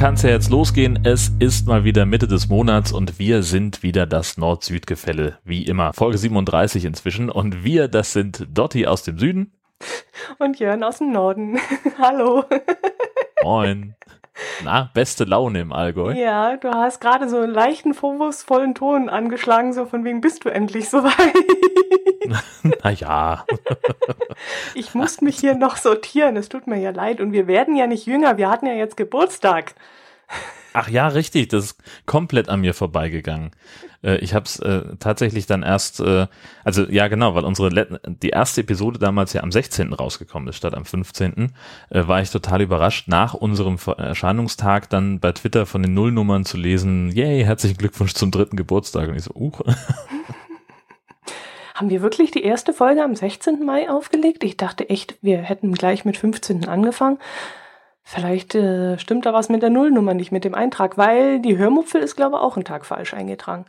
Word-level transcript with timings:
Kann 0.00 0.14
es 0.14 0.22
ja 0.22 0.30
jetzt 0.30 0.48
losgehen. 0.48 1.04
Es 1.04 1.30
ist 1.40 1.66
mal 1.66 1.84
wieder 1.84 2.06
Mitte 2.06 2.26
des 2.26 2.48
Monats 2.48 2.90
und 2.90 3.18
wir 3.18 3.42
sind 3.42 3.82
wieder 3.82 4.06
das 4.06 4.38
Nord-Süd-Gefälle, 4.38 5.38
wie 5.44 5.66
immer. 5.66 5.92
Folge 5.92 6.16
37 6.16 6.86
inzwischen 6.86 7.28
und 7.28 7.64
wir, 7.64 7.86
das 7.86 8.14
sind 8.14 8.46
Dotti 8.50 8.86
aus 8.86 9.02
dem 9.02 9.18
Süden. 9.18 9.52
Und 10.38 10.58
Jörn 10.58 10.82
aus 10.84 10.96
dem 10.98 11.12
Norden. 11.12 11.58
Hallo. 11.98 12.44
Moin. 13.42 13.94
Na, 14.64 14.90
beste 14.94 15.24
Laune 15.24 15.60
im 15.60 15.72
Allgäu. 15.72 16.12
Ja, 16.12 16.56
du 16.56 16.70
hast 16.70 17.00
gerade 17.00 17.28
so 17.28 17.38
einen 17.38 17.52
leichten, 17.52 17.94
vorwurfsvollen 17.94 18.74
Ton 18.74 19.08
angeschlagen, 19.08 19.72
so 19.72 19.86
von 19.86 20.04
wegen 20.04 20.20
bist 20.20 20.44
du 20.44 20.48
endlich 20.48 20.88
soweit. 20.88 21.34
naja. 22.84 23.44
ich 24.74 24.94
muss 24.94 25.20
mich 25.20 25.38
hier 25.38 25.54
noch 25.54 25.76
sortieren, 25.76 26.36
es 26.36 26.48
tut 26.48 26.66
mir 26.66 26.78
ja 26.78 26.90
leid. 26.90 27.20
Und 27.20 27.32
wir 27.32 27.46
werden 27.46 27.76
ja 27.76 27.86
nicht 27.86 28.06
jünger, 28.06 28.36
wir 28.36 28.50
hatten 28.50 28.66
ja 28.66 28.74
jetzt 28.74 28.96
Geburtstag. 28.96 29.74
Ach 30.72 30.88
ja, 30.88 31.08
richtig, 31.08 31.48
das 31.48 31.64
ist 31.66 31.82
komplett 32.06 32.48
an 32.48 32.60
mir 32.60 32.74
vorbeigegangen. 32.74 33.50
Äh, 34.02 34.18
ich 34.18 34.34
habe 34.34 34.44
es 34.44 34.58
äh, 34.60 34.82
tatsächlich 34.98 35.46
dann 35.46 35.62
erst, 35.62 36.00
äh, 36.00 36.26
also 36.64 36.84
ja 36.84 37.08
genau, 37.08 37.34
weil 37.34 37.44
unsere 37.44 37.68
Let 37.70 38.00
die 38.04 38.30
erste 38.30 38.60
Episode 38.60 38.98
damals 38.98 39.32
ja 39.32 39.42
am 39.42 39.50
16. 39.50 39.92
rausgekommen 39.92 40.48
ist 40.48 40.56
statt 40.56 40.74
am 40.74 40.84
15. 40.84 41.52
Äh, 41.90 42.06
war 42.06 42.22
ich 42.22 42.30
total 42.30 42.62
überrascht, 42.62 43.08
nach 43.08 43.34
unserem 43.34 43.78
Erscheinungstag 43.96 44.88
dann 44.90 45.20
bei 45.20 45.32
Twitter 45.32 45.66
von 45.66 45.82
den 45.82 45.94
Nullnummern 45.94 46.44
zu 46.44 46.56
lesen, 46.56 47.10
yay, 47.10 47.44
herzlichen 47.44 47.76
Glückwunsch 47.76 48.14
zum 48.14 48.30
dritten 48.30 48.56
Geburtstag. 48.56 49.08
Und 49.08 49.16
ich 49.16 49.24
so, 49.24 49.34
uh. 49.34 49.52
Haben 51.74 51.88
wir 51.88 52.02
wirklich 52.02 52.30
die 52.30 52.44
erste 52.44 52.74
Folge 52.74 53.02
am 53.02 53.16
16. 53.16 53.64
Mai 53.64 53.88
aufgelegt? 53.88 54.44
Ich 54.44 54.58
dachte 54.58 54.90
echt, 54.90 55.16
wir 55.22 55.38
hätten 55.38 55.72
gleich 55.72 56.04
mit 56.04 56.18
15. 56.18 56.68
angefangen. 56.68 57.18
Vielleicht 58.12 58.56
äh, 58.56 58.98
stimmt 58.98 59.24
da 59.24 59.32
was 59.32 59.48
mit 59.48 59.62
der 59.62 59.70
Nullnummer 59.70 60.14
nicht, 60.14 60.32
mit 60.32 60.44
dem 60.44 60.52
Eintrag, 60.52 60.98
weil 60.98 61.40
die 61.40 61.56
Hörmupfel 61.56 62.02
ist, 62.02 62.16
glaube 62.16 62.36
ich, 62.36 62.42
auch 62.42 62.56
einen 62.56 62.64
Tag 62.64 62.84
falsch 62.84 63.14
eingetragen. 63.14 63.66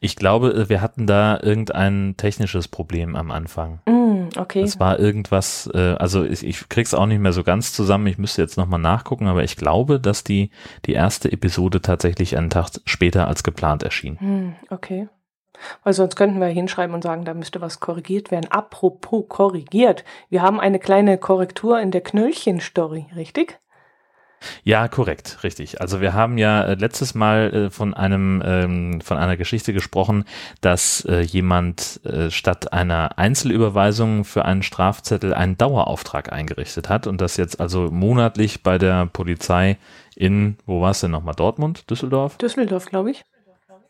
Ich 0.00 0.16
glaube, 0.16 0.54
äh, 0.54 0.68
wir 0.70 0.80
hatten 0.80 1.06
da 1.06 1.38
irgendein 1.42 2.14
technisches 2.16 2.66
Problem 2.66 3.14
am 3.14 3.30
Anfang. 3.30 3.80
Mm, 3.84 4.28
okay. 4.38 4.62
Es 4.62 4.80
war 4.80 4.98
irgendwas, 4.98 5.68
äh, 5.74 5.96
also 5.98 6.24
ich, 6.24 6.46
ich 6.46 6.66
krieg's 6.70 6.94
auch 6.94 7.04
nicht 7.04 7.20
mehr 7.20 7.34
so 7.34 7.42
ganz 7.42 7.74
zusammen. 7.74 8.06
Ich 8.06 8.16
müsste 8.16 8.40
jetzt 8.40 8.56
nochmal 8.56 8.80
nachgucken, 8.80 9.26
aber 9.26 9.44
ich 9.44 9.56
glaube, 9.56 10.00
dass 10.00 10.24
die, 10.24 10.48
die 10.86 10.94
erste 10.94 11.30
Episode 11.30 11.82
tatsächlich 11.82 12.38
einen 12.38 12.48
Tag 12.48 12.70
später 12.86 13.28
als 13.28 13.42
geplant 13.42 13.82
erschien. 13.82 14.14
Mm, 14.18 14.72
okay. 14.72 15.08
Weil 15.84 15.92
sonst 15.92 16.16
könnten 16.16 16.40
wir 16.40 16.48
hinschreiben 16.48 16.94
und 16.94 17.02
sagen, 17.02 17.24
da 17.24 17.34
müsste 17.34 17.60
was 17.60 17.80
korrigiert 17.80 18.30
werden. 18.30 18.50
Apropos 18.50 19.24
korrigiert. 19.28 20.04
Wir 20.28 20.42
haben 20.42 20.60
eine 20.60 20.78
kleine 20.78 21.18
Korrektur 21.18 21.80
in 21.80 21.90
der 21.90 22.02
Knöllchen-Story, 22.02 23.06
richtig? 23.16 23.58
Ja, 24.64 24.88
korrekt, 24.88 25.38
richtig. 25.42 25.80
Also 25.80 26.00
wir 26.00 26.12
haben 26.12 26.38
ja 26.38 26.62
äh, 26.62 26.74
letztes 26.74 27.14
Mal 27.14 27.52
äh, 27.54 27.70
von 27.70 27.94
einem 27.94 28.42
ähm, 28.44 29.00
von 29.00 29.16
einer 29.16 29.36
Geschichte 29.36 29.72
gesprochen, 29.72 30.24
dass 30.60 31.04
äh, 31.06 31.20
jemand 31.20 32.00
äh, 32.04 32.30
statt 32.30 32.72
einer 32.72 33.18
Einzelüberweisung 33.18 34.24
für 34.24 34.44
einen 34.44 34.62
Strafzettel 34.62 35.34
einen 35.34 35.56
Dauerauftrag 35.56 36.32
eingerichtet 36.32 36.88
hat 36.88 37.06
und 37.06 37.20
das 37.20 37.36
jetzt 37.36 37.60
also 37.60 37.90
monatlich 37.90 38.62
bei 38.62 38.78
der 38.78 39.06
Polizei 39.06 39.78
in, 40.14 40.56
wo 40.66 40.80
war 40.80 40.90
es 40.90 41.00
denn 41.00 41.10
nochmal, 41.10 41.34
Dortmund, 41.34 41.90
Düsseldorf? 41.90 42.38
Düsseldorf, 42.38 42.86
glaube 42.86 43.10
ich 43.10 43.24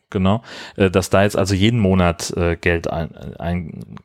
genau, 0.09 0.43
äh, 0.75 0.89
dass 0.89 1.09
da 1.09 1.23
jetzt 1.23 1.37
also 1.37 1.53
jeden 1.53 1.79
Monat 1.79 2.31
äh, 2.35 2.55
Geld 2.55 2.89
ein, 2.89 3.15
ein, 3.39 3.97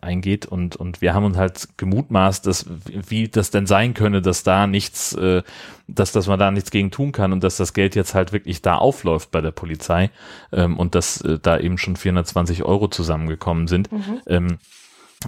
eingeht 0.00 0.46
und 0.46 0.74
und 0.76 1.00
wir 1.00 1.14
haben 1.14 1.24
uns 1.24 1.36
halt 1.36 1.68
gemutmaßt, 1.76 2.46
dass 2.46 2.66
wie 2.86 3.28
das 3.28 3.50
denn 3.50 3.66
sein 3.66 3.94
könne, 3.94 4.20
dass 4.20 4.42
da 4.42 4.66
nichts, 4.66 5.14
äh, 5.14 5.42
dass 5.86 6.12
dass 6.12 6.26
man 6.26 6.38
da 6.38 6.50
nichts 6.50 6.70
gegen 6.70 6.90
tun 6.90 7.12
kann 7.12 7.32
und 7.32 7.44
dass 7.44 7.56
das 7.56 7.72
Geld 7.72 7.94
jetzt 7.94 8.14
halt 8.14 8.32
wirklich 8.32 8.62
da 8.62 8.76
aufläuft 8.76 9.30
bei 9.30 9.40
der 9.40 9.52
Polizei 9.52 10.10
ähm, 10.52 10.78
und 10.78 10.94
dass 10.94 11.22
da 11.42 11.58
eben 11.58 11.78
schon 11.78 11.96
420 11.96 12.64
Euro 12.64 12.88
zusammengekommen 12.88 13.68
sind. 13.68 13.92
Mhm. 13.92 14.58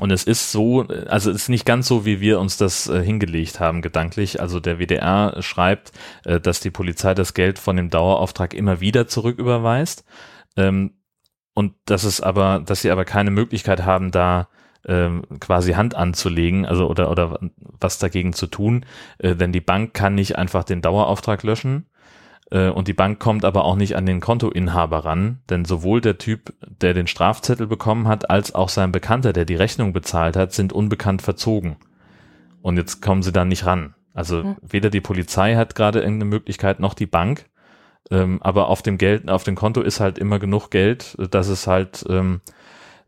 Und 0.01 0.11
es 0.11 0.25
ist 0.25 0.53
so, 0.53 0.83
also 0.83 1.31
es 1.31 1.43
ist 1.43 1.49
nicht 1.49 1.67
ganz 1.67 1.87
so, 1.87 2.05
wie 2.05 2.21
wir 2.21 2.41
uns 2.41 2.57
das 2.57 2.89
äh, 2.89 3.03
hingelegt 3.03 3.61
haben, 3.61 3.83
gedanklich. 3.83 4.41
Also 4.41 4.61
der 4.61 4.79
WDR 4.79 5.41
schreibt, 5.41 5.93
äh, 6.25 6.41
dass 6.41 6.61
die 6.61 6.71
Polizei 6.71 7.15
das 7.15 7.35
Geld 7.35 7.59
von 7.59 7.77
dem 7.77 7.91
Dauerauftrag 7.91 8.55
immer 8.55 8.81
wieder 8.81 9.07
zurücküberweist. 9.07 10.05
Ähm, 10.57 10.93
und 11.55 11.75
dass 11.87 12.05
es 12.05 12.21
aber, 12.21 12.63
dass 12.65 12.83
sie 12.83 12.91
aber 12.91 13.05
keine 13.05 13.31
Möglichkeit 13.31 13.85
haben, 13.85 14.11
da 14.11 14.49
ähm, 14.87 15.23
quasi 15.41 15.73
Hand 15.73 15.95
anzulegen, 15.95 16.67
also 16.67 16.89
oder 16.89 17.11
oder 17.11 17.39
was 17.81 17.99
dagegen 17.99 18.33
zu 18.33 18.47
tun, 18.47 18.85
äh, 19.19 19.35
denn 19.35 19.53
die 19.53 19.61
Bank 19.61 19.95
kann 19.95 20.15
nicht 20.15 20.37
einfach 20.37 20.65
den 20.65 20.83
Dauerauftrag 20.83 21.43
löschen, 21.43 21.87
und 22.51 22.89
die 22.89 22.95
Bank 22.95 23.19
kommt 23.21 23.45
aber 23.45 23.65
auch 23.65 23.77
nicht 23.77 23.97
an 23.97 24.07
den 24.07 24.21
Kontoinhaber 24.21 25.05
ran, 25.05 25.41
denn 25.49 25.65
sowohl 25.65 26.01
der 26.01 26.19
Typ, 26.19 26.53
der 26.61 26.95
den 26.95 27.07
Strafzettel 27.07 27.67
bekommen 27.67 28.07
hat, 28.07 28.31
als 28.31 28.55
auch 28.55 28.69
sein 28.69 28.93
Bekannter, 28.93 29.33
der 29.33 29.45
die 29.45 29.57
Rechnung 29.57 29.93
bezahlt 29.93 30.37
hat, 30.37 30.53
sind 30.53 30.73
unbekannt 30.73 31.23
verzogen. 31.23 31.77
Und 32.63 32.77
jetzt 32.77 33.03
kommen 33.03 33.23
sie 33.23 33.33
da 33.33 33.45
nicht 33.45 33.67
ran. 33.67 33.95
Also 34.15 34.45
mhm. 34.45 34.57
weder 34.63 34.89
die 34.89 35.01
Polizei 35.01 35.57
hat 35.57 35.75
gerade 35.75 36.01
irgendeine 36.01 36.31
Möglichkeit, 36.31 36.81
noch 36.81 36.95
die 36.95 37.07
Bank. 37.07 37.47
Ähm, 38.11 38.41
aber 38.43 38.69
auf 38.69 38.83
dem 38.83 38.97
Geld, 38.99 39.29
auf 39.29 39.45
dem 39.45 39.55
Konto 39.55 39.81
ist 39.81 40.01
halt 40.01 40.19
immer 40.19 40.39
genug 40.39 40.71
Geld, 40.71 41.17
dass 41.31 41.49
es 41.49 41.67
halt, 41.67 42.05
ähm, 42.09 42.41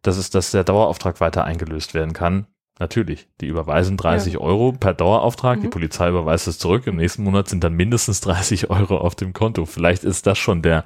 dass 0.03 0.17
es, 0.17 0.31
dass 0.31 0.51
der 0.51 0.65
Dauerauftrag 0.65 1.21
weiter 1.21 1.45
eingelöst 1.45 1.95
werden 1.95 2.13
kann. 2.13 2.47
Natürlich, 2.79 3.27
die 3.41 3.47
überweisen 3.47 3.97
30 3.97 4.35
ja. 4.35 4.41
Euro 4.41 4.73
per 4.73 4.93
Dauerauftrag, 4.93 5.59
mhm. 5.59 5.63
die 5.63 5.69
Polizei 5.69 6.11
überweist 6.11 6.47
es 6.47 6.59
zurück, 6.59 6.87
im 6.87 6.97
nächsten 6.97 7.25
Monat 7.25 7.49
sind 7.49 7.65
dann 7.65 7.73
mindestens 7.73 8.21
30 8.21 8.69
Euro 8.71 8.99
auf 8.99 9.15
dem 9.15 9.33
Konto. 9.33 9.65
Vielleicht 9.65 10.05
ist 10.05 10.27
das 10.27 10.37
schon 10.37 10.61
der, 10.61 10.85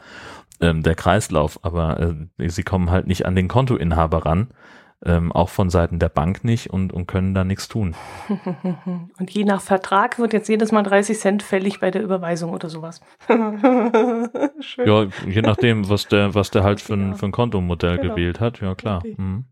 ähm, 0.60 0.84
der 0.84 0.94
Kreislauf, 0.94 1.58
aber 1.62 2.14
äh, 2.38 2.48
sie 2.48 2.62
kommen 2.62 2.90
halt 2.90 3.08
nicht 3.08 3.26
an 3.26 3.34
den 3.34 3.48
Kontoinhaber 3.48 4.24
ran, 4.24 4.48
ähm, 5.04 5.32
auch 5.32 5.48
von 5.48 5.68
Seiten 5.68 5.98
der 5.98 6.10
Bank 6.10 6.44
nicht 6.44 6.70
und, 6.70 6.92
und 6.92 7.06
können 7.06 7.34
da 7.34 7.42
nichts 7.42 7.66
tun. 7.68 7.96
Und 9.18 9.30
je 9.30 9.44
nach 9.44 9.60
Vertrag 9.60 10.18
wird 10.18 10.32
jetzt 10.32 10.48
jedes 10.48 10.72
Mal 10.72 10.82
30 10.82 11.18
Cent 11.18 11.42
fällig 11.42 11.80
bei 11.80 11.90
der 11.90 12.02
Überweisung 12.02 12.52
oder 12.52 12.68
sowas. 12.68 13.00
ja, 13.28 15.06
je 15.26 15.42
nachdem, 15.42 15.88
was 15.88 16.06
der, 16.06 16.34
was 16.34 16.50
der 16.50 16.62
halt 16.62 16.80
für 16.80 16.94
ein, 16.94 17.14
für 17.14 17.26
ein 17.26 17.32
Kontomodell 17.32 17.98
genau. 17.98 18.14
gewählt 18.14 18.40
hat, 18.40 18.60
ja 18.60 18.74
klar. 18.74 19.02
Mhm. 19.04 19.46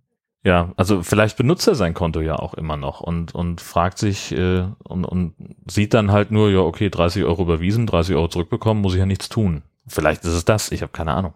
Ja, 0.44 0.72
also 0.76 1.02
vielleicht 1.02 1.36
benutzt 1.36 1.66
er 1.66 1.74
sein 1.74 1.94
Konto 1.94 2.20
ja 2.20 2.36
auch 2.36 2.54
immer 2.54 2.76
noch 2.76 3.00
und, 3.00 3.34
und 3.34 3.60
fragt 3.60 3.98
sich 3.98 4.32
äh, 4.32 4.64
und, 4.84 5.04
und 5.04 5.34
sieht 5.68 5.94
dann 5.94 6.12
halt 6.12 6.30
nur, 6.30 6.50
ja, 6.50 6.60
okay, 6.60 6.90
30 6.90 7.24
Euro 7.24 7.42
überwiesen, 7.42 7.86
30 7.86 8.14
Euro 8.14 8.28
zurückbekommen, 8.28 8.80
muss 8.80 8.94
ich 8.94 9.00
ja 9.00 9.06
nichts 9.06 9.28
tun. 9.28 9.62
Vielleicht 9.86 10.24
ist 10.24 10.32
es 10.32 10.44
das, 10.44 10.70
ich 10.70 10.82
habe 10.82 10.92
keine 10.92 11.12
Ahnung. 11.12 11.34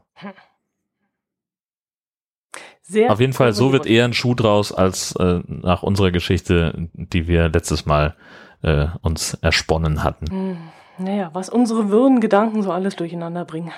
Sehr 2.83 3.11
Auf 3.11 3.21
jeden 3.21 3.33
Fall, 3.33 3.53
so 3.53 3.73
wird 3.73 3.87
eher 3.87 4.05
ein 4.05 4.13
Schuh 4.13 4.35
draus, 4.35 4.73
als 4.73 5.17
äh, 5.17 5.41
nach 5.47 5.83
unserer 5.83 6.11
Geschichte, 6.11 6.89
die 6.93 7.27
wir 7.27 7.49
letztes 7.49 7.87
Mal 7.87 8.17
äh, 8.63 8.87
uns 9.03 9.35
ersponnen 9.35 10.05
hatten. 10.05 10.27
Hm. 10.31 10.57
Naja, 10.99 11.31
was 11.33 11.49
unsere 11.49 11.91
wirren 11.91 12.21
Gedanken 12.21 12.63
so 12.63 12.71
alles 12.71 12.97
durcheinander 12.97 13.45
bringen. 13.45 13.73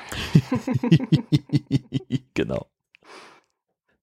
genau. 2.34 2.66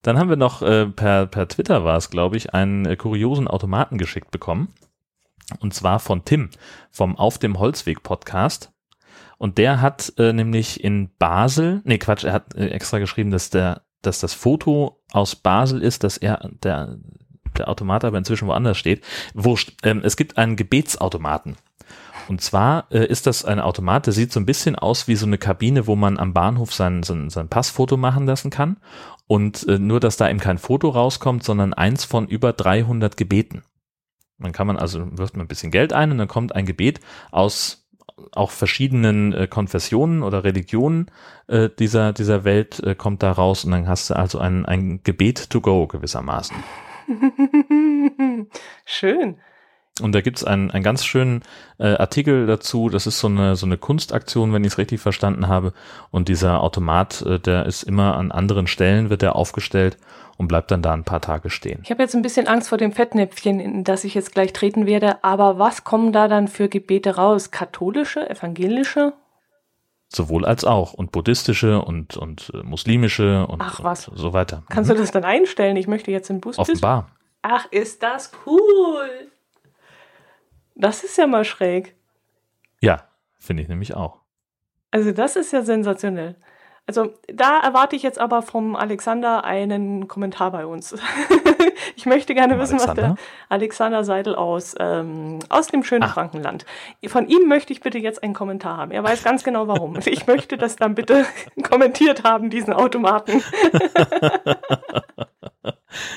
Dann 0.02 0.18
haben 0.18 0.30
wir 0.30 0.38
noch 0.38 0.62
äh, 0.62 0.88
per, 0.88 1.28
per 1.28 1.48
Twitter 1.48 1.84
war 1.84 1.98
es, 1.98 2.10
glaube 2.10 2.38
ich, 2.38 2.54
einen 2.54 2.86
äh, 2.86 2.96
kuriosen 2.96 3.48
Automaten 3.48 3.98
geschickt 3.98 4.32
bekommen. 4.32 4.74
Und 5.60 5.74
zwar 5.74 6.00
von 6.00 6.26
Tim 6.26 6.50
vom 6.90 7.18
Auf 7.18 7.38
dem 7.38 7.60
Holzweg 7.60 8.04
Podcast. 8.04 8.72
Und 9.38 9.58
der 9.58 9.82
hat 9.82 10.14
äh, 10.18 10.34
nämlich 10.34 10.84
in 10.84 11.10
Basel, 11.18 11.82
nee 11.84 11.98
Quatsch, 11.98 12.24
er 12.24 12.34
hat 12.34 12.56
äh, 12.56 12.68
extra 12.68 13.00
geschrieben, 13.00 13.32
dass 13.32 13.50
der, 13.50 13.82
dass 14.02 14.20
das 14.20 14.34
Foto 14.34 15.02
aus 15.12 15.36
Basel 15.36 15.82
ist, 15.82 16.04
dass 16.04 16.18
er 16.18 16.50
der 16.64 16.98
der 17.58 17.70
Automat 17.70 18.06
aber 18.06 18.18
inzwischen 18.18 18.48
woanders 18.48 18.78
steht. 18.78 19.04
Wurscht. 19.34 19.74
Ähm, 19.84 20.02
es 20.04 20.18
gibt 20.18 20.38
einen 20.38 20.56
Gebetsautomaten. 20.56 21.58
Und 22.28 22.42
zwar 22.42 22.86
äh, 22.92 23.06
ist 23.06 23.28
das 23.28 23.46
ein 23.46 23.60
Automat, 23.60 24.06
der 24.06 24.14
sieht 24.14 24.32
so 24.32 24.40
ein 24.40 24.46
bisschen 24.46 24.76
aus 24.76 25.08
wie 25.08 25.16
so 25.16 25.26
eine 25.26 25.38
Kabine, 25.38 25.88
wo 25.88 25.96
man 25.96 26.18
am 26.18 26.34
Bahnhof 26.34 26.74
sein, 26.74 27.04
sein, 27.04 27.30
sein 27.30 27.50
Passfoto 27.50 27.98
machen 27.98 28.26
lassen 28.26 28.50
kann. 28.50 28.78
Und 29.28 29.68
äh, 29.68 29.80
nur, 29.80 30.00
dass 30.00 30.18
da 30.18 30.30
eben 30.30 30.40
kein 30.40 30.58
Foto 30.58 30.90
rauskommt, 30.90 31.44
sondern 31.44 31.74
eins 31.74 32.04
von 32.04 32.28
über 32.28 32.54
300 32.54 33.16
Gebeten. 33.16 33.64
Dann 34.40 34.52
kann 34.52 34.68
man 34.68 34.78
also, 34.78 35.06
wirft 35.18 35.38
man 35.38 35.46
ein 35.46 35.50
bisschen 35.50 35.72
Geld 35.72 35.94
ein 35.94 36.12
und 36.12 36.18
dann 36.18 36.28
kommt 36.28 36.56
ein 36.56 36.66
Gebet 36.66 37.00
aus 37.32 37.82
auch 38.34 38.52
verschiedenen 38.52 39.34
äh, 39.34 39.48
Konfessionen 39.48 40.24
oder 40.24 40.44
Religionen 40.44 41.10
äh, 41.48 41.70
dieser, 41.70 42.14
dieser 42.14 42.44
Welt 42.44 42.80
äh, 42.82 42.96
kommt 42.96 43.24
da 43.24 43.32
raus 43.32 43.66
und 43.66 43.72
dann 43.72 43.88
hast 43.88 44.10
du 44.10 44.16
also 44.16 44.40
ein, 44.40 44.66
ein 44.66 45.02
Gebet 45.04 45.50
to 45.50 45.62
go 45.62 45.88
gewissermaßen. 45.88 46.56
Schön. 48.86 49.38
Und 50.02 50.14
da 50.14 50.22
gibt's 50.22 50.44
einen, 50.44 50.72
einen 50.72 50.84
ganz 50.84 51.06
schönen 51.06 51.44
äh, 51.80 51.94
Artikel 51.96 52.48
dazu. 52.48 52.90
Das 52.90 53.08
ist 53.08 53.20
so 53.20 53.28
eine, 53.28 53.56
so 53.56 53.66
eine 53.66 53.78
Kunstaktion, 53.78 54.52
wenn 54.54 54.64
ich 54.64 54.74
es 54.74 54.78
richtig 54.78 55.00
verstanden 55.00 55.48
habe. 55.48 55.74
Und 56.10 56.28
dieser 56.28 56.62
Automat, 56.62 57.22
äh, 57.22 57.40
der 57.40 57.66
ist 57.66 57.84
immer 57.84 58.18
an 58.18 58.32
anderen 58.32 58.68
Stellen, 58.68 59.10
wird 59.10 59.24
er 59.24 59.36
aufgestellt 59.36 59.98
und 60.38 60.48
bleibt 60.48 60.72
dann 60.72 60.82
da 60.82 60.92
ein 60.94 61.04
paar 61.04 61.22
Tage 61.22 61.50
stehen. 61.50 61.82
Ich 61.84 61.92
habe 61.92 62.02
jetzt 62.02 62.16
ein 62.16 62.22
bisschen 62.24 62.48
Angst 62.48 62.70
vor 62.70 62.78
dem 62.80 62.92
Fettnäpfchen, 62.92 63.60
in 63.60 63.84
das 63.84 64.04
ich 64.04 64.16
jetzt 64.16 64.34
gleich 64.34 64.54
treten 64.54 64.86
werde. 64.88 65.24
Aber 65.24 65.60
was 65.60 65.84
kommen 65.84 66.12
da 66.14 66.28
dann 66.28 66.48
für 66.48 66.68
Gebete 66.68 67.16
raus? 67.16 67.52
Katholische, 67.52 68.28
evangelische? 68.30 69.14
Sowohl 70.14 70.44
als 70.46 70.66
auch. 70.66 70.94
Und 70.94 71.12
buddhistische 71.12 71.82
und, 71.82 72.18
und 72.18 72.52
äh, 72.54 72.64
muslimische 72.64 73.46
und, 73.48 73.62
Ach, 73.62 73.82
was? 73.84 74.08
und 74.10 74.18
so 74.18 74.34
weiter. 74.34 74.64
Kannst 74.70 74.90
Mhm. 74.90 74.96
du 74.96 75.02
das 75.02 75.12
dann 75.12 75.24
einstellen? 75.24 75.78
Ich 75.78 75.88
möchte 75.88 76.12
jetzt 76.12 76.30
in 76.30 76.42
Bus. 76.42 76.58
Offenbar. 76.60 77.08
Ach, 77.44 77.66
ist 77.72 78.04
das 78.04 78.32
cool. 78.46 79.31
Das 80.76 81.04
ist 81.04 81.18
ja 81.18 81.28
mal 81.28 81.46
schräg. 81.46 81.96
Ja, 82.80 83.04
finde 83.40 83.64
ich 83.64 83.70
nämlich 83.70 83.96
auch. 83.96 84.20
Also 84.92 85.12
das 85.12 85.36
ist 85.36 85.54
ja 85.54 85.62
sensationell. 85.62 86.36
Also 86.88 87.14
da 87.28 87.60
erwarte 87.60 87.96
ich 87.96 88.04
jetzt 88.04 88.20
aber 88.20 88.42
vom 88.42 88.76
Alexander 88.76 89.46
einen 89.46 90.08
Kommentar 90.08 90.52
bei 90.52 90.66
uns. 90.66 90.96
ich 91.96 92.06
möchte 92.06 92.34
gerne 92.34 92.60
wissen, 92.60 92.76
was 92.76 92.88
Alexander? 92.88 93.16
der 93.16 93.16
Alexander 93.50 94.04
Seidel 94.04 94.36
aus, 94.36 94.76
ähm, 94.80 95.40
aus 95.48 95.68
dem 95.68 95.84
schönen 95.84 96.04
Ach. 96.04 96.14
Frankenland. 96.14 96.66
Von 97.08 97.28
ihm 97.28 97.48
möchte 97.48 97.72
ich 97.72 97.82
bitte 97.82 98.00
jetzt 98.00 98.24
einen 98.24 98.34
Kommentar 98.34 98.78
haben. 98.78 98.92
Er 98.92 99.04
weiß 99.04 99.24
ganz 99.24 99.44
genau 99.44 99.68
warum. 99.68 99.96
Und 99.96 100.08
ich 100.08 100.28
möchte 100.28 100.58
das 100.58 100.76
dann 100.76 100.96
bitte 100.96 101.26
kommentiert 101.64 102.24
haben, 102.24 102.50
diesen 102.50 102.74
Automaten. 102.74 103.42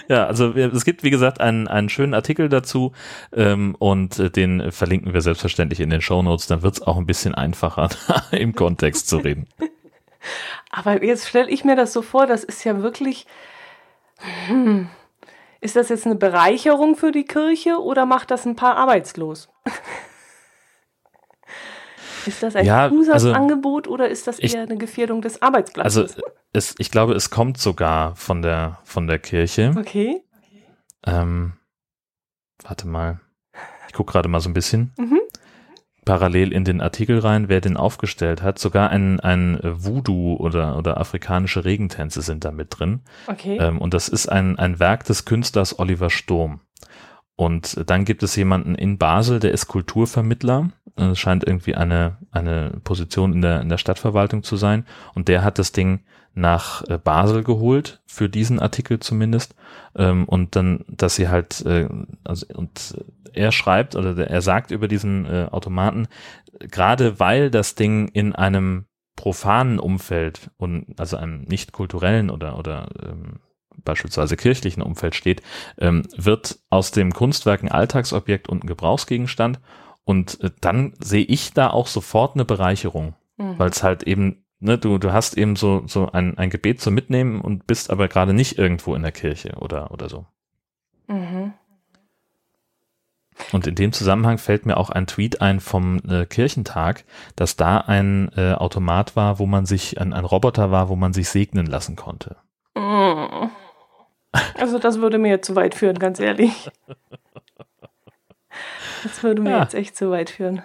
Ja, 0.09 0.27
also 0.27 0.53
es 0.55 0.85
gibt, 0.85 1.03
wie 1.03 1.11
gesagt, 1.11 1.41
einen, 1.41 1.69
einen 1.69 1.89
schönen 1.89 2.15
Artikel 2.15 2.49
dazu 2.49 2.93
ähm, 3.33 3.75
und 3.79 4.19
äh, 4.19 4.31
den 4.31 4.71
verlinken 4.73 5.15
wir 5.15 5.21
selbstverständlich 5.21 5.81
in 5.81 5.91
den 5.91 6.01
Shownotes. 6.01 6.47
Dann 6.47 6.63
wird's 6.63 6.83
auch 6.83 6.97
ein 6.97 7.07
bisschen 7.07 7.35
einfacher, 7.35 7.89
im 8.31 8.55
Kontext 8.55 9.09
zu 9.09 9.19
reden. 9.19 9.47
Aber 10.71 11.03
jetzt 11.03 11.29
stelle 11.29 11.51
ich 11.51 11.65
mir 11.65 11.77
das 11.77 11.93
so 11.93 12.03
vor, 12.03 12.27
das 12.27 12.45
ist 12.45 12.65
ja 12.65 12.83
wirklich. 12.83 13.27
Hm, 14.47 14.89
ist 15.61 15.77
das 15.77 15.89
jetzt 15.89 16.07
eine 16.07 16.15
Bereicherung 16.15 16.95
für 16.95 17.11
die 17.11 17.25
Kirche 17.25 17.81
oder 17.81 18.07
macht 18.07 18.31
das 18.31 18.45
ein 18.45 18.57
paar 18.57 18.77
arbeitslos? 18.77 19.49
Ist 22.27 22.43
das 22.43 22.57
ein 22.57 22.65
Ja, 22.67 22.85
also- 22.85 22.97
Zusatzangebot 22.97 23.89
oder 23.89 24.09
ist 24.09 24.27
das 24.27 24.39
Ich- 24.39 24.55
eher 24.55 24.63
eine 24.63 24.77
Gefährdung 24.77 25.23
des 25.23 25.41
Arbeitsplatzes? 25.43 25.97
Also 26.15 26.23
es, 26.53 26.75
ich 26.79 26.91
glaube, 26.91 27.15
es 27.15 27.31
kommt 27.31 27.59
sogar 27.59 28.15
von 28.17 28.43
der 28.43 28.79
von 28.85 29.07
der 29.07 29.19
Kirche. 29.19 29.75
okay. 29.79 30.23
Ähm, 31.07 31.55
warte 32.63 32.87
mal, 32.89 33.21
ich 33.89 33.93
gucke 33.95 34.13
gerade 34.13 34.29
mal 34.29 34.41
so 34.41 34.49
ein 34.49 34.55
bisschen. 34.55 34.93
Mhm. 34.97 35.21
Parallel 36.05 36.53
in 36.53 36.65
den 36.65 36.81
Artikel 36.83 37.19
rein, 37.19 37.49
wer 37.49 37.63
den 37.63 37.79
aufgestellt 37.79 38.43
hat. 38.43 38.59
Sogar 38.59 38.91
ein, 38.91 39.21
ein 39.21 39.59
Voodoo 39.63 40.37
oder, 40.37 40.77
oder 40.77 40.99
afrikanische 41.01 41.65
Regentänze 41.65 42.21
sind 42.21 42.45
da 42.45 42.53
mit 42.53 42.79
drin. 42.79 43.01
Okay. 43.27 43.57
Ähm, 43.59 43.79
und 43.79 43.95
das 43.95 44.09
ist 44.09 44.27
ein, 44.29 44.59
ein 44.59 44.79
Werk 44.79 45.05
des 45.05 45.25
Künstlers 45.25 45.79
Oliver 45.79 46.11
Sturm. 46.11 46.61
Und 47.37 47.89
dann 47.91 48.05
gibt 48.05 48.23
es 48.23 48.37
jemanden 48.37 48.75
in 48.75 48.99
Basel, 48.99 49.41
der 49.41 49.53
ist 49.53 49.67
Kulturvermittler. 49.67 50.69
Äh, 50.97 51.07
Es 51.11 51.19
scheint 51.19 51.45
irgendwie 51.47 51.75
eine, 51.75 52.19
eine 52.31 52.73
Position 52.85 53.33
in 53.33 53.43
der, 53.43 53.61
in 53.61 53.69
der 53.69 53.79
Stadtverwaltung 53.79 54.43
zu 54.43 54.57
sein. 54.57 54.87
Und 55.15 55.29
der 55.29 55.43
hat 55.45 55.59
das 55.59 55.73
Ding 55.73 56.01
nach 56.35 56.83
äh, 56.89 56.99
Basel 56.99 57.45
geholt, 57.45 58.03
für 58.07 58.29
diesen 58.29 58.59
Artikel 58.59 58.99
zumindest. 58.99 59.55
Ähm, 59.97 60.25
und 60.27 60.57
dann, 60.57 60.85
dass 60.89 61.15
sie 61.17 61.29
halt, 61.29 61.65
äh, 61.65 61.89
also, 62.25 62.47
und 62.55 62.97
er 63.33 63.53
schreibt 63.53 63.97
oder 63.97 64.15
der- 64.15 64.31
er 64.31 64.43
sagt 64.43 64.71
über 64.71 64.89
diesen 64.89 65.27
äh, 65.27 65.49
Automaten, 65.51 66.09
gerade 66.59 67.19
weil 67.21 67.51
das 67.51 67.75
Ding 67.75 68.09
in 68.09 68.35
einem 68.35 68.87
profanen 69.17 69.79
Umfeld 69.79 70.51
und 70.57 70.87
also 70.99 71.17
einem 71.17 71.43
nicht 71.43 71.71
kulturellen 71.73 72.31
oder, 72.31 72.59
oder 72.59 72.89
ähm, 73.01 73.41
beispielsweise 73.85 74.37
kirchlichen 74.37 74.83
Umfeld 74.83 75.15
steht, 75.15 75.43
ähm, 75.79 76.03
wird 76.17 76.59
aus 76.71 76.91
dem 76.91 77.13
Kunstwerk 77.13 77.63
ein 77.63 77.71
Alltagsobjekt 77.71 78.49
und 78.49 78.65
ein 78.65 78.67
Gebrauchsgegenstand. 78.69 79.61
Und 80.05 80.41
äh, 80.43 80.51
dann 80.61 80.95
sehe 80.99 81.25
ich 81.25 81.53
da 81.53 81.71
auch 81.71 81.87
sofort 81.87 82.35
eine 82.35 82.45
Bereicherung, 82.45 83.15
Mhm. 83.37 83.59
weil 83.59 83.71
es 83.71 83.83
halt 83.83 84.05
eben, 84.05 84.45
ne, 84.61 84.79
du, 84.79 84.99
du 84.99 85.13
hast 85.13 85.37
eben 85.37 85.57
so, 85.57 85.83
so 85.87 86.11
ein, 86.13 86.39
ein 86.39 86.51
Gebet 86.51 86.81
zum 86.81 86.95
Mitnehmen 86.95 87.41
und 87.41 87.67
bist 87.67 87.91
aber 87.91 88.07
gerade 88.09 88.33
nicht 88.33 88.59
irgendwo 88.59 88.95
in 88.95 89.03
der 89.03 89.13
Kirche 89.13 89.57
oder, 89.59 89.91
oder 89.91 90.09
so. 90.09 90.27
Mhm. 91.09 91.53
Und 93.51 93.67
in 93.67 93.75
dem 93.75 93.93
Zusammenhang 93.93 94.39
fällt 94.39 94.65
mir 94.65 94.77
auch 94.77 94.91
ein 94.91 95.09
Tweet 95.09 95.41
ein 95.41 95.59
vom 95.59 95.99
äh, 96.09 96.25
Kirchentag, 96.25 97.05
dass 97.35 97.57
da 97.57 97.79
ein 97.79 98.31
äh, 98.37 98.53
Automat 98.53 99.17
war, 99.17 99.41
wo 99.41 99.47
man 99.47 99.67
sich, 99.67 100.01
ein, 100.01 100.13
ein 100.13 100.25
Roboter 100.25 100.71
war, 100.71 100.89
wo 100.89 100.95
man 100.95 101.13
sich 101.13 101.29
segnen 101.29 101.67
lassen 101.67 101.97
konnte. 101.97 102.37
Mhm. 102.77 103.51
Also 104.59 104.79
das 104.79 105.01
würde 105.01 105.19
mir 105.19 105.43
zu 105.43 105.57
weit 105.57 105.75
führen, 105.75 105.99
ganz 105.99 106.21
ehrlich. 106.21 106.71
Das 109.03 109.23
würde 109.23 109.43
mir 109.43 109.51
Ja. 109.51 109.63
jetzt 109.63 109.75
echt 109.75 109.97
zu 109.97 110.11
weit 110.11 110.31
führen. 110.31 110.63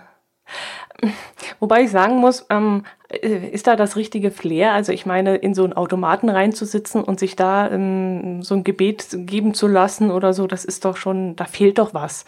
Wobei 1.60 1.84
ich 1.84 1.92
sagen 1.92 2.18
muss, 2.18 2.46
ähm, 2.50 2.84
äh, 3.10 3.50
ist 3.50 3.68
da 3.68 3.76
das 3.76 3.96
richtige 3.96 4.32
Flair? 4.32 4.74
Also 4.74 4.92
ich 4.92 5.06
meine, 5.06 5.36
in 5.36 5.54
so 5.54 5.64
einen 5.64 5.74
Automaten 5.74 6.30
reinzusitzen 6.30 7.04
und 7.04 7.20
sich 7.20 7.36
da 7.36 7.70
ähm, 7.70 8.42
so 8.44 8.56
ein 8.56 8.64
Gebet 8.64 9.08
geben 9.12 9.54
zu 9.54 9.68
lassen 9.68 10.12
oder 10.12 10.34
so, 10.34 10.48
das 10.48 10.66
ist 10.66 10.86
doch 10.86 10.98
schon, 10.98 11.36
da 11.36 11.46
fehlt 11.46 11.78
doch 11.78 11.94
was. 11.94 12.26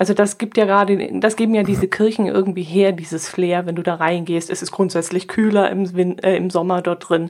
Also 0.00 0.14
das 0.14 0.38
gibt 0.38 0.56
ja 0.56 0.64
gerade, 0.64 1.20
das 1.20 1.36
geben 1.36 1.54
ja 1.54 1.62
diese 1.62 1.86
Kirchen 1.86 2.24
irgendwie 2.24 2.62
her, 2.62 2.92
dieses 2.92 3.28
Flair, 3.28 3.66
wenn 3.66 3.74
du 3.74 3.82
da 3.82 3.96
reingehst. 3.96 4.48
Es 4.48 4.62
ist 4.62 4.70
grundsätzlich 4.70 5.28
kühler 5.28 5.70
im, 5.70 5.94
Win 5.94 6.18
äh, 6.20 6.36
im 6.36 6.48
Sommer 6.48 6.80
dort 6.80 7.10
drin. 7.10 7.28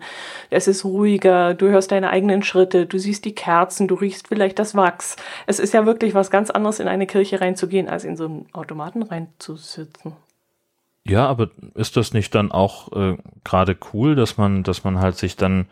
Es 0.51 0.69
ist 0.69 0.85
ruhiger, 0.85 1.55
du 1.55 1.67
hörst 1.67 1.91
deine 1.91 2.11
eigenen 2.11 2.45
Schritte, 2.45 2.87
du 2.87 2.97
siehst 2.97 3.25
die 3.25 3.35
Kerzen, 3.35 3.89
du 3.89 3.97
riechst 3.97 4.29
vielleicht 4.29 4.61
das 4.61 4.77
Wachs. 4.77 5.17
Es 5.49 5.59
ist 5.59 5.75
ja 5.75 5.85
wirklich 5.85 6.15
was 6.15 6.31
ganz 6.31 6.49
anderes, 6.49 6.79
in 6.79 6.87
eine 6.87 7.09
Kirche 7.09 7.41
reinzugehen, 7.41 7.89
als 7.89 8.05
in 8.05 8.17
so 8.17 8.27
einen 8.27 8.47
Automaten 8.53 9.03
reinzusitzen. 9.03 10.13
Ja, 11.05 11.27
aber 11.27 11.51
ist 11.75 11.97
das 11.97 12.13
nicht 12.13 12.37
dann 12.37 12.53
auch 12.53 12.93
äh, 12.93 13.17
gerade 13.43 13.77
cool, 13.93 14.15
dass 14.15 14.37
man, 14.37 14.63
dass 14.63 14.85
man 14.85 15.01
halt 15.01 15.17
sich 15.17 15.35
dann 15.35 15.67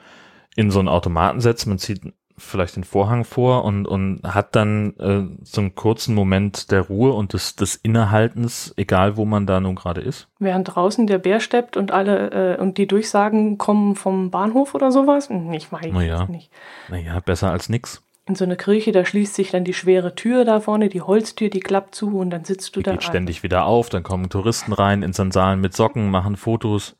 in 0.57 0.73
so 0.73 0.81
einen 0.81 0.89
Automaten 0.89 1.41
setzt, 1.41 1.69
man 1.69 1.79
zieht 1.79 2.01
vielleicht 2.39 2.77
den 2.77 2.85
Vorhang 2.85 3.25
vor 3.25 3.65
und, 3.65 3.87
und 3.87 4.21
hat 4.25 4.57
dann 4.57 4.95
äh, 4.99 5.25
so 5.45 5.61
einen 5.61 5.75
kurzen 5.75 6.15
Moment 6.15 6.71
der 6.71 6.83
Ruhe 6.83 7.13
und 7.13 7.33
des, 7.33 7.57
des 7.57 7.75
Innehaltens, 7.77 8.73
egal 8.77 9.17
wo 9.17 9.25
man 9.25 9.47
da 9.47 9.61
nun 9.61 9.75
gerade 9.75 10.01
ist? 10.01 10.29
Während 10.39 10.75
draußen 10.75 11.07
der 11.07 11.19
Bär 11.19 11.41
steppt 11.41 11.77
und 11.77 11.91
alle 11.91 12.57
äh, 12.57 12.61
und 12.61 12.79
die 12.79 12.87
Durchsagen 12.87 13.59
kommen 13.59 13.95
vom 13.97 14.31
Bahnhof 14.31 14.75
oder 14.75 14.91
sowas? 14.93 15.29
Hm, 15.29 15.53
Ich 15.53 15.71
weiß 15.73 15.89
Na 15.93 16.03
ja. 16.03 16.27
nicht. 16.27 16.51
Naja, 16.89 17.21
besser 17.21 17.51
als 17.51 17.69
nix. 17.69 18.03
In 18.27 18.35
so 18.35 18.45
einer 18.45 18.57
Kirche, 18.57 18.93
da 18.93 19.07
schließt 19.07 19.35
sich 19.35 19.53
dann 19.53 19.65
die 19.65 19.73
schwere 19.73 20.15
Tür 20.15 20.45
da 20.45 20.61
vorne, 20.61 20.91
die 20.91 21.01
Holztür, 21.01 21.49
die 21.49 21.61
klappt 21.61 21.95
zu 21.95 22.19
und 22.19 22.29
dann 22.29 22.45
sitzt 22.45 22.77
du 22.77 22.81
Die 22.81 22.85
da. 22.85 22.93
geht 22.93 23.03
ständig 23.03 23.43
wieder 23.43 23.65
auf, 23.65 23.89
dann 23.89 24.03
kommen 24.03 24.29
Touristen 24.29 24.75
rein 24.75 25.03
in 25.03 25.15
Sandalen 25.15 25.63
mit 25.63 25.75
Socken, 25.75 26.11
machen 26.11 26.37
Fotos 26.37 26.95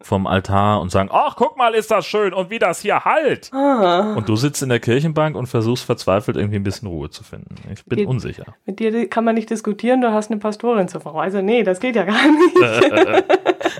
vom 0.00 0.26
Altar 0.26 0.80
und 0.80 0.90
sagen, 0.90 1.08
ach, 1.12 1.36
guck 1.36 1.56
mal, 1.56 1.74
ist 1.74 1.90
das 1.90 2.06
schön 2.06 2.32
und 2.34 2.50
wie 2.50 2.58
das 2.58 2.80
hier 2.80 3.04
halt. 3.04 3.52
Ah, 3.52 4.14
Und 4.14 4.28
du 4.28 4.36
sitzt 4.36 4.62
in 4.62 4.68
der 4.68 4.80
Kirchenbank 4.80 5.36
und 5.36 5.46
versuchst 5.46 5.84
verzweifelt 5.84 6.36
irgendwie 6.36 6.56
ein 6.56 6.62
bisschen 6.64 6.88
Ruhe 6.88 7.10
zu 7.10 7.22
finden. 7.24 7.54
Ich 7.72 7.84
bin 7.84 7.98
Geht- 7.98 8.08
unsicher. 8.08 8.44
mit 8.66 8.78
dir 8.80 9.08
kann 9.08 9.24
man 9.24 9.34
nicht 9.34 9.50
diskutieren, 9.50 10.00
du 10.00 10.12
hast 10.12 10.30
eine 10.30 10.40
Pastorin 10.40 10.88
zur 10.88 11.00
Frau. 11.00 11.18
Also 11.18 11.40
nee, 11.42 11.62
das 11.62 11.80
geht 11.80 11.96
ja 11.96 12.04
gar 12.04 12.22
nicht. 12.22 12.56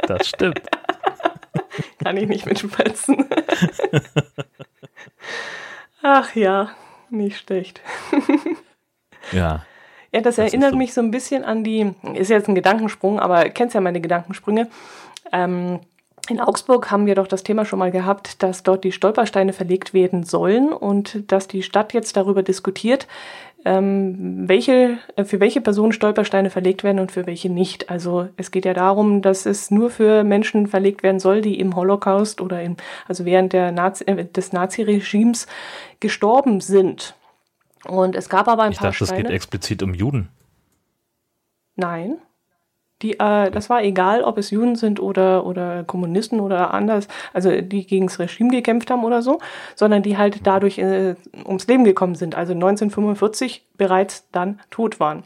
Das 0.07 0.29
stimmt. 0.29 0.61
kann 2.05 2.17
ich 2.17 2.29
nicht 2.29 2.47
mitschwätzen. 2.47 3.25
Ach 6.03 6.35
ja, 6.35 6.71
nicht 7.11 7.39
schlecht. 7.39 7.81
Ja. 9.33 9.65
Ja, 10.13 10.21
das, 10.21 10.37
Das 10.37 10.47
erinnert 10.47 10.73
so. 10.73 10.77
mich 10.77 10.93
so 10.93 11.01
ein 11.01 11.11
bisschen 11.11 11.45
an 11.45 11.65
die, 11.65 11.95
ist 12.15 12.29
jetzt 12.29 12.49
ein 12.49 12.55
Gedankensprung, 12.55 13.19
aber 13.21 13.49
kennst 13.51 13.75
ja 13.75 13.81
meine 13.81 14.01
Gedankensprünge. 14.01 14.69
Ähm, 15.33 15.81
in 16.29 16.41
Augsburg 16.41 16.91
haben 16.91 17.07
wir 17.07 17.17
doch 17.17 17.27
das 17.27 17.43
Thema 17.43 17.65
schon 17.65 17.79
mal 17.79 17.91
gehabt, 17.91 18.43
dass 18.43 18.63
dort 18.63 18.85
die 18.85 18.93
Stolpersteine 18.93 19.53
verlegt 19.53 19.93
werden 19.93 20.23
sollen 20.23 20.73
und 20.73 21.31
dass 21.33 21.49
die 21.49 21.63
Stadt 21.63 21.93
jetzt 21.93 22.17
darüber 22.17 22.43
diskutiert, 22.43 23.09
ähm, 23.65 24.49
welche, 24.49 24.99
äh, 25.17 25.25
für 25.25 25.41
welche 25.41 25.61
Personen 25.61 25.93
Stolpersteine 25.93 26.51
verlegt 26.51 26.85
werden 26.85 26.99
und 26.99 27.13
für 27.13 27.27
welche 27.27 27.51
nicht. 27.51 27.91
Also 27.91 28.29
es 28.37 28.51
geht 28.51 28.65
ja 28.65 28.75
darum, 28.75 29.23
dass 29.23 29.47
es 29.47 29.71
nur 29.71 29.91
für 29.91 30.25
Menschen 30.25 30.67
verlegt 30.67 31.03
werden 31.03 31.21
soll, 31.21 31.43
die 31.43 31.59
im 31.59 31.77
Holocaust 31.77 32.41
oder 32.41 32.63
im, 32.63 32.77
also 33.07 33.25
während 33.25 33.53
der 33.53 33.73
Nazi, 33.73 34.05
äh, 34.05 34.25
des 34.25 34.53
Naziregimes 34.53 35.47
gestorben 36.01 36.61
sind. 36.61 37.15
Und 37.85 38.15
es 38.15 38.29
gab 38.29 38.49
aber 38.49 38.65
ein 38.65 38.73
Ich 38.73 38.79
paar 38.79 38.91
dachte, 38.91 39.05
es 39.05 39.15
geht 39.15 39.31
explizit 39.31 39.83
um 39.83 39.95
Juden. 39.95 40.29
Nein. 41.75 42.19
Die, 43.03 43.19
äh, 43.19 43.51
das 43.51 43.69
war 43.69 43.83
egal, 43.83 44.23
ob 44.23 44.39
es 44.39 44.51
Juden 44.51 44.77
sind 44.77 45.01
oder, 45.01 45.45
oder 45.45 45.85
Kommunisten 45.85 46.41
oder 46.41 46.73
anders, 46.73 47.09
also 47.33 47.51
die 47.61 47.87
gegen 47.87 48.07
das 48.07 48.19
Regime 48.19 48.51
gekämpft 48.51 48.91
haben 48.91 49.05
oder 49.05 49.23
so, 49.23 49.39
sondern 49.75 50.03
die 50.03 50.17
halt 50.17 50.47
dadurch 50.47 50.79
äh, 50.79 51.15
ums 51.45 51.67
Leben 51.67 51.85
gekommen 51.85 52.15
sind, 52.15 52.35
also 52.35 52.53
1945 52.53 53.67
bereits 53.77 54.29
dann 54.31 54.61
tot 54.71 55.01
waren. 55.01 55.25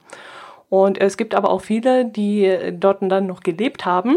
Und 0.69 1.01
es 1.01 1.17
gibt 1.17 1.35
aber 1.35 1.51
auch 1.51 1.61
viele, 1.61 2.07
die 2.07 2.73
dort 2.73 2.99
dann 3.01 3.27
noch 3.27 3.41
gelebt 3.41 3.87
haben 3.87 4.17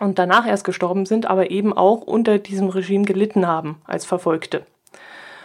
und 0.00 0.18
danach 0.18 0.46
erst 0.46 0.64
gestorben 0.64 1.06
sind, 1.06 1.26
aber 1.26 1.50
eben 1.50 1.72
auch 1.72 2.02
unter 2.02 2.38
diesem 2.38 2.68
Regime 2.68 3.04
gelitten 3.04 3.46
haben 3.46 3.80
als 3.84 4.04
Verfolgte. 4.06 4.64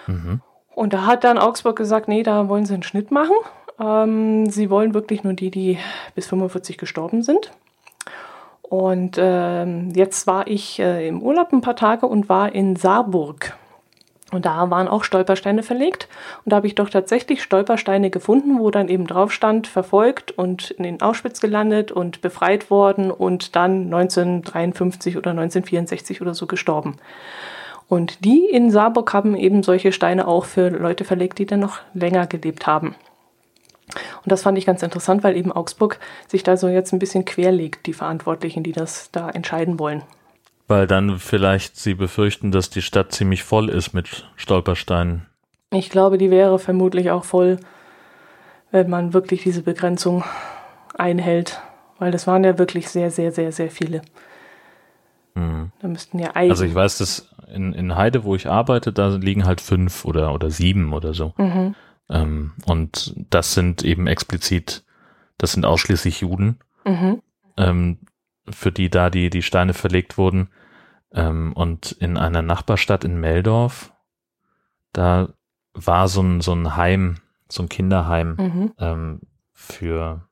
Mhm. 0.08 0.42
Und 0.74 0.94
da 0.94 1.06
hat 1.06 1.24
dann 1.24 1.38
Augsburg 1.38 1.76
gesagt, 1.76 2.08
nee, 2.08 2.24
da 2.24 2.48
wollen 2.48 2.66
sie 2.66 2.74
einen 2.74 2.84
Schnitt 2.84 3.12
machen. 3.12 3.36
Ähm, 3.82 4.50
sie 4.50 4.70
wollen 4.70 4.94
wirklich 4.94 5.24
nur 5.24 5.34
die, 5.34 5.52
die 5.52 5.78
bis 6.16 6.28
45 6.28 6.78
gestorben 6.78 7.24
sind. 7.24 7.52
Und 8.62 9.18
ähm, 9.20 9.92
jetzt 9.96 10.28
war 10.28 10.48
ich 10.48 10.80
äh, 10.80 11.08
im 11.08 11.22
Urlaub 11.22 11.52
ein 11.52 11.62
paar 11.62 11.76
Tage 11.76 12.06
und 12.06 12.30
war 12.30 12.54
in 12.54 12.78
Saarburg. 12.78 13.58
Und 14.32 14.46
da 14.46 14.70
waren 14.70 14.88
auch 14.88 15.04
Stolpersteine 15.04 15.62
verlegt. 15.62 16.08
Und 16.46 16.52
da 16.52 16.56
habe 16.58 16.68
ich 16.68 16.76
doch 16.76 16.90
tatsächlich 16.90 17.44
Stolpersteine 17.44 18.10
gefunden, 18.10 18.60
wo 18.60 18.72
dann 18.72 18.88
eben 18.88 19.06
drauf 19.06 19.34
stand, 19.34 19.68
verfolgt 19.68 20.32
und 20.32 20.72
in 20.72 21.02
Auschwitz 21.02 21.42
gelandet 21.42 21.92
und 21.92 22.22
befreit 22.22 22.72
worden 22.72 23.12
und 23.12 23.58
dann 23.58 23.94
1953 23.94 25.18
oder 25.18 25.32
1964 25.32 26.22
oder 26.22 26.34
so 26.34 26.48
gestorben. 26.48 26.96
Und 27.90 28.24
die 28.24 28.46
in 28.46 28.72
Saarburg 28.72 29.14
haben 29.14 29.36
eben 29.36 29.64
solche 29.64 29.92
Steine 29.92 30.26
auch 30.26 30.46
für 30.46 30.70
Leute 30.70 31.04
verlegt, 31.04 31.40
die 31.40 31.46
dann 31.46 31.60
noch 31.60 31.80
länger 31.94 32.26
gelebt 32.26 32.68
haben. 32.68 32.96
Und 34.24 34.32
das 34.32 34.44
fand 34.44 34.58
ich 34.58 34.66
ganz 34.66 34.84
interessant, 34.84 35.24
weil 35.24 35.36
eben 35.36 35.52
Augsburg 35.52 36.00
sich 36.28 36.44
da 36.44 36.58
so 36.58 36.68
jetzt 36.68 36.94
ein 36.94 37.00
bisschen 37.00 37.26
querlegt, 37.26 37.88
die 37.88 37.94
Verantwortlichen, 37.94 38.64
die 38.64 38.72
das 38.72 39.10
da 39.12 39.30
entscheiden 39.30 39.80
wollen. 39.80 40.04
Weil 40.68 40.88
dann 40.88 41.20
vielleicht 41.20 41.78
sie 41.78 41.94
befürchten, 41.94 42.52
dass 42.52 42.70
die 42.70 42.82
Stadt 42.82 43.12
ziemlich 43.12 43.44
voll 43.44 43.70
ist 43.70 43.94
mit 43.94 44.30
Stolpersteinen. 44.36 45.26
Ich 45.72 45.90
glaube, 45.90 46.18
die 46.18 46.32
wäre 46.32 46.60
vermutlich 46.60 47.12
auch 47.12 47.24
voll, 47.24 47.60
wenn 48.72 48.90
man 48.90 49.14
wirklich 49.14 49.44
diese 49.44 49.64
Begrenzung 49.64 50.24
einhält. 50.98 51.62
Weil 52.00 52.12
das 52.12 52.26
waren 52.26 52.44
ja 52.44 52.58
wirklich 52.58 52.90
sehr, 52.90 53.12
sehr, 53.12 53.32
sehr, 53.32 53.52
sehr 53.52 53.70
viele. 53.70 54.02
Mhm. 55.36 55.72
Da 55.80 55.88
müssten 55.88 56.20
ja 56.20 56.32
eigentlich. 56.32 56.52
Also 56.52 56.66
ich 56.66 56.76
weiß, 56.76 56.98
dass 56.98 57.30
in, 57.54 57.74
in 57.74 57.96
Heide, 57.96 58.24
wo 58.24 58.36
ich 58.36 58.48
arbeite, 58.48 58.94
da 58.94 59.10
liegen 59.10 59.46
halt 59.46 59.62
fünf 59.62 60.06
oder, 60.06 60.34
oder 60.34 60.50
sieben 60.50 60.94
oder 60.94 61.14
so. 61.14 61.34
Mhm. 61.38 61.76
Ähm, 62.12 62.52
und 62.66 63.16
das 63.30 63.54
sind 63.54 63.84
eben 63.84 64.06
explizit, 64.06 64.84
das 65.38 65.54
sind 65.54 65.66
ausschließlich 65.66 66.22
Juden, 66.22 66.60
mhm. 66.86 67.22
ähm, 67.58 68.00
für 68.50 68.72
die 68.72 68.90
da 68.90 69.10
die, 69.10 69.30
die 69.30 69.42
Steine 69.42 69.74
verlegt 69.74 70.18
wurden. 70.18 70.50
Ähm, 71.14 71.54
und 71.54 71.94
in 71.94 72.18
einer 72.18 72.42
Nachbarstadt 72.42 73.04
in 73.04 73.20
Meldorf, 73.20 73.94
da 74.94 75.30
war 75.74 76.10
so 76.10 76.22
ein, 76.22 76.42
so 76.42 76.54
ein 76.54 76.76
Heim, 76.76 77.18
so 77.50 77.64
ein 77.64 77.70
Kinderheim 77.70 78.36
mhm. 78.38 78.74
ähm, 78.78 79.22
für, 79.54 80.28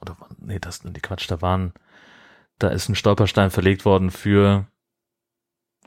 oder, 0.00 0.16
nee, 0.38 0.60
das, 0.60 0.80
die 0.84 1.00
Quatsch, 1.00 1.28
da 1.28 1.42
waren, 1.42 1.72
da 2.58 2.68
ist 2.68 2.88
ein 2.88 2.94
Stolperstein 2.94 3.50
verlegt 3.50 3.84
worden 3.84 4.10
für 4.12 4.66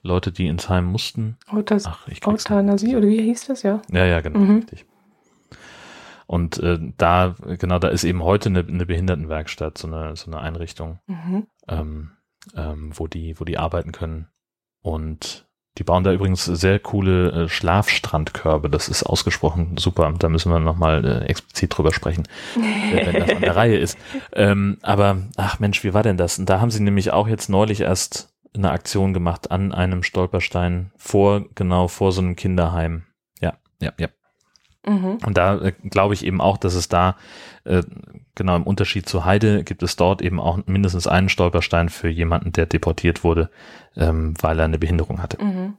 Leute, 0.05 0.31
die 0.31 0.47
ins 0.47 0.69
Heim 0.69 0.85
mussten. 0.85 1.37
Autas 1.47 1.85
Ach, 1.85 2.07
ich 2.07 2.25
Euthanasie, 2.25 2.95
oder 2.95 3.07
wie 3.07 3.21
hieß 3.21 3.47
das, 3.47 3.63
ja? 3.63 3.81
Ja, 3.91 4.05
ja, 4.05 4.21
genau, 4.21 4.39
mhm. 4.39 4.55
richtig. 4.57 4.85
Und 6.27 6.57
äh, 6.59 6.79
da, 6.97 7.35
genau, 7.59 7.79
da 7.79 7.89
ist 7.89 8.03
eben 8.03 8.23
heute 8.23 8.49
eine, 8.49 8.59
eine 8.59 8.85
Behindertenwerkstatt, 8.85 9.77
so 9.77 9.87
eine, 9.87 10.15
so 10.15 10.31
eine 10.31 10.39
Einrichtung, 10.39 10.99
mhm. 11.07 11.47
ähm, 11.67 12.11
ähm, 12.55 12.91
wo 12.93 13.07
die, 13.07 13.39
wo 13.39 13.45
die 13.45 13.57
arbeiten 13.57 13.91
können. 13.91 14.27
Und 14.81 15.47
die 15.77 15.83
bauen 15.83 16.03
da 16.03 16.13
übrigens 16.13 16.45
sehr 16.45 16.79
coole 16.79 17.31
äh, 17.31 17.49
Schlafstrandkörbe. 17.49 18.69
Das 18.69 18.87
ist 18.87 19.03
ausgesprochen 19.03 19.77
super. 19.77 20.11
Da 20.17 20.29
müssen 20.29 20.51
wir 20.51 20.59
nochmal 20.59 21.03
äh, 21.03 21.25
explizit 21.25 21.77
drüber 21.77 21.93
sprechen, 21.93 22.27
äh, 22.55 23.05
wenn 23.05 23.19
das 23.19 23.29
an 23.29 23.41
der 23.41 23.55
Reihe 23.55 23.77
ist. 23.77 23.97
Ähm, 24.31 24.77
aber, 24.81 25.17
ach 25.35 25.59
Mensch, 25.59 25.83
wie 25.83 25.93
war 25.93 26.03
denn 26.03 26.17
das? 26.17 26.39
Und 26.39 26.49
da 26.49 26.61
haben 26.61 26.71
sie 26.71 26.81
nämlich 26.81 27.11
auch 27.11 27.27
jetzt 27.27 27.49
neulich 27.49 27.81
erst 27.81 28.34
eine 28.55 28.71
Aktion 28.71 29.13
gemacht 29.13 29.51
an 29.51 29.71
einem 29.71 30.03
Stolperstein 30.03 30.91
vor, 30.97 31.45
genau 31.55 31.87
vor 31.87 32.11
so 32.11 32.21
einem 32.21 32.35
Kinderheim. 32.35 33.03
Ja, 33.39 33.53
ja, 33.79 33.91
ja. 33.99 34.07
Mhm. 34.87 35.17
Und 35.25 35.37
da 35.37 35.59
äh, 35.59 35.71
glaube 35.71 36.13
ich 36.13 36.25
eben 36.25 36.41
auch, 36.41 36.57
dass 36.57 36.75
es 36.75 36.87
da, 36.87 37.15
äh, 37.63 37.81
genau 38.35 38.55
im 38.55 38.63
Unterschied 38.63 39.09
zu 39.09 39.25
Heide, 39.25 39.63
gibt 39.63 39.83
es 39.83 39.95
dort 39.95 40.21
eben 40.21 40.39
auch 40.39 40.59
mindestens 40.67 41.07
einen 41.07 41.29
Stolperstein 41.29 41.89
für 41.89 42.09
jemanden, 42.09 42.51
der 42.51 42.65
deportiert 42.67 43.23
wurde, 43.23 43.49
ähm, 43.95 44.35
weil 44.41 44.59
er 44.59 44.65
eine 44.65 44.77
Behinderung 44.77 45.21
hatte. 45.21 45.43
Mhm. 45.43 45.73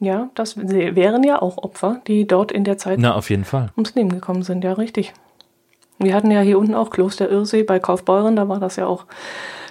Ja, 0.00 0.30
das 0.34 0.56
wären 0.56 1.22
ja 1.24 1.42
auch 1.42 1.58
Opfer, 1.58 2.00
die 2.06 2.26
dort 2.26 2.52
in 2.52 2.64
der 2.64 2.78
Zeit 2.78 2.98
Na, 2.98 3.14
auf 3.14 3.28
jeden 3.28 3.44
Fall. 3.44 3.70
ums 3.76 3.94
Leben 3.94 4.08
gekommen 4.08 4.42
sind, 4.42 4.64
ja, 4.64 4.72
richtig. 4.72 5.12
Wir 5.98 6.14
hatten 6.14 6.30
ja 6.30 6.40
hier 6.40 6.58
unten 6.58 6.74
auch 6.74 6.88
Kloster 6.88 7.30
Irsee 7.30 7.62
bei 7.62 7.78
Kaufbeuren, 7.78 8.34
da 8.34 8.48
war 8.48 8.58
das 8.58 8.76
ja 8.76 8.86
auch 8.86 9.04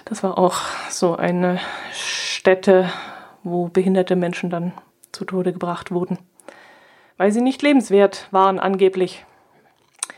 das 0.04 0.22
war 0.22 0.38
auch 0.38 0.56
so 0.90 1.16
eine 1.16 1.60
Stätte, 1.92 2.90
wo 3.42 3.68
behinderte 3.68 4.16
Menschen 4.16 4.50
dann 4.50 4.72
zu 5.12 5.24
Tode 5.24 5.52
gebracht 5.52 5.90
wurden, 5.90 6.18
weil 7.16 7.32
sie 7.32 7.40
nicht 7.40 7.62
lebenswert 7.62 8.28
waren 8.30 8.58
angeblich. 8.58 9.24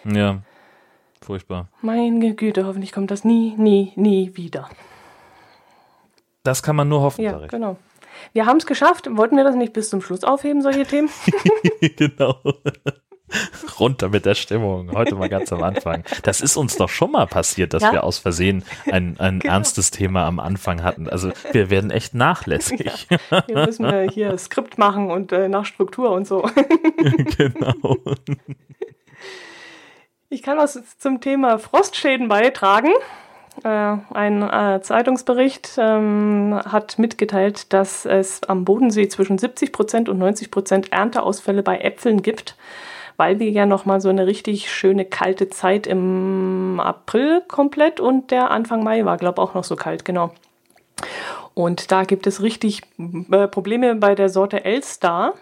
Ja, 0.05 0.43
furchtbar. 1.21 1.69
Meine 1.81 2.35
Güte, 2.35 2.67
hoffentlich 2.67 2.93
kommt 2.93 3.11
das 3.11 3.25
nie, 3.25 3.55
nie, 3.57 3.93
nie 3.97 4.37
wieder. 4.37 4.69
Das 6.43 6.63
kann 6.63 6.77
man 6.77 6.89
nur 6.89 7.03
hoffen. 7.03 7.23
Ja, 7.23 7.47
genau. 7.47 7.77
Wir 8.33 8.47
haben 8.47 8.57
es 8.59 8.67
geschafft. 8.67 9.09
Wollten 9.17 9.37
wir 9.37 9.45
das 9.45 9.55
nicht 9.55 9.73
bis 9.73 9.91
zum 9.91 10.03
Schluss 10.03 10.25
aufheben, 10.25 10.63
solche 10.63 10.85
Themen? 10.85 11.09
genau. 11.97 12.37
runter 13.81 14.09
mit 14.09 14.27
der 14.27 14.35
Stimmung. 14.35 14.93
Heute 14.93 15.15
mal 15.15 15.29
ganz 15.29 15.53
am 15.53 15.63
Anfang. 15.63 16.05
Das 16.23 16.41
ist 16.41 16.57
uns 16.57 16.77
doch 16.77 16.89
schon 16.89 17.13
mal 17.13 17.27
passiert, 17.27 17.75
dass 17.75 17.83
ja? 17.83 17.93
wir 17.93 18.05
aus 18.05 18.19
Versehen 18.19 18.65
ein, 18.91 19.17
ein 19.19 19.41
genau. 19.41 19.55
ernstes 19.55 19.91
Thema 19.91 20.27
am 20.27 20.41
Anfang 20.41 20.83
hatten. 20.83 21.09
Also 21.09 21.31
wir 21.53 21.71
werden 21.71 21.91
echt 21.91 22.15
nachlässig. 22.15 23.09
Ja. 23.31 23.45
Wir 23.47 23.67
müssen 23.67 23.85
äh, 23.85 24.09
hier 24.11 24.37
Skript 24.39 24.79
machen 24.79 25.11
und 25.11 25.33
äh, 25.33 25.49
nach 25.49 25.65
Struktur 25.65 26.11
und 26.11 26.27
so. 26.27 26.43
genau. 27.37 27.97
Ich 30.29 30.43
kann 30.43 30.59
was 30.59 30.81
zum 30.99 31.21
Thema 31.21 31.59
Frostschäden 31.59 32.29
beitragen. 32.29 32.91
Äh, 33.65 33.69
ein 33.69 34.43
äh, 34.43 34.81
Zeitungsbericht 34.81 35.73
ähm, 35.77 36.59
hat 36.65 36.99
mitgeteilt, 36.99 37.73
dass 37.73 38.07
es 38.07 38.43
am 38.45 38.65
Bodensee 38.65 39.09
zwischen 39.09 39.37
70 39.37 39.73
Prozent 39.73 40.09
und 40.09 40.19
90 40.19 40.51
Prozent 40.51 40.93
Ernteausfälle 40.93 41.63
bei 41.63 41.79
Äpfeln 41.79 42.23
gibt 42.23 42.57
weil 43.23 43.39
wir 43.39 43.51
ja 43.51 43.67
noch 43.67 43.85
mal 43.85 44.01
so 44.01 44.09
eine 44.09 44.27
richtig 44.27 44.69
schöne 44.69 45.05
kalte 45.05 45.49
Zeit 45.49 45.87
im 45.87 46.81
April 46.81 47.41
komplett 47.47 48.01
und 48.01 48.33
der 48.33 48.51
Anfang 48.51 48.83
Mai 48.83 49.05
war, 49.05 49.17
glaube 49.17 49.41
auch 49.41 49.55
noch 49.55 49.63
so 49.63 49.77
kalt, 49.77 50.05
genau. 50.05 50.33
Und 51.55 51.93
da 51.93 52.03
gibt 52.03 52.27
es 52.27 52.43
richtig 52.43 52.83
äh, 53.31 53.47
Probleme 53.47 53.95
bei 53.95 54.17
der 54.17 54.29
Sorte 54.29 54.65
Elstar. 54.65 55.35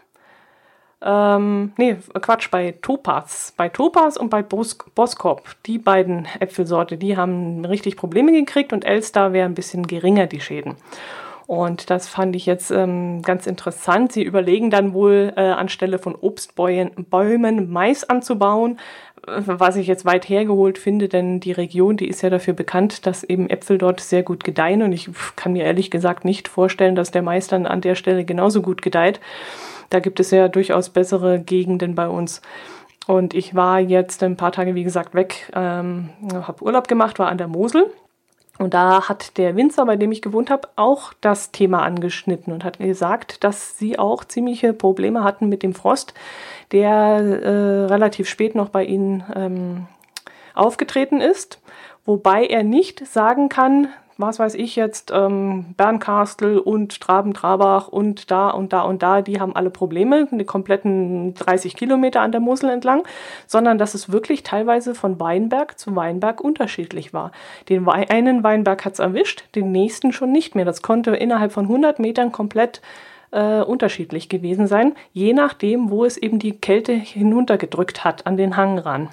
Ähm, 1.01 1.73
nee, 1.79 1.97
Quatsch, 2.21 2.51
bei 2.51 2.75
Topaz. 2.83 3.55
Bei 3.57 3.71
Topaz 3.71 4.19
und 4.19 4.29
bei 4.29 4.43
Bos 4.43 4.77
Boskop, 4.95 5.49
die 5.65 5.79
beiden 5.79 6.29
Äpfelsorte, 6.39 6.99
die 6.99 7.17
haben 7.17 7.65
richtig 7.65 7.97
Probleme 7.97 8.33
gekriegt 8.33 8.75
und 8.75 8.85
Elstar 8.85 9.33
wäre 9.33 9.47
ein 9.47 9.55
bisschen 9.55 9.87
geringer, 9.87 10.27
die 10.27 10.43
Schäden. 10.43 10.77
Und 11.51 11.91
das 11.91 12.07
fand 12.07 12.37
ich 12.37 12.47
jetzt 12.47 12.71
ähm, 12.71 13.23
ganz 13.23 13.49
interessant. 13.49 14.13
Sie 14.13 14.23
überlegen 14.23 14.71
dann 14.71 14.93
wohl, 14.93 15.33
äh, 15.35 15.41
anstelle 15.41 15.99
von 15.99 16.15
Obstbäumen 16.15 17.73
Mais 17.73 18.05
anzubauen, 18.05 18.79
äh, 19.27 19.41
was 19.47 19.75
ich 19.75 19.89
jetzt 19.89 20.05
weit 20.05 20.29
hergeholt 20.29 20.79
finde, 20.79 21.09
denn 21.09 21.41
die 21.41 21.51
Region, 21.51 21.97
die 21.97 22.07
ist 22.07 22.23
ja 22.23 22.31
dafür 22.31 22.55
bekannt, 22.55 23.05
dass 23.05 23.25
eben 23.25 23.51
Äpfel 23.51 23.79
dort 23.79 23.99
sehr 23.99 24.23
gut 24.23 24.45
gedeihen. 24.45 24.83
Und 24.83 24.93
ich 24.93 25.11
kann 25.35 25.53
mir 25.53 25.65
ehrlich 25.65 25.91
gesagt 25.91 26.25
nicht 26.25 26.47
vorstellen, 26.47 26.95
dass 26.95 27.11
der 27.11 27.23
Mais 27.23 27.49
dann 27.49 27.67
an 27.67 27.81
der 27.81 27.97
Stelle 27.97 28.25
genauso 28.25 28.63
gut 28.63 28.81
gedeiht. 28.81 29.19
Da 29.89 29.99
gibt 29.99 30.21
es 30.21 30.31
ja 30.31 30.47
durchaus 30.47 30.91
bessere 30.91 31.41
Gegenden 31.41 31.97
bei 31.97 32.07
uns. 32.07 32.43
Und 33.09 33.35
ich 33.35 33.57
war 33.57 33.81
jetzt 33.81 34.23
ein 34.23 34.37
paar 34.37 34.53
Tage, 34.53 34.77
wie 34.77 34.85
gesagt, 34.85 35.15
weg, 35.15 35.51
ähm, 35.57 36.11
habe 36.33 36.63
Urlaub 36.63 36.87
gemacht, 36.87 37.19
war 37.19 37.27
an 37.27 37.39
der 37.39 37.49
Mosel 37.49 37.91
und 38.61 38.75
da 38.75 39.09
hat 39.09 39.39
der 39.39 39.57
Winzer, 39.57 39.87
bei 39.87 39.97
dem 39.97 40.13
ich 40.13 40.21
gewohnt 40.21 40.51
habe, 40.51 40.69
auch 40.77 41.15
das 41.23 41.51
Thema 41.51 41.83
angeschnitten 41.83 42.53
und 42.53 42.63
hat 42.63 42.79
gesagt, 42.79 43.43
dass 43.43 43.79
sie 43.79 43.99
auch 43.99 44.23
ziemliche 44.23 44.75
Probleme 44.75 45.25
hatten 45.25 45.49
mit 45.49 45.63
dem 45.63 45.73
Frost, 45.73 46.13
der 46.71 46.93
äh, 46.93 47.85
relativ 47.87 48.29
spät 48.29 48.55
noch 48.55 48.69
bei 48.69 48.85
ihnen 48.85 49.25
ähm, 49.35 49.87
aufgetreten 50.55 51.23
ist. 51.23 51.59
Wobei 52.05 52.45
er 52.45 52.63
nicht 52.63 53.07
sagen 53.07 53.49
kann, 53.49 53.89
was 54.21 54.39
weiß 54.39 54.55
ich 54.55 54.77
jetzt, 54.77 55.13
ähm, 55.15 55.75
Bernkastel 55.77 56.59
und 56.59 57.01
Traben-Trabach 57.01 57.89
und 57.89 58.31
da 58.31 58.51
und 58.51 58.73
da 58.73 58.83
und 58.83 59.03
da, 59.03 59.23
die 59.23 59.41
haben 59.41 59.55
alle 59.57 59.71
Probleme, 59.71 60.29
die 60.31 60.45
kompletten 60.45 61.35
30 61.35 61.77
Kilometer 61.77 62.21
an 62.21 62.33
der 62.33 62.41
Mosel 62.41 62.71
entlang, 62.71 63.03
sondern 63.47 63.79
dass 63.79 63.95
es 63.95 64.13
wirklich 64.13 64.43
teilweise 64.43 64.95
von 64.95 65.19
Weinberg 65.21 65.79
zu 65.79 65.95
Weinberg 65.97 66.41
unterschiedlich 66.41 67.13
war. 67.13 67.33
Den 67.69 67.89
einen 67.89 68.43
Weinberg 68.43 68.85
hat 68.85 68.95
es 68.95 68.99
erwischt, 68.99 69.45
den 69.55 69.73
nächsten 69.73 70.13
schon 70.13 70.33
nicht 70.33 70.55
mehr. 70.55 70.65
Das 70.65 70.83
konnte 70.83 71.13
innerhalb 71.17 71.53
von 71.53 71.65
100 71.65 71.99
Metern 71.99 72.33
komplett 72.33 72.81
äh, 73.31 73.61
unterschiedlich 73.61 74.29
gewesen 74.29 74.67
sein, 74.67 74.95
je 75.13 75.33
nachdem, 75.33 75.91
wo 75.91 76.05
es 76.05 76.17
eben 76.17 76.39
die 76.39 76.59
Kälte 76.59 76.93
hinuntergedrückt 76.93 78.05
hat 78.05 78.27
an 78.27 78.37
den 78.37 78.57
Hang 78.57 78.79
ran. 78.79 79.09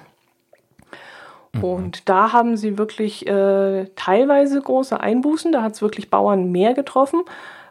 Mhm. 1.58 1.64
Und 1.64 2.08
da 2.08 2.32
haben 2.32 2.56
sie 2.56 2.78
wirklich 2.78 3.26
äh, 3.26 3.86
teilweise 3.96 4.60
große 4.60 4.98
Einbußen. 4.98 5.52
Da 5.52 5.62
hat 5.62 5.74
es 5.74 5.82
wirklich 5.82 6.10
Bauern 6.10 6.50
mehr 6.50 6.74
getroffen, 6.74 7.22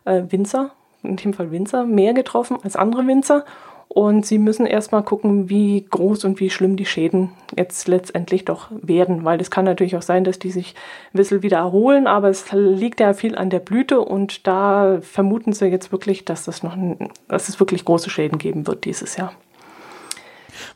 äh, 0.05 0.23
Winzer, 0.29 0.71
in 1.03 1.15
dem 1.15 1.33
Fall 1.33 1.51
Winzer, 1.51 1.85
mehr 1.85 2.13
getroffen 2.13 2.57
als 2.63 2.75
andere 2.75 3.05
Winzer. 3.07 3.45
Und 3.89 4.25
sie 4.25 4.37
müssen 4.37 4.65
erstmal 4.65 5.01
gucken, 5.01 5.49
wie 5.49 5.85
groß 5.89 6.25
und 6.25 6.39
wie 6.39 6.49
schlimm 6.49 6.75
die 6.75 6.85
Schäden 6.85 7.31
jetzt 7.55 7.87
letztendlich 7.87 8.43
doch 8.43 8.67
werden. 8.69 9.23
Weil 9.23 9.39
es 9.39 9.49
kann 9.49 9.65
natürlich 9.65 9.95
auch 9.95 10.01
sein, 10.01 10.23
dass 10.23 10.39
die 10.39 10.51
sich 10.51 10.75
ein 11.13 11.17
bisschen 11.17 11.41
wieder 11.41 11.57
erholen, 11.57 12.05
aber 12.05 12.29
es 12.29 12.51
liegt 12.51 12.99
ja 12.99 13.13
viel 13.13 13.35
an 13.35 13.49
der 13.49 13.59
Blüte 13.59 14.01
und 14.01 14.45
da 14.45 14.99
vermuten 15.01 15.53
sie 15.53 15.67
jetzt 15.67 15.91
wirklich, 15.91 16.25
dass, 16.25 16.43
das 16.43 16.63
noch, 16.63 16.77
dass 17.29 17.47
es 17.47 17.59
wirklich 17.59 17.85
große 17.85 18.09
Schäden 18.09 18.37
geben 18.37 18.67
wird 18.67 18.83
dieses 18.83 19.15
Jahr. 19.15 19.31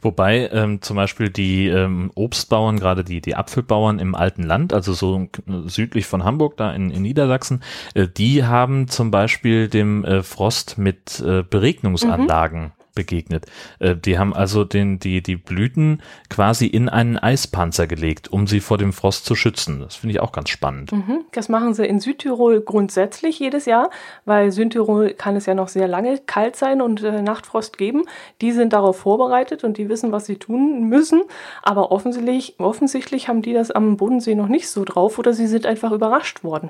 Wobei 0.02 0.50
ähm, 0.52 0.82
zum 0.82 0.96
Beispiel 0.96 1.30
die 1.30 1.68
ähm, 1.68 2.12
Obstbauern, 2.16 2.80
gerade 2.80 3.04
die, 3.04 3.22
die 3.22 3.36
Apfelbauern 3.36 4.00
im 4.00 4.16
alten 4.16 4.44
Land, 4.44 4.74
also 4.74 4.94
so 4.94 5.28
südlich 5.66 6.06
von 6.06 6.24
Hamburg, 6.24 6.58
da 6.58 6.74
in, 6.74 6.92
in 6.92 7.02
Niedersachsen, 7.02 7.64
äh, 7.94 8.08
die 8.08 8.44
haben 8.44 8.88
zum 8.88 9.12
Beispiel 9.12 9.68
dem 9.68 10.06
äh, 10.06 10.24
Frost 10.24 10.78
mit 10.78 11.20
äh, 11.20 11.44
Beregnungsanlagen 11.44 12.62
mhm 12.62 12.72
begegnet. 12.94 13.46
Äh, 13.80 13.96
die 13.96 14.18
haben 14.18 14.34
also 14.34 14.64
den, 14.64 15.00
die, 15.00 15.22
die 15.22 15.36
Blüten 15.36 16.02
quasi 16.30 16.68
in 16.68 16.90
einen 16.90 17.18
Eispanzer 17.18 17.88
gelegt, 17.88 18.32
um 18.32 18.48
sie 18.48 18.60
vor 18.60 18.78
dem 18.78 18.94
Frost 18.94 19.26
zu 19.26 19.36
schützen. 19.36 19.80
Das 19.80 19.96
finde 19.96 20.14
ich 20.14 20.20
auch 20.20 20.32
ganz 20.32 20.50
spannend. 20.50 20.92
Mhm, 20.92 21.26
das 21.32 21.50
machen 21.50 21.74
sie 21.74 21.86
in 21.86 22.00
Südtirol 22.00 22.62
grundsätzlich 22.62 23.40
jedes 23.40 23.66
Jahr, 23.66 23.90
weil 24.26 24.52
Südtirol 24.52 25.14
kann 25.14 25.36
es 25.36 25.46
ja 25.46 25.54
noch 25.54 25.68
sehr 25.68 25.88
lange 25.88 26.20
kalt 26.20 26.56
sein 26.56 26.82
und 26.82 27.04
äh, 27.04 27.22
Nachtfrost 27.22 27.78
geben. 27.78 28.04
Die 28.42 28.52
sind 28.52 28.74
darauf 28.74 29.00
vorbereitet 29.00 29.64
und 29.64 29.78
die 29.78 29.90
wissen, 29.90 30.12
was 30.12 30.26
sie 30.26 30.38
tun 30.38 30.90
müssen. 30.90 31.24
Aber 31.62 31.92
offensichtlich, 31.92 32.60
offensichtlich 32.60 33.28
haben 33.28 33.42
die 33.42 33.54
das 33.54 33.72
am 33.72 33.98
Bodensee 33.98 34.36
noch 34.36 34.48
nicht 34.48 34.70
so 34.70 34.86
drauf 34.86 35.18
oder 35.18 35.34
sie 35.34 35.48
sind 35.48 35.66
einfach 35.66 35.92
überrascht 35.92 36.44
worden. 36.44 36.70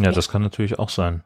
Ja, 0.00 0.10
das 0.10 0.28
kann 0.28 0.42
natürlich 0.42 0.78
auch 0.78 0.88
sein. 0.88 1.22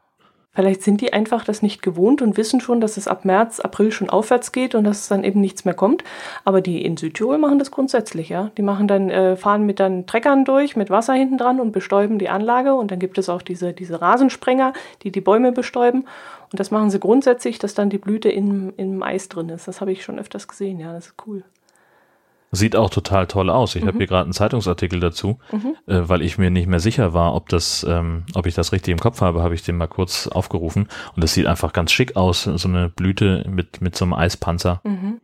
Vielleicht 0.57 0.81
sind 0.81 1.01
die 1.01 1.13
einfach 1.13 1.43
das 1.45 1.61
nicht 1.61 1.83
gewohnt 1.83 2.23
und 2.23 2.35
wissen 2.35 2.61
schon, 2.61 2.81
dass 2.81 2.97
es 2.97 3.07
ab 3.07 3.25
März, 3.25 3.59
April 3.59 3.91
schon 3.91 4.09
aufwärts 4.09 4.51
geht 4.51 4.73
und 4.73 4.85
dass 4.85 5.01
es 5.01 5.07
dann 5.07 5.23
eben 5.23 5.39
nichts 5.39 5.65
mehr 5.65 5.75
kommt. 5.75 6.03
Aber 6.45 6.61
die 6.61 6.83
in 6.83 6.97
Südtirol 6.97 7.37
machen 7.37 7.59
das 7.59 7.69
grundsätzlich, 7.69 8.29
ja. 8.29 8.49
Die 8.57 8.63
machen 8.63 8.87
dann, 8.87 9.11
äh, 9.11 9.35
fahren 9.35 9.67
mit 9.67 9.79
dann 9.79 10.07
Treckern 10.07 10.45
durch, 10.45 10.75
mit 10.75 10.89
Wasser 10.89 11.13
hinten 11.13 11.37
dran 11.37 11.59
und 11.59 11.73
bestäuben 11.73 12.17
die 12.17 12.29
Anlage. 12.29 12.73
Und 12.73 12.89
dann 12.89 12.97
gibt 12.97 13.19
es 13.19 13.29
auch 13.29 13.43
diese, 13.43 13.71
diese 13.71 14.01
Rasensprenger, 14.01 14.73
die 15.03 15.11
die 15.11 15.21
Bäume 15.21 15.51
bestäuben. 15.51 16.05
Und 16.51 16.59
das 16.59 16.71
machen 16.71 16.89
sie 16.89 16.99
grundsätzlich, 16.99 17.59
dass 17.59 17.75
dann 17.75 17.91
die 17.91 17.99
Blüte 17.99 18.29
in, 18.29 18.73
im 18.77 19.03
Eis 19.03 19.29
drin 19.29 19.49
ist. 19.49 19.67
Das 19.67 19.79
habe 19.79 19.91
ich 19.91 20.03
schon 20.03 20.17
öfters 20.17 20.47
gesehen, 20.47 20.79
ja. 20.79 20.91
Das 20.91 21.05
ist 21.05 21.15
cool. 21.27 21.43
Sieht 22.51 22.75
auch 22.77 22.89
total 22.89 23.27
toll 23.27 23.49
aus. 23.49 23.75
Ich 23.75 23.83
mhm. 23.83 23.87
habe 23.87 23.97
hier 23.97 24.07
gerade 24.07 24.23
einen 24.23 24.33
Zeitungsartikel 24.33 24.99
dazu, 24.99 25.39
mhm. 25.51 25.75
äh, 25.85 26.07
weil 26.07 26.21
ich 26.21 26.37
mir 26.37 26.49
nicht 26.49 26.67
mehr 26.67 26.79
sicher 26.79 27.13
war, 27.13 27.35
ob 27.35 27.49
das, 27.49 27.85
ähm, 27.87 28.23
ob 28.35 28.45
ich 28.45 28.55
das 28.55 28.71
richtig 28.71 28.93
im 28.93 28.99
Kopf 28.99 29.19
habe, 29.21 29.43
habe 29.43 29.53
ich 29.53 29.63
den 29.63 29.75
mal 29.77 29.87
kurz 29.87 30.27
aufgerufen 30.27 30.87
und 31.15 31.23
das 31.23 31.33
sieht 31.33 31.45
einfach 31.45 31.73
ganz 31.73 31.91
schick 31.91 32.15
aus, 32.15 32.43
so 32.43 32.67
eine 32.67 32.89
Blüte 32.89 33.45
mit 33.49 33.81
mit 33.81 33.97
so 33.97 34.05
einem 34.05 34.13
Eispanzer. 34.13 34.81
Mhm. 34.85 35.19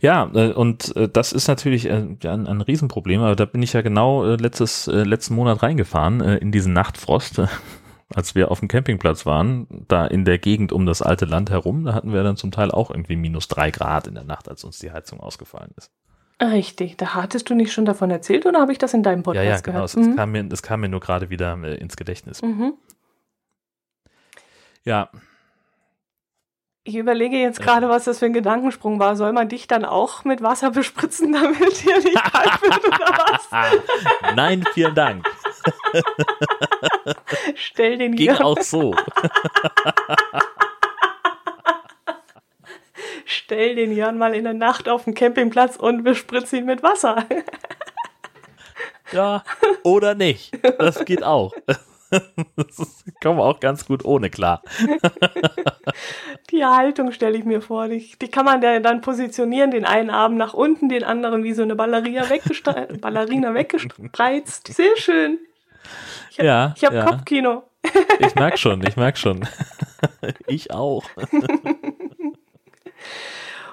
Ja, 0.00 0.30
äh, 0.34 0.52
und 0.52 0.94
äh, 0.96 1.08
das 1.08 1.32
ist 1.32 1.48
natürlich 1.48 1.86
äh, 1.86 2.06
ein, 2.24 2.46
ein 2.46 2.60
Riesenproblem, 2.60 3.20
aber 3.20 3.36
da 3.36 3.44
bin 3.44 3.62
ich 3.62 3.72
ja 3.72 3.82
genau 3.82 4.24
äh, 4.24 4.36
letztes, 4.36 4.88
äh, 4.88 5.02
letzten 5.02 5.34
Monat 5.34 5.62
reingefahren 5.62 6.20
in 6.20 6.52
diesen 6.52 6.72
Nachtfrost 6.72 7.42
als 8.14 8.34
wir 8.34 8.50
auf 8.50 8.60
dem 8.60 8.68
Campingplatz 8.68 9.26
waren, 9.26 9.66
da 9.88 10.06
in 10.06 10.24
der 10.24 10.38
Gegend 10.38 10.72
um 10.72 10.86
das 10.86 11.02
alte 11.02 11.24
Land 11.24 11.50
herum, 11.50 11.84
da 11.84 11.94
hatten 11.94 12.12
wir 12.12 12.22
dann 12.22 12.36
zum 12.36 12.52
Teil 12.52 12.70
auch 12.70 12.90
irgendwie 12.90 13.16
minus 13.16 13.48
drei 13.48 13.70
Grad 13.70 14.06
in 14.06 14.14
der 14.14 14.24
Nacht, 14.24 14.48
als 14.48 14.64
uns 14.64 14.78
die 14.78 14.92
Heizung 14.92 15.20
ausgefallen 15.20 15.72
ist. 15.76 15.90
Richtig, 16.40 16.98
da 16.98 17.14
hattest 17.14 17.48
du 17.48 17.54
nicht 17.54 17.72
schon 17.72 17.86
davon 17.86 18.10
erzählt 18.10 18.44
oder 18.44 18.60
habe 18.60 18.70
ich 18.70 18.78
das 18.78 18.92
in 18.92 19.02
deinem 19.02 19.22
Podcast 19.22 19.64
gehört? 19.64 19.66
Ja, 19.66 19.72
ja, 19.72 19.72
genau, 19.72 19.84
es, 19.84 19.96
mhm. 19.96 20.16
kam, 20.16 20.32
mir, 20.32 20.44
das 20.44 20.62
kam 20.62 20.80
mir 20.80 20.88
nur 20.88 21.00
gerade 21.00 21.30
wieder 21.30 21.58
äh, 21.62 21.76
ins 21.76 21.96
Gedächtnis. 21.96 22.42
Mhm. 22.42 22.74
Ja. 24.84 25.10
Ich 26.84 26.94
überlege 26.94 27.36
jetzt 27.36 27.60
gerade, 27.60 27.88
was 27.88 28.04
das 28.04 28.20
für 28.20 28.26
ein 28.26 28.32
Gedankensprung 28.32 29.00
war. 29.00 29.16
Soll 29.16 29.32
man 29.32 29.48
dich 29.48 29.66
dann 29.66 29.84
auch 29.84 30.24
mit 30.24 30.42
Wasser 30.42 30.70
bespritzen, 30.70 31.32
damit 31.32 31.84
dir 31.84 31.98
nicht 31.98 32.32
kalt 32.32 32.62
wird 32.62 32.86
oder 32.86 33.18
was? 33.30 33.48
Nein, 34.36 34.62
vielen 34.74 34.94
Dank. 34.94 35.26
Stell 37.54 37.98
den 37.98 38.16
Ging 38.16 38.30
auch 38.30 38.60
so. 38.60 38.94
Stell 43.24 43.74
den 43.74 43.94
Jörn 43.94 44.18
mal 44.18 44.34
in 44.34 44.44
der 44.44 44.54
Nacht 44.54 44.88
auf 44.88 45.04
den 45.04 45.14
Campingplatz 45.14 45.76
und 45.76 46.04
bespritz 46.04 46.52
ihn 46.52 46.64
mit 46.64 46.82
Wasser. 46.82 47.26
ja, 49.12 49.42
oder 49.82 50.14
nicht. 50.14 50.56
Das 50.78 51.04
geht 51.04 51.22
auch. 51.22 51.52
Das 52.56 53.04
kommen 53.22 53.40
auch 53.40 53.60
ganz 53.60 53.86
gut 53.86 54.04
ohne 54.04 54.30
klar. 54.30 54.62
Die 56.50 56.64
Haltung 56.64 57.12
stelle 57.12 57.36
ich 57.36 57.44
mir 57.44 57.60
vor. 57.60 57.88
Die, 57.88 58.12
die 58.20 58.28
kann 58.28 58.44
man 58.44 58.60
dann 58.60 59.00
positionieren, 59.00 59.70
den 59.70 59.84
einen 59.84 60.10
Arm 60.10 60.36
nach 60.36 60.54
unten, 60.54 60.88
den 60.88 61.04
anderen 61.04 61.42
wie 61.44 61.52
so 61.52 61.62
eine. 61.62 61.74
Ballerina 63.00 63.54
weggespreizt. 63.54 64.68
Sehr 64.68 64.96
schön. 64.96 65.38
Ich 66.30 66.38
hab, 66.38 66.46
ja, 66.46 66.74
ich 66.76 66.84
habe 66.84 66.96
ja. 66.96 67.04
Kopfkino. 67.04 67.62
Ich 68.18 68.34
merk 68.34 68.58
schon, 68.58 68.84
ich 68.86 68.96
merk 68.96 69.16
schon. 69.16 69.46
Ich 70.46 70.70
auch. 70.72 71.04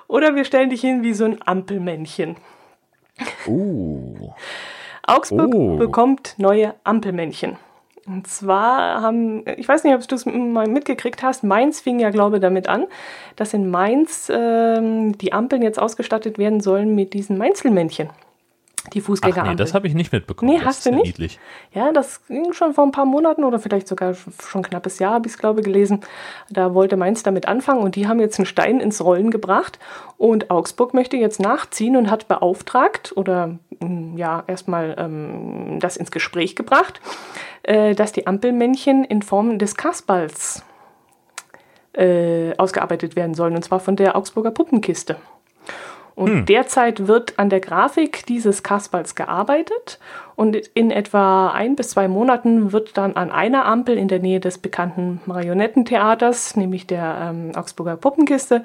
Oder 0.08 0.36
wir 0.36 0.46
stellen 0.46 0.70
dich 0.70 0.82
hin 0.82 1.04
wie 1.04 1.14
so 1.14 1.26
ein 1.26 1.40
Ampelmännchen. 1.46 2.38
Uh. 3.48 4.32
Augsburg 5.06 5.54
uh. 5.54 5.78
bekommt 5.78 6.36
neue 6.38 6.76
Ampelmännchen. 6.84 7.58
Und 8.06 8.28
zwar 8.28 9.02
haben, 9.02 9.44
ich 9.58 9.68
weiß 9.68 9.84
nicht, 9.84 9.96
ob 9.96 10.06
du 10.08 10.16
es 10.16 10.26
mal 10.26 10.68
mitgekriegt 10.68 11.24
hast, 11.24 11.44
Mainz 11.44 11.80
fing 11.80 12.00
ja, 12.00 12.10
glaube 12.10 12.38
ich, 12.38 12.42
damit 12.42 12.68
an, 12.68 12.86
dass 13.38 13.54
in 13.54 13.70
Mainz 13.70 14.30
ähm, 14.34 15.18
die 15.18 15.32
Ampeln 15.32 15.62
jetzt 15.62 15.80
ausgestattet 15.80 16.38
werden 16.38 16.60
sollen 16.60 16.96
mit 16.96 17.14
diesen 17.14 17.38
Mainzelmännchen. 17.38 18.10
Die 18.92 19.00
Fußgängerampel. 19.00 19.52
nee, 19.52 19.56
das 19.56 19.74
habe 19.74 19.88
ich 19.88 19.94
nicht 19.94 20.12
mitbekommen. 20.12 20.52
Nee, 20.52 20.58
das 20.58 20.68
hast 20.68 20.86
du 20.86 20.92
nicht? 20.92 21.06
Niedlich. 21.06 21.40
Ja, 21.72 21.94
das 21.94 22.26
ging 22.28 22.52
schon 22.52 22.74
vor 22.74 22.84
ein 22.84 22.92
paar 22.92 23.06
Monaten 23.06 23.46
oder 23.46 23.58
vielleicht 23.58 23.88
sogar 23.88 24.14
schon 24.14 24.30
ein 24.56 24.64
knappes 24.64 25.00
Jahr, 25.00 25.14
habe 25.14 25.28
ich 25.28 25.34
es 25.34 25.40
glaube 25.40 25.62
gelesen. 25.62 26.02
Da 26.50 26.74
wollte 26.74 26.98
Mainz 26.98 27.24
damit 27.24 27.48
anfangen 27.48 27.82
und 27.82 27.96
die 27.96 28.08
haben 28.08 28.20
jetzt 28.20 28.40
einen 28.40 28.46
Stein 28.46 28.82
ins 28.82 29.02
Rollen 29.02 29.32
gebracht 29.32 29.80
und 30.18 30.52
Augsburg 30.52 30.94
möchte 30.94 31.16
jetzt 31.16 31.40
nachziehen 31.40 31.96
und 31.96 32.12
hat 32.12 32.28
beauftragt 32.28 33.14
oder 33.16 33.58
mm, 33.80 34.18
ja 34.18 34.44
erstmal 34.48 34.96
ähm, 34.98 35.80
das 35.80 35.96
ins 35.96 36.12
Gespräch 36.12 36.58
gebracht, 36.58 37.00
äh, 37.64 37.96
dass 37.96 38.12
die 38.12 38.28
Ampelmännchen 38.28 39.06
in 39.06 39.22
Form 39.22 39.60
des 39.60 39.76
Kasperls 39.78 40.66
äh, 41.94 42.54
ausgearbeitet 42.58 43.16
werden 43.16 43.34
sollen 43.34 43.56
und 43.56 43.64
zwar 43.64 43.80
von 43.80 43.96
der 43.96 44.18
Augsburger 44.18 44.52
Puppenkiste. 44.52 45.16
Und 46.16 46.30
hm. 46.30 46.46
derzeit 46.46 47.08
wird 47.08 47.40
an 47.40 47.50
der 47.50 47.60
Grafik 47.60 48.26
dieses 48.28 48.62
Kasperls 48.62 49.16
gearbeitet 49.16 50.00
und 50.36 50.56
in 50.56 50.92
etwa 50.92 51.50
ein 51.50 51.76
bis 51.76 51.90
zwei 51.90 52.08
Monaten 52.08 52.72
wird 52.72 52.98
dann 52.98 53.16
an 53.16 53.32
einer 53.32 53.66
Ampel 53.66 53.98
in 53.98 54.08
der 54.08 54.20
Nähe 54.20 54.40
des 54.40 54.60
bekannten 54.60 55.22
Marionettentheaters, 55.26 56.56
nämlich 56.56 56.86
der 56.86 57.32
ähm, 57.32 57.52
Augsburger 57.56 57.98
Puppenkiste, 57.98 58.64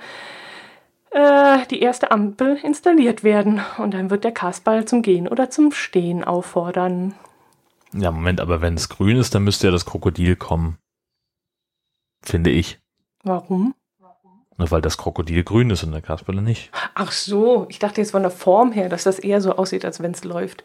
äh, 1.11 1.58
die 1.70 1.80
erste 1.80 2.11
Ampel 2.11 2.58
installiert 2.62 3.24
werden. 3.24 3.61
Und 3.78 3.94
dann 3.94 4.11
wird 4.11 4.24
der 4.24 4.32
Kasperl 4.32 4.84
zum 4.84 5.02
Gehen 5.02 5.26
oder 5.26 5.48
zum 5.48 5.72
Stehen 5.72 6.24
auffordern. 6.24 7.14
Ja, 7.94 8.11
Moment, 8.11 8.40
aber 8.40 8.61
wenn 8.61 8.74
es 8.74 8.90
grün 8.90 9.16
ist, 9.16 9.34
dann 9.34 9.44
müsste 9.44 9.68
ja 9.68 9.70
das 9.70 9.87
Krokodil 9.87 10.37
kommen. 10.37 10.76
Finde 12.22 12.50
ich. 12.50 12.78
Warum? 13.24 13.74
Na, 14.58 14.68
weil 14.72 14.82
das 14.82 14.98
Krokodil 14.98 15.44
grün 15.44 15.70
ist 15.70 15.84
und 15.84 15.92
der 15.92 16.02
Kasperle 16.02 16.42
nicht. 16.42 16.70
Ach 16.94 17.12
so, 17.12 17.66
ich 17.68 17.78
dachte 17.78 18.00
jetzt 18.00 18.10
von 18.10 18.22
der 18.22 18.32
Form 18.32 18.72
her, 18.72 18.88
dass 18.88 19.04
das 19.04 19.20
eher 19.20 19.40
so 19.40 19.54
aussieht, 19.54 19.84
als 19.84 20.02
wenn 20.02 20.10
es 20.10 20.24
läuft. 20.24 20.64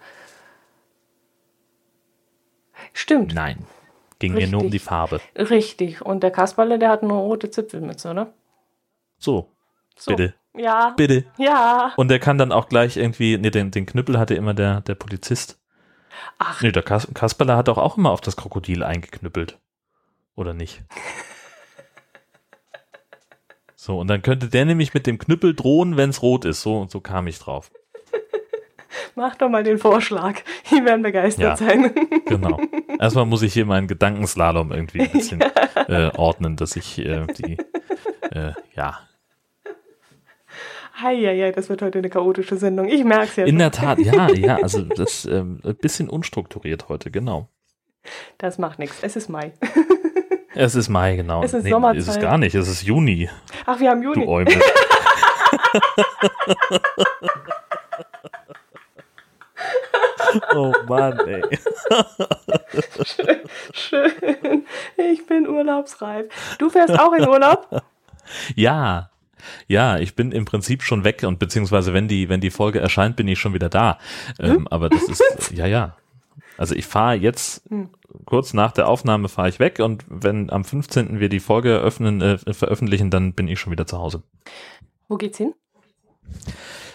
Stimmt. 2.91 3.35
Nein. 3.35 3.65
Ging 4.17 4.33
Richtig. 4.33 4.51
mir 4.51 4.57
nur 4.57 4.65
um 4.65 4.71
die 4.71 4.79
Farbe. 4.79 5.21
Richtig. 5.35 6.01
Und 6.01 6.23
der 6.23 6.31
Kasperle, 6.31 6.79
der 6.79 6.89
hat 6.89 7.03
eine 7.03 7.13
rote 7.13 7.51
Zipfelmütze, 7.51 8.09
oder? 8.09 8.33
So. 9.19 9.49
so. 9.95 10.11
Bitte. 10.11 10.33
Ja. 10.55 10.93
Bitte. 10.97 11.25
Ja. 11.37 11.93
Und 11.95 12.07
der 12.07 12.19
kann 12.19 12.37
dann 12.37 12.51
auch 12.51 12.69
gleich 12.69 12.97
irgendwie, 12.97 13.37
nee, 13.37 13.51
den, 13.51 13.69
den 13.69 13.85
Knüppel 13.85 14.17
hatte 14.17 14.33
immer 14.33 14.55
der, 14.55 14.81
der 14.81 14.95
Polizist. 14.95 15.59
Ach. 16.39 16.61
Nee, 16.61 16.71
der 16.71 16.83
Kas 16.83 17.07
Kasperle 17.13 17.55
hat 17.55 17.67
doch 17.67 17.77
auch 17.77 17.97
immer 17.97 18.11
auf 18.11 18.21
das 18.21 18.35
Krokodil 18.35 18.83
eingeknüppelt. 18.83 19.59
Oder 20.35 20.53
nicht? 20.53 20.81
So, 23.83 23.99
und 23.99 24.07
dann 24.07 24.21
könnte 24.21 24.47
der 24.47 24.63
nämlich 24.63 24.93
mit 24.93 25.07
dem 25.07 25.17
Knüppel 25.17 25.53
drohen, 25.53 25.97
wenn 25.97 26.09
es 26.09 26.21
rot 26.21 26.45
ist. 26.45 26.61
So, 26.61 26.87
so 26.89 27.01
kam 27.01 27.27
ich 27.27 27.37
drauf. 27.37 27.69
Mach 29.15 29.35
doch 29.35 29.49
mal 29.49 29.61
den 29.61 29.77
Vorschlag. 29.77 30.39
Die 30.71 30.85
werden 30.85 31.01
begeistert 31.01 31.59
Ja. 31.59 31.67
sein. 31.67 31.91
Genau. 32.25 32.61
Erstmal 32.97 33.25
muss 33.25 33.41
ich 33.41 33.51
hier 33.51 33.65
meinen 33.65 33.89
Gedankenslalom 33.89 34.71
irgendwie 34.71 35.01
ein 35.01 35.11
bisschen 35.11 35.41
äh, 35.89 36.11
ordnen, 36.15 36.55
dass 36.55 36.77
ich 36.77 36.97
äh, 36.97 37.27
die, 37.27 37.57
äh, 38.31 38.53
ja, 38.73 38.99
Heieiei, 41.01 41.51
das 41.51 41.67
wird 41.67 41.81
heute 41.81 41.97
eine 41.97 42.09
chaotische 42.09 42.55
Sendung. 42.55 42.87
Ich 42.87 43.03
merk's 43.03 43.35
ja. 43.35 43.43
in 43.43 43.57
der 43.59 43.71
Tat, 43.71 43.99
ja, 43.99 44.31
ja, 44.31 44.55
also 44.63 44.83
das 44.83 45.25
ähm, 45.25 45.59
ein 45.65 45.75
bisschen 45.75 46.07
unstrukturiert 46.09 46.87
heute, 46.87 47.11
genau. 47.11 47.49
Das 48.37 48.57
macht 48.57 48.79
nichts. 48.79 48.99
Es 49.01 49.17
ist 49.17 49.27
Mai. 49.27 49.51
Es 50.55 50.75
ist 50.75 50.89
Mai, 50.89 51.15
genau. 51.15 51.43
Es 51.43 51.53
ist 51.53 51.59
ist 51.59 51.65
es 51.65 51.71
Sommerzeit. 51.71 52.21
gar 52.21 52.37
nicht, 52.37 52.55
es 52.55 52.67
ist 52.67 52.83
Juni, 52.83 53.29
Ach, 53.65 53.79
wir 53.79 53.89
haben 53.89 54.01
du 54.01 54.13
Juni. 54.13 54.27
Eumel. 54.27 54.61
oh 60.55 60.73
Mann, 60.87 61.19
ey. 61.27 61.43
Schön. 63.73 64.11
Ich 64.97 65.25
bin 65.27 65.47
urlaubsreif. 65.47 66.25
Du 66.59 66.69
fährst 66.69 66.97
auch 66.99 67.13
in 67.13 67.27
Urlaub? 67.27 67.83
Ja, 68.55 69.09
ja, 69.67 69.97
ich 69.97 70.15
bin 70.15 70.31
im 70.31 70.45
Prinzip 70.45 70.83
schon 70.83 71.03
weg 71.03 71.23
und 71.23 71.37
beziehungsweise 71.39 71.93
wenn 71.93 72.07
die, 72.07 72.29
wenn 72.29 72.39
die 72.39 72.51
Folge 72.51 72.79
erscheint, 72.79 73.15
bin 73.17 73.27
ich 73.27 73.39
schon 73.39 73.53
wieder 73.53 73.67
da. 73.69 73.97
Ähm, 74.39 74.67
aber 74.69 74.87
das 74.89 75.03
ist, 75.03 75.23
ja, 75.51 75.65
ja. 75.65 75.97
Also 76.57 76.75
ich 76.75 76.85
fahre 76.85 77.15
jetzt, 77.15 77.63
Hm. 77.69 77.89
Kurz 78.25 78.53
nach 78.53 78.71
der 78.71 78.87
Aufnahme 78.87 79.29
fahre 79.29 79.49
ich 79.49 79.59
weg 79.59 79.79
und 79.79 80.05
wenn 80.07 80.49
am 80.49 80.63
15. 80.63 81.19
wir 81.19 81.29
die 81.29 81.39
Folge 81.39 81.71
eröffnen, 81.71 82.21
äh, 82.21 82.37
veröffentlichen, 82.53 83.09
dann 83.09 83.33
bin 83.33 83.47
ich 83.47 83.59
schon 83.59 83.71
wieder 83.71 83.85
zu 83.85 83.97
Hause. 83.97 84.23
Wo 85.07 85.17
geht's 85.17 85.37
hin? 85.37 85.53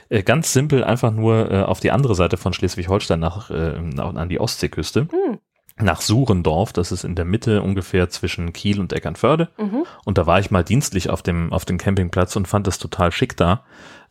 Äh, 0.08 0.22
ganz 0.22 0.52
simpel, 0.52 0.84
einfach 0.84 1.12
nur 1.12 1.50
äh, 1.50 1.62
auf 1.62 1.80
die 1.80 1.90
andere 1.90 2.14
Seite 2.14 2.36
von 2.36 2.52
Schleswig-Holstein 2.52 3.20
nach, 3.20 3.50
äh, 3.50 3.80
nach, 3.80 4.14
an 4.14 4.28
die 4.28 4.40
Ostseeküste. 4.40 5.08
Hm. 5.10 5.38
Nach 5.80 6.00
Surendorf, 6.00 6.72
das 6.72 6.90
ist 6.90 7.04
in 7.04 7.14
der 7.14 7.24
Mitte 7.24 7.62
ungefähr 7.62 8.08
zwischen 8.08 8.52
Kiel 8.52 8.80
und 8.80 8.92
Eckernförde. 8.92 9.50
Mhm. 9.58 9.84
Und 10.04 10.18
da 10.18 10.26
war 10.26 10.40
ich 10.40 10.50
mal 10.50 10.64
dienstlich 10.64 11.08
auf 11.08 11.22
dem, 11.22 11.52
auf 11.52 11.64
dem 11.64 11.78
Campingplatz 11.78 12.34
und 12.34 12.48
fand 12.48 12.66
das 12.66 12.78
total 12.78 13.12
schick 13.12 13.36
da, 13.36 13.62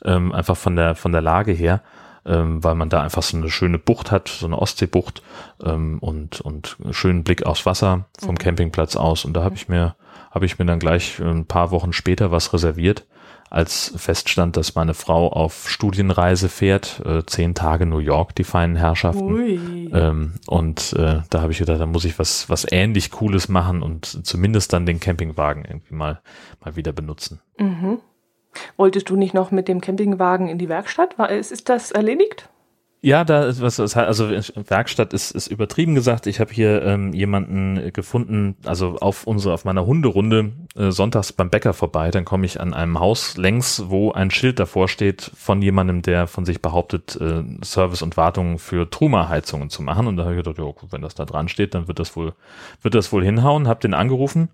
ähm, 0.06 0.32
einfach 0.32 0.56
von 0.56 0.78
der, 0.78 0.96
von 0.96 1.12
der 1.12 1.20
Lage 1.20 1.52
her, 1.52 1.84
ähm, 2.28 2.63
weil 2.63 2.76
man 2.76 2.90
da 2.90 3.02
einfach 3.02 3.24
so 3.24 3.38
eine 3.38 3.50
schöne 3.50 3.80
Bucht 3.80 4.12
hat, 4.12 4.28
so 4.28 4.46
eine 4.46 4.60
Ostseebucht 4.60 5.22
ähm, 5.63 6.00
und, 6.00 6.42
und 6.42 6.78
einen 6.84 6.94
schönen 6.94 7.24
Blick 7.24 7.46
aufs 7.46 7.66
Wasser 7.66 8.06
vom 8.20 8.32
Mhm. 8.36 8.38
Campingplatz 8.40 8.96
aus. 8.96 9.26
Und 9.26 9.34
da 9.34 9.44
habe 9.44 9.56
ich 9.56 9.70
mir, 9.70 9.96
habe 10.32 10.46
ich 10.46 10.60
mir 10.60 10.66
dann 10.66 10.80
gleich 10.80 11.20
ein 11.20 11.46
paar 11.46 11.72
Wochen 11.72 11.94
später 11.94 12.32
was 12.32 12.54
reserviert, 12.54 13.06
als 13.50 13.94
feststand, 13.96 14.58
dass 14.58 14.76
meine 14.76 14.94
Frau 14.94 15.32
auf 15.32 15.70
Studienreise 15.70 16.50
fährt, 16.50 17.02
äh, 17.06 17.26
zehn 17.26 17.56
Tage 17.56 17.86
New 17.86 18.00
York, 18.00 18.36
die 18.36 18.44
feinen 18.44 18.76
Herrschaften. 18.76 19.90
Ähm, 19.94 20.34
und 20.48 20.92
äh, 21.00 21.22
da 21.30 21.42
habe 21.42 21.54
ich 21.54 21.60
gedacht, 21.60 21.80
da 21.80 21.86
muss 21.86 22.04
ich 22.04 22.20
was, 22.20 22.50
was 22.50 22.68
ähnlich 22.70 23.10
Cooles 23.10 23.48
machen 23.48 23.82
und 23.84 24.26
zumindest 24.28 24.74
dann 24.74 24.86
den 24.86 25.00
Campingwagen 25.00 25.63
irgendwie 25.63 25.94
mal, 25.96 26.20
mal 26.60 26.76
wieder 26.76 26.92
benutzen. 26.92 27.40
Mhm. 27.58 28.00
Wolltest 28.78 29.10
du 29.10 29.15
nicht 29.15 29.34
noch 29.34 29.52
mit 29.52 29.67
dem 29.67 29.82
Campingwagen 29.82 30.48
in 30.48 30.58
die 30.58 30.70
Werkstatt? 30.70 31.15
Ist, 31.30 31.70
das 31.70 31.91
erledigt? 31.91 32.50
Ja, 33.02 33.24
da 33.24 33.46
ist 33.46 33.62
was, 33.62 33.80
also 33.96 34.30
Werkstatt 34.30 35.13
ist, 35.13 35.32
ist 35.32 35.48
übertrieben 35.48 35.93
gesagt. 35.93 36.26
Ich 36.26 36.39
habe 36.39 36.52
hier 36.52 36.82
ähm, 36.82 37.13
jemanden 37.13 37.93
gefunden, 37.93 38.58
also 38.65 38.98
auf 38.98 39.26
unsere, 39.26 39.54
auf 39.54 39.65
meiner 39.65 39.86
Hunderunde 39.86 40.52
äh, 40.76 40.89
sonntags 40.89 41.32
beim 41.32 41.52
Bäcker 41.52 41.74
vorbei. 41.74 42.10
Dann 42.10 42.26
komme 42.26 42.48
ich 42.48 42.60
an 42.60 42.74
einem 42.74 43.00
Haus 43.00 43.38
längs, 43.38 43.84
wo 43.88 44.12
ein 44.13 44.32
Schild 44.32 44.60
davor 44.60 44.88
steht 44.88 45.32
von 45.36 45.62
jemandem, 45.62 46.02
der 46.02 46.26
von 46.26 46.43
sich 46.43 46.62
behauptet, 46.62 47.15
äh, 47.22 47.43
Service 47.63 48.02
und 48.02 48.17
Wartung 48.17 48.58
für 48.58 48.89
Truma-Heizungen 48.89 49.70
zu 49.70 49.84
machen. 49.84 50.08
Und 50.08 50.17
da 50.17 50.24
habe 50.24 50.34
ich 50.34 50.43
gedacht, 50.43 50.58
ja, 50.58 50.65
wenn 50.89 51.02
das 51.02 51.13
da 51.13 51.26
dran 51.26 51.50
steht, 51.50 51.76
dann 51.76 51.88
wird 51.88 52.00
das 52.00 52.15
wohl, 52.15 52.34
wird 52.82 52.96
das 52.96 53.12
wohl 53.12 53.24
hinhauen. 53.24 53.67
Hab 53.67 53.80
den 53.80 53.93
angerufen 53.93 54.50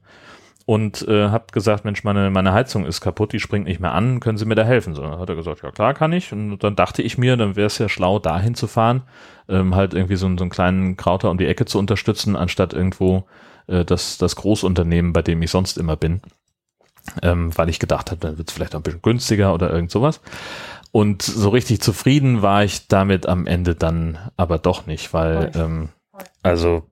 und 0.65 1.06
äh, 1.08 1.30
hab 1.30 1.52
gesagt, 1.52 1.84
Mensch, 1.84 2.04
meine, 2.04 2.30
meine 2.30 2.54
Heizung 2.54 2.86
ist 2.86 3.02
kaputt, 3.02 3.34
die 3.34 3.39
springt 3.39 3.65
nicht 3.65 3.82
mehr 3.82 3.91
an, 3.93 4.19
können 4.21 4.38
Sie 4.38 4.45
mir 4.45 4.56
da 4.56 4.63
helfen? 4.63 4.95
So, 4.95 5.02
dann 5.02 5.19
hat 5.19 5.28
er 5.28 5.36
gesagt, 5.36 5.62
ja 5.62 5.71
klar 5.71 5.93
kann 5.93 6.13
ich. 6.13 6.32
Und 6.32 6.60
dann 6.60 6.76
dachte 6.76 7.02
ich 7.02 7.17
mir, 7.17 7.36
dann 7.36 7.56
wäre 7.56 7.67
es 7.67 7.78
ja 7.78 7.89
schlau, 7.89 8.19
dahin 8.19 8.56
zu 8.56 8.67
fahren, 8.67 9.04
ähm, 9.49 9.76
halt 9.76 9.93
irgendwie 9.93 10.15
so, 10.15 10.28
so 10.28 10.43
einen 10.43 10.49
kleinen 10.49 10.95
Krauter 10.95 11.30
um 11.30 11.38
die 11.38 11.47
Ecke 11.47 11.65
zu 11.65 11.80
unterstützen, 11.80 12.38
anstatt 12.38 12.73
irgendwo 12.73 13.26
äh, 13.67 13.84
das, 13.84 14.17
das 14.17 14.38
Großunternehmen, 14.38 15.12
bei 15.12 15.21
dem 15.21 15.41
ich 15.41 15.52
sonst 15.52 15.78
immer 15.78 15.97
bin. 15.97 16.21
Ähm, 17.21 17.52
weil 17.58 17.67
ich 17.67 17.80
gedacht 17.80 18.12
habe, 18.12 18.21
dann 18.21 18.38
wird 18.38 18.47
es 18.47 18.54
vielleicht 18.54 18.73
auch 18.73 18.80
ein 18.80 18.84
bisschen 18.84 19.02
günstiger 19.02 19.54
oder 19.54 19.69
irgend 19.69 19.91
sowas. 19.91 20.21
Und 20.93 21.23
so 21.23 21.49
richtig 21.49 21.82
zufrieden 21.82 22.41
war 22.41 22.63
ich 22.63 22.88
damit 22.88 23.26
am 23.26 23.47
Ende 23.47 23.76
dann 23.76 24.17
aber 24.38 24.60
doch 24.60 24.86
nicht, 24.86 25.13
weil 25.13 25.52
ähm, 25.56 25.89
also 26.43 26.84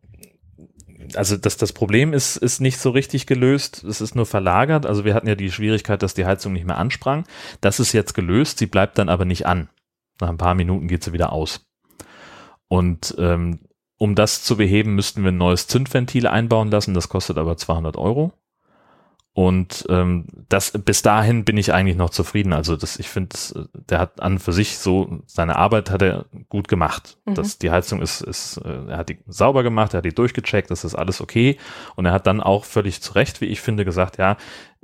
also 1.16 1.38
das, 1.38 1.58
das 1.58 1.74
Problem 1.74 2.14
ist, 2.14 2.38
ist 2.38 2.60
nicht 2.60 2.78
so 2.78 2.90
richtig 2.92 3.26
gelöst, 3.26 3.84
es 3.84 4.02
ist 4.02 4.16
nur 4.16 4.26
verlagert. 4.26 4.86
Also 4.86 5.06
wir 5.06 5.14
hatten 5.14 5.28
ja 5.28 5.36
die 5.36 5.52
Schwierigkeit, 5.52 6.02
dass 6.02 6.14
die 6.14 6.26
Heizung 6.26 6.54
nicht 6.54 6.66
mehr 6.66 6.78
ansprang. 6.78 7.26
Das 7.62 7.80
ist 7.80 7.94
jetzt 7.94 8.14
gelöst, 8.14 8.58
sie 8.58 8.68
bleibt 8.68 8.98
dann 8.98 9.10
aber 9.10 9.26
nicht 9.26 9.46
an. 9.46 9.70
Nach 10.20 10.30
ein 10.30 10.38
paar 10.38 10.56
Minuten 10.56 10.88
geht 10.88 11.04
sie 11.04 11.14
wieder 11.14 11.32
aus. 11.32 11.66
Und 12.68 13.16
ähm, 13.18 13.60
um 13.98 14.16
das 14.16 14.44
zu 14.44 14.58
beheben, 14.58 14.96
müssten 14.96 15.24
wir 15.24 15.32
ein 15.32 15.38
neues 15.38 15.68
Zündventil 15.68 16.26
einbauen 16.26 16.72
lassen. 16.72 16.94
Das 16.94 17.10
kostet 17.10 17.38
aber 17.38 17.58
200 17.58 17.98
Euro. 17.98 18.34
Und 19.34 19.86
ähm, 19.88 20.26
das 20.50 20.72
bis 20.72 21.04
dahin 21.04 21.46
bin 21.46 21.56
ich 21.56 21.74
eigentlich 21.74 21.96
noch 21.96 22.10
zufrieden. 22.10 22.52
Also 22.52 22.76
das, 22.76 23.00
ich 23.00 23.08
finde, 23.08 23.36
der 23.74 24.00
hat 24.00 24.22
an 24.22 24.40
für 24.40 24.52
sich 24.52 24.78
so 24.78 25.22
seine 25.26 25.56
Arbeit 25.56 25.90
hat 25.90 26.02
er 26.02 26.26
gut 26.50 26.68
gemacht. 26.68 27.18
Mhm. 27.26 27.36
Das, 27.36 27.58
die 27.58 27.72
Heizung 27.72 28.02
ist, 28.02 28.20
ist, 28.22 28.58
äh, 28.58 28.88
er 28.90 28.98
hat 28.98 29.08
die 29.08 29.20
sauber 29.28 29.64
gemacht, 29.64 29.94
er 29.94 30.00
hat 30.00 30.06
die 30.06 30.14
durchgecheckt, 30.14 30.70
das 30.70 30.84
ist 30.84 30.96
alles 30.96 31.22
okay. 31.22 31.58
Und 31.96 32.06
er 32.06 32.12
hat 32.12 32.28
dann 32.28 32.42
auch 32.42 32.66
völlig 32.66 33.02
zu 33.02 33.14
Recht, 33.14 33.40
wie 33.40 33.46
ich 33.46 33.62
finde, 33.62 33.86
gesagt, 33.86 34.18
ja, 34.18 34.36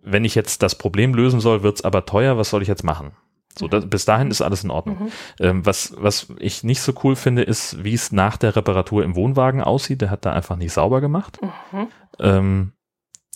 wenn 0.01 0.23
ich 0.23 0.35
jetzt 0.35 0.63
das 0.63 0.75
Problem 0.75 1.13
lösen 1.13 1.41
soll, 1.41 1.63
wird's 1.63 1.83
aber 1.83 2.05
teuer. 2.05 2.37
Was 2.37 2.49
soll 2.49 2.61
ich 2.61 2.69
jetzt 2.69 2.85
machen? 2.85 3.11
So, 3.57 3.67
das, 3.67 3.85
bis 3.89 4.05
dahin 4.05 4.31
ist 4.31 4.41
alles 4.41 4.63
in 4.63 4.71
Ordnung. 4.71 4.97
Mhm. 4.99 5.11
Ähm, 5.39 5.65
was, 5.65 5.93
was 5.97 6.27
ich 6.39 6.63
nicht 6.63 6.81
so 6.81 6.93
cool 7.03 7.17
finde, 7.17 7.41
ist, 7.41 7.83
wie 7.83 7.93
es 7.95 8.13
nach 8.13 8.37
der 8.37 8.55
Reparatur 8.55 9.03
im 9.03 9.15
Wohnwagen 9.15 9.61
aussieht. 9.61 9.99
Der 10.01 10.09
hat 10.09 10.25
da 10.25 10.31
einfach 10.31 10.55
nicht 10.55 10.71
sauber 10.71 11.01
gemacht. 11.01 11.39
Mhm. 11.41 11.87
Ähm, 12.19 12.71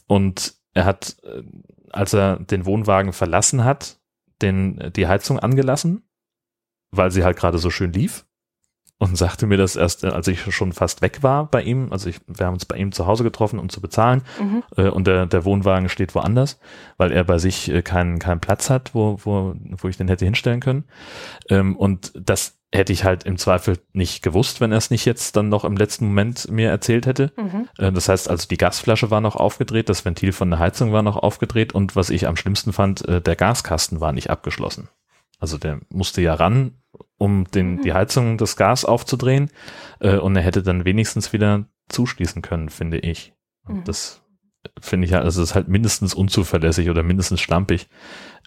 und 0.08 0.61
er 0.74 0.86
hat, 0.86 1.18
äh, 1.24 1.44
als 1.92 2.14
er 2.14 2.38
den 2.38 2.66
Wohnwagen 2.66 3.14
verlassen 3.14 3.64
hat, 3.64 4.00
den, 4.42 4.92
die 4.96 5.08
Heizung 5.08 5.40
angelassen, 5.40 6.04
weil 6.92 7.12
sie 7.12 7.24
halt 7.24 7.38
gerade 7.38 7.58
so 7.58 7.70
schön 7.70 7.94
lief. 7.94 8.26
Und 8.98 9.18
sagte 9.18 9.48
mir 9.48 9.58
das 9.58 9.76
erst, 9.76 10.04
äh, 10.04 10.10
als 10.10 10.28
ich 10.28 10.54
schon 10.54 10.74
fast 10.74 11.02
weg 11.02 11.24
war 11.24 11.48
bei 11.48 11.64
ihm. 11.64 11.92
Also 11.92 12.08
ich, 12.08 12.20
wir 12.28 12.46
haben 12.46 12.54
uns 12.54 12.66
bei 12.66 12.78
ihm 12.78 12.92
zu 12.92 13.08
Hause 13.08 13.24
getroffen, 13.24 13.58
um 13.58 13.68
zu 13.68 13.82
bezahlen. 13.82 14.22
Mhm. 14.40 14.64
Äh, 14.78 14.90
und 14.90 15.08
der, 15.08 15.26
der 15.26 15.44
Wohnwagen 15.44 15.90
steht 15.90 16.14
woanders, 16.14 16.60
weil 16.98 17.12
er 17.12 17.24
bei 17.24 17.40
sich 17.40 17.72
äh, 17.72 17.82
keinen, 17.82 18.20
keinen 18.20 18.42
Platz 18.42 18.70
hat, 18.70 18.94
wo, 18.94 19.18
wo, 19.24 19.56
wo 19.70 19.88
ich 19.88 19.98
den 19.98 20.08
hätte 20.08 20.26
hinstellen 20.26 20.60
können. 20.60 20.84
Ähm, 21.50 21.76
und 21.76 22.12
das 22.14 22.61
hätte 22.74 22.94
ich 22.94 23.04
halt 23.04 23.24
im 23.26 23.38
Zweifel 23.38 23.80
nicht 23.92 24.22
gewusst, 24.24 24.62
wenn 24.62 24.72
er 24.72 24.78
es 24.78 24.92
nicht 24.92 25.06
jetzt 25.06 25.36
dann 25.36 25.50
noch 25.50 25.66
im 25.66 25.76
letzten 25.76 26.06
Moment 26.08 26.50
mir 26.50 26.70
erzählt 26.70 27.06
hätte. 27.06 27.32
Mhm. 27.36 27.68
Äh, 27.78 27.92
Das 27.92 28.08
heißt 28.08 28.30
also, 28.30 28.48
die 28.48 28.58
Gasflasche 28.58 29.12
war 29.12 29.20
noch 29.22 29.36
aufgedreht, 29.36 29.90
das 29.90 30.06
Ventil 30.06 30.32
von 30.32 30.50
der 30.50 30.60
Heizung 30.60 30.94
war 30.94 31.02
noch 31.02 31.18
aufgedreht 31.18 31.74
und 31.74 31.96
was 31.96 32.10
ich 32.10 32.28
am 32.28 32.38
schlimmsten 32.38 32.72
fand, 32.72 33.06
äh, 33.08 33.22
der 33.22 33.36
Gaskasten 33.36 34.00
war 34.00 34.14
nicht 34.14 34.30
abgeschlossen. 34.30 34.88
Also 35.40 35.58
der 35.58 35.82
musste 35.90 36.22
ja 36.22 36.34
ran, 36.36 36.76
um 37.18 37.46
den, 37.52 37.76
Mhm. 37.76 37.82
die 37.82 37.94
Heizung, 37.94 38.38
das 38.38 38.56
Gas 38.56 38.86
aufzudrehen 38.86 39.50
äh, 40.00 40.18
und 40.18 40.36
er 40.36 40.44
hätte 40.44 40.64
dann 40.64 40.86
wenigstens 40.86 41.34
wieder 41.34 41.66
zuschließen 41.90 42.42
können, 42.42 42.70
finde 42.70 43.00
ich. 43.00 43.34
Und 43.66 43.80
Mhm. 43.80 43.84
das 43.84 44.22
finde 44.80 45.06
ich 45.06 45.12
ja, 45.12 45.20
also 45.22 45.42
es 45.42 45.50
ist 45.50 45.56
halt 45.56 45.68
mindestens 45.68 46.14
unzuverlässig 46.14 46.90
oder 46.90 47.04
mindestens 47.04 47.42
schlampig. 47.42 47.90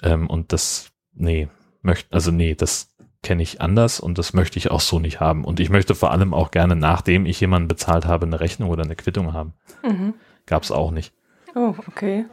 Ähm, 0.02 0.30
und 0.30 0.52
das, 0.52 0.92
nee, 1.12 1.48
möchte, 1.82 2.12
also 2.14 2.30
nee, 2.30 2.54
das 2.54 2.93
kenne 3.24 3.42
ich 3.42 3.60
anders 3.60 3.98
und 3.98 4.18
das 4.18 4.32
möchte 4.32 4.58
ich 4.58 4.70
auch 4.70 4.80
so 4.80 5.00
nicht 5.00 5.18
haben. 5.18 5.44
Und 5.44 5.58
ich 5.58 5.70
möchte 5.70 5.96
vor 5.96 6.12
allem 6.12 6.32
auch 6.32 6.52
gerne, 6.52 6.76
nachdem 6.76 7.26
ich 7.26 7.40
jemanden 7.40 7.66
bezahlt 7.66 8.06
habe, 8.06 8.26
eine 8.26 8.38
Rechnung 8.38 8.70
oder 8.70 8.84
eine 8.84 8.94
Quittung 8.94 9.32
haben. 9.32 9.54
Mhm. 9.82 10.14
Gab's 10.46 10.70
auch 10.70 10.92
nicht. 10.92 11.12
Oh, 11.56 11.74
okay. 11.88 12.26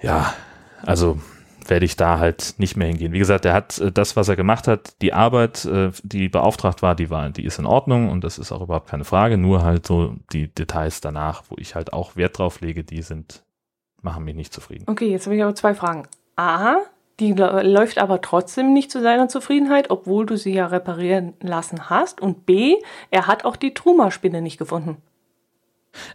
Ja, 0.00 0.32
also 0.82 1.18
werde 1.68 1.84
ich 1.86 1.96
da 1.96 2.18
halt 2.18 2.54
nicht 2.58 2.76
mehr 2.76 2.88
hingehen. 2.88 3.12
Wie 3.12 3.18
gesagt, 3.18 3.44
er 3.44 3.54
hat 3.54 3.78
äh, 3.78 3.90
das, 3.90 4.16
was 4.16 4.28
er 4.28 4.36
gemacht 4.36 4.68
hat, 4.68 5.00
die 5.02 5.12
Arbeit, 5.12 5.64
äh, 5.64 5.90
die 6.02 6.28
beauftragt 6.28 6.82
war, 6.82 6.94
die 6.94 7.10
war, 7.10 7.30
die 7.30 7.44
ist 7.44 7.58
in 7.58 7.66
Ordnung 7.66 8.10
und 8.10 8.22
das 8.22 8.38
ist 8.38 8.52
auch 8.52 8.62
überhaupt 8.62 8.88
keine 8.88 9.04
Frage. 9.04 9.38
Nur 9.38 9.62
halt 9.62 9.86
so 9.86 10.16
die 10.32 10.48
Details 10.48 11.00
danach, 11.00 11.44
wo 11.48 11.56
ich 11.58 11.74
halt 11.74 11.92
auch 11.92 12.16
Wert 12.16 12.38
drauf 12.38 12.60
lege, 12.60 12.84
die 12.84 13.02
sind, 13.02 13.44
machen 14.02 14.24
mich 14.24 14.34
nicht 14.34 14.52
zufrieden. 14.52 14.84
Okay, 14.86 15.10
jetzt 15.10 15.26
habe 15.26 15.36
ich 15.36 15.42
aber 15.42 15.54
zwei 15.54 15.74
Fragen. 15.74 16.04
A, 16.36 16.76
die 17.20 17.32
lä- 17.34 17.62
läuft 17.62 17.98
aber 17.98 18.20
trotzdem 18.20 18.72
nicht 18.72 18.90
zu 18.90 19.00
seiner 19.00 19.28
Zufriedenheit, 19.28 19.90
obwohl 19.90 20.26
du 20.26 20.36
sie 20.36 20.52
ja 20.54 20.66
reparieren 20.66 21.34
lassen 21.40 21.88
hast. 21.90 22.20
Und 22.20 22.46
B, 22.46 22.76
er 23.10 23.26
hat 23.26 23.44
auch 23.44 23.56
die 23.56 23.72
Truma-Spinne 23.74 24.42
nicht 24.42 24.58
gefunden. 24.58 24.96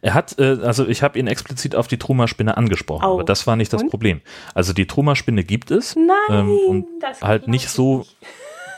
Er 0.02 0.14
hat, 0.14 0.38
äh, 0.40 0.58
also 0.62 0.86
ich 0.88 1.04
habe 1.04 1.18
ihn 1.18 1.28
explizit 1.28 1.74
auf 1.74 1.88
die 1.88 1.98
Truma-Spinne 1.98 2.58
angesprochen, 2.58 3.06
Au. 3.06 3.14
aber 3.14 3.24
das 3.24 3.48
war 3.48 3.56
nicht 3.56 3.72
das 3.72 3.84
Und? 3.84 3.90
Problem. 3.90 4.20
Also 4.54 4.74
die 4.74 4.88
Truma-Spinne 4.88 5.46
gibt 5.46 5.72
es 5.72 5.96
Nein, 5.96 6.08
ähm, 6.30 6.58
und 6.68 6.86
das 7.00 7.22
halt 7.22 7.48
nicht 7.48 7.66
ich 7.66 7.70
so, 7.72 8.06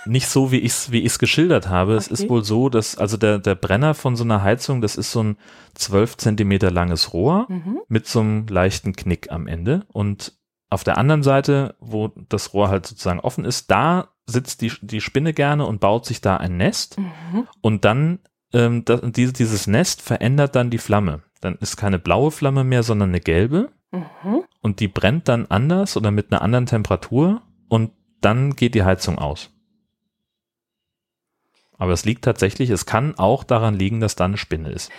nicht 0.05 0.27
so, 0.27 0.51
wie 0.51 0.59
ich 0.59 0.71
es 0.73 0.91
wie 0.91 0.99
ich's 1.03 1.17
geschildert 1.17 1.69
habe. 1.69 1.95
Es 1.95 2.05
Okay. 2.11 2.13
ist 2.23 2.29
wohl 2.29 2.43
so, 2.43 2.69
dass 2.69 2.97
also 2.99 3.17
der, 3.17 3.39
der 3.39 3.55
Brenner 3.55 3.95
von 3.95 4.15
so 4.15 4.23
einer 4.23 4.43
Heizung, 4.43 4.81
das 4.81 4.95
ist 4.95 5.11
so 5.11 5.23
ein 5.23 5.37
12 5.73 6.17
Zentimeter 6.17 6.69
langes 6.69 7.13
Rohr 7.13 7.45
Mhm. 7.49 7.79
mit 7.87 8.05
so 8.07 8.19
einem 8.19 8.45
leichten 8.47 8.93
Knick 8.95 9.31
am 9.31 9.47
Ende. 9.47 9.81
Und 9.91 10.33
auf 10.71 10.83
der 10.83 10.97
anderen 10.97 11.21
Seite, 11.21 11.75
wo 11.79 12.07
das 12.29 12.53
Rohr 12.53 12.69
halt 12.69 12.85
sozusagen 12.85 13.19
offen 13.19 13.43
ist, 13.45 13.69
da 13.69 14.07
sitzt 14.25 14.61
die, 14.61 14.71
die 14.81 15.01
Spinne 15.01 15.33
gerne 15.33 15.65
und 15.65 15.81
baut 15.81 16.05
sich 16.05 16.21
da 16.21 16.37
ein 16.37 16.55
Nest. 16.57 16.97
Mhm. 16.97 17.47
Und 17.59 17.83
dann, 17.83 18.19
ähm, 18.53 18.85
das, 18.85 19.01
diese, 19.03 19.33
dieses 19.33 19.67
Nest 19.67 20.01
verändert 20.01 20.55
dann 20.55 20.69
die 20.69 20.77
Flamme. 20.77 21.23
Dann 21.41 21.55
ist 21.55 21.75
keine 21.75 21.99
blaue 21.99 22.31
Flamme 22.31 22.63
mehr, 22.63 22.83
sondern 22.83 23.09
eine 23.09 23.19
gelbe. 23.19 23.69
Mhm. 23.91 24.43
Und 24.61 24.79
die 24.79 24.87
brennt 24.87 25.27
dann 25.27 25.45
anders 25.47 25.97
oder 25.97 26.09
mit 26.09 26.31
einer 26.31 26.41
anderen 26.41 26.67
Temperatur. 26.67 27.41
Und 27.67 27.91
dann 28.21 28.55
geht 28.55 28.73
die 28.73 28.83
Heizung 28.83 29.17
aus. 29.17 29.49
Aber 31.77 31.91
es 31.91 32.05
liegt 32.05 32.23
tatsächlich, 32.23 32.69
es 32.69 32.85
kann 32.85 33.15
auch 33.17 33.43
daran 33.43 33.75
liegen, 33.75 33.99
dass 33.99 34.15
da 34.15 34.23
eine 34.25 34.37
Spinne 34.37 34.69
ist. 34.69 34.89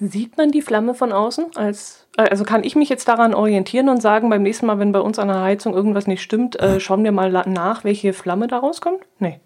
Sieht 0.00 0.36
man 0.36 0.50
die 0.50 0.62
Flamme 0.62 0.94
von 0.94 1.12
außen? 1.12 1.56
Als, 1.56 2.08
äh, 2.16 2.22
also 2.22 2.44
kann 2.44 2.64
ich 2.64 2.76
mich 2.76 2.88
jetzt 2.88 3.08
daran 3.08 3.34
orientieren 3.34 3.88
und 3.88 4.00
sagen, 4.00 4.30
beim 4.30 4.42
nächsten 4.42 4.66
Mal, 4.66 4.78
wenn 4.78 4.92
bei 4.92 5.00
uns 5.00 5.18
an 5.18 5.28
der 5.28 5.42
Heizung 5.42 5.74
irgendwas 5.74 6.06
nicht 6.06 6.22
stimmt, 6.22 6.58
äh, 6.60 6.80
schauen 6.80 7.04
wir 7.04 7.12
mal 7.12 7.30
nach, 7.46 7.84
welche 7.84 8.12
Flamme 8.12 8.48
da 8.48 8.58
rauskommt? 8.58 9.00
Nee. 9.18 9.40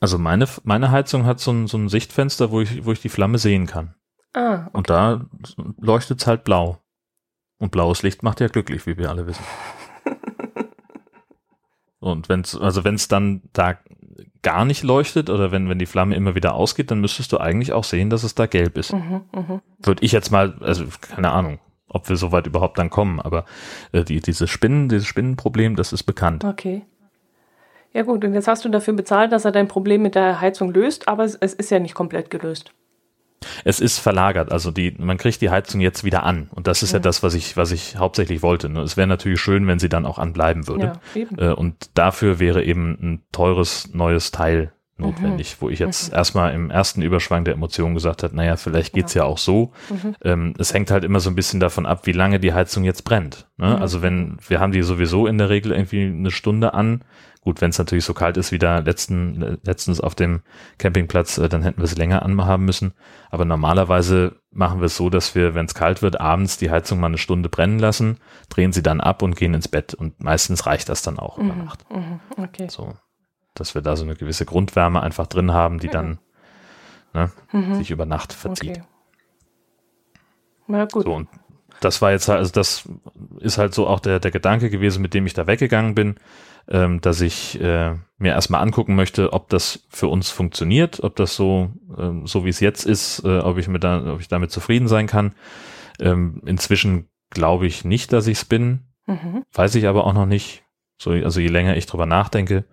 Also 0.00 0.18
meine, 0.18 0.46
meine 0.64 0.90
Heizung 0.90 1.24
hat 1.24 1.38
so 1.38 1.52
ein, 1.52 1.66
so 1.68 1.78
ein 1.78 1.88
Sichtfenster, 1.88 2.50
wo 2.50 2.60
ich, 2.60 2.84
wo 2.84 2.92
ich 2.92 3.00
die 3.00 3.08
Flamme 3.08 3.38
sehen 3.38 3.66
kann. 3.66 3.94
Ah, 4.34 4.68
Und 4.72 4.90
da 4.90 5.26
leuchtet 5.78 6.20
es 6.20 6.26
halt 6.26 6.42
blau. 6.44 6.78
Und 7.58 7.70
blaues 7.70 8.02
Licht 8.02 8.22
macht 8.22 8.40
ja 8.40 8.48
glücklich, 8.48 8.86
wie 8.86 8.96
wir 8.96 9.10
alle 9.10 9.26
wissen. 9.26 9.44
Und 12.00 12.28
wenn's, 12.28 12.56
also 12.56 12.82
wenn 12.82 12.96
es 12.96 13.06
dann 13.06 13.42
da 13.52 13.78
gar 14.42 14.64
nicht 14.64 14.82
leuchtet 14.82 15.30
oder 15.30 15.52
wenn, 15.52 15.68
wenn 15.68 15.78
die 15.78 15.86
Flamme 15.86 16.14
immer 16.14 16.34
wieder 16.34 16.54
ausgeht, 16.54 16.90
dann 16.90 17.00
müsstest 17.00 17.32
du 17.32 17.38
eigentlich 17.38 17.72
auch 17.72 17.84
sehen, 17.84 18.10
dass 18.10 18.24
es 18.24 18.34
da 18.34 18.46
gelb 18.46 18.76
ist. 18.78 18.92
mhm, 18.92 19.22
mhm. 19.34 19.60
Würde 19.82 20.04
ich 20.04 20.12
jetzt 20.12 20.30
mal, 20.30 20.54
also 20.60 20.84
keine 21.00 21.30
Ahnung, 21.30 21.58
ob 21.88 22.08
wir 22.08 22.16
so 22.16 22.32
weit 22.32 22.46
überhaupt 22.46 22.78
dann 22.78 22.90
kommen, 22.90 23.20
aber 23.20 23.44
äh, 23.92 24.04
die, 24.04 24.20
diese 24.20 24.48
Spinnen, 24.48 24.88
dieses 24.88 25.06
Spinnenproblem, 25.06 25.76
das 25.76 25.92
ist 25.92 26.04
bekannt. 26.04 26.44
okay. 26.44 26.82
Ja 27.94 28.04
gut, 28.04 28.24
und 28.24 28.32
jetzt 28.32 28.48
hast 28.48 28.64
du 28.64 28.70
dafür 28.70 28.94
bezahlt, 28.94 29.32
dass 29.32 29.44
er 29.44 29.52
dein 29.52 29.68
Problem 29.68 30.00
mit 30.00 30.14
der 30.14 30.40
Heizung 30.40 30.72
löst, 30.72 31.08
aber 31.08 31.24
es, 31.24 31.34
es 31.34 31.52
ist 31.52 31.70
ja 31.70 31.78
nicht 31.78 31.94
komplett 31.94 32.30
gelöst. 32.30 32.72
Es 33.64 33.80
ist 33.80 33.98
verlagert, 33.98 34.52
also 34.52 34.70
die, 34.70 34.94
man 34.98 35.18
kriegt 35.18 35.40
die 35.40 35.50
Heizung 35.50 35.80
jetzt 35.80 36.04
wieder 36.04 36.22
an. 36.24 36.48
Und 36.54 36.66
das 36.66 36.82
ist 36.82 36.92
ja 36.92 36.98
Mhm. 36.98 37.02
das, 37.02 37.22
was 37.22 37.34
ich, 37.34 37.56
was 37.56 37.72
ich 37.72 37.96
hauptsächlich 37.96 38.42
wollte. 38.42 38.68
ne? 38.68 38.80
Es 38.80 38.96
wäre 38.96 39.06
natürlich 39.06 39.40
schön, 39.40 39.66
wenn 39.66 39.78
sie 39.78 39.88
dann 39.88 40.06
auch 40.06 40.18
anbleiben 40.18 40.68
würde. 40.68 40.92
Ja. 41.14 41.50
Äh, 41.50 41.52
und 41.54 41.90
dafür 41.94 42.38
wäre 42.38 42.62
eben 42.64 42.98
ein 43.00 43.22
teures 43.32 43.90
neues 43.92 44.30
Teil 44.30 44.72
notwendig, 44.98 45.56
wo 45.60 45.68
ich 45.68 45.80
jetzt 45.80 46.12
erstmal 46.12 46.54
im 46.54 46.70
ersten 46.70 47.02
Überschwang 47.02 47.44
der 47.44 47.54
Emotionen 47.54 47.94
gesagt 47.94 48.22
habe, 48.22 48.36
naja, 48.36 48.56
vielleicht 48.56 48.92
geht's 48.92 49.14
ja. 49.14 49.24
auch 49.24 49.38
so. 49.38 49.72
Mhm. 49.90 50.14
Ähm, 50.22 50.54
es 50.58 50.72
hängt 50.72 50.90
halt 50.92 51.02
immer 51.02 51.18
so 51.18 51.28
ein 51.28 51.34
bisschen 51.34 51.58
davon 51.60 51.86
ab, 51.86 52.06
wie 52.06 52.12
lange 52.12 52.38
die 52.38 52.52
Heizung 52.52 52.84
jetzt 52.84 53.02
brennt. 53.02 53.48
Ne? 53.56 53.68
Mhm. 53.68 53.82
Also 53.82 54.02
wenn, 54.02 54.36
wir 54.46 54.60
haben 54.60 54.70
die 54.72 54.82
sowieso 54.82 55.26
in 55.26 55.38
der 55.38 55.48
Regel 55.48 55.72
irgendwie 55.72 56.04
eine 56.06 56.30
Stunde 56.30 56.74
an. 56.74 57.02
Gut, 57.44 57.60
wenn 57.60 57.70
es 57.70 57.78
natürlich 57.78 58.04
so 58.04 58.14
kalt 58.14 58.36
ist 58.36 58.52
wie 58.52 58.58
da 58.60 58.78
letzten, 58.78 59.58
letztens 59.64 60.00
auf 60.00 60.14
dem 60.14 60.42
Campingplatz, 60.78 61.38
äh, 61.38 61.48
dann 61.48 61.62
hätten 61.64 61.80
wir 61.80 61.88
sie 61.88 61.96
länger 61.96 62.22
anhaben 62.22 62.64
müssen. 62.64 62.94
Aber 63.30 63.44
normalerweise 63.44 64.36
machen 64.52 64.78
wir 64.80 64.86
es 64.86 64.96
so, 64.96 65.10
dass 65.10 65.34
wir, 65.34 65.54
wenn 65.56 65.66
es 65.66 65.74
kalt 65.74 66.02
wird, 66.02 66.20
abends 66.20 66.56
die 66.56 66.70
Heizung 66.70 67.00
mal 67.00 67.08
eine 67.08 67.18
Stunde 67.18 67.48
brennen 67.48 67.80
lassen, 67.80 68.18
drehen 68.48 68.72
sie 68.72 68.82
dann 68.82 69.00
ab 69.00 69.22
und 69.22 69.34
gehen 69.34 69.54
ins 69.54 69.66
Bett. 69.66 69.92
Und 69.92 70.22
meistens 70.22 70.66
reicht 70.66 70.88
das 70.88 71.02
dann 71.02 71.18
auch 71.18 71.36
über 71.36 71.52
Mhm, 71.52 71.64
Nacht. 71.64 71.84
mhm, 71.90 72.20
okay. 72.36 72.68
So, 72.70 72.94
dass 73.54 73.74
wir 73.74 73.82
da 73.82 73.96
so 73.96 74.04
eine 74.04 74.14
gewisse 74.14 74.46
Grundwärme 74.46 75.02
einfach 75.02 75.26
drin 75.26 75.52
haben, 75.52 75.80
die 75.80 75.88
dann 75.88 76.20
ne, 77.12 77.32
Mhm. 77.50 77.74
sich 77.74 77.90
über 77.90 78.06
Nacht 78.06 78.32
verzieht. 78.32 78.70
Okay. 78.78 78.82
Na 80.68 80.84
gut. 80.84 81.04
So, 81.06 81.14
und 81.14 81.28
das 81.80 82.00
war 82.00 82.12
jetzt 82.12 82.28
halt, 82.28 82.38
also 82.38 82.52
das 82.52 82.88
ist 83.40 83.58
halt 83.58 83.74
so 83.74 83.88
auch 83.88 83.98
der, 83.98 84.20
der 84.20 84.30
Gedanke 84.30 84.70
gewesen, 84.70 85.02
mit 85.02 85.12
dem 85.12 85.26
ich 85.26 85.34
da 85.34 85.48
weggegangen 85.48 85.94
bin, 85.96 86.14
ähm, 86.68 87.00
dass 87.00 87.20
ich 87.20 87.60
äh, 87.60 87.94
mir 88.18 88.32
erstmal 88.32 88.62
angucken 88.62 88.94
möchte, 88.94 89.32
ob 89.32 89.48
das 89.48 89.84
für 89.88 90.08
uns 90.08 90.30
funktioniert, 90.30 91.02
ob 91.02 91.16
das 91.16 91.34
so, 91.36 91.70
ähm, 91.98 92.26
so 92.26 92.44
wie 92.44 92.50
es 92.50 92.60
jetzt 92.60 92.84
ist, 92.84 93.24
äh, 93.24 93.38
ob 93.38 93.58
ich 93.58 93.68
mir 93.68 93.80
da, 93.80 94.12
ob 94.14 94.20
ich 94.20 94.28
damit 94.28 94.50
zufrieden 94.50 94.88
sein 94.88 95.06
kann. 95.06 95.34
Ähm, 96.00 96.42
inzwischen 96.46 97.08
glaube 97.30 97.66
ich 97.66 97.84
nicht, 97.84 98.12
dass 98.12 98.26
ich 98.26 98.38
es 98.38 98.44
bin, 98.44 98.80
Mhm. 99.06 99.44
weiß 99.52 99.74
ich 99.74 99.88
aber 99.88 100.06
auch 100.06 100.12
noch 100.12 100.26
nicht. 100.26 100.62
So, 100.96 101.10
also 101.10 101.40
je 101.40 101.48
länger 101.48 101.76
ich 101.76 101.86
drüber 101.86 102.06
nachdenke, 102.06 102.64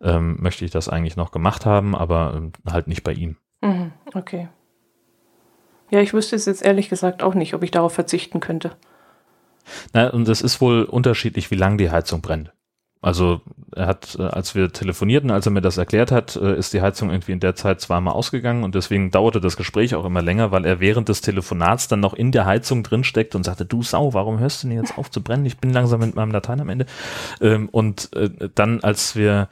ähm, 0.00 0.36
möchte 0.40 0.64
ich 0.64 0.70
das 0.70 0.88
eigentlich 0.88 1.16
noch 1.16 1.30
gemacht 1.30 1.66
haben, 1.66 1.94
aber 1.94 2.34
ähm, 2.36 2.52
halt 2.68 2.88
nicht 2.88 3.04
bei 3.04 3.12
ihm. 3.12 3.36
Mhm. 3.60 3.92
Okay. 4.14 4.48
Ja, 5.90 6.00
ich 6.00 6.12
wüsste 6.12 6.36
es 6.36 6.46
jetzt 6.46 6.64
ehrlich 6.64 6.88
gesagt 6.88 7.22
auch 7.22 7.34
nicht, 7.34 7.54
ob 7.54 7.62
ich 7.62 7.70
darauf 7.70 7.94
verzichten 7.94 8.40
könnte. 8.40 8.72
Na, 9.92 10.08
und 10.08 10.28
es 10.28 10.40
ist 10.42 10.60
wohl 10.60 10.84
unterschiedlich, 10.84 11.50
wie 11.50 11.56
lang 11.56 11.78
die 11.78 11.90
Heizung 11.90 12.20
brennt. 12.20 12.52
Also 13.00 13.40
er 13.76 13.86
hat, 13.86 14.16
äh, 14.18 14.22
als 14.22 14.54
wir 14.54 14.72
telefonierten, 14.72 15.30
als 15.30 15.46
er 15.46 15.52
mir 15.52 15.60
das 15.60 15.76
erklärt 15.76 16.10
hat, 16.10 16.34
äh, 16.36 16.56
ist 16.56 16.72
die 16.72 16.82
Heizung 16.82 17.10
irgendwie 17.10 17.32
in 17.32 17.40
der 17.40 17.54
Zeit 17.54 17.80
zweimal 17.80 18.14
ausgegangen 18.14 18.64
und 18.64 18.74
deswegen 18.74 19.10
dauerte 19.10 19.40
das 19.40 19.56
Gespräch 19.56 19.94
auch 19.94 20.04
immer 20.04 20.20
länger, 20.20 20.50
weil 20.50 20.64
er 20.64 20.80
während 20.80 21.08
des 21.08 21.20
Telefonats 21.20 21.86
dann 21.86 22.00
noch 22.00 22.14
in 22.14 22.32
der 22.32 22.44
Heizung 22.44 22.82
drin 22.82 23.04
steckt 23.04 23.36
und 23.36 23.44
sagte, 23.44 23.64
du 23.64 23.82
Sau, 23.82 24.14
warum 24.14 24.40
hörst 24.40 24.62
du 24.62 24.68
denn 24.68 24.76
jetzt 24.76 24.98
auf 24.98 25.10
zu 25.10 25.22
brennen? 25.22 25.46
Ich 25.46 25.58
bin 25.58 25.72
langsam 25.72 26.00
mit 26.00 26.16
meinem 26.16 26.32
Latein 26.32 26.60
am 26.60 26.68
Ende. 26.68 26.86
Ähm, 27.40 27.68
und 27.68 28.12
äh, 28.16 28.30
dann, 28.54 28.80
als 28.82 29.14
wir 29.14 29.48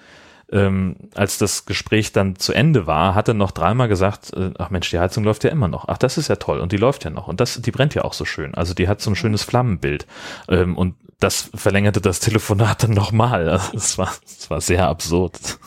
ähm, 0.52 0.96
als 1.14 1.38
das 1.38 1.66
Gespräch 1.66 2.12
dann 2.12 2.36
zu 2.36 2.52
Ende 2.52 2.86
war, 2.86 3.16
hat 3.16 3.26
er 3.26 3.34
noch 3.34 3.50
dreimal 3.50 3.88
gesagt, 3.88 4.30
ach 4.58 4.70
Mensch, 4.70 4.88
die 4.90 4.98
Heizung 5.00 5.24
läuft 5.24 5.42
ja 5.42 5.50
immer 5.50 5.66
noch. 5.66 5.86
Ach, 5.88 5.98
das 5.98 6.18
ist 6.18 6.28
ja 6.28 6.36
toll 6.36 6.60
und 6.60 6.70
die 6.70 6.76
läuft 6.76 7.04
ja 7.04 7.10
noch 7.10 7.26
und 7.26 7.40
das, 7.40 7.60
die 7.60 7.72
brennt 7.72 7.96
ja 7.96 8.04
auch 8.04 8.12
so 8.12 8.24
schön. 8.24 8.54
Also 8.54 8.72
die 8.72 8.86
hat 8.86 9.00
so 9.00 9.10
ein 9.10 9.16
schönes 9.16 9.42
Flammenbild 9.42 10.06
ähm, 10.48 10.76
und 10.76 10.94
das 11.18 11.50
verlängerte 11.54 12.00
das 12.00 12.20
Telefonat 12.20 12.82
dann 12.82 12.92
nochmal. 12.92 13.48
Also 13.48 13.76
es 13.76 13.98
war, 13.98 14.12
es 14.24 14.50
war 14.50 14.60
sehr 14.60 14.88
absurd. 14.88 15.58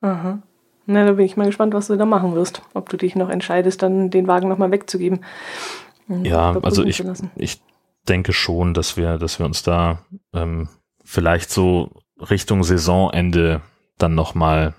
Aha. 0.00 0.42
Na, 0.86 1.04
da 1.06 1.12
bin 1.12 1.26
ich 1.26 1.36
mal 1.36 1.46
gespannt, 1.46 1.74
was 1.74 1.86
du 1.86 1.96
da 1.96 2.04
machen 2.04 2.34
wirst. 2.34 2.62
Ob 2.74 2.88
du 2.88 2.96
dich 2.96 3.14
noch 3.14 3.28
entscheidest, 3.28 3.82
dann 3.82 4.10
den 4.10 4.26
Wagen 4.26 4.48
nochmal 4.48 4.70
wegzugeben. 4.70 5.24
und 6.08 6.24
Ja, 6.24 6.58
also 6.62 6.84
ich, 6.84 7.02
ich 7.36 7.62
denke 8.08 8.32
schon, 8.32 8.74
dass 8.74 8.96
wir, 8.96 9.18
dass 9.18 9.38
wir 9.38 9.46
uns 9.46 9.62
da 9.62 10.00
ähm, 10.32 10.68
vielleicht 11.04 11.50
so 11.50 12.02
Richtung 12.18 12.64
Saisonende 12.64 13.60
dann 13.98 14.14
nochmal 14.14 14.74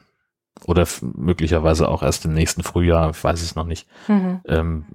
oder 0.66 0.88
möglicherweise 1.02 1.88
auch 1.88 2.04
erst 2.04 2.26
im 2.26 2.34
nächsten 2.34 2.64
Frühjahr, 2.64 3.12
ich 3.12 3.24
weiß 3.24 3.42
es 3.42 3.56
noch 3.56 3.66
nicht, 3.66 3.88
Mhm. 4.08 4.42
Ähm, 4.46 4.86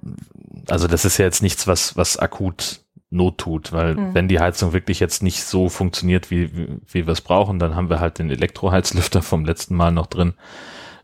also 0.68 0.86
das 0.86 1.04
ist 1.04 1.18
ja 1.18 1.24
jetzt 1.24 1.42
nichts, 1.42 1.66
was, 1.66 1.96
was 1.96 2.18
akut 2.18 2.84
Not 3.10 3.38
tut, 3.38 3.72
weil 3.72 3.94
Mhm. 3.94 4.14
wenn 4.14 4.28
die 4.28 4.38
Heizung 4.38 4.72
wirklich 4.74 5.00
jetzt 5.00 5.22
nicht 5.22 5.42
so 5.44 5.68
funktioniert, 5.70 6.30
wie, 6.30 6.54
wie, 6.54 6.68
wie 6.86 7.06
wir 7.06 7.12
es 7.12 7.22
brauchen, 7.22 7.58
dann 7.58 7.74
haben 7.74 7.88
wir 7.88 8.00
halt 8.00 8.18
den 8.18 8.30
Elektroheizlüfter 8.30 9.22
vom 9.22 9.44
letzten 9.46 9.74
Mal 9.76 9.92
noch 9.92 10.06
drin. 10.06 10.34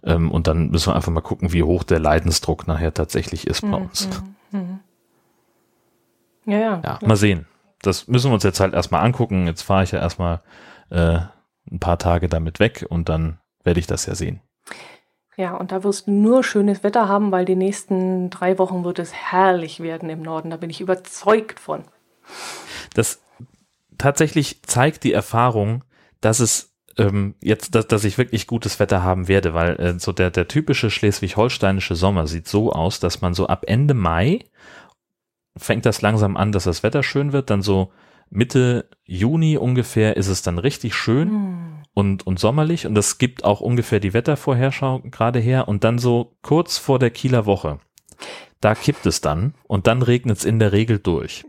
Ähm, 0.03 0.31
und 0.31 0.47
dann 0.47 0.69
müssen 0.69 0.91
wir 0.91 0.97
einfach 0.97 1.13
mal 1.13 1.23
gucken, 1.23 1.53
wie 1.55 1.63
hoch 1.63 1.83
der 1.83 1.99
Leidensdruck 2.01 2.67
nachher 2.67 2.93
tatsächlich 2.93 3.47
ist 3.47 3.63
bei 3.63 3.77
uns. 3.79 4.09
Mhm. 4.51 4.59
Mhm. 4.61 4.81
Ja, 6.45 6.59
ja. 6.59 6.83
Ja, 6.85 6.99
mal 7.07 7.17
sehen. 7.17 7.47
Das 7.81 8.07
müssen 8.07 8.31
wir 8.31 8.35
uns 8.35 8.45
jetzt 8.45 8.61
halt 8.61 8.75
erstmal 8.75 9.03
angucken. 9.03 9.47
Jetzt 9.47 9.63
fahre 9.63 9.85
ich 9.85 9.93
ja 9.93 9.99
erstmal 9.99 10.43
äh, 10.91 11.21
ein 11.71 11.81
paar 11.81 11.99
Tage 11.99 12.29
damit 12.29 12.61
weg 12.61 12.85
und 12.89 13.09
dann 13.09 13.39
werde 13.63 13.81
ich 13.81 13.87
das 13.87 14.05
ja 14.05 14.15
sehen. 14.15 14.41
Ja, 15.37 15.57
und 15.57 15.73
da 15.73 15.83
wirst 15.83 16.07
du 16.07 16.13
nur 16.13 16.45
schönes 16.45 16.85
Wetter 16.85 17.09
haben, 17.09 17.33
weil 17.33 17.45
die 17.45 17.57
nächsten 17.57 18.31
drei 18.31 18.59
Wochen 18.59 18.85
wird 18.85 18.99
es 19.01 19.13
herrlich 19.13 19.81
werden 19.81 20.09
im 20.09 20.23
Norden. 20.23 20.51
Da 20.51 20.59
bin 20.59 20.71
ich 20.71 20.81
überzeugt 20.81 21.59
von. 21.59 21.83
Das 22.95 23.21
tatsächlich 23.99 24.63
zeigt 24.63 25.05
die 25.05 25.13
Erfahrung, 25.13 25.85
dass 26.21 26.41
es 26.41 26.75
ähm, 26.97 27.35
jetzt, 27.41 27.75
dass, 27.75 27.87
dass 27.87 28.05
ich 28.05 28.19
wirklich 28.19 28.47
gutes 28.47 28.79
Wetter 28.81 29.03
haben 29.03 29.29
werde, 29.29 29.55
weil 29.55 29.77
äh, 29.81 29.99
so 29.99 30.13
der, 30.13 30.31
der 30.31 30.49
typische 30.49 30.91
schleswig-holsteinische 30.91 31.97
Sommer 31.97 32.27
sieht 32.27 32.49
so 32.49 32.73
aus, 32.73 33.01
dass 33.01 33.21
man 33.21 33.35
so 33.35 33.47
ab 33.47 33.65
Ende 33.67 33.95
Mai 33.95 34.45
fängt 35.57 35.87
das 35.87 36.03
langsam 36.03 36.37
an, 36.37 36.53
dass 36.53 36.65
das 36.65 36.83
Wetter 36.83 37.03
schön 37.03 37.33
wird, 37.33 37.51
dann 37.51 37.63
so 37.63 37.93
Mitte 38.31 38.89
Juni 39.05 39.57
ungefähr 39.59 40.17
ist 40.17 40.29
es 40.29 40.43
dann 40.43 40.59
richtig 40.59 40.95
schön 40.95 41.29
Hm. 41.29 41.83
und, 41.93 42.27
und 42.27 42.39
sommerlich. 42.39 42.87
Und 42.87 42.95
das 42.95 43.19
gibt 43.19 43.45
auch 43.45 43.61
ungefähr 43.61 44.01
die 44.01 44.13
Wettervorherschau 44.13 45.01
gerade 45.11 45.39
her. 45.39 45.69
Und 45.69 45.85
dann 45.85 45.99
so 45.99 46.37
kurz 46.43 46.79
vor 46.79 46.99
der 46.99 47.11
Kieler 47.11 47.47
Woche, 47.47 47.79
da 48.61 48.75
kippt 48.75 49.07
es 49.07 49.21
dann. 49.21 49.55
Und 49.65 49.87
dann 49.87 50.03
regnet 50.03 50.39
es 50.39 50.45
in 50.45 50.59
der 50.59 50.73
Regel 50.73 50.99
durch 50.99 51.45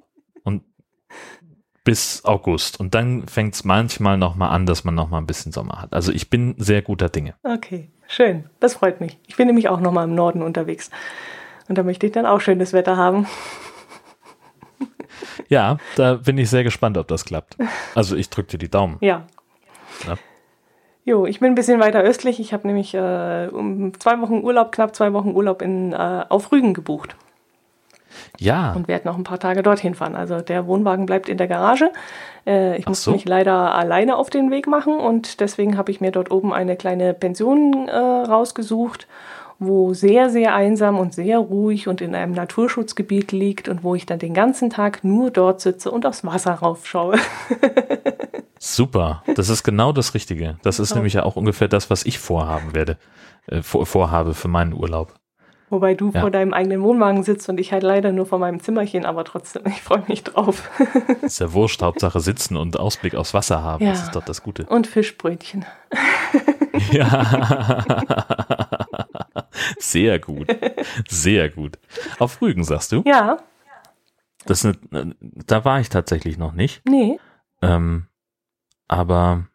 bis 1.86 2.26
August 2.26 2.80
und 2.80 2.94
dann 2.94 3.28
fängt 3.28 3.54
es 3.54 3.64
manchmal 3.64 4.18
nochmal 4.18 4.50
an, 4.50 4.66
dass 4.66 4.84
man 4.84 4.96
nochmal 4.96 5.22
ein 5.22 5.28
bisschen 5.28 5.54
Sommer 5.54 5.82
hat. 5.82 5.94
Also 5.94 6.12
ich 6.12 6.30
bin 6.30 6.56
sehr 6.58 6.82
guter 6.82 7.08
Dinge. 7.08 7.36
Okay, 7.44 7.90
schön. 8.08 8.50
Das 8.60 8.74
freut 8.74 9.00
mich. 9.00 9.18
Ich 9.28 9.38
bin 9.38 9.48
nämlich 9.48 9.70
auch 9.70 9.80
nochmal 9.80 10.06
im 10.06 10.16
Norden 10.16 10.42
unterwegs. 10.42 10.90
Und 11.70 11.78
da 11.78 11.84
möchte 11.84 12.06
ich 12.06 12.12
dann 12.12 12.26
auch 12.26 12.42
schönes 12.42 12.74
Wetter 12.74 12.98
haben. 12.98 13.26
Ja, 15.48 15.78
da 15.96 16.16
bin 16.16 16.38
ich 16.38 16.50
sehr 16.50 16.64
gespannt, 16.64 16.98
ob 16.98 17.08
das 17.08 17.26
klappt. 17.26 17.58
Also 17.94 18.16
ich 18.16 18.30
drücke 18.30 18.52
dir 18.52 18.58
die 18.58 18.70
Daumen. 18.70 18.98
Ja. 19.02 19.28
Ja. 20.08 20.16
Jo, 21.04 21.26
ich 21.26 21.40
bin 21.40 21.52
ein 21.52 21.56
bisschen 21.56 21.80
weiter 21.80 22.02
östlich. 22.02 22.40
Ich 22.40 22.52
habe 22.52 22.68
nämlich 22.68 22.94
äh, 22.94 23.48
um 23.52 23.98
zwei 24.00 24.20
Wochen 24.22 24.44
Urlaub, 24.44 24.72
knapp 24.72 24.96
zwei 24.96 25.14
Wochen 25.14 25.32
Urlaub 25.32 25.62
in, 25.62 25.94
äh, 25.94 26.26
auf 26.30 26.52
Rügen 26.52 26.74
gebucht. 26.74 27.16
Ja. 28.40 28.74
Und 28.74 28.88
werde 28.88 29.08
noch 29.08 29.18
ein 29.18 29.24
paar 29.24 29.40
Tage 29.40 29.64
dorthin 29.64 29.96
fahren. 29.96 30.16
Also 30.16 30.42
der 30.42 30.68
Wohnwagen 30.68 31.06
bleibt 31.06 31.30
in 31.30 31.38
der 31.38 31.48
Garage. 31.48 31.92
Äh, 32.46 32.78
ich 32.78 32.86
Ach 32.86 32.90
muss 32.90 33.04
so. 33.04 33.12
mich 33.12 33.26
leider 33.26 33.74
alleine 33.76 34.18
auf 34.18 34.30
den 34.30 34.52
Weg 34.52 34.68
machen 34.68 34.98
und 35.00 35.40
deswegen 35.40 35.78
habe 35.78 35.92
ich 35.92 36.02
mir 36.02 36.12
dort 36.12 36.32
oben 36.32 36.54
eine 36.54 36.76
kleine 36.76 37.14
Pension 37.14 37.88
äh, 37.88 37.96
rausgesucht, 37.98 39.08
wo 39.58 39.94
sehr, 39.94 40.30
sehr 40.30 40.54
einsam 40.54 41.00
und 41.00 41.14
sehr 41.14 41.38
ruhig 41.40 41.88
und 41.88 42.02
in 42.02 42.14
einem 42.14 42.34
Naturschutzgebiet 42.34 43.32
liegt 43.32 43.70
und 43.70 43.84
wo 43.84 43.96
ich 43.96 44.06
dann 44.06 44.20
den 44.20 44.34
ganzen 44.34 44.70
Tag 44.70 45.04
nur 45.04 45.32
dort 45.32 45.62
sitze 45.62 45.92
und 45.92 46.06
aufs 46.06 46.26
Wasser 46.26 46.54
raufschaue. 46.56 47.16
Super. 48.60 49.24
Das 49.36 49.50
ist 49.50 49.64
genau 49.64 49.92
das 49.92 50.14
Richtige. 50.14 50.58
Das 50.64 50.80
ist 50.80 50.90
Genau. 50.90 51.00
nämlich 51.00 51.14
ja 51.14 51.24
auch 51.24 51.36
ungefähr 51.36 51.68
das, 51.68 51.90
was 51.90 52.06
ich 52.06 52.20
vorhaben 52.20 52.74
werde, 52.74 52.98
äh, 53.48 53.62
vor, 53.62 53.86
vorhabe 53.86 54.34
für 54.34 54.48
meinen 54.48 54.74
Urlaub. 54.74 55.14
Wobei 55.70 55.96
du 55.96 56.12
Ja. 56.12 56.22
vor 56.22 56.30
deinem 56.32 56.54
eigenen 56.54 56.82
Wohnwagen 56.84 57.24
sitzt 57.24 57.50
und 57.50 57.60
ich 57.60 57.72
halt 57.74 57.82
leider 57.84 58.12
nur 58.12 58.26
vor 58.28 58.38
meinem 58.38 58.60
Zimmerchen, 58.60 59.04
aber 59.06 59.24
trotzdem, 59.24 59.64
ich 59.68 59.82
freue 59.82 60.04
mich 60.08 60.24
drauf. 60.24 60.70
Ist 61.24 61.40
ja 61.40 61.52
wurscht, 61.54 61.82
Hauptsache 61.82 62.20
sitzen 62.20 62.56
und 62.56 62.80
Ausblick 62.80 63.16
aufs 63.16 63.34
Wasser 63.34 63.64
haben. 63.64 63.84
Ja. 63.84 63.92
Das 63.92 64.04
ist 64.04 64.16
doch 64.16 64.24
das 64.24 64.44
Gute. 64.44 64.66
Und 64.66 64.88
Fischbrötchen. 64.88 65.66
Ja. 66.92 67.86
Sehr 69.80 70.20
gut. 70.20 70.48
Sehr 71.08 71.50
gut. 71.50 71.80
Auf 72.20 72.42
Rügen, 72.42 72.64
sagst 72.64 72.92
du? 72.92 73.02
Ja, 73.06 73.38
Das 74.46 74.64
ist 74.64 74.78
eine, 74.92 75.16
da 75.22 75.64
war 75.66 75.80
ich 75.80 75.90
tatsächlich 75.90 76.38
noch 76.38 76.52
nicht. 76.54 76.82
nee. 76.88 77.18
Ähm, 77.62 78.08
aber 78.90 79.48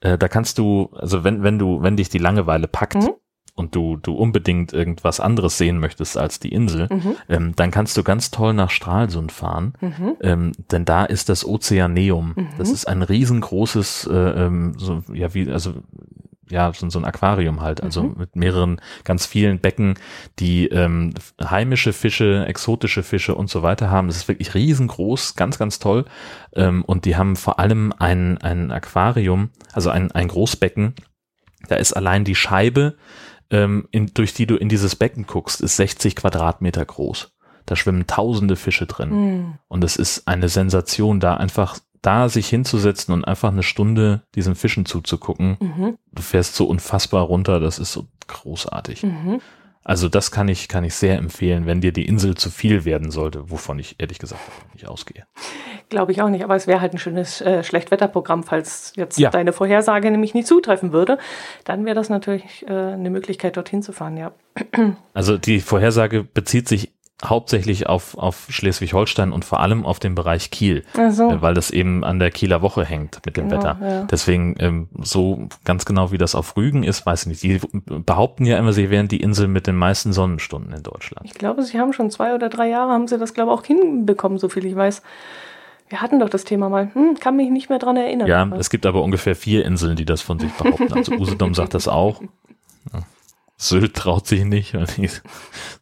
äh, 0.00 0.18
da 0.18 0.26
kannst 0.28 0.58
du, 0.58 0.90
also 0.94 1.22
wenn, 1.24 1.42
wenn 1.44 1.58
du, 1.58 1.80
wenn 1.82 1.96
dich 1.96 2.08
die 2.08 2.18
Langeweile 2.18 2.66
packt 2.68 2.96
Mhm. 2.96 3.12
Und 3.54 3.74
du, 3.74 3.96
du 3.96 4.14
unbedingt 4.14 4.72
irgendwas 4.72 5.20
anderes 5.20 5.58
sehen 5.58 5.78
möchtest 5.78 6.16
als 6.16 6.40
die 6.40 6.52
Insel, 6.52 6.88
Mhm. 6.90 7.16
ähm, 7.28 7.52
dann 7.56 7.70
kannst 7.70 7.96
du 7.96 8.02
ganz 8.02 8.30
toll 8.30 8.54
nach 8.54 8.70
Stralsund 8.70 9.30
fahren. 9.32 9.74
Mhm. 9.80 10.16
Ähm, 10.22 10.52
denn 10.70 10.84
da 10.84 11.04
ist 11.04 11.28
das 11.28 11.44
Ozeaneum. 11.44 12.32
Mhm. 12.36 12.48
Das 12.58 12.70
ist 12.70 12.88
ein 12.88 13.02
riesengroßes, 13.02 14.08
äh, 14.10 14.14
ähm, 14.14 14.74
so, 14.78 15.02
ja, 15.12 15.34
wie, 15.34 15.50
also, 15.50 15.74
ja, 16.48 16.72
so, 16.74 16.88
so 16.90 16.98
ein 16.98 17.04
Aquarium 17.04 17.60
halt, 17.62 17.82
also 17.82 18.02
Mhm. 18.02 18.14
mit 18.18 18.36
mehreren, 18.36 18.80
ganz 19.04 19.26
vielen 19.26 19.58
Becken, 19.58 19.94
die 20.38 20.68
ähm, 20.68 21.14
heimische 21.42 21.92
Fische, 21.92 22.44
exotische 22.46 23.02
Fische 23.02 23.34
und 23.34 23.48
so 23.50 23.62
weiter 23.62 23.90
haben. 23.90 24.08
Das 24.08 24.16
ist 24.16 24.28
wirklich 24.28 24.54
riesengroß, 24.54 25.34
ganz, 25.36 25.58
ganz 25.58 25.78
toll. 25.78 26.04
Ähm, 26.54 26.84
und 26.84 27.04
die 27.04 27.16
haben 27.16 27.36
vor 27.36 27.58
allem 27.58 27.92
ein, 27.98 28.38
ein 28.38 28.70
Aquarium, 28.70 29.50
also 29.72 29.90
ein, 29.90 30.10
ein 30.12 30.28
Großbecken. 30.28 30.94
Da 31.68 31.76
ist 31.76 31.92
allein 31.92 32.24
die 32.24 32.34
Scheibe, 32.34 32.96
ähm, 33.52 33.86
in, 33.92 34.12
durch 34.14 34.34
die 34.34 34.46
du 34.46 34.56
in 34.56 34.68
dieses 34.68 34.96
Becken 34.96 35.26
guckst, 35.26 35.60
ist 35.60 35.76
60 35.76 36.16
Quadratmeter 36.16 36.84
groß. 36.84 37.32
Da 37.66 37.76
schwimmen 37.76 38.08
tausende 38.08 38.56
Fische 38.56 38.86
drin. 38.86 39.10
Mhm. 39.10 39.54
Und 39.68 39.84
es 39.84 39.96
ist 39.96 40.26
eine 40.26 40.48
Sensation, 40.48 41.20
da 41.20 41.36
einfach 41.36 41.78
da 42.00 42.28
sich 42.28 42.48
hinzusetzen 42.48 43.14
und 43.14 43.24
einfach 43.24 43.52
eine 43.52 43.62
Stunde 43.62 44.22
diesen 44.34 44.56
Fischen 44.56 44.86
zuzugucken. 44.86 45.56
Mhm. 45.60 45.98
Du 46.10 46.22
fährst 46.22 46.56
so 46.56 46.66
unfassbar 46.66 47.22
runter, 47.22 47.60
das 47.60 47.78
ist 47.78 47.92
so 47.92 48.08
großartig. 48.26 49.04
Mhm. 49.04 49.40
Also 49.84 50.08
das 50.08 50.30
kann 50.30 50.48
ich, 50.48 50.68
kann 50.68 50.84
ich 50.84 50.94
sehr 50.94 51.18
empfehlen, 51.18 51.66
wenn 51.66 51.80
dir 51.80 51.92
die 51.92 52.06
Insel 52.06 52.34
zu 52.36 52.50
viel 52.50 52.84
werden 52.84 53.10
sollte, 53.10 53.50
wovon 53.50 53.78
ich 53.78 53.96
ehrlich 53.98 54.18
gesagt 54.18 54.40
nicht 54.74 54.86
ausgehe. 54.86 55.24
Glaube 55.88 56.12
ich 56.12 56.22
auch 56.22 56.28
nicht, 56.28 56.44
aber 56.44 56.54
es 56.54 56.66
wäre 56.66 56.80
halt 56.80 56.94
ein 56.94 56.98
schönes 56.98 57.40
äh, 57.40 57.64
Schlechtwetterprogramm, 57.64 58.44
falls 58.44 58.92
jetzt 58.96 59.18
Ja. 59.18 59.30
deine 59.30 59.52
Vorhersage 59.52 60.10
nämlich 60.10 60.34
nicht 60.34 60.46
zutreffen 60.46 60.92
würde. 60.92 61.18
Dann 61.64 61.84
wäre 61.84 61.96
das 61.96 62.08
natürlich 62.08 62.64
äh, 62.68 62.72
eine 62.72 63.10
Möglichkeit, 63.10 63.56
dorthin 63.56 63.82
zu 63.82 63.92
fahren, 63.92 64.16
ja. 64.16 64.32
Also 65.14 65.36
die 65.36 65.60
Vorhersage 65.60 66.22
bezieht 66.24 66.68
sich 66.68 66.92
hauptsächlich 67.24 67.86
auf, 67.88 68.18
auf 68.18 68.46
Schleswig-Holstein 68.48 69.30
und 69.32 69.44
vor 69.44 69.60
allem 69.60 69.84
auf 69.86 70.00
den 70.00 70.14
Bereich 70.16 70.50
Kiel, 70.50 70.82
Also, 70.96 71.30
äh, 71.30 71.40
weil 71.40 71.54
das 71.54 71.70
eben 71.70 72.02
an 72.04 72.18
der 72.18 72.32
Kieler 72.32 72.62
Woche 72.62 72.84
hängt 72.84 73.20
mit 73.24 73.36
dem 73.36 73.48
Genau, 73.48 73.60
Wetter. 73.60 73.78
ja. 73.80 74.02
Deswegen 74.10 74.56
ähm, 74.58 74.88
so 75.00 75.48
ganz 75.64 75.84
genau 75.84 76.10
wie 76.10 76.18
das 76.18 76.34
auf 76.34 76.56
Rügen 76.56 76.82
ist, 76.82 77.06
weiß 77.06 77.22
ich 77.22 77.28
nicht. 77.28 77.42
Die 77.44 77.60
behaupten 77.84 78.44
ja 78.44 78.58
immer, 78.58 78.72
sie 78.72 78.90
wären 78.90 79.06
die 79.06 79.20
Insel 79.20 79.46
mit 79.46 79.68
den 79.68 79.76
meisten 79.76 80.12
Sonnenstunden 80.12 80.72
in 80.74 80.82
Deutschland. 80.82 81.24
ich 81.26 81.34
glaube, 81.34 81.62
sie 81.62 81.78
haben 81.78 81.92
schon 81.92 82.10
zwei 82.10 82.34
oder 82.34 82.48
drei 82.48 82.68
Jahre, 82.68 82.90
haben 82.92 83.06
sie 83.06 83.18
das, 83.18 83.34
glaube 83.34 83.52
ich, 83.52 83.58
auch 83.58 83.64
hinbekommen, 83.64 84.38
so 84.38 84.48
viel 84.48 84.64
ich 84.66 84.74
weiß. 84.74 85.02
Wir 85.88 86.00
hatten 86.00 86.18
doch 86.18 86.30
das 86.30 86.42
Thema 86.44 86.68
mal. 86.70 86.90
Hm, 86.94 87.18
kann 87.20 87.36
mich 87.36 87.50
nicht 87.50 87.68
mehr 87.68 87.78
dran 87.78 87.96
erinnern. 87.96 88.26
Ja, 88.26 88.42
aber- 88.42 88.56
es 88.58 88.70
gibt 88.70 88.84
aber 88.86 89.02
ungefähr 89.02 89.36
vier 89.36 89.64
Inseln, 89.64 89.94
die 89.94 90.06
das 90.06 90.22
von 90.22 90.40
sich 90.40 90.50
behaupten. 90.54 90.92
Also 90.92 91.12
Usedom 91.12 91.54
sagt 91.54 91.74
das 91.74 91.86
auch. 91.86 92.20
Ja. 92.92 93.00
Sylt 93.68 93.94
traut 93.94 94.26
sich 94.26 94.44
nicht. 94.44 94.74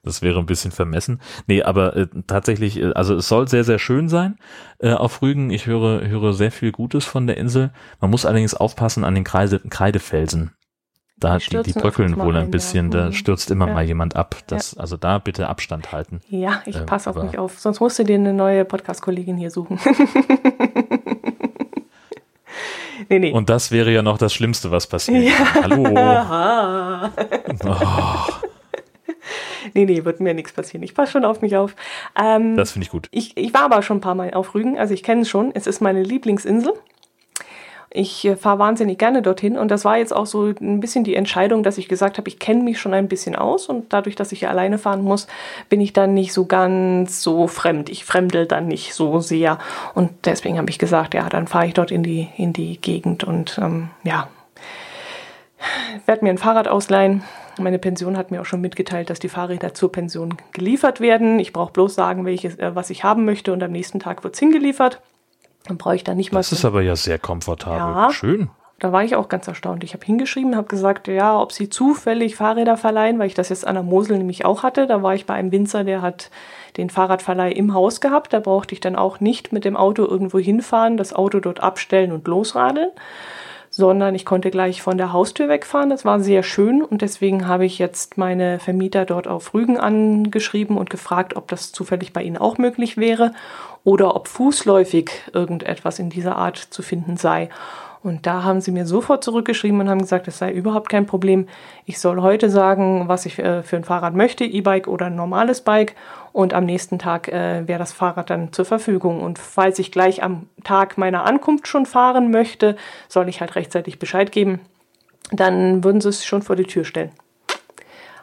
Das 0.03 0.21
wäre 0.23 0.39
ein 0.39 0.47
bisschen 0.47 0.71
vermessen. 0.71 1.21
Nee, 1.47 1.63
aber 1.63 1.97
äh, 1.97 2.07
tatsächlich, 2.27 2.79
äh, 2.81 2.93
also 2.93 3.15
es 3.15 3.29
soll 3.29 3.49
sehr, 3.49 3.65
sehr 3.65 3.79
schön 3.79 4.09
sein 4.09 4.37
äh, 4.81 4.93
auf 4.93 5.23
Rügen. 5.23 5.51
Ich 5.51 5.67
höre, 5.67 6.07
höre 6.07 6.33
sehr 6.35 6.53
viel 6.53 6.73
Gutes 6.73 7.05
von 7.07 7.27
der 7.27 7.37
Insel. 7.39 7.73
Man 8.01 8.11
muss 8.11 8.27
allerdings 8.27 8.55
aufpassen 8.55 9.05
an 9.05 9.15
den 9.15 9.25
Kreide, 9.25 9.61
Kreidefelsen. 9.61 10.53
Da, 11.19 11.37
Die 11.37 11.63
die, 11.63 11.73
bröckeln 11.75 12.17
wohl 12.17 12.35
ein 12.37 12.51
bisschen, 12.51 12.91
ja. 12.93 12.99
da 13.01 13.07
Mhm. 13.09 13.13
stürzt 13.13 13.51
immer 13.51 13.67
Ja. 13.69 13.75
mal 13.75 13.85
jemand 13.85 14.17
ab. 14.17 14.37
Das, 14.47 14.75
Also 14.79 14.97
da 14.97 15.19
bitte 15.19 15.49
Abstand 15.49 15.93
halten. 15.93 16.21
ja, 16.29 16.63
ich 16.65 16.77
Ähm, 16.77 16.87
passe 16.87 17.11
auf 17.11 17.23
mich 17.23 17.39
auf. 17.39 17.59
Sonst 17.59 17.81
musst 17.81 17.99
du 17.99 18.05
dir 18.05 18.15
eine 18.15 18.33
neue 18.33 18.65
Podcast-Kollegin 18.65 19.37
hier 19.37 19.51
suchen. 19.51 19.79
nee, 23.09 23.19
nee. 23.19 23.33
Und 23.33 23.51
das 23.51 23.71
wäre 23.71 23.93
ja 23.93 24.03
noch 24.03 24.19
das 24.19 24.33
Schlimmste, 24.33 24.71
was 24.71 24.87
passiert. 24.87 25.25
Ja. 25.25 25.63
Hallo. 25.63 25.85
Aha. 25.97 27.13
Oh, 27.65 27.77
Nee, 29.75 29.85
nee, 29.85 30.05
wird 30.05 30.21
mir 30.21 30.35
nichts 30.35 30.53
passieren. 30.53 30.83
Ich 30.83 30.95
passe 30.95 31.13
schon 31.13 31.25
auf 31.25 31.43
mich 31.43 31.57
auf. 31.57 31.77
Ähm, 32.21 32.57
das 32.57 32.73
finde 32.73 32.85
ich 32.85 32.91
gut. 32.91 33.09
Ich, 33.11 33.37
ich 33.37 33.53
war 33.55 33.63
aber 33.63 33.83
schon 33.83 33.99
ein 33.99 34.01
paar 34.01 34.15
Mal 34.15 34.33
auf 34.35 34.55
Rügen, 34.55 34.79
also 34.79 34.95
ich 34.95 35.03
kenne 35.03 35.23
es 35.23 35.29
schon. 35.29 35.53
Es 35.55 35.67
ist 35.67 35.81
meine 35.81 36.03
Lieblingsinsel. 36.03 36.73
Ich 37.93 38.25
äh, 38.25 38.37
fahre 38.37 38.61
wahnsinnig 38.61 38.99
gerne 38.99 39.21
dorthin 39.21 39.59
und 39.59 39.69
das 39.69 39.85
war 39.85 39.99
jetzt 39.99 40.15
auch 40.15 40.27
so 40.27 40.45
ein 40.45 40.79
bisschen 40.79 41.03
die 41.03 41.17
Entscheidung, 41.17 41.65
dass 41.65 41.77
ich 41.77 41.89
gesagt 41.89 42.19
habe, 42.19 42.29
ich 42.29 42.39
kenne 42.39 42.63
mich 42.63 42.79
schon 42.79 42.95
ein 42.95 43.09
bisschen 43.09 43.35
aus 43.35 43.69
und 43.69 43.93
dadurch, 43.93 44.15
dass 44.15 44.31
ich 44.31 44.41
hier 44.41 44.51
alleine 44.51 44.79
fahren 44.79 45.03
muss, 45.03 45.27
bin 45.69 45.81
ich 45.81 45.93
dann 45.93 46.15
nicht 46.15 46.33
so 46.33 46.47
ganz 46.47 47.21
so 47.21 47.49
fremd. 47.49 47.89
Ich 47.89 48.05
fremdel 48.05 48.47
dann 48.47 48.69
nicht 48.69 48.95
so 48.95 49.19
sehr 49.19 49.59
und 49.95 50.11
deswegen 50.25 50.57
habe 50.59 50.71
ich 50.71 50.79
gesagt, 50.79 51.15
ja, 51.15 51.29
dann 51.29 51.49
fahre 51.49 51.67
ich 51.67 51.75
dort 51.75 51.91
in 51.91 52.05
die, 52.05 52.29
in 52.37 52.53
die 52.53 52.81
Gegend 52.81 53.25
und 53.25 53.59
ähm, 53.61 53.91
ja, 54.05 54.29
werde 56.07 56.25
mir 56.25 56.31
ein 56.31 56.39
Fahrrad 56.39 56.69
ausleihen. 56.69 57.25
Meine 57.59 57.81
Pension 57.81 58.17
hat 58.17 58.31
mir 58.31 58.41
auch 58.41 58.47
schon 58.47 58.61
mitgeteilt, 58.61 59.11
dass 59.11 59.19
die 59.19 59.29
Fahrräder 59.29 59.75
zur 59.75 59.91
Pension 59.91 60.37
geliefert 60.53 61.01
werden. 61.01 61.41
Ich 61.41 61.53
brauche 61.53 61.73
bloß 61.73 61.97
sagen, 61.97 62.25
welches, 62.25 62.57
äh, 62.61 62.75
was 62.77 62.91
ich 62.91 63.03
haben 63.03 63.25
möchte 63.25 63.53
und 63.53 63.63
am 63.65 63.73
nächsten 63.73 63.99
Tag 63.99 64.23
wird 64.23 64.35
es 64.35 64.41
hingeliefert. 64.41 65.01
Dann 65.67 65.77
brauche 65.77 65.97
ich 65.97 66.05
da 66.05 66.15
nicht 66.15 66.33
mal. 66.33 66.41
Das 66.41 66.53
ist 66.53 66.65
aber 66.65 66.83
ja 66.83 66.97
sehr 66.97 67.19
komfortabel. 67.19 67.95
Ja. 67.95 68.11
Schön. 68.13 68.51
Da 68.81 68.93
war 68.93 69.05
ich 69.05 69.15
auch 69.15 69.29
ganz 69.29 69.47
erstaunt. 69.47 69.85
Ich 69.85 69.93
habe 69.93 70.07
hingeschrieben, 70.07 70.57
habe 70.57 70.67
gesagt, 70.67 71.07
ja, 71.07 71.39
ob 71.39 71.53
sie 71.53 71.69
zufällig 71.69 72.37
Fahrräder 72.37 72.79
verleihen, 72.79 73.19
weil 73.19 73.27
ich 73.27 73.35
das 73.35 73.51
jetzt 73.51 73.67
an 73.67 73.75
der 73.75 73.85
Mosel 73.85 74.17
nämlich 74.17 74.47
auch 74.47 74.63
hatte. 74.63 74.87
Da 74.87 75.03
war 75.03 75.15
ich 75.15 75.27
bei 75.27 75.35
einem 75.35 75.53
Winzer, 75.53 75.85
der 75.85 76.01
hat 76.01 76.31
den 76.79 76.89
Fahrradverleih 76.89 77.53
im 77.53 77.75
Haus 77.75 78.01
gehabt. 78.01 78.33
Da 78.33 78.41
brauchte 78.41 78.75
ich 78.75 78.81
dann 78.81 78.97
auch 78.97 79.21
nicht 79.21 79.53
mit 79.53 79.67
dem 79.67 79.77
Auto 79.77 80.07
irgendwo 80.07 80.39
hinfahren, 80.39 80.97
das 80.97 81.13
Auto 81.13 81.41
dort 81.41 81.63
abstellen 81.63 82.11
und 82.11 82.27
losradeln, 82.27 82.91
sondern 83.81 84.15
ich 84.15 84.25
konnte 84.25 84.53
gleich 84.53 84.83
von 84.83 84.97
der 84.99 85.13
Haustür 85.13 85.49
wegfahren. 85.49 85.91
Das 85.91 86.05
war 86.05 86.21
sehr 86.21 86.45
schön 86.45 86.83
und 86.83 87.03
deswegen 87.03 87.49
habe 87.49 87.65
ich 87.65 87.81
jetzt 87.81 88.19
meine 88.19 88.61
Vermieter 88.61 89.05
dort 89.05 89.27
auf 89.27 89.53
Rügen 89.55 89.77
angeschrieben 89.77 90.79
und 90.79 90.91
gefragt, 90.91 91.35
ob 91.35 91.49
das 91.49 91.73
zufällig 91.73 92.13
bei 92.13 92.23
ihnen 92.23 92.37
auch 92.37 92.59
möglich 92.59 92.97
wäre 92.97 93.33
oder 93.83 94.15
ob 94.15 94.29
fußläufig 94.29 95.11
irgendetwas 95.33 95.99
in 95.99 96.11
dieser 96.11 96.37
Art 96.37 96.59
zu 96.59 96.83
finden 96.83 97.17
sei. 97.17 97.49
Und 98.03 98.27
da 98.27 98.45
haben 98.45 98.63
sie 98.63 98.71
mir 98.71 98.87
sofort 98.87 99.23
zurückgeschrieben 99.23 99.81
und 99.81 99.91
haben 99.91 100.01
gesagt, 100.01 100.27
es 100.27 100.39
sei 100.39 100.51
überhaupt 100.53 100.89
kein 100.89 101.07
Problem. 101.07 101.47
Ich 101.85 101.99
soll 101.99 102.23
heute 102.23 102.49
sagen, 102.49 103.09
was 103.09 103.27
ich 103.27 103.39
äh, 103.39 103.63
für 103.63 103.77
ein 103.77 103.85
Fahrrad 103.85 104.15
möchte, 104.15 104.45
E-Bike 104.45 104.89
oder 104.89 105.07
ein 105.07 105.17
normales 105.17 105.61
Bike. 105.61 105.95
Und 106.33 106.55
am 106.55 106.65
nächsten 106.65 106.99
Tag 106.99 107.29
äh, 107.29 107.69
wäre 107.69 107.79
das 107.79 107.93
Fahrrad 107.93 108.31
dann 108.31 108.53
zur 108.53 108.65
Verfügung. 108.65 109.21
Und 109.21 109.39
falls 109.39 109.79
ich 109.79 109.93
gleich 109.93 110.23
am 110.23 110.47
Tag 110.65 110.97
meiner 110.97 111.25
Ankunft 111.25 111.69
schon 111.69 111.85
fahren 111.85 112.31
möchte, 112.31 112.77
soll 113.09 113.29
ich 113.29 113.41
halt 113.41 113.55
rechtzeitig 113.55 113.99
Bescheid 113.99 114.33
geben. 114.33 114.61
Dann 115.31 115.85
würden 115.85 116.01
sie 116.01 116.09
es 116.09 116.25
schon 116.25 116.41
vor 116.41 116.57
die 116.57 116.65
Tür 116.65 116.85
stellen. 116.85 117.11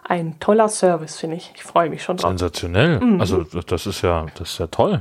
Ein 0.04 0.40
toller 0.40 0.70
Service, 0.70 1.18
finde 1.18 1.36
ich. 1.36 1.52
Ich 1.56 1.64
freue 1.64 1.90
mich 1.90 2.02
schon 2.02 2.18
drauf. 2.18 2.30
Sensationell. 2.30 3.00
Mhm. 3.00 3.22
Also 3.22 3.44
das 3.44 3.86
ist 3.86 4.02
ja, 4.02 4.26
das 4.36 4.52
ist 4.52 4.58
ja 4.58 4.68
toll. 4.68 5.00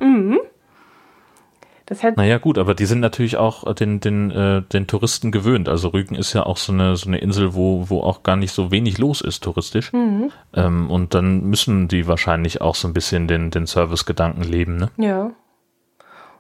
Das 1.87 2.03
hätte 2.03 2.19
Naja, 2.19 2.39
gut, 2.39 2.59
aber 2.59 2.75
die 2.75 2.85
sind 2.85 3.01
natürlich 3.01 3.37
auch 3.37 3.73
den, 3.75 4.01
den, 4.01 4.31
äh, 4.33 4.63
den 4.63 4.87
Touristen 4.87 5.31
gewöhnt. 5.31 5.69
Also 5.69 5.89
Rügen 5.89 6.17
ist 6.17 6.33
ja 6.33 6.45
auch 6.45 6.57
so 6.57 6.73
eine, 6.73 6.97
so 6.97 7.09
eine 7.09 7.19
Insel, 7.19 7.55
wo, 7.55 7.89
wo 7.89 8.01
auch 8.01 8.25
gar 8.25 8.37
nicht 8.37 8.53
so 8.53 8.73
wenig 8.73 8.99
los 8.99 9.21
ist 9.21 9.45
touristisch. 9.45 9.93
Mhm. 9.93 10.33
Ähm, 10.53 10.91
und 10.91 11.15
dann 11.15 11.45
müssen 11.45 11.87
die 11.87 12.09
wahrscheinlich 12.09 12.61
auch 12.61 12.75
so 12.75 12.89
ein 12.89 12.93
bisschen 12.95 13.29
den, 13.29 13.51
den 13.51 13.67
Service-Gedanken 13.67 14.43
leben, 14.43 14.77
ne? 14.77 14.91
Ja. 14.97 15.31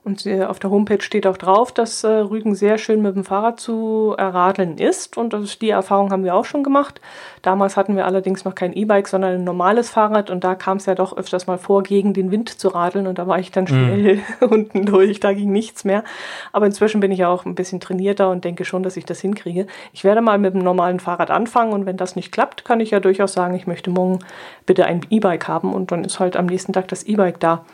Und 0.06 0.24
äh, 0.24 0.44
auf 0.44 0.60
der 0.60 0.70
Homepage 0.70 1.02
steht 1.02 1.26
auch 1.26 1.36
drauf, 1.36 1.72
dass 1.72 2.04
äh, 2.04 2.06
Rügen 2.06 2.54
sehr 2.54 2.78
schön 2.78 3.02
mit 3.02 3.16
dem 3.16 3.24
Fahrrad 3.24 3.58
zu 3.58 4.14
erradeln 4.16 4.78
ist. 4.78 5.16
Und 5.16 5.32
das, 5.32 5.58
die 5.58 5.70
Erfahrung 5.70 6.12
haben 6.12 6.22
wir 6.22 6.36
auch 6.36 6.44
schon 6.44 6.62
gemacht. 6.62 7.00
Damals 7.42 7.76
hatten 7.76 7.96
wir 7.96 8.06
allerdings 8.06 8.44
noch 8.44 8.54
kein 8.54 8.72
E-Bike, 8.72 9.08
sondern 9.08 9.34
ein 9.34 9.42
normales 9.42 9.90
Fahrrad. 9.90 10.30
Und 10.30 10.44
da 10.44 10.54
kam 10.54 10.76
es 10.76 10.86
ja 10.86 10.94
doch 10.94 11.16
öfters 11.16 11.48
mal 11.48 11.58
vor, 11.58 11.82
gegen 11.82 12.14
den 12.14 12.30
Wind 12.30 12.48
zu 12.50 12.68
radeln. 12.68 13.08
Und 13.08 13.18
da 13.18 13.26
war 13.26 13.40
ich 13.40 13.50
dann 13.50 13.66
schnell 13.66 14.18
mhm. 14.18 14.22
unten 14.48 14.86
durch. 14.86 15.18
Da 15.18 15.32
ging 15.32 15.50
nichts 15.50 15.82
mehr. 15.82 16.04
Aber 16.52 16.66
inzwischen 16.66 17.00
bin 17.00 17.10
ich 17.10 17.18
ja 17.18 17.28
auch 17.28 17.44
ein 17.44 17.56
bisschen 17.56 17.80
trainierter 17.80 18.30
und 18.30 18.44
denke 18.44 18.64
schon, 18.64 18.84
dass 18.84 18.96
ich 18.96 19.06
das 19.06 19.20
hinkriege. 19.20 19.66
Ich 19.92 20.04
werde 20.04 20.20
mal 20.20 20.38
mit 20.38 20.54
dem 20.54 20.62
normalen 20.62 21.00
Fahrrad 21.00 21.32
anfangen. 21.32 21.72
Und 21.72 21.84
wenn 21.84 21.96
das 21.96 22.14
nicht 22.14 22.30
klappt, 22.30 22.64
kann 22.64 22.78
ich 22.78 22.92
ja 22.92 23.00
durchaus 23.00 23.32
sagen, 23.32 23.56
ich 23.56 23.66
möchte 23.66 23.90
morgen 23.90 24.20
bitte 24.66 24.84
ein 24.84 25.00
E-Bike 25.10 25.48
haben. 25.48 25.74
Und 25.74 25.90
dann 25.90 26.04
ist 26.04 26.20
halt 26.20 26.36
am 26.36 26.46
nächsten 26.46 26.72
Tag 26.72 26.86
das 26.86 27.02
E-Bike 27.02 27.40
da. 27.40 27.64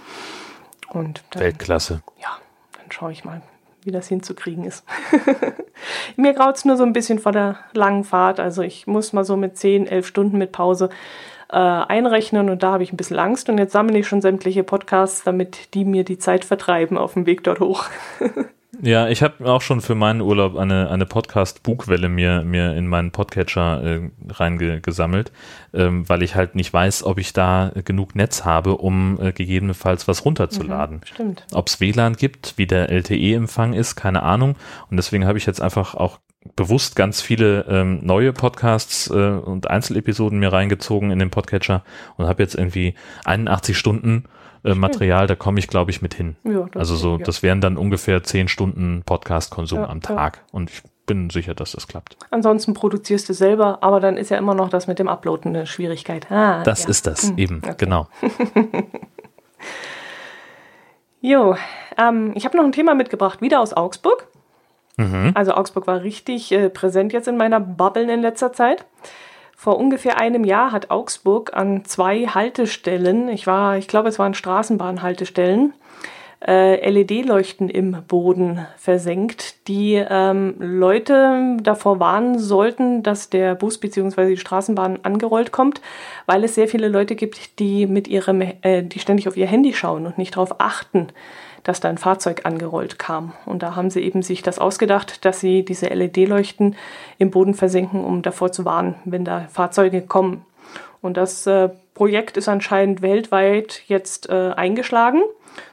Und 0.93 1.23
dann, 1.31 1.43
Weltklasse. 1.43 2.03
Ja, 2.21 2.39
dann 2.79 2.91
schaue 2.91 3.13
ich 3.13 3.25
mal, 3.25 3.43
wie 3.83 3.91
das 3.91 4.09
hinzukriegen 4.09 4.65
ist. 4.65 4.85
Mir 6.17 6.35
graut 6.35 6.57
es 6.57 6.65
nur 6.65 6.77
so 6.77 6.85
ein 6.85 6.93
bisschen 6.93 7.19
vor 7.19 7.33
der 7.33 7.59
langen 7.73 8.05
Fahrt. 8.05 8.41
Also 8.41 8.63
ich 8.63 8.87
muss 8.87 9.13
mal 9.13 9.25
so 9.25 9.37
mit 9.37 9.57
10, 9.57 9.87
11 9.87 10.07
Stunden 10.07 10.39
mit 10.39 10.53
Pause 10.53 10.91
äh, 11.51 11.57
einrechnen 11.57 12.51
und 12.51 12.63
da 12.63 12.73
habe 12.73 12.83
ich 12.83 12.93
ein 12.93 12.97
bisschen 12.97 13.19
Angst. 13.19 13.49
Und 13.49 13.59
jetzt 13.59 13.73
sammle 13.73 13.99
ich 13.99 14.07
schon 14.07 14.23
sämtliche 14.23 14.65
Podcasts, 14.65 15.25
damit 15.25 15.75
die 15.75 15.85
mir 15.85 16.05
die 16.05 16.19
Zeit 16.19 16.45
vertreiben 16.45 16.99
auf 16.99 17.15
dem 17.15 17.27
Weg 17.27 17.45
dort 17.45 17.61
hoch. 17.61 17.87
Ja, 18.81 19.09
ich 19.09 19.23
habe 19.23 19.45
auch 19.53 19.61
schon 19.61 19.83
für 19.83 19.95
meinen 19.95 20.23
Urlaub 20.23 20.57
eine, 20.57 20.89
eine 20.89 21.05
Podcast-Bugwelle 21.05 22.09
mir, 22.09 22.43
mir 22.43 22.75
in 22.75 22.87
meinen 22.87 23.11
Podcatcher 23.11 23.83
äh, 23.85 24.11
reingesammelt, 24.31 25.31
ähm, 25.75 26.09
weil 26.09 26.23
ich 26.23 26.35
halt 26.35 26.55
nicht 26.55 26.73
weiß, 26.73 27.05
ob 27.05 27.19
ich 27.19 27.35
da 27.35 27.71
genug 27.85 28.15
Netz 28.15 28.47
habe, 28.47 28.79
um 28.79 29.19
äh, 29.21 29.33
gegebenenfalls 29.33 30.09
was 30.09 30.25
runterzuladen. 30.25 30.97
Mhm, 30.97 31.05
stimmt. 31.05 31.47
Ob 31.53 31.69
es 31.69 31.81
WLAN 31.81 32.17
gibt, 32.17 32.55
wie 32.57 32.67
der 32.67 32.89
LTE-Empfang 32.89 33.75
ist, 33.75 33.95
keine 33.95 34.23
Ahnung. 34.23 34.57
Und 34.91 34.97
deswegen 34.97 35.27
habe 35.27 35.37
ich 35.37 35.45
jetzt 35.45 35.61
einfach 35.61 35.95
auch 35.95 36.19
bewusst 36.57 36.97
ganz 36.97 37.21
viele 37.21 37.67
ähm, 37.69 38.01
neue 38.03 38.33
Podcasts 38.33 39.09
äh, 39.11 39.13
und 39.13 39.69
Einzelepisoden 39.69 40.39
mir 40.39 40.53
reingezogen 40.53 41.11
in 41.11 41.19
den 41.19 41.31
Podcatcher 41.31 41.85
und 42.17 42.27
habe 42.27 42.43
jetzt 42.43 42.55
irgendwie 42.55 42.95
81 43.27 43.77
Stunden 43.77 44.25
äh, 44.65 44.75
Material, 44.75 45.27
da 45.27 45.35
komme 45.35 45.59
ich, 45.59 45.69
glaube 45.69 45.91
ich, 45.91 46.03
mit 46.03 46.15
hin. 46.15 46.37
Ja, 46.45 46.67
also 46.75 46.97
so, 46.97 47.17
ja. 47.17 47.25
das 47.25 47.43
wären 47.43 47.61
dann 47.61 47.77
ungefähr 47.77 48.23
zehn 48.23 48.49
Stunden 48.49 49.03
Podcast-Konsum 49.05 49.81
ja, 49.81 49.89
am 49.89 50.01
Tag. 50.01 50.45
Und 50.53 50.71
ich 50.71 50.83
bin 51.07 51.31
sicher, 51.31 51.55
dass 51.55 51.73
das 51.73 51.89
klappt. 51.89 52.17
Ansonsten 52.31 52.75
produzierst 52.75 53.29
du 53.29 53.35
selber, 53.35 53.79
aber 53.83 54.01
dann 54.01 54.17
ist 54.17 54.31
ja 54.31 54.39
immer 54.39 54.55
noch 54.55 54.69
das 54.69 54.87
mit 54.87 54.99
dem 54.99 55.09
Uploaden 55.09 55.55
eine 55.55 55.67
Schwierigkeit. 55.67 56.31
Ah, 56.31 56.63
das 56.63 56.85
ist 56.85 57.07
das, 57.07 57.31
hm. 57.31 57.39
eben, 57.39 57.63
okay. 57.65 57.75
genau. 57.77 58.07
jo, 61.21 61.57
ähm, 61.99 62.33
ich 62.35 62.45
habe 62.45 62.57
noch 62.57 62.65
ein 62.65 62.73
Thema 62.73 62.95
mitgebracht, 62.95 63.41
wieder 63.41 63.61
aus 63.61 63.73
Augsburg. 63.73 64.29
Mhm. 64.97 65.33
Also 65.35 65.55
Augsburg 65.55 65.87
war 65.87 66.03
richtig 66.03 66.53
äh, 66.53 66.69
präsent 66.69 67.13
jetzt 67.13 67.27
in 67.27 67.37
meiner 67.37 67.61
Bubble 67.61 68.13
in 68.13 68.21
letzter 68.21 68.53
Zeit. 68.53 68.85
Vor 69.57 69.79
ungefähr 69.79 70.19
einem 70.19 70.45
Jahr 70.45 70.73
hat 70.73 70.91
Augsburg 70.91 71.55
an 71.55 71.85
zwei 71.85 72.27
Haltestellen, 72.27 73.29
ich 73.29 73.47
war, 73.47 73.79
ich 73.79 73.89
glaube, 73.89 74.09
es 74.09 74.19
waren 74.19 74.35
Straßenbahnhaltestellen, 74.35 75.73
äh, 76.47 76.91
LED-Leuchten 76.91 77.69
im 77.69 78.03
Boden 78.09 78.67
versenkt, 78.77 79.69
die 79.69 79.95
ähm, 79.95 80.57
Leute 80.59 81.57
davor 81.63 82.01
warnen 82.01 82.39
sollten, 82.39 83.03
dass 83.03 83.31
der 83.31 83.55
Bus 83.55 83.79
bzw. 83.79 84.31
die 84.31 84.37
Straßenbahn 84.37 85.01
angerollt 85.05 85.53
kommt, 85.53 85.81
weil 86.27 86.43
es 86.43 86.55
sehr 86.57 86.67
viele 86.67 86.89
Leute 86.89 87.15
gibt, 87.15 87.61
die 87.61 87.87
mit 87.87 88.09
ihrem, 88.09 88.41
äh, 88.41 88.83
die 88.83 88.99
ständig 88.99 89.29
auf 89.29 89.37
ihr 89.37 89.47
Handy 89.47 89.73
schauen 89.73 90.07
und 90.07 90.19
nicht 90.19 90.35
darauf 90.35 90.61
achten, 90.61 91.09
dass 91.65 91.81
da 91.81 91.89
ein 91.89 91.99
Fahrzeug 91.99 92.45
angerollt 92.45 92.99
kam. 92.99 93.33
Und 93.47 93.63
da 93.63 93.77
haben 93.77 93.91
sie 93.91 94.01
eben 94.01 94.23
sich 94.23 94.43
das 94.43 94.59
ausgedacht, 94.59 95.25
dass 95.25 95.41
sie 95.41 95.65
diese 95.65 95.87
LED-Leuchten 95.87 96.77
im 97.19 97.31
Boden 97.31 97.55
versenken, 97.55 98.05
um 98.05 98.23
davor 98.23 98.53
zu 98.53 98.65
warnen, 98.65 98.97
wenn 99.05 99.25
da 99.25 99.47
Fahrzeuge 99.51 100.03
kommen. 100.03 100.45
Und 101.01 101.17
das 101.17 101.47
äh, 101.47 101.71
Projekt 101.95 102.37
ist 102.37 102.49
anscheinend 102.49 103.03
weltweit 103.03 103.83
jetzt 103.87 104.29
äh, 104.29 104.53
eingeschlagen. 104.55 105.23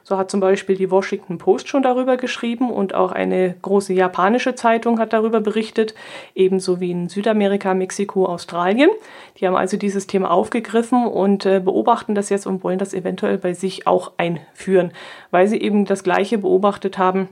So 0.02 0.16
hat 0.18 0.30
zum 0.30 0.40
Beispiel 0.40 0.76
die 0.76 0.90
Washington 0.90 1.38
Post 1.38 1.68
schon 1.68 1.82
darüber 1.82 2.16
geschrieben 2.16 2.70
und 2.70 2.94
auch 2.94 3.12
eine 3.12 3.54
große 3.62 3.92
japanische 3.92 4.54
Zeitung 4.54 4.98
hat 4.98 5.12
darüber 5.12 5.40
berichtet, 5.40 5.94
ebenso 6.34 6.80
wie 6.80 6.90
in 6.90 7.08
Südamerika, 7.08 7.74
Mexiko, 7.74 8.26
Australien. 8.26 8.90
Die 9.38 9.46
haben 9.46 9.56
also 9.56 9.76
dieses 9.76 10.06
Thema 10.06 10.30
aufgegriffen 10.30 11.06
und 11.06 11.46
äh, 11.46 11.60
beobachten 11.60 12.14
das 12.14 12.28
jetzt 12.28 12.46
und 12.46 12.64
wollen 12.64 12.78
das 12.78 12.94
eventuell 12.94 13.38
bei 13.38 13.54
sich 13.54 13.86
auch 13.86 14.12
einführen, 14.16 14.92
weil 15.30 15.48
sie 15.48 15.60
eben 15.60 15.84
das 15.84 16.02
Gleiche 16.02 16.38
beobachtet 16.38 16.98
haben 16.98 17.28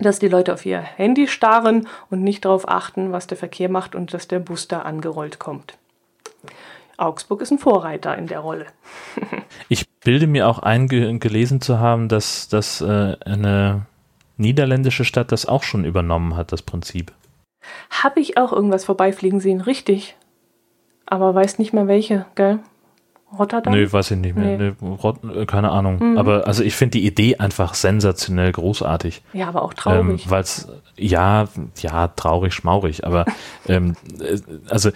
dass 0.00 0.18
die 0.18 0.28
Leute 0.28 0.52
auf 0.52 0.66
ihr 0.66 0.80
Handy 0.80 1.28
starren 1.28 1.86
und 2.10 2.22
nicht 2.22 2.44
darauf 2.44 2.68
achten, 2.68 3.12
was 3.12 3.26
der 3.26 3.38
Verkehr 3.38 3.68
macht 3.68 3.94
und 3.94 4.12
dass 4.12 4.26
der 4.26 4.40
Bus 4.40 4.66
da 4.66 4.80
angerollt 4.80 5.38
kommt. 5.38 5.74
Augsburg 6.96 7.40
ist 7.40 7.50
ein 7.50 7.58
Vorreiter 7.58 8.16
in 8.16 8.26
der 8.26 8.40
Rolle. 8.40 8.66
ich 9.68 9.88
bilde 10.00 10.26
mir 10.26 10.48
auch 10.48 10.58
ein, 10.60 10.88
gelesen 10.88 11.60
zu 11.60 11.78
haben, 11.78 12.08
dass, 12.08 12.48
dass 12.48 12.80
äh, 12.80 13.16
eine 13.24 13.86
niederländische 14.36 15.04
Stadt 15.04 15.32
das 15.32 15.46
auch 15.46 15.62
schon 15.62 15.84
übernommen 15.84 16.36
hat, 16.36 16.52
das 16.52 16.62
Prinzip. 16.62 17.12
Habe 17.90 18.20
ich 18.20 18.36
auch 18.36 18.52
irgendwas 18.52 18.84
vorbeifliegen 18.84 19.40
sehen, 19.40 19.60
richtig. 19.60 20.16
Aber 21.06 21.34
weiß 21.34 21.58
nicht 21.58 21.72
mehr 21.72 21.88
welche, 21.88 22.26
gell? 22.34 22.60
Rotterdam? 23.38 23.72
Nee, 23.72 23.90
weiß 23.90 24.12
ich 24.12 24.18
nicht 24.18 24.36
mehr. 24.36 24.58
Nee. 24.58 24.72
Rot, 24.82 25.18
äh, 25.24 25.46
keine 25.46 25.70
Ahnung. 25.70 25.98
Mhm. 25.98 26.18
Aber 26.18 26.46
also 26.46 26.62
ich 26.62 26.74
finde 26.74 26.98
die 26.98 27.06
Idee 27.06 27.36
einfach 27.36 27.74
sensationell 27.74 28.52
großartig. 28.52 29.22
Ja, 29.32 29.48
aber 29.48 29.62
auch 29.62 29.74
traurig. 29.74 30.24
Ähm, 30.24 30.30
Weil 30.30 30.42
es, 30.42 30.68
ja, 30.96 31.48
ja, 31.78 32.08
traurig, 32.08 32.54
schmaurig, 32.54 33.06
aber 33.06 33.24
ähm, 33.68 33.96
äh, 34.20 34.38
also 34.68 34.90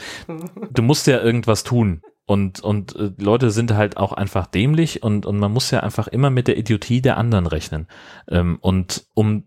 du 0.72 0.82
musst 0.82 1.06
ja 1.06 1.20
irgendwas 1.20 1.64
tun. 1.64 2.02
Und, 2.26 2.60
und 2.60 2.94
äh, 2.94 3.10
Leute 3.16 3.50
sind 3.50 3.72
halt 3.72 3.96
auch 3.96 4.12
einfach 4.12 4.46
dämlich 4.46 5.02
und, 5.02 5.24
und 5.24 5.38
man 5.38 5.50
muss 5.50 5.70
ja 5.70 5.80
einfach 5.80 6.08
immer 6.08 6.28
mit 6.28 6.46
der 6.46 6.58
Idiotie 6.58 7.00
der 7.00 7.16
anderen 7.16 7.46
rechnen. 7.46 7.88
Ähm, 8.28 8.58
und 8.60 9.06
um 9.14 9.44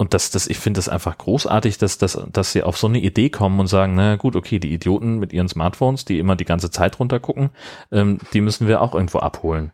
und 0.00 0.14
das, 0.14 0.30
das, 0.30 0.46
ich 0.46 0.58
finde 0.58 0.78
das 0.78 0.88
einfach 0.88 1.18
großartig, 1.18 1.76
dass, 1.76 1.98
dass, 1.98 2.18
dass 2.32 2.52
sie 2.52 2.62
auf 2.62 2.78
so 2.78 2.86
eine 2.86 3.00
Idee 3.00 3.28
kommen 3.28 3.60
und 3.60 3.66
sagen, 3.66 3.96
na 3.96 4.16
gut, 4.16 4.34
okay, 4.34 4.58
die 4.58 4.72
Idioten 4.72 5.18
mit 5.18 5.34
ihren 5.34 5.46
Smartphones, 5.46 6.06
die 6.06 6.18
immer 6.18 6.36
die 6.36 6.46
ganze 6.46 6.70
Zeit 6.70 6.98
runtergucken, 6.98 7.50
ähm, 7.92 8.16
die 8.32 8.40
müssen 8.40 8.66
wir 8.66 8.80
auch 8.80 8.94
irgendwo 8.94 9.18
abholen. 9.18 9.72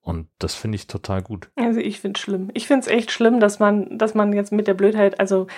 Und 0.00 0.28
das 0.38 0.54
finde 0.54 0.76
ich 0.76 0.86
total 0.86 1.22
gut. 1.22 1.50
Also 1.56 1.80
ich 1.80 1.98
finde 1.98 2.18
es 2.18 2.22
schlimm. 2.22 2.50
Ich 2.54 2.68
finde 2.68 2.82
es 2.82 2.86
echt 2.86 3.10
schlimm, 3.10 3.40
dass 3.40 3.58
man, 3.58 3.98
dass 3.98 4.14
man 4.14 4.32
jetzt 4.32 4.52
mit 4.52 4.68
der 4.68 4.74
Blödheit, 4.74 5.18
also 5.18 5.48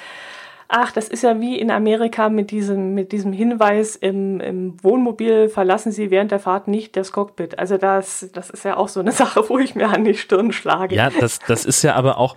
ach, 0.68 0.92
das 0.92 1.08
ist 1.08 1.22
ja 1.22 1.40
wie 1.40 1.58
in 1.58 1.70
Amerika 1.70 2.28
mit 2.28 2.50
diesem, 2.50 2.94
mit 2.94 3.12
diesem 3.12 3.32
Hinweis 3.32 3.96
im, 3.96 4.40
im 4.40 4.82
Wohnmobil 4.82 5.48
verlassen 5.48 5.92
Sie 5.92 6.10
während 6.10 6.30
der 6.30 6.40
Fahrt 6.40 6.68
nicht 6.68 6.96
das 6.96 7.12
Cockpit. 7.12 7.58
Also 7.58 7.76
das, 7.76 8.30
das 8.32 8.50
ist 8.50 8.64
ja 8.64 8.76
auch 8.76 8.88
so 8.88 9.00
eine 9.00 9.12
Sache, 9.12 9.48
wo 9.48 9.58
ich 9.58 9.74
mir 9.74 9.88
an 9.88 10.04
die 10.04 10.14
Stirn 10.14 10.52
schlage. 10.52 10.94
Ja, 10.94 11.10
das, 11.10 11.38
das 11.40 11.64
ist 11.64 11.82
ja 11.82 11.94
aber 11.94 12.18
auch, 12.18 12.36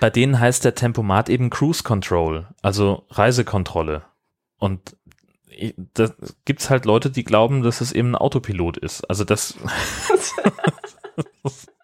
bei 0.00 0.10
denen 0.10 0.38
heißt 0.38 0.64
der 0.64 0.74
Tempomat 0.74 1.28
eben 1.28 1.50
Cruise 1.50 1.82
Control, 1.82 2.46
also 2.62 3.04
Reisekontrolle. 3.10 4.02
Und 4.58 4.96
da 5.94 6.10
gibt's 6.44 6.70
halt 6.70 6.84
Leute, 6.84 7.10
die 7.10 7.24
glauben, 7.24 7.62
dass 7.62 7.80
es 7.80 7.92
eben 7.92 8.12
ein 8.12 8.16
Autopilot 8.16 8.76
ist. 8.76 9.08
Also 9.08 9.24
das. 9.24 9.56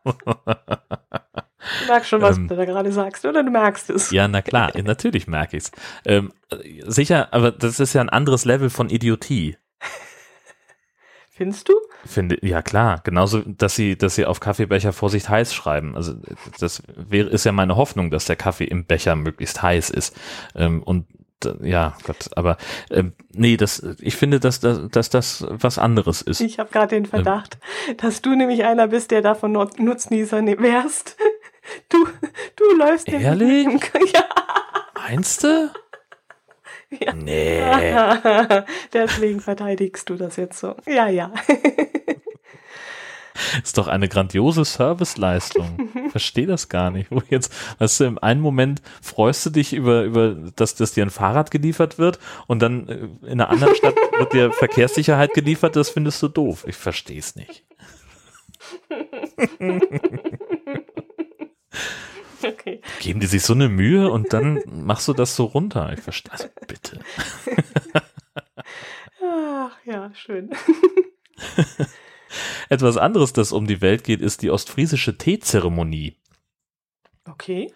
Merkst 1.91 2.09
schon, 2.09 2.22
was 2.22 2.36
ähm, 2.36 2.49
du 2.49 2.55
da 2.55 2.64
gerade 2.64 2.93
sagst, 2.93 3.24
oder 3.24 3.43
du 3.43 3.51
merkst 3.51 3.91
es. 3.91 4.11
Ja, 4.11 4.28
na 4.28 4.43
klar, 4.43 4.70
natürlich 4.84 5.26
merke 5.26 5.57
ich 5.57 5.64
es. 5.64 5.72
Ähm, 6.05 6.32
sicher, 6.86 7.28
aber 7.32 7.51
das 7.51 7.80
ist 7.80 7.95
ja 7.95 8.01
ein 8.01 8.09
anderes 8.09 8.45
Level 8.45 8.70
von 8.70 8.88
Idiotie. 8.88 9.57
Findest 11.30 11.68
du? 11.68 11.72
Finde, 12.05 12.38
ja 12.43 12.61
klar, 12.62 13.01
genauso, 13.03 13.41
dass 13.41 13.74
sie, 13.74 13.97
dass 13.97 14.14
sie 14.14 14.26
auf 14.26 14.41
Kaffeebecher 14.41 14.93
Vorsicht 14.93 15.28
heiß 15.28 15.55
schreiben. 15.55 15.97
Also 15.97 16.14
das 16.59 16.82
wäre, 16.97 17.28
ist 17.30 17.45
ja 17.45 17.53
meine 17.53 17.76
Hoffnung, 17.76 18.11
dass 18.11 18.26
der 18.26 18.36
Kaffee 18.36 18.64
im 18.64 18.84
Becher 18.84 19.16
möglichst 19.16 19.62
heiß 19.62 19.91
ist. 19.91 20.14
Ähm, 20.55 20.82
und 20.82 21.07
ja, 21.62 21.97
Gott, 22.05 22.28
aber 22.36 22.59
ähm, 22.91 23.14
nee, 23.32 23.57
das, 23.57 23.82
ich 24.01 24.16
finde, 24.16 24.41
dass, 24.41 24.61
dass, 24.61 24.88
dass 24.91 25.11
das 25.11 25.47
was 25.49 25.78
anderes 25.78 26.20
ist. 26.22 26.41
Ich 26.41 26.59
habe 26.59 26.70
gerade 26.70 26.95
den 26.95 27.07
Verdacht, 27.07 27.59
ähm, 27.88 27.97
dass 27.97 28.20
du 28.20 28.34
nämlich 28.34 28.64
einer 28.64 28.88
bist, 28.88 29.11
der 29.11 29.22
davon 29.22 29.53
Nutznießer 29.53 30.45
wärst. 30.45 31.16
Du, 31.88 32.06
du 32.56 32.76
läufst 32.76 33.08
Ehrlich? 33.08 33.66
Im, 33.66 33.80
ja. 34.14 34.24
Meinst 34.94 35.44
du? 35.44 35.70
Ja. 36.90 37.12
Nee. 37.12 37.62
Deswegen 38.92 39.40
verteidigst 39.40 40.08
du 40.10 40.16
das 40.16 40.36
jetzt 40.36 40.58
so. 40.58 40.74
Ja, 40.86 41.08
ja. 41.08 41.32
Ist 43.62 43.78
doch 43.78 43.88
eine 43.88 44.08
grandiose 44.08 44.64
Serviceleistung. 44.64 45.88
Verstehe 46.10 46.46
das 46.46 46.68
gar 46.68 46.90
nicht. 46.90 47.10
Wo 47.10 47.22
jetzt, 47.30 47.52
weißt 47.78 48.00
du, 48.00 48.04
im 48.04 48.18
einen 48.18 48.40
Moment 48.40 48.82
freust 49.00 49.46
du 49.46 49.50
dich 49.50 49.72
über, 49.72 50.02
über, 50.02 50.34
dass, 50.56 50.74
dass 50.74 50.92
dir 50.92 51.04
ein 51.04 51.10
Fahrrad 51.10 51.50
geliefert 51.50 51.98
wird 51.98 52.18
und 52.48 52.60
dann 52.60 52.88
äh, 52.88 53.08
in 53.26 53.40
einer 53.40 53.48
anderen 53.48 53.74
Stadt 53.76 53.94
wird 54.18 54.32
dir 54.32 54.52
Verkehrssicherheit 54.52 55.32
geliefert, 55.32 55.76
das 55.76 55.90
findest 55.90 56.22
du 56.22 56.28
doof. 56.28 56.64
Ich 56.66 56.76
verstehe 56.76 57.18
es 57.18 57.36
nicht. 57.36 57.64
okay. 62.42 62.80
Geben 63.00 63.20
die 63.20 63.26
sich 63.26 63.42
so 63.42 63.52
eine 63.52 63.68
Mühe 63.68 64.10
und 64.10 64.32
dann 64.32 64.62
machst 64.66 65.08
du 65.08 65.12
das 65.12 65.36
so 65.36 65.44
runter. 65.44 65.92
Ich 65.92 66.00
verstehe. 66.00 66.32
Also 66.32 66.48
bitte. 66.66 67.00
Ach 69.22 69.76
ja, 69.84 70.10
schön. 70.14 70.50
Etwas 72.68 72.96
anderes, 72.96 73.32
das 73.32 73.52
um 73.52 73.66
die 73.66 73.80
Welt 73.80 74.04
geht, 74.04 74.20
ist 74.20 74.42
die 74.42 74.50
ostfriesische 74.50 75.18
Teezeremonie. 75.18 76.16
Okay. 77.28 77.72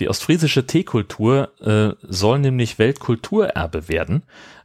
Die 0.00 0.08
ostfriesische 0.08 0.66
Teekultur 0.66 1.50
äh, 1.60 1.94
soll 2.02 2.38
nämlich 2.38 2.78
Weltkulturerbe 2.78 3.88
werden. 3.88 4.22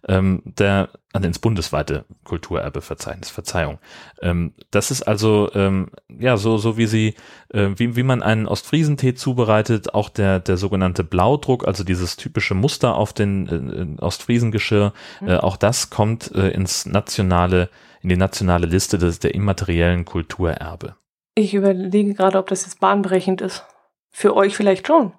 Ähm, 0.07 0.41
der, 0.45 0.89
also 1.11 1.27
ins 1.27 1.39
bundesweite 1.39 2.05
Kulturerbeverzeichnis, 2.23 3.29
Verzeihung. 3.29 3.79
Ähm, 4.21 4.53
das 4.71 4.89
ist 4.89 5.01
also, 5.01 5.49
ähm, 5.53 5.89
ja, 6.07 6.37
so, 6.37 6.57
so 6.57 6.77
wie 6.77 6.85
sie, 6.85 7.15
äh, 7.49 7.71
wie, 7.75 7.97
wie 7.97 8.03
man 8.03 8.23
einen 8.23 8.47
Ostfriesentee 8.47 9.15
zubereitet, 9.15 9.93
auch 9.93 10.07
der, 10.07 10.39
der 10.39 10.55
sogenannte 10.55 11.03
Blaudruck, 11.03 11.67
also 11.67 11.83
dieses 11.83 12.15
typische 12.15 12.53
Muster 12.53 12.95
auf 12.95 13.11
den 13.11 13.97
äh, 13.99 14.01
Ostfriesengeschirr, 14.01 14.93
mhm. 15.19 15.27
äh, 15.27 15.37
auch 15.37 15.57
das 15.57 15.89
kommt 15.89 16.33
äh, 16.33 16.51
ins 16.51 16.85
nationale, 16.85 17.69
in 18.01 18.07
die 18.07 18.17
nationale 18.17 18.67
Liste 18.67 18.97
des, 18.97 19.19
der 19.19 19.35
immateriellen 19.35 20.05
Kulturerbe. 20.05 20.95
Ich 21.35 21.53
überlege 21.53 22.13
gerade, 22.13 22.37
ob 22.37 22.47
das 22.47 22.63
jetzt 22.63 22.79
bahnbrechend 22.79 23.41
ist. 23.41 23.65
Für 24.09 24.35
euch 24.35 24.55
vielleicht 24.55 24.87
schon. 24.87 25.13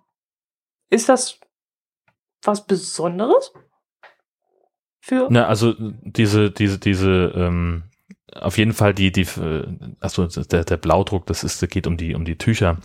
Ist 0.90 1.08
das 1.08 1.40
was 2.42 2.66
Besonderes? 2.66 3.52
Für 5.00 5.28
Na, 5.30 5.46
also 5.46 5.74
diese, 5.78 6.50
diese, 6.50 6.78
diese, 6.78 7.32
ähm, 7.34 7.84
auf 8.34 8.58
jeden 8.58 8.72
Fall 8.72 8.94
die, 8.94 9.10
die, 9.10 9.26
also 10.00 10.26
der, 10.26 10.64
der 10.64 10.76
Blaudruck, 10.76 11.26
das 11.26 11.44
ist, 11.44 11.66
geht 11.70 11.86
um 11.86 11.96
die, 11.96 12.14
um 12.14 12.24
die 12.24 12.36
Tücher 12.36 12.78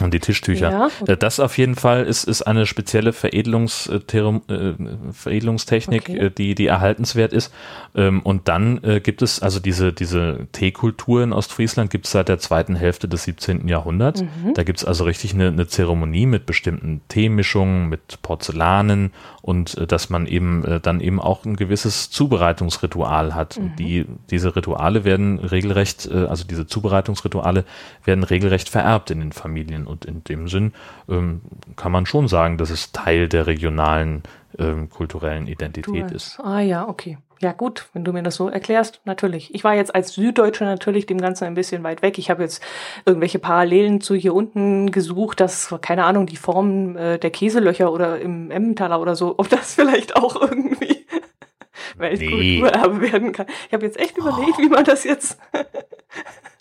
und 0.00 0.14
die 0.14 0.20
Tischtücher. 0.20 0.70
Ja, 0.70 0.86
okay. 0.86 1.12
Äh, 1.12 1.16
das 1.16 1.40
auf 1.40 1.58
jeden 1.58 1.74
Fall 1.74 2.04
ist, 2.04 2.24
ist 2.24 2.42
eine 2.42 2.66
spezielle 2.66 3.12
Veredelungs, 3.12 3.86
äh, 3.88 4.18
äh, 4.18 4.74
Veredelungstechnik, 5.12 6.08
okay. 6.08 6.30
die, 6.36 6.54
die 6.54 6.66
erhaltenswert 6.66 7.32
ist. 7.32 7.52
Ähm, 7.94 8.20
und 8.22 8.48
dann 8.48 8.80
gibt 9.02 9.22
es 9.22 9.40
also 9.40 9.60
diese, 9.60 9.92
diese 9.92 10.46
Teekultur 10.52 11.22
in 11.22 11.32
Ostfriesland 11.32 11.90
gibt 11.90 12.06
es 12.06 12.12
seit 12.12 12.28
der 12.28 12.38
zweiten 12.38 12.76
Hälfte 12.76 13.08
des 13.08 13.24
17. 13.24 13.66
Jahrhunderts. 13.68 14.22
Mhm. 14.22 14.54
Da 14.54 14.62
gibt 14.62 14.78
es 14.78 14.84
also 14.84 15.04
richtig 15.04 15.34
eine, 15.34 15.48
eine 15.48 15.66
Zeremonie 15.66 16.26
mit 16.26 16.46
bestimmten 16.46 17.00
Teemischungen, 17.08 17.88
mit 17.88 18.22
Porzellanen 18.22 19.12
und 19.48 19.90
dass 19.90 20.10
man 20.10 20.26
eben 20.26 20.80
dann 20.82 21.00
eben 21.00 21.18
auch 21.18 21.46
ein 21.46 21.56
gewisses 21.56 22.10
Zubereitungsritual 22.10 23.34
hat. 23.34 23.56
Mhm. 23.56 23.64
Und 23.64 23.78
die, 23.78 24.06
diese 24.30 24.54
Rituale 24.54 25.04
werden 25.04 25.38
regelrecht, 25.38 26.06
also 26.12 26.44
diese 26.44 26.66
Zubereitungsrituale 26.66 27.64
werden 28.04 28.24
regelrecht 28.24 28.68
vererbt 28.68 29.10
in 29.10 29.20
den 29.20 29.32
Familien. 29.32 29.86
Und 29.86 30.04
in 30.04 30.22
dem 30.24 30.48
Sinn 30.48 30.74
ähm, 31.08 31.40
kann 31.76 31.92
man 31.92 32.04
schon 32.04 32.28
sagen, 32.28 32.58
dass 32.58 32.68
es 32.68 32.92
Teil 32.92 33.26
der 33.26 33.46
regionalen 33.46 34.22
ähm, 34.58 34.90
kulturellen 34.90 35.46
Identität 35.46 36.10
ist. 36.10 36.38
Ah 36.40 36.60
ja, 36.60 36.86
okay. 36.86 37.16
Ja 37.40 37.52
gut, 37.52 37.86
wenn 37.92 38.04
du 38.04 38.12
mir 38.12 38.22
das 38.22 38.34
so 38.34 38.48
erklärst, 38.48 39.00
natürlich. 39.04 39.54
Ich 39.54 39.62
war 39.62 39.74
jetzt 39.74 39.94
als 39.94 40.14
Süddeutsche 40.14 40.64
natürlich 40.64 41.06
dem 41.06 41.20
Ganzen 41.20 41.44
ein 41.44 41.54
bisschen 41.54 41.84
weit 41.84 42.02
weg. 42.02 42.18
Ich 42.18 42.30
habe 42.30 42.42
jetzt 42.42 42.62
irgendwelche 43.06 43.38
Parallelen 43.38 44.00
zu 44.00 44.16
hier 44.16 44.34
unten 44.34 44.90
gesucht, 44.90 45.38
dass, 45.38 45.72
keine 45.80 46.04
Ahnung, 46.04 46.26
die 46.26 46.36
Form 46.36 46.96
äh, 46.96 47.18
der 47.18 47.30
Käselöcher 47.30 47.92
oder 47.92 48.20
im 48.20 48.50
Emmentaler 48.50 49.00
oder 49.00 49.14
so, 49.14 49.34
ob 49.38 49.48
das 49.48 49.74
vielleicht 49.76 50.16
auch 50.16 50.40
irgendwie 50.40 51.06
Weltkulturerbe 51.96 52.98
nee. 52.98 53.12
werden 53.12 53.32
kann. 53.32 53.46
Ich 53.68 53.72
habe 53.72 53.86
jetzt 53.86 54.00
echt 54.00 54.16
überlegt, 54.16 54.54
oh. 54.58 54.62
wie 54.62 54.68
man 54.68 54.84
das 54.84 55.04
jetzt 55.04 55.38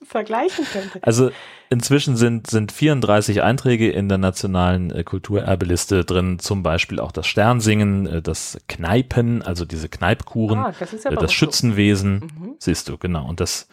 vergleichen 0.08 0.66
könnte. 0.72 1.00
Also 1.02 1.32
inzwischen 1.70 2.16
sind, 2.16 2.48
sind 2.48 2.72
34 2.72 3.44
Einträge 3.44 3.92
in 3.92 4.10
der 4.10 4.18
nationalen 4.18 4.92
äh, 4.92 5.04
Kulturerbeliste 5.04 6.06
drin, 6.06 6.40
zum 6.40 6.64
Beispiel 6.64 7.00
auch 7.00 7.12
das 7.12 7.28
Sternsingen, 7.28 8.08
äh, 8.08 8.22
das 8.22 8.58
Kneipen, 8.68 9.42
also 9.42 9.66
diese 9.66 9.90
Kneipkuren, 9.90 10.60
ah, 10.60 10.74
das, 10.80 11.04
ja 11.04 11.12
äh, 11.12 11.16
das 11.16 11.34
Schützenwesen, 11.34 12.14
mhm. 12.20 12.56
siehst 12.60 12.90
du, 12.90 12.98
genau. 12.98 13.28
Und 13.28 13.40
das 13.40 13.68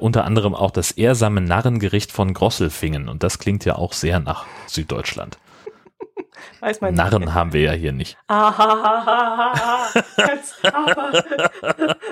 unter 0.00 0.24
anderem 0.24 0.54
auch 0.54 0.72
das 0.72 0.90
ehrsame 0.90 1.40
Narrengericht 1.40 2.12
von 2.12 2.34
Grosselfingen. 2.34 3.08
Und 3.08 3.22
das 3.22 3.38
klingt 3.38 3.64
ja 3.64 3.76
auch 3.76 3.94
sehr 3.94 4.20
nach 4.20 4.44
Süddeutschland. 4.66 5.38
Weiß 6.60 6.80
man 6.80 6.94
Narren 6.94 7.22
nicht. 7.24 7.34
haben 7.34 7.52
wir 7.52 7.60
ja 7.62 7.72
hier 7.72 7.92
nicht. 7.92 8.16
Aber. 8.26 9.88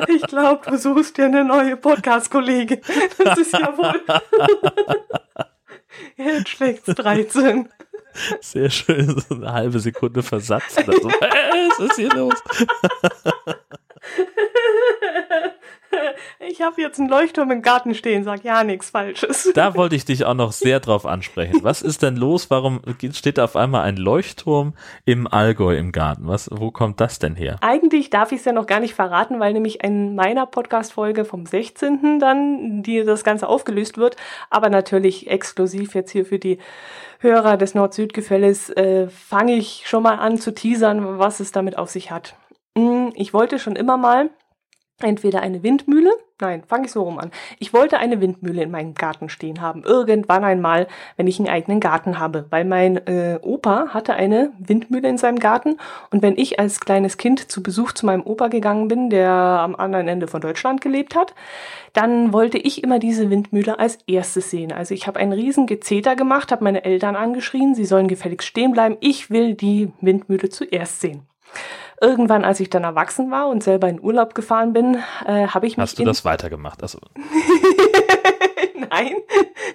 Ich 0.09 0.23
glaube, 0.23 0.71
du 0.71 0.79
suchst 0.79 1.17
dir 1.19 1.27
eine 1.27 1.45
neue 1.45 1.77
Podcast-Kollegin. 1.77 2.81
Das 3.23 3.39
ist 3.39 3.53
ja 3.53 3.77
wohl. 3.77 4.01
Jetzt 6.17 6.49
schlägt's 6.49 6.87
13. 6.87 7.69
Sehr 8.41 8.71
schön, 8.71 9.23
so 9.29 9.35
eine 9.37 9.53
halbe 9.53 9.79
Sekunde 9.81 10.23
Versatz 10.23 10.77
oder 10.79 10.93
so. 10.95 11.09
Was 11.09 11.79
ist 11.79 11.97
hier 11.97 12.11
los? 12.11 12.35
Ich 16.41 16.63
habe 16.63 16.81
jetzt 16.81 16.99
einen 16.99 17.09
Leuchtturm 17.09 17.51
im 17.51 17.63
Garten 17.63 17.95
stehen, 17.95 18.25
sag 18.25 18.45
ja 18.45 18.65
nichts 18.65 18.91
Falsches. 18.91 19.51
Da 19.55 19.75
wollte 19.77 19.97
ich 19.97 20.05
dich 20.05 20.25
auch 20.25 20.35
noch 20.35 20.53
sehr 20.53 20.81
drauf 20.81 21.07
ansprechen. 21.07 21.61
Was 21.63 21.83
ist 21.83 22.03
denn 22.03 22.17
los? 22.17 22.51
Warum 22.51 22.81
steht 23.13 23.39
da 23.39 23.45
auf 23.45 23.57
einmal 23.57 23.83
ein 23.83 23.97
Leuchtturm 23.97 24.75
im 25.05 25.27
Allgäu 25.27 25.77
im 25.77 25.93
Garten? 25.93 26.27
Was, 26.27 26.49
wo 26.53 26.71
kommt 26.71 27.01
das 27.01 27.19
denn 27.19 27.37
her? 27.37 27.57
Eigentlich 27.61 28.11
darf 28.11 28.33
ich 28.33 28.39
es 28.39 28.45
ja 28.45 28.53
noch 28.53 28.67
gar 28.67 28.81
nicht 28.81 28.95
verraten, 28.95 29.41
weil 29.41 29.53
nämlich 29.53 29.83
in 29.83 30.15
meiner 30.15 30.47
Podcast-Folge 30.47 31.25
vom 31.25 31.47
16. 31.47 32.19
dann, 32.21 32.83
die 32.83 33.05
das 33.05 33.25
Ganze 33.25 33.49
aufgelöst 33.49 33.99
wird, 33.99 34.17
aber 34.51 34.71
natürlich 34.71 35.29
exklusiv 35.29 35.95
jetzt 35.95 36.11
hier 36.11 36.25
für 36.25 36.39
die 36.39 36.59
Hörer 37.21 37.57
des 37.57 37.75
Nord-Süd-Gefälles, 37.75 38.71
äh, 38.71 39.09
fange 39.09 39.57
ich 39.57 39.83
schon 39.87 40.03
mal 40.03 40.17
an 40.17 40.39
zu 40.39 40.55
teasern, 40.55 41.19
was 41.19 41.41
es 41.41 41.51
damit 41.51 41.77
auf 41.77 41.91
sich 41.91 42.11
hat. 42.11 42.37
Hm, 42.77 43.13
ich 43.17 43.35
wollte 43.35 43.59
schon 43.59 43.75
immer 43.75 43.97
mal 43.97 44.31
entweder 45.01 45.43
eine 45.43 45.63
Windmühle, 45.63 46.11
nein, 46.41 46.65
fange 46.67 46.87
ich 46.87 46.93
so 46.93 47.03
rum 47.03 47.19
an. 47.19 47.31
Ich 47.61 47.73
wollte 47.73 47.99
eine 47.99 48.21
Windmühle 48.21 48.63
in 48.63 48.71
meinem 48.71 48.95
Garten 48.95 49.29
stehen 49.29 49.61
haben, 49.61 49.85
irgendwann 49.85 50.43
einmal, 50.43 50.89
wenn 51.17 51.29
ich 51.29 51.39
einen 51.39 51.49
eigenen 51.49 51.79
Garten 51.79 52.19
habe, 52.19 52.47
weil 52.51 52.65
mein 52.65 52.97
äh, 53.07 53.39
Opa 53.41 53.89
hatte 53.91 54.15
eine 54.15 54.53
Windmühle 54.59 55.09
in 55.09 55.17
seinem 55.17 55.39
Garten 55.39 55.77
und 56.11 56.23
wenn 56.23 56.37
ich 56.37 56.59
als 56.59 56.81
kleines 56.81 57.17
Kind 57.17 57.51
zu 57.51 57.63
Besuch 57.63 57.93
zu 57.93 58.07
meinem 58.07 58.23
Opa 58.23 58.49
gegangen 58.49 58.89
bin, 58.89 59.09
der 59.09 59.31
am 59.31 59.77
anderen 59.77 60.09
Ende 60.09 60.27
von 60.27 60.41
Deutschland 60.41 60.81
gelebt 60.81 61.15
hat, 61.15 61.33
dann 61.93 62.33
wollte 62.33 62.59
ich 62.59 62.83
immer 62.83 62.99
diese 62.99 63.31
Windmühle 63.31 63.79
als 63.79 63.99
erstes 64.09 64.51
sehen. 64.51 64.73
Also 64.73 64.95
ich 64.95 65.07
habe 65.07 65.21
einen 65.21 65.33
riesen 65.33 65.67
Gezeter 65.67 66.17
gemacht, 66.17 66.51
habe 66.51 66.65
meine 66.65 66.85
Eltern 66.85 67.15
angeschrien, 67.15 67.77
sie 67.77 67.85
sollen 67.85 68.09
gefälligst 68.09 68.49
stehen 68.49 68.73
bleiben, 68.73 68.97
ich 69.01 69.31
will 69.31 69.55
die 69.55 69.93
Windmühle 70.01 70.49
zuerst 70.49 71.01
sehen. 71.01 71.23
Irgendwann, 72.01 72.45
als 72.45 72.61
ich 72.61 72.71
dann 72.71 72.85
erwachsen 72.85 73.31
war 73.31 73.49
und 73.49 73.63
selber 73.63 73.89
in 73.89 74.01
Urlaub 74.01 74.35
gefahren 74.35 74.73
bin, 74.73 75.03
äh, 75.27 75.49
habe 75.49 75.67
ich 75.67 75.77
mich. 75.77 75.83
Hast 75.83 75.99
du 75.99 76.05
das 76.05 76.25
weitergemacht? 76.25 76.83
Also. 76.83 76.99
Nein, 78.91 79.17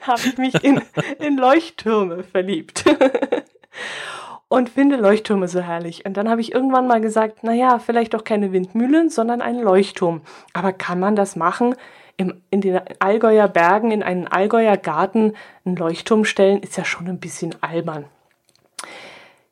habe 0.01 0.21
ich 0.25 0.37
mich 0.37 0.63
in, 0.63 0.81
in 1.19 1.37
Leuchttürme 1.37 2.23
verliebt. 2.23 2.85
und 4.53 4.69
finde 4.69 4.97
Leuchttürme 4.97 5.47
so 5.47 5.61
herrlich. 5.61 6.05
Und 6.05 6.15
dann 6.15 6.29
habe 6.29 6.39
ich 6.39 6.53
irgendwann 6.53 6.87
mal 6.87 7.01
gesagt, 7.01 7.43
naja, 7.43 7.79
vielleicht 7.79 8.13
doch 8.13 8.23
keine 8.23 8.51
Windmühlen, 8.51 9.09
sondern 9.09 9.41
einen 9.41 9.63
Leuchtturm. 9.63 10.21
Aber 10.53 10.71
kann 10.71 10.99
man 10.99 11.15
das 11.15 11.35
machen? 11.35 11.75
Im, 12.17 12.41
in 12.51 12.61
den 12.61 12.79
Allgäuer 12.99 13.47
Bergen, 13.47 13.89
in 13.89 14.03
einen 14.03 14.27
Allgäuer 14.27 14.77
Garten 14.77 15.33
einen 15.65 15.75
Leuchtturm 15.75 16.23
stellen, 16.23 16.61
ist 16.61 16.77
ja 16.77 16.85
schon 16.85 17.07
ein 17.07 17.19
bisschen 17.19 17.55
albern. 17.61 18.05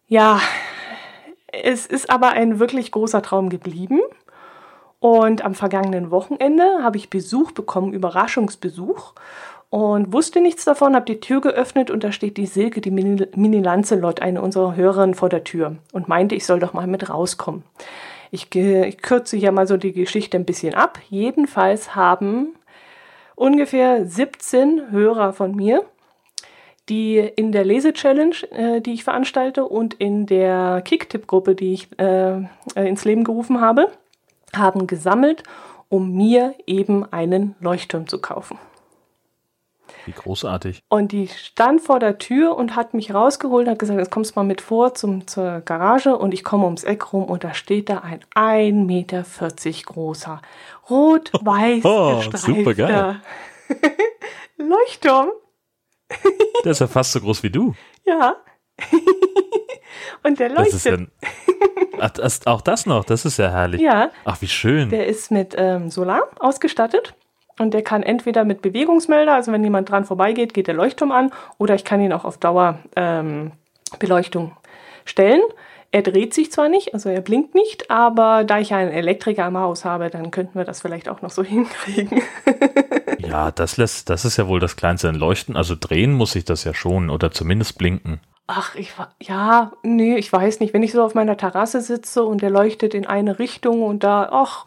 Ja, 0.08 0.40
es 1.52 1.86
ist 1.86 2.10
aber 2.10 2.30
ein 2.30 2.60
wirklich 2.60 2.92
großer 2.92 3.22
Traum 3.22 3.50
geblieben. 3.50 4.00
Und 5.00 5.44
am 5.44 5.56
vergangenen 5.56 6.12
Wochenende 6.12 6.84
habe 6.84 6.98
ich 6.98 7.10
Besuch 7.10 7.52
bekommen, 7.52 7.94
Überraschungsbesuch. 7.94 9.14
Und 9.72 10.12
wusste 10.12 10.42
nichts 10.42 10.66
davon, 10.66 10.96
habe 10.96 11.06
die 11.06 11.22
Tür 11.22 11.40
geöffnet 11.40 11.90
und 11.90 12.04
da 12.04 12.12
steht 12.12 12.36
die 12.36 12.46
Silke, 12.46 12.82
die 12.82 12.92
Mini, 12.92 13.62
Lancelot, 13.62 14.22
eine 14.22 14.42
unserer 14.42 14.76
Hörerinnen 14.76 15.16
vor 15.16 15.30
der 15.30 15.46
Tür 15.46 15.78
und 15.94 16.10
meinte, 16.10 16.36
ich 16.36 16.46
soll 16.46 16.60
doch 16.60 16.74
mal 16.74 16.88
mit 16.88 17.10
rauskommen. 17.10 17.64
Ich, 18.32 18.54
ich 18.54 19.02
kürze 19.02 19.38
hier 19.38 19.54
mal 19.54 19.68
so 19.68 19.78
die 19.78 19.94
Geschichte 19.94 20.38
ein 20.38 20.46
bisschen 20.46 20.76
ab. 20.76 21.00
Jedenfalls 21.10 21.96
haben 21.96 22.50
ungefähr 23.36 24.06
17 24.06 24.92
Hörer 24.92 25.32
von 25.32 25.56
mir 25.56 25.86
die 26.92 27.18
in 27.18 27.54
der 27.54 27.64
Lese-Challenge, 27.64 28.36
äh, 28.52 28.82
die 28.82 28.94
ich 28.94 29.06
veranstalte, 29.06 29.66
und 29.66 29.94
in 29.94 30.26
der 30.26 30.82
Kicktipp-Gruppe, 30.84 31.56
die 31.56 31.74
ich 31.74 31.88
äh, 31.98 32.42
äh, 32.42 32.46
ins 32.76 33.06
Leben 33.06 33.24
gerufen 33.24 33.62
habe, 33.62 33.90
haben 34.54 34.88
gesammelt, 34.88 35.44
um 35.88 36.14
mir 36.14 36.54
eben 36.68 37.12
einen 37.12 37.56
Leuchtturm 37.62 38.08
zu 38.08 38.20
kaufen. 38.20 38.60
Wie 40.06 40.12
großartig. 40.12 40.84
Und 40.90 41.12
die 41.14 41.28
stand 41.28 41.80
vor 41.80 42.00
der 42.00 42.18
Tür 42.18 42.58
und 42.58 42.76
hat 42.76 42.94
mich 42.94 43.14
rausgeholt 43.14 43.68
und 43.68 43.72
hat 43.72 43.80
gesagt, 43.80 44.00
jetzt 44.00 44.12
kommst 44.12 44.32
du 44.32 44.40
mal 44.40 44.44
mit 44.44 44.60
vor 44.60 44.94
zum, 44.94 45.28
zur 45.28 45.62
Garage 45.62 46.18
und 46.18 46.34
ich 46.34 46.44
komme 46.44 46.66
ums 46.66 46.84
Eck 46.84 47.14
rum 47.14 47.26
und 47.26 47.44
da 47.44 47.54
steht 47.54 47.88
da 47.88 48.00
ein 48.00 48.22
1,40 48.36 48.74
Meter 48.86 49.24
großer, 49.86 50.42
rot-weiß 50.90 51.86
oh, 51.86 52.22
gestreifter 52.30 53.22
Leuchtturm 54.58 55.32
der 56.64 56.72
ist 56.72 56.80
ja 56.80 56.88
fast 56.88 57.12
so 57.14 57.22
groß 57.22 57.44
wie 57.44 57.50
du. 57.50 57.74
Ja. 58.06 58.36
und 60.24 60.40
der 60.40 60.50
Das 60.50 60.74
ist 60.74 60.86
leuchtet. 60.86 61.10
ja, 61.10 62.00
Ach, 62.00 62.10
das, 62.12 62.48
auch 62.48 62.62
das 62.62 62.86
noch, 62.86 63.04
das 63.06 63.26
ist 63.26 63.38
ja 63.38 63.50
herrlich. 63.52 63.82
Ja, 63.82 64.10
Ach, 64.26 64.42
wie 64.42 64.48
schön. 64.48 64.90
der 64.90 65.06
ist 65.08 65.32
mit 65.32 65.54
ähm, 65.58 65.90
Solar 65.90 66.24
ausgestattet. 66.40 67.14
Und 67.60 67.74
der 67.76 67.84
kann 67.84 68.02
entweder 68.02 68.44
mit 68.44 68.62
Bewegungsmelder, 68.64 69.36
also 69.36 69.52
wenn 69.52 69.64
jemand 69.64 69.90
dran 69.90 70.06
vorbeigeht, 70.06 70.54
geht 70.54 70.66
der 70.68 70.74
Leuchtturm 70.74 71.12
an, 71.12 71.32
oder 71.60 71.76
ich 71.76 71.84
kann 71.86 72.02
ihn 72.02 72.12
auch 72.14 72.26
auf 72.26 72.38
Dauer 72.38 72.80
ähm, 72.96 73.52
Beleuchtung 74.00 74.54
stellen. 75.06 75.42
Er 75.92 76.02
dreht 76.02 76.34
sich 76.34 76.52
zwar 76.52 76.70
nicht, 76.70 76.94
also 76.94 77.10
er 77.10 77.20
blinkt 77.22 77.54
nicht, 77.54 77.92
aber 77.92 78.46
da 78.46 78.60
ich 78.60 78.74
einen 78.74 78.92
Elektriker 78.92 79.46
im 79.46 79.58
Haus 79.58 79.84
habe, 79.84 80.10
dann 80.10 80.32
könnten 80.32 80.58
wir 80.58 80.64
das 80.64 80.82
vielleicht 80.82 81.10
auch 81.10 81.22
noch 81.22 81.30
so 81.30 81.44
hinkriegen. 81.44 82.22
Ja, 83.32 83.50
das 83.50 83.78
lässt, 83.78 84.10
das 84.10 84.26
ist 84.26 84.36
ja 84.36 84.50
wohl 84.50 84.60
das 84.60 84.76
kleinste 84.76 85.08
ein 85.08 85.16
Leuchten. 85.16 85.56
Also 85.56 85.76
drehen 85.80 86.12
muss 86.12 86.36
ich 86.36 86.44
das 86.44 86.66
ja 86.66 86.74
schon 86.74 87.10
oder 87.10 87.32
zumindest 87.32 87.78
blinken. 87.78 88.20
Ach, 88.48 88.76
ich 88.76 88.92
ja, 89.22 89.72
nee, 89.84 90.18
ich 90.18 90.34
weiß 90.34 90.60
nicht. 90.60 90.74
Wenn 90.74 90.84
ich 90.84 90.92
so 90.92 91.02
auf 91.02 91.16
meiner 91.16 91.38
Terrasse 91.38 91.80
sitze 91.80 92.26
und 92.26 92.42
der 92.42 92.50
leuchtet 92.50 92.94
in 92.94 93.08
eine 93.08 93.40
Richtung 93.40 93.84
und 93.84 94.04
da, 94.04 94.28
ach, 94.34 94.66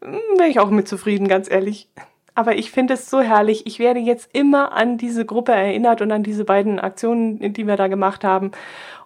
wäre 0.00 0.48
ich 0.48 0.60
auch 0.60 0.70
mit 0.70 0.86
zufrieden, 0.86 1.26
ganz 1.26 1.50
ehrlich. 1.50 1.88
Aber 2.36 2.54
ich 2.54 2.70
finde 2.70 2.94
es 2.94 3.10
so 3.10 3.20
herrlich. 3.20 3.66
Ich 3.66 3.80
werde 3.80 3.98
jetzt 3.98 4.28
immer 4.32 4.70
an 4.72 4.98
diese 4.98 5.24
Gruppe 5.24 5.52
erinnert 5.52 6.00
und 6.00 6.12
an 6.12 6.22
diese 6.22 6.44
beiden 6.44 6.78
Aktionen, 6.78 7.54
die 7.54 7.66
wir 7.66 7.76
da 7.76 7.88
gemacht 7.88 8.22
haben. 8.22 8.52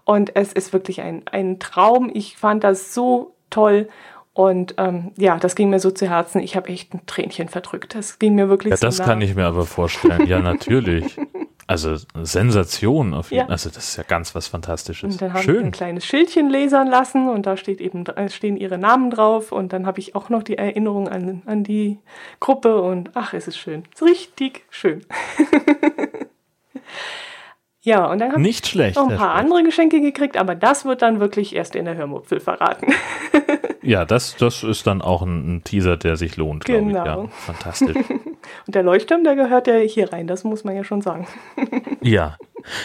Und 0.04 0.36
es 0.36 0.52
ist 0.52 0.74
wirklich 0.74 1.00
ein, 1.00 1.22
ein 1.30 1.58
Traum. 1.58 2.10
Ich 2.12 2.36
fand 2.36 2.64
das 2.64 2.92
so 2.92 3.34
toll. 3.48 3.88
Und 4.32 4.74
ähm, 4.78 5.12
ja, 5.16 5.36
das 5.38 5.56
ging 5.56 5.70
mir 5.70 5.80
so 5.80 5.90
zu 5.90 6.08
Herzen. 6.08 6.40
Ich 6.40 6.56
habe 6.56 6.68
echt 6.68 6.94
ein 6.94 7.02
Tränchen 7.06 7.48
verdrückt. 7.48 7.94
Das 7.94 8.18
ging 8.18 8.34
mir 8.36 8.48
wirklich 8.48 8.70
Ja, 8.70 8.76
so 8.76 8.86
das 8.86 8.98
nah. 8.98 9.04
kann 9.04 9.20
ich 9.20 9.34
mir 9.34 9.46
aber 9.46 9.66
vorstellen. 9.66 10.26
Ja, 10.26 10.38
natürlich. 10.40 11.16
Also 11.66 11.96
Sensation 12.20 13.14
auf 13.14 13.30
jeden 13.30 13.46
Ja. 13.46 13.48
Also 13.48 13.70
das 13.70 13.90
ist 13.90 13.96
ja 13.96 14.02
ganz 14.02 14.34
was 14.34 14.48
Fantastisches. 14.48 15.14
Und 15.14 15.22
dann 15.22 15.32
haben 15.32 15.46
wir 15.46 15.60
ein 15.60 15.70
kleines 15.70 16.04
Schildchen 16.04 16.50
lasern 16.50 16.88
lassen 16.88 17.28
und 17.28 17.46
da 17.46 17.56
steht 17.56 17.80
eben, 17.80 18.04
äh, 18.06 18.28
stehen 18.28 18.56
ihre 18.56 18.78
Namen 18.78 19.10
drauf 19.10 19.52
und 19.52 19.72
dann 19.72 19.86
habe 19.86 20.00
ich 20.00 20.16
auch 20.16 20.30
noch 20.30 20.42
die 20.42 20.58
Erinnerung 20.58 21.08
an, 21.08 21.42
an 21.46 21.62
die 21.62 21.98
Gruppe 22.40 22.80
und 22.80 23.10
ach, 23.14 23.34
ist 23.34 23.46
es 23.46 23.56
schön. 23.56 23.84
Ist 23.92 24.02
richtig 24.02 24.64
schön. 24.70 25.04
ja, 27.82 28.06
und 28.06 28.18
dann 28.18 28.32
habe 28.32 28.48
ich 28.48 28.66
schlecht. 28.66 28.96
noch 28.96 29.08
ein 29.08 29.16
paar 29.16 29.34
andere 29.34 29.62
Geschenke 29.62 30.00
gekriegt, 30.00 30.36
aber 30.36 30.56
das 30.56 30.84
wird 30.84 31.02
dann 31.02 31.20
wirklich 31.20 31.54
erst 31.54 31.76
in 31.76 31.84
der 31.84 31.96
Hörmupfel 31.96 32.40
verraten. 32.40 32.92
Ja, 33.90 34.04
das, 34.04 34.36
das 34.36 34.62
ist 34.62 34.86
dann 34.86 35.02
auch 35.02 35.22
ein, 35.22 35.56
ein 35.56 35.64
Teaser, 35.64 35.96
der 35.96 36.14
sich 36.16 36.36
lohnt, 36.36 36.64
glaube 36.64 36.88
ich. 36.90 36.94
Ja, 36.94 37.02
Genau. 37.16 37.26
fantastisch. 37.32 37.96
Und 38.66 38.74
der 38.74 38.84
Leuchtturm, 38.84 39.24
der 39.24 39.34
gehört 39.34 39.66
ja 39.66 39.74
hier 39.78 40.12
rein, 40.12 40.28
das 40.28 40.44
muss 40.44 40.62
man 40.62 40.76
ja 40.76 40.84
schon 40.84 41.02
sagen. 41.02 41.26
Ja. 42.00 42.36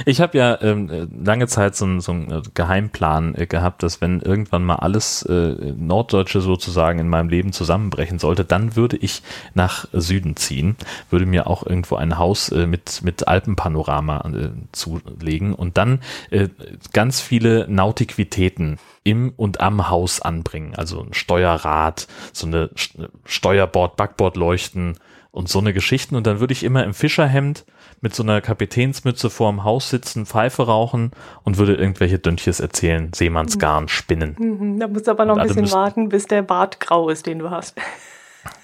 Ich 0.06 0.22
habe 0.22 0.38
ja 0.38 0.62
ähm, 0.62 0.90
äh, 0.90 1.08
lange 1.24 1.48
Zeit 1.48 1.76
so, 1.76 2.00
so 2.00 2.12
einen 2.12 2.32
äh, 2.32 2.42
Geheimplan 2.54 3.36
äh, 3.36 3.46
gehabt, 3.46 3.84
dass 3.84 4.02
wenn 4.02 4.22
irgendwann 4.22 4.64
mal 4.64 4.76
alles 4.76 5.24
äh, 5.24 5.74
Norddeutsche 5.78 6.42
sozusagen 6.42 7.00
in 7.00 7.10
meinem 7.10 7.30
Leben 7.30 7.54
zusammenbrechen 7.54 8.20
sollte, 8.20 8.46
dann 8.46 8.76
würde 8.76 8.98
ich 8.98 9.22
nach 9.54 9.88
Süden 9.94 10.36
ziehen, 10.36 10.76
würde 11.10 11.26
mir 11.26 11.48
auch 11.48 11.66
irgendwo 11.66 11.96
ein 11.96 12.18
Haus 12.18 12.50
äh, 12.50 12.68
mit, 12.68 13.02
mit 13.04 13.28
Alpenpanorama 13.28 14.30
äh, 14.34 14.50
zulegen 14.72 15.54
und 15.54 15.78
dann 15.78 16.00
äh, 16.30 16.50
ganz 16.94 17.22
viele 17.22 17.68
Nautiquitäten 17.70 18.78
im 19.04 19.34
und 19.38 19.62
am 19.62 19.90
Haus 19.90 20.22
anbringen. 20.22 20.74
Also 20.76 21.02
ein 21.02 21.14
Steuerrad, 21.14 22.08
so 22.34 22.48
eine 22.48 22.68
St- 22.76 23.10
Steuerbord, 23.26 23.98
Backbordleuchten 23.98 24.98
und 25.32 25.48
so 25.48 25.60
eine 25.60 25.74
Geschichten. 25.74 26.16
Und 26.16 26.26
dann 26.26 26.40
würde 26.40 26.54
ich 26.54 26.64
immer 26.64 26.84
im 26.84 26.94
Fischerhemd 26.94 27.66
mit 28.02 28.14
so 28.14 28.24
einer 28.24 28.42
Kapitänsmütze 28.42 29.30
vorm 29.30 29.64
Haus 29.64 29.90
sitzen, 29.90 30.26
Pfeife 30.26 30.64
rauchen 30.68 31.12
und 31.44 31.58
würde 31.58 31.76
irgendwelche 31.76 32.20
Dönches 32.20 32.60
erzählen, 32.60 33.12
Seemannsgarn 33.14 33.88
spinnen. 33.88 34.36
Mhm, 34.38 34.80
Da 34.80 34.88
musst 34.88 35.08
du 35.08 35.12
aber 35.12 35.26
noch 35.26 35.36
Und 35.36 35.42
ein 35.42 35.48
bisschen 35.48 35.72
warten, 35.72 36.10
bis 36.10 36.26
der 36.26 36.42
Bart 36.42 36.80
grau 36.80 37.10
ist, 37.10 37.26
den 37.26 37.40
du 37.40 37.50
hast. 37.50 37.76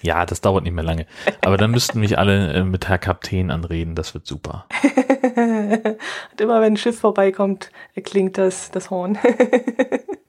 Ja, 0.00 0.24
das 0.26 0.40
dauert 0.40 0.62
nicht 0.62 0.74
mehr 0.74 0.84
lange. 0.84 1.06
Aber 1.44 1.56
dann 1.56 1.72
müssten 1.72 1.98
mich 1.98 2.16
alle 2.16 2.52
äh, 2.52 2.62
mit 2.62 2.88
Herr 2.88 2.98
Kapitän 2.98 3.50
anreden, 3.50 3.96
das 3.96 4.14
wird 4.14 4.28
super. 4.28 4.66
Und 5.34 6.40
immer 6.40 6.60
wenn 6.60 6.74
ein 6.74 6.76
Schiff 6.76 7.00
vorbeikommt, 7.00 7.72
klingt 8.04 8.38
das, 8.38 8.70
das 8.70 8.90
Horn. 8.90 9.18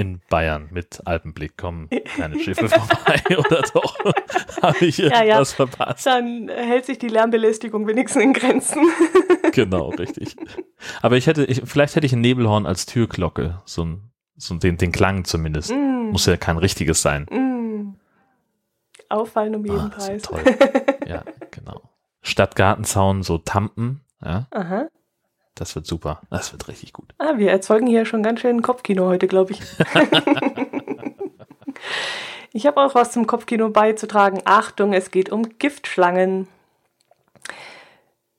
In 0.00 0.20
Bayern 0.30 0.68
mit 0.70 1.02
Alpenblick 1.04 1.58
kommen 1.58 1.90
keine 2.16 2.38
Schiffe 2.40 2.68
vorbei 2.70 3.20
oder 3.38 3.60
doch? 3.74 3.98
Habe 4.62 4.86
ich 4.86 4.96
Ja, 4.96 5.22
ja. 5.22 5.44
verpasst? 5.44 6.06
Dann 6.06 6.48
hält 6.48 6.86
sich 6.86 6.98
die 6.98 7.08
Lärmbelästigung 7.08 7.86
wenigstens 7.86 8.22
in 8.22 8.32
Grenzen. 8.32 8.82
Genau, 9.52 9.88
richtig. 9.90 10.36
Aber 11.02 11.16
ich 11.16 11.26
hätte, 11.26 11.44
ich, 11.44 11.62
vielleicht 11.64 11.96
hätte 11.96 12.06
ich 12.06 12.12
ein 12.12 12.20
Nebelhorn 12.20 12.66
als 12.66 12.86
Türglocke, 12.86 13.60
so, 13.64 13.84
ein, 13.84 14.12
so 14.36 14.54
den, 14.54 14.76
den 14.76 14.92
Klang 14.92 15.24
zumindest. 15.24 15.72
Mm, 15.72 16.10
Muss 16.12 16.24
ja 16.26 16.36
kein 16.36 16.56
richtiges 16.56 17.02
sein. 17.02 17.24
mm. 17.24 17.96
Auffallen 19.08 19.56
um 19.56 19.64
jeden 19.64 19.78
Ah, 19.80 19.88
Preis. 19.88 20.08
ist 20.08 20.26
toll. 20.26 20.40
Ja, 21.04 21.24
genau. 21.50 21.82
Stadtgartenzaun, 22.22 23.24
so 23.24 23.38
Tampen, 23.38 24.02
ja, 24.24 24.46
Aha. 24.52 24.86
Das 25.60 25.74
wird 25.74 25.86
super. 25.86 26.22
Das 26.30 26.52
wird 26.52 26.68
richtig 26.68 26.94
gut. 26.94 27.12
Ah, 27.18 27.34
wir 27.36 27.50
erzeugen 27.50 27.86
hier 27.86 28.06
schon 28.06 28.22
ganz 28.22 28.40
schön 28.40 28.62
Kopfkino 28.62 29.04
heute, 29.04 29.28
glaube 29.28 29.52
ich. 29.52 29.60
ich 32.52 32.66
habe 32.66 32.80
auch 32.80 32.94
was 32.94 33.12
zum 33.12 33.26
Kopfkino 33.26 33.68
beizutragen. 33.68 34.40
Achtung, 34.46 34.94
es 34.94 35.10
geht 35.10 35.30
um 35.30 35.58
Giftschlangen. 35.58 36.48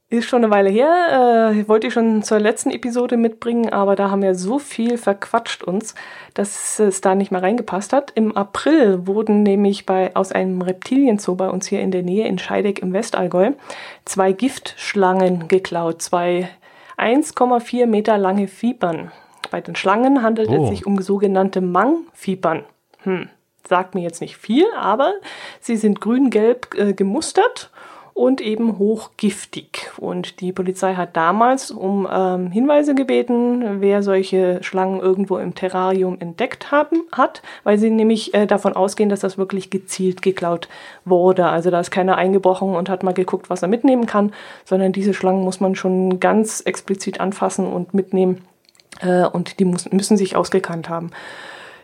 Ist 0.09 0.27
schon 0.27 0.43
eine 0.43 0.51
Weile 0.51 0.71
her, 0.71 1.53
äh, 1.53 1.67
wollte 1.69 1.87
ich 1.87 1.93
schon 1.93 2.23
zur 2.23 2.39
letzten 2.39 2.71
Episode 2.71 3.17
mitbringen, 3.17 3.69
aber 3.71 3.95
da 3.95 4.09
haben 4.09 4.23
wir 4.23 4.33
so 4.33 4.57
viel 4.57 4.97
verquatscht 4.97 5.63
uns, 5.63 5.93
dass 6.33 6.79
es 6.79 7.01
da 7.01 7.13
nicht 7.13 7.31
mehr 7.31 7.43
reingepasst 7.43 7.93
hat. 7.93 8.11
Im 8.15 8.35
April 8.35 9.05
wurden 9.05 9.43
nämlich 9.43 9.85
bei, 9.85 10.15
aus 10.15 10.31
einem 10.31 10.63
Reptilienzoo 10.63 11.35
bei 11.35 11.49
uns 11.49 11.67
hier 11.67 11.81
in 11.81 11.91
der 11.91 12.01
Nähe 12.01 12.27
in 12.27 12.39
Scheideck 12.39 12.79
im 12.79 12.93
Westallgäu 12.93 13.51
zwei 14.05 14.31
Giftschlangen 14.31 15.47
geklaut, 15.47 16.01
zwei 16.01 16.49
1,4 17.01 17.87
Meter 17.87 18.17
lange 18.17 18.47
Vipern. 18.47 19.11
Bei 19.49 19.59
den 19.59 19.75
Schlangen 19.75 20.21
handelt 20.21 20.49
Oh. 20.49 20.63
es 20.63 20.69
sich 20.69 20.85
um 20.85 21.01
sogenannte 21.01 21.59
Mang-Vipern. 21.59 22.63
Hm, 23.03 23.27
sagt 23.67 23.95
mir 23.95 24.01
jetzt 24.01 24.21
nicht 24.21 24.37
viel, 24.37 24.67
aber 24.77 25.13
sie 25.59 25.75
sind 25.77 25.99
grün-gelb 25.99 26.75
äh, 26.77 26.93
gemustert 26.93 27.71
und 28.13 28.41
eben 28.41 28.77
hochgiftig. 28.77 29.89
Und 29.97 30.41
die 30.41 30.51
Polizei 30.51 30.95
hat 30.95 31.15
damals 31.15 31.71
um 31.71 32.07
ähm, 32.11 32.51
Hinweise 32.51 32.95
gebeten, 32.95 33.81
wer 33.81 34.03
solche 34.03 34.61
Schlangen 34.63 34.99
irgendwo 34.99 35.37
im 35.37 35.55
Terrarium 35.55 36.17
entdeckt 36.19 36.71
haben, 36.71 37.03
hat, 37.11 37.41
weil 37.63 37.77
sie 37.77 37.89
nämlich 37.89 38.33
äh, 38.33 38.45
davon 38.45 38.73
ausgehen, 38.73 39.09
dass 39.09 39.21
das 39.21 39.37
wirklich 39.37 39.69
gezielt 39.69 40.21
geklaut 40.21 40.67
wurde. 41.05 41.47
Also 41.47 41.71
da 41.71 41.79
ist 41.79 41.91
keiner 41.91 42.17
eingebrochen 42.17 42.75
und 42.75 42.89
hat 42.89 43.03
mal 43.03 43.13
geguckt, 43.13 43.49
was 43.49 43.61
er 43.61 43.67
mitnehmen 43.67 44.05
kann, 44.05 44.33
sondern 44.65 44.91
diese 44.91 45.13
Schlangen 45.13 45.43
muss 45.43 45.59
man 45.59 45.75
schon 45.75 46.19
ganz 46.19 46.61
explizit 46.61 47.19
anfassen 47.19 47.65
und 47.65 47.93
mitnehmen. 47.93 48.41
Äh, 49.01 49.25
und 49.25 49.59
die 49.59 49.65
muss, 49.65 49.91
müssen 49.91 50.17
sich 50.17 50.35
ausgekannt 50.35 50.89
haben. 50.89 51.11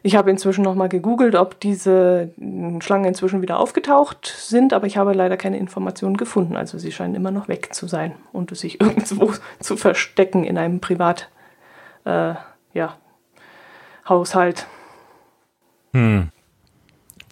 Ich 0.08 0.16
habe 0.16 0.32
inzwischen 0.32 0.64
noch 0.64 0.74
mal 0.74 0.88
gegoogelt, 0.88 1.36
ob 1.36 1.60
diese 1.60 2.32
mm, 2.38 2.80
Schlangen 2.80 3.04
inzwischen 3.04 3.42
wieder 3.42 3.60
aufgetaucht 3.60 4.34
sind, 4.38 4.72
aber 4.72 4.88
ich 4.88 4.96
habe 4.96 5.12
leider 5.12 5.36
keine 5.36 5.58
Informationen 5.58 6.16
gefunden. 6.16 6.56
Also 6.56 6.78
sie 6.78 6.94
scheinen 6.94 7.14
immer 7.14 7.30
noch 7.30 7.50
weg 7.50 7.74
zu 7.74 7.88
sein 7.88 8.14
und 8.32 8.56
sich 8.56 8.80
irgendwo 8.82 9.34
zu 9.60 9.76
verstecken 9.76 10.46
in 10.46 10.58
einem 10.58 10.80
Privat, 10.80 11.30
äh, 12.06 12.36
ja, 12.74 12.96
Haushalt. 14.08 14.66
Hm. 15.92 16.30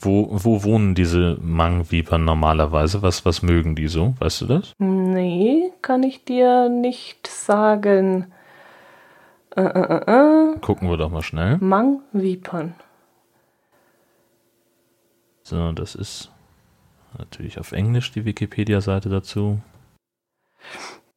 Wo, 0.02 0.28
wo 0.32 0.66
wohnen 0.66 0.96
diese 0.96 1.38
Mangvipern 1.42 2.26
normalerweise? 2.26 3.02
Was, 3.02 3.24
was 3.24 3.42
mögen 3.42 3.76
die 3.78 3.88
so? 3.88 4.16
Weißt 4.20 4.42
du 4.42 4.48
das? 4.48 4.74
Nee, 4.80 5.72
kann 5.82 6.04
ich 6.04 6.26
dir 6.26 6.68
nicht 6.68 7.26
sagen. 7.28 8.34
Äh, 9.56 9.62
äh, 9.62 10.02
äh, 10.06 10.54
äh. 10.54 10.60
Gucken 10.60 10.90
wir 10.90 10.98
doch 10.98 11.10
mal 11.10 11.22
schnell. 11.22 11.58
Mangvipern. 11.60 12.76
So, 15.44 15.72
das 15.72 15.96
ist 15.96 16.32
natürlich 17.18 17.60
auf 17.60 17.72
Englisch 17.72 18.12
die 18.12 18.26
Wikipedia-Seite 18.26 19.10
dazu. 19.10 19.60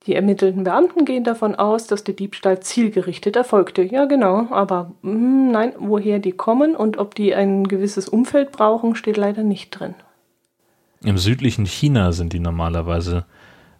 Die 0.06 0.14
ermittelten 0.14 0.64
Beamten 0.64 1.04
gehen 1.04 1.24
davon 1.24 1.54
aus, 1.54 1.86
dass 1.86 2.04
der 2.04 2.14
Diebstahl 2.14 2.60
zielgerichtet 2.60 3.36
erfolgte. 3.36 3.82
Ja, 3.82 4.06
genau. 4.06 4.46
Aber 4.50 4.92
mm, 5.02 5.50
nein, 5.50 5.72
woher 5.78 6.18
die 6.18 6.32
kommen 6.32 6.76
und 6.76 6.98
ob 6.98 7.14
die 7.14 7.34
ein 7.34 7.68
gewisses 7.68 8.08
Umfeld 8.08 8.52
brauchen, 8.52 8.94
steht 8.94 9.16
leider 9.16 9.42
nicht 9.42 9.70
drin. 9.70 9.94
Im 11.02 11.18
südlichen 11.18 11.66
China 11.66 12.12
sind 12.12 12.32
die 12.32 12.40
normalerweise 12.40 13.24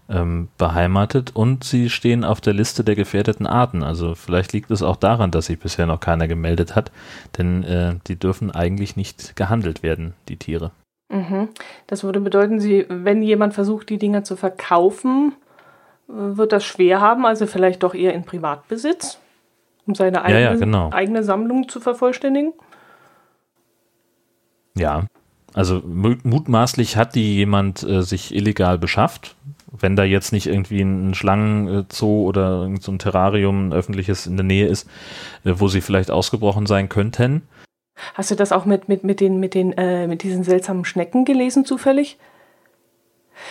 ähm, 0.08 0.48
beheimatet 0.58 1.34
und 1.34 1.64
sie 1.64 1.90
stehen 1.90 2.24
auf 2.24 2.40
der 2.40 2.54
Liste 2.54 2.84
der 2.84 2.94
gefährdeten 2.94 3.46
Arten. 3.46 3.82
Also 3.82 4.14
vielleicht 4.14 4.52
liegt 4.52 4.70
es 4.70 4.82
auch 4.82 4.96
daran, 4.96 5.30
dass 5.30 5.46
sich 5.46 5.58
bisher 5.58 5.86
noch 5.86 6.00
keiner 6.00 6.28
gemeldet 6.28 6.74
hat, 6.74 6.90
denn 7.36 7.62
äh, 7.64 7.94
die 8.06 8.16
dürfen 8.16 8.50
eigentlich 8.50 8.96
nicht 8.96 9.36
gehandelt 9.36 9.82
werden, 9.82 10.14
die 10.28 10.36
Tiere. 10.36 10.70
Mhm. 11.10 11.48
Das 11.86 12.04
würde 12.04 12.20
bedeuten, 12.20 12.60
sie, 12.60 12.86
wenn 12.88 13.22
jemand 13.22 13.54
versucht, 13.54 13.88
die 13.88 13.98
Dinger 13.98 14.24
zu 14.24 14.36
verkaufen, 14.36 15.34
wird 16.06 16.52
das 16.52 16.64
schwer 16.64 17.00
haben, 17.00 17.26
also 17.26 17.46
vielleicht 17.46 17.82
doch 17.82 17.94
eher 17.94 18.14
in 18.14 18.24
Privatbesitz, 18.24 19.18
um 19.86 19.94
seine 19.94 20.22
eigene, 20.22 20.42
ja, 20.42 20.54
genau. 20.54 20.90
eigene 20.90 21.22
Sammlung 21.22 21.68
zu 21.68 21.80
vervollständigen. 21.80 22.54
Ja, 24.74 25.04
also 25.54 25.82
mutmaßlich 25.84 26.96
hat 26.96 27.14
die 27.14 27.36
jemand 27.36 27.82
äh, 27.82 28.02
sich 28.02 28.34
illegal 28.34 28.78
beschafft. 28.78 29.34
Wenn 29.70 29.96
da 29.96 30.04
jetzt 30.04 30.32
nicht 30.32 30.46
irgendwie 30.46 30.80
ein 30.80 31.14
Schlangenzoo 31.14 32.24
oder 32.26 32.62
irgend 32.62 32.82
so 32.82 32.92
ein 32.92 32.98
Terrarium, 32.98 33.68
ein 33.68 33.72
öffentliches 33.72 34.26
in 34.26 34.36
der 34.36 34.44
Nähe 34.44 34.66
ist, 34.66 34.88
äh, 35.44 35.54
wo 35.56 35.68
sie 35.68 35.80
vielleicht 35.80 36.10
ausgebrochen 36.10 36.66
sein 36.66 36.88
könnten. 36.88 37.42
Hast 38.14 38.30
du 38.30 38.34
das 38.34 38.52
auch 38.52 38.64
mit, 38.64 38.88
mit, 38.88 39.04
mit, 39.04 39.20
den, 39.20 39.40
mit, 39.40 39.54
den, 39.54 39.72
äh, 39.72 40.06
mit 40.06 40.22
diesen 40.22 40.44
seltsamen 40.44 40.84
Schnecken 40.84 41.24
gelesen, 41.24 41.64
zufällig? 41.64 42.18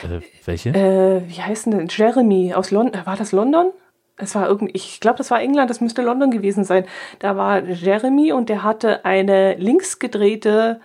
Äh, 0.04 0.22
welche? 0.46 0.70
Äh, 0.70 1.22
wie 1.28 1.42
heißt 1.42 1.68
denn 1.68 1.88
Jeremy 1.90 2.54
aus 2.54 2.72
London. 2.72 3.06
War 3.06 3.18
das 3.18 3.32
London? 3.32 3.72
Es 4.18 4.34
war 4.34 4.48
irgendwie, 4.48 4.74
ich 4.74 5.00
glaube, 5.00 5.18
das 5.18 5.30
war 5.30 5.40
England, 5.40 5.70
das 5.70 5.82
müsste 5.82 6.02
London 6.02 6.32
gewesen 6.32 6.64
sein. 6.64 6.86
Da 7.20 7.38
war 7.38 7.64
Jeremy 7.64 8.32
und 8.32 8.50
der 8.50 8.64
hatte 8.64 9.06
eine 9.06 9.56
linksgedrehte, 9.56 10.82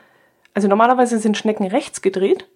also 0.53 0.69
normalerweise 0.69 1.19
sind 1.19 1.39
Schnecken 1.39 1.67
rechts 1.67 2.03
gedreht. 2.03 2.47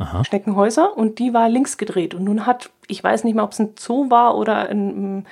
Aha. 0.00 0.24
Schneckenhäuser 0.24 0.96
und 0.96 1.18
die 1.18 1.32
war 1.34 1.48
links 1.48 1.78
gedreht. 1.78 2.14
Und 2.14 2.24
nun 2.24 2.46
hat, 2.46 2.70
ich 2.88 3.04
weiß 3.04 3.24
nicht 3.24 3.34
mehr, 3.34 3.44
ob 3.44 3.52
es 3.52 3.60
ein 3.60 3.74
Zoo 3.78 4.10
war 4.10 4.36
oder 4.36 4.68
ein 4.68 5.26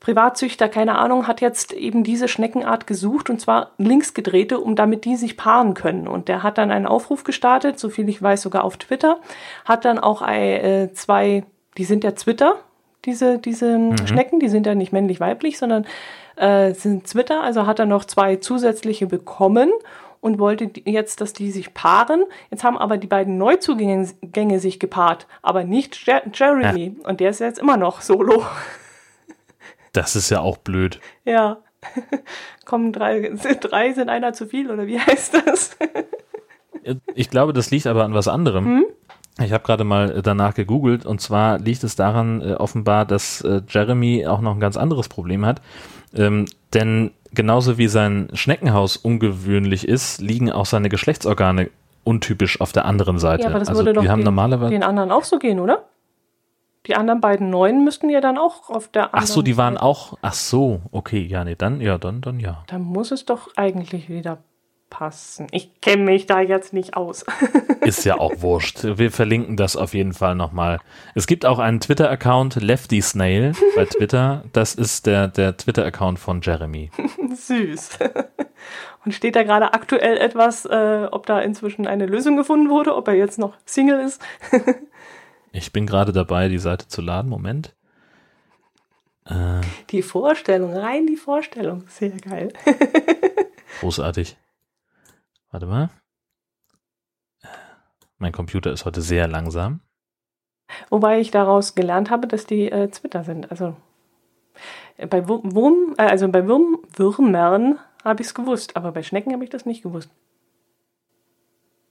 Privatzüchter, 0.00 0.68
keine 0.68 0.96
Ahnung, 0.96 1.26
hat 1.26 1.40
jetzt 1.40 1.72
eben 1.72 2.04
diese 2.04 2.28
Schneckenart 2.28 2.86
gesucht 2.86 3.30
und 3.30 3.40
zwar 3.40 3.72
linksgedrehte, 3.78 4.60
um 4.60 4.76
damit 4.76 5.04
die 5.04 5.16
sich 5.16 5.36
paaren 5.36 5.74
können. 5.74 6.06
Und 6.06 6.28
der 6.28 6.42
hat 6.42 6.58
dann 6.58 6.70
einen 6.70 6.86
Aufruf 6.86 7.24
gestartet, 7.24 7.80
so 7.80 7.88
viel 7.88 8.08
ich 8.08 8.22
weiß, 8.22 8.42
sogar 8.42 8.62
auf 8.62 8.76
Twitter, 8.76 9.18
hat 9.64 9.84
dann 9.84 9.98
auch 9.98 10.26
äh, 10.26 10.92
zwei, 10.92 11.44
die 11.78 11.84
sind 11.84 12.04
ja 12.04 12.12
Twitter, 12.12 12.56
diese, 13.04 13.38
diese 13.38 13.76
mhm. 13.76 14.06
Schnecken, 14.06 14.38
die 14.38 14.48
sind 14.48 14.66
ja 14.66 14.74
nicht 14.74 14.92
männlich-weiblich, 14.92 15.58
sondern 15.58 15.84
äh, 16.36 16.74
sind 16.74 17.06
Twitter, 17.08 17.42
also 17.42 17.66
hat 17.66 17.80
er 17.80 17.86
noch 17.86 18.04
zwei 18.04 18.36
zusätzliche 18.36 19.06
bekommen 19.06 19.70
und 20.20 20.38
wollte 20.38 20.70
jetzt, 20.84 21.20
dass 21.20 21.32
die 21.32 21.50
sich 21.50 21.74
paaren. 21.74 22.24
Jetzt 22.50 22.64
haben 22.64 22.78
aber 22.78 22.98
die 22.98 23.06
beiden 23.06 23.38
Neuzugänge 23.38 24.60
sich 24.60 24.78
gepaart, 24.80 25.26
aber 25.42 25.64
nicht 25.64 26.06
Jeremy. 26.06 26.96
Ja. 26.98 27.08
Und 27.08 27.20
der 27.20 27.30
ist 27.30 27.40
jetzt 27.40 27.58
immer 27.58 27.76
noch 27.76 28.00
solo. 28.00 28.44
Das 29.92 30.16
ist 30.16 30.30
ja 30.30 30.40
auch 30.40 30.58
blöd. 30.58 31.00
Ja. 31.24 31.58
Kommen 32.64 32.92
drei, 32.92 33.32
drei 33.60 33.92
sind 33.92 34.08
einer 34.08 34.32
zu 34.32 34.46
viel 34.46 34.70
oder 34.70 34.86
wie 34.86 35.00
heißt 35.00 35.42
das? 35.46 35.76
ich 37.14 37.30
glaube, 37.30 37.52
das 37.52 37.70
liegt 37.70 37.86
aber 37.86 38.04
an 38.04 38.14
was 38.14 38.28
anderem. 38.28 38.64
Hm? 38.64 38.84
Ich 39.40 39.52
habe 39.52 39.64
gerade 39.64 39.84
mal 39.84 40.20
danach 40.22 40.54
gegoogelt 40.54 41.06
und 41.06 41.20
zwar 41.20 41.58
liegt 41.58 41.84
es 41.84 41.96
daran 41.96 42.42
äh, 42.42 42.54
offenbar, 42.54 43.04
dass 43.04 43.40
äh, 43.42 43.62
Jeremy 43.68 44.26
auch 44.26 44.40
noch 44.40 44.54
ein 44.54 44.60
ganz 44.60 44.76
anderes 44.76 45.08
Problem 45.08 45.46
hat. 45.46 45.62
Ähm, 46.14 46.46
denn 46.74 47.12
genauso 47.32 47.78
wie 47.78 47.88
sein 47.88 48.28
Schneckenhaus 48.32 48.96
ungewöhnlich 48.96 49.86
ist, 49.86 50.20
liegen 50.20 50.50
auch 50.50 50.66
seine 50.66 50.88
Geschlechtsorgane 50.88 51.70
untypisch 52.04 52.60
auf 52.60 52.72
der 52.72 52.84
anderen 52.84 53.18
Seite. 53.18 53.44
Ja, 53.44 53.50
aber 53.50 53.58
das 53.58 53.68
also 53.68 53.80
würde 53.80 53.92
doch 53.92 54.02
wir 54.02 54.10
haben 54.10 54.20
den, 54.20 54.24
normalerweise 54.24 54.70
den 54.70 54.82
anderen 54.82 55.12
auch 55.12 55.24
so 55.24 55.38
gehen, 55.38 55.60
oder? 55.60 55.84
Die 56.86 56.96
anderen 56.96 57.20
beiden 57.20 57.50
neuen 57.50 57.84
müssten 57.84 58.08
ja 58.08 58.20
dann 58.20 58.38
auch 58.38 58.70
auf 58.70 58.88
der 58.88 59.14
anderen 59.14 59.24
Ach 59.24 59.26
so, 59.26 59.42
die 59.42 59.56
waren 59.56 59.74
Seite. 59.74 59.84
auch. 59.84 60.18
Ach 60.22 60.32
so, 60.32 60.80
okay, 60.90 61.20
ja, 61.20 61.44
nee, 61.44 61.54
dann, 61.54 61.80
ja, 61.80 61.98
dann, 61.98 62.22
dann 62.22 62.40
ja. 62.40 62.64
Dann 62.68 62.82
muss 62.82 63.10
es 63.10 63.26
doch 63.26 63.48
eigentlich 63.56 64.08
wieder 64.08 64.38
passen. 64.90 65.46
Ich 65.50 65.80
kenne 65.80 66.04
mich 66.04 66.26
da 66.26 66.40
jetzt 66.40 66.72
nicht 66.72 66.96
aus. 66.96 67.24
Ist 67.80 68.04
ja 68.04 68.18
auch 68.18 68.42
wurscht. 68.42 68.84
Wir 68.84 69.10
verlinken 69.10 69.56
das 69.56 69.76
auf 69.76 69.94
jeden 69.94 70.12
Fall 70.12 70.34
nochmal. 70.34 70.78
Es 71.14 71.26
gibt 71.26 71.46
auch 71.46 71.58
einen 71.58 71.80
Twitter-Account, 71.80 72.56
Lefty 72.56 73.00
Snail 73.00 73.52
bei 73.76 73.84
Twitter. 73.84 74.44
Das 74.52 74.74
ist 74.74 75.06
der, 75.06 75.28
der 75.28 75.56
Twitter-Account 75.56 76.18
von 76.18 76.40
Jeremy. 76.42 76.90
Süß. 77.34 77.98
Und 79.04 79.12
steht 79.12 79.36
da 79.36 79.42
gerade 79.42 79.72
aktuell 79.72 80.18
etwas, 80.18 80.64
äh, 80.64 81.08
ob 81.10 81.26
da 81.26 81.40
inzwischen 81.40 81.86
eine 81.86 82.06
Lösung 82.06 82.36
gefunden 82.36 82.68
wurde, 82.68 82.94
ob 82.94 83.08
er 83.08 83.14
jetzt 83.14 83.38
noch 83.38 83.56
Single 83.64 84.00
ist? 84.00 84.20
Ich 85.50 85.72
bin 85.72 85.86
gerade 85.86 86.12
dabei, 86.12 86.48
die 86.48 86.58
Seite 86.58 86.88
zu 86.88 87.00
laden. 87.00 87.30
Moment. 87.30 87.74
Äh, 89.24 89.60
die 89.90 90.02
Vorstellung, 90.02 90.74
rein 90.74 91.06
die 91.06 91.16
Vorstellung. 91.16 91.84
Sehr 91.88 92.10
geil. 92.10 92.52
großartig. 93.80 94.36
Warte 95.50 95.66
mal. 95.66 95.90
Mein 98.18 98.32
Computer 98.32 98.72
ist 98.72 98.84
heute 98.84 99.00
sehr 99.00 99.28
langsam. 99.28 99.80
Wobei 100.90 101.20
ich 101.20 101.30
daraus 101.30 101.74
gelernt 101.74 102.10
habe, 102.10 102.26
dass 102.26 102.46
die 102.46 102.70
äh, 102.70 102.88
Twitter 102.88 103.24
sind. 103.24 103.50
Also 103.50 103.76
bei 105.08 105.28
Wurm, 105.28 105.94
äh, 105.96 106.02
also 106.02 106.28
bei 106.28 106.46
Würm, 106.46 106.78
Würmern 106.94 107.78
habe 108.04 108.22
ich 108.22 108.28
es 108.28 108.34
gewusst, 108.34 108.76
aber 108.76 108.92
bei 108.92 109.02
Schnecken 109.02 109.32
habe 109.32 109.44
ich 109.44 109.50
das 109.50 109.64
nicht 109.64 109.82
gewusst. 109.82 110.10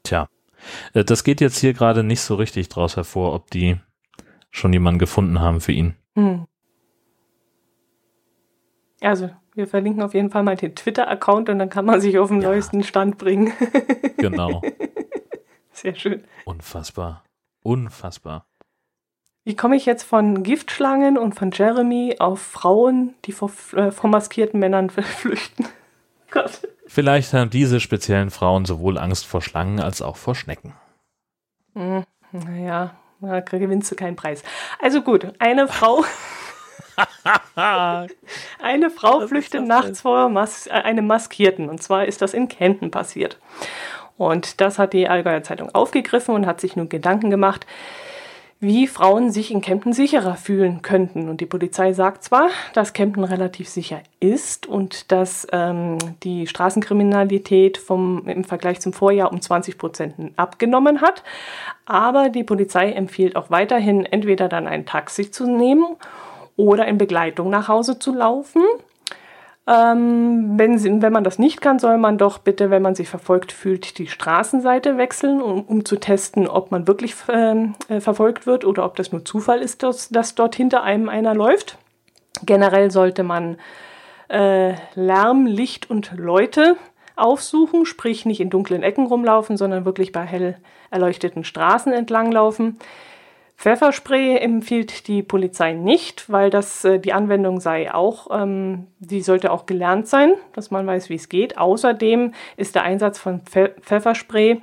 Tja, 0.03 0.29
äh, 0.93 1.03
das 1.03 1.23
geht 1.23 1.41
jetzt 1.41 1.59
hier 1.59 1.73
gerade 1.73 2.03
nicht 2.03 2.21
so 2.21 2.35
richtig 2.35 2.69
draus 2.69 2.97
hervor, 2.97 3.33
ob 3.33 3.49
die 3.49 3.79
schon 4.51 4.73
jemanden 4.73 4.99
gefunden 4.99 5.39
haben 5.39 5.61
für 5.61 5.71
ihn. 5.71 5.95
Hm. 6.15 6.47
Also, 9.01 9.29
wir 9.57 9.67
verlinken 9.67 10.03
auf 10.03 10.13
jeden 10.13 10.29
Fall 10.29 10.43
mal 10.43 10.55
den 10.55 10.75
Twitter-Account 10.75 11.49
und 11.49 11.59
dann 11.59 11.69
kann 11.69 11.85
man 11.85 11.99
sich 11.99 12.17
auf 12.19 12.29
den 12.29 12.41
ja. 12.41 12.49
neuesten 12.49 12.83
Stand 12.83 13.17
bringen. 13.17 13.51
genau. 14.17 14.61
Sehr 15.71 15.95
schön. 15.95 16.23
Unfassbar. 16.45 17.23
Unfassbar. 17.63 18.45
Wie 19.43 19.55
komme 19.55 19.75
ich 19.75 19.85
jetzt 19.85 20.03
von 20.03 20.43
Giftschlangen 20.43 21.17
und 21.17 21.33
von 21.33 21.51
Jeremy 21.51 22.17
auf 22.19 22.41
Frauen, 22.41 23.15
die 23.25 23.31
vor, 23.31 23.51
äh, 23.73 23.91
vor 23.91 24.09
maskierten 24.09 24.59
Männern 24.59 24.89
flüchten? 24.91 25.67
Gott. 26.29 26.67
Vielleicht 26.85 27.33
haben 27.33 27.49
diese 27.49 27.79
speziellen 27.79 28.29
Frauen 28.29 28.65
sowohl 28.65 28.97
Angst 28.97 29.25
vor 29.25 29.41
Schlangen 29.41 29.79
als 29.79 30.01
auch 30.01 30.17
vor 30.17 30.35
Schnecken. 30.35 30.73
Hm, 31.73 32.03
naja, 32.31 32.95
da 33.21 33.39
gewinnst 33.39 33.91
du 33.91 33.95
keinen 33.95 34.15
Preis. 34.15 34.43
Also 34.81 35.01
gut, 35.01 35.33
eine 35.39 35.67
Frau. 35.67 36.03
eine 38.61 38.89
Frau 38.89 39.27
flüchtet 39.27 39.65
nachts 39.65 40.01
vor 40.01 40.29
Mas 40.29 40.67
einem 40.67 41.07
Maskierten. 41.07 41.69
Und 41.69 41.81
zwar 41.81 42.05
ist 42.05 42.21
das 42.21 42.33
in 42.33 42.47
Kenten 42.47 42.91
passiert. 42.91 43.37
Und 44.17 44.61
das 44.61 44.79
hat 44.79 44.93
die 44.93 45.07
Allgäuer 45.07 45.43
Zeitung 45.43 45.73
aufgegriffen 45.73 46.33
und 46.33 46.45
hat 46.45 46.59
sich 46.59 46.75
nun 46.75 46.89
Gedanken 46.89 47.29
gemacht, 47.29 47.67
wie 48.59 48.87
Frauen 48.87 49.31
sich 49.31 49.51
in 49.51 49.61
Kempten 49.61 49.93
sicherer 49.93 50.35
fühlen 50.35 50.81
könnten. 50.81 51.29
Und 51.29 51.41
die 51.41 51.45
Polizei 51.45 51.93
sagt 51.93 52.23
zwar, 52.23 52.49
dass 52.73 52.93
Kempten 52.93 53.23
relativ 53.23 53.69
sicher 53.69 54.01
ist 54.19 54.65
und 54.65 55.11
dass 55.11 55.45
ähm, 55.51 55.99
die 56.23 56.47
Straßenkriminalität 56.47 57.77
vom, 57.77 58.27
im 58.27 58.43
Vergleich 58.43 58.79
zum 58.79 58.93
Vorjahr 58.93 59.31
um 59.31 59.41
20 59.41 59.77
Prozent 59.77 60.15
abgenommen 60.37 61.01
hat, 61.01 61.21
aber 61.85 62.29
die 62.29 62.43
Polizei 62.43 62.91
empfiehlt 62.91 63.35
auch 63.35 63.51
weiterhin, 63.51 64.05
entweder 64.05 64.49
dann 64.49 64.67
ein 64.67 64.87
Taxi 64.87 65.29
zu 65.29 65.45
nehmen 65.45 65.95
oder 66.57 66.85
in 66.87 66.97
Begleitung 66.97 67.49
nach 67.49 67.69
Hause 67.69 67.99
zu 67.99 68.13
laufen 68.13 68.61
ähm, 69.67 70.57
wenn, 70.57 70.77
sie, 70.79 71.01
wenn 71.01 71.11
man 71.11 71.25
das 71.25 71.39
nicht 71.39 71.59
kann, 71.59 71.77
soll 71.77 71.97
man 71.97 72.17
doch 72.17 72.37
bitte, 72.37 72.69
wenn 72.69 72.81
man 72.81 72.95
sich 72.95 73.09
verfolgt 73.09 73.51
fühlt, 73.51 73.97
die 73.97 74.07
Straßenseite 74.07 74.97
wechseln, 74.97 75.41
um, 75.41 75.63
um 75.63 75.83
zu 75.83 75.97
testen, 75.97 76.47
ob 76.47 76.71
man 76.71 76.87
wirklich 76.87 77.15
ähm, 77.27 77.75
äh, 77.89 77.99
verfolgt 77.99 78.47
wird 78.47 78.63
oder 78.63 78.85
ob 78.85 78.95
das 78.95 79.11
nur 79.11 79.25
Zufall 79.25 79.59
ist, 79.59 79.83
dass, 79.83 80.07
dass 80.07 80.35
dort 80.35 80.55
hinter 80.55 80.83
einem 80.83 81.09
einer 81.09 81.35
läuft. 81.35 81.77
Generell 82.45 82.91
sollte 82.91 83.23
man 83.23 83.57
äh, 84.29 84.75
Lärm, 84.95 85.45
Licht 85.45 85.89
und 85.89 86.13
Leute 86.15 86.77
aufsuchen, 87.17 87.85
sprich 87.85 88.25
nicht 88.25 88.39
in 88.39 88.49
dunklen 88.49 88.83
Ecken 88.83 89.07
rumlaufen, 89.07 89.57
sondern 89.57 89.83
wirklich 89.83 90.13
bei 90.13 90.21
hell 90.21 90.55
erleuchteten 90.91 91.43
Straßen 91.43 91.91
entlanglaufen. 91.91 92.79
Pfefferspray 93.57 94.37
empfiehlt 94.37 95.07
die 95.07 95.23
Polizei 95.23 95.73
nicht, 95.73 96.29
weil 96.29 96.51
das 96.51 96.85
äh, 96.85 96.99
die 96.99 97.11
Anwendung 97.11 97.59
sei 97.59 97.91
auch, 97.91 98.27
ähm, 98.31 98.85
die 98.99 99.21
sollte 99.21 99.51
auch 99.51 99.65
gelernt 99.65 100.07
sein, 100.07 100.33
dass 100.53 100.69
man 100.69 100.85
weiß, 100.85 101.09
wie 101.09 101.15
es 101.15 101.27
geht. 101.27 101.57
Außerdem 101.57 102.33
ist 102.55 102.75
der 102.75 102.83
Einsatz 102.83 103.17
von 103.17 103.41
Pfe 103.41 103.73
Pfefferspray 103.81 104.61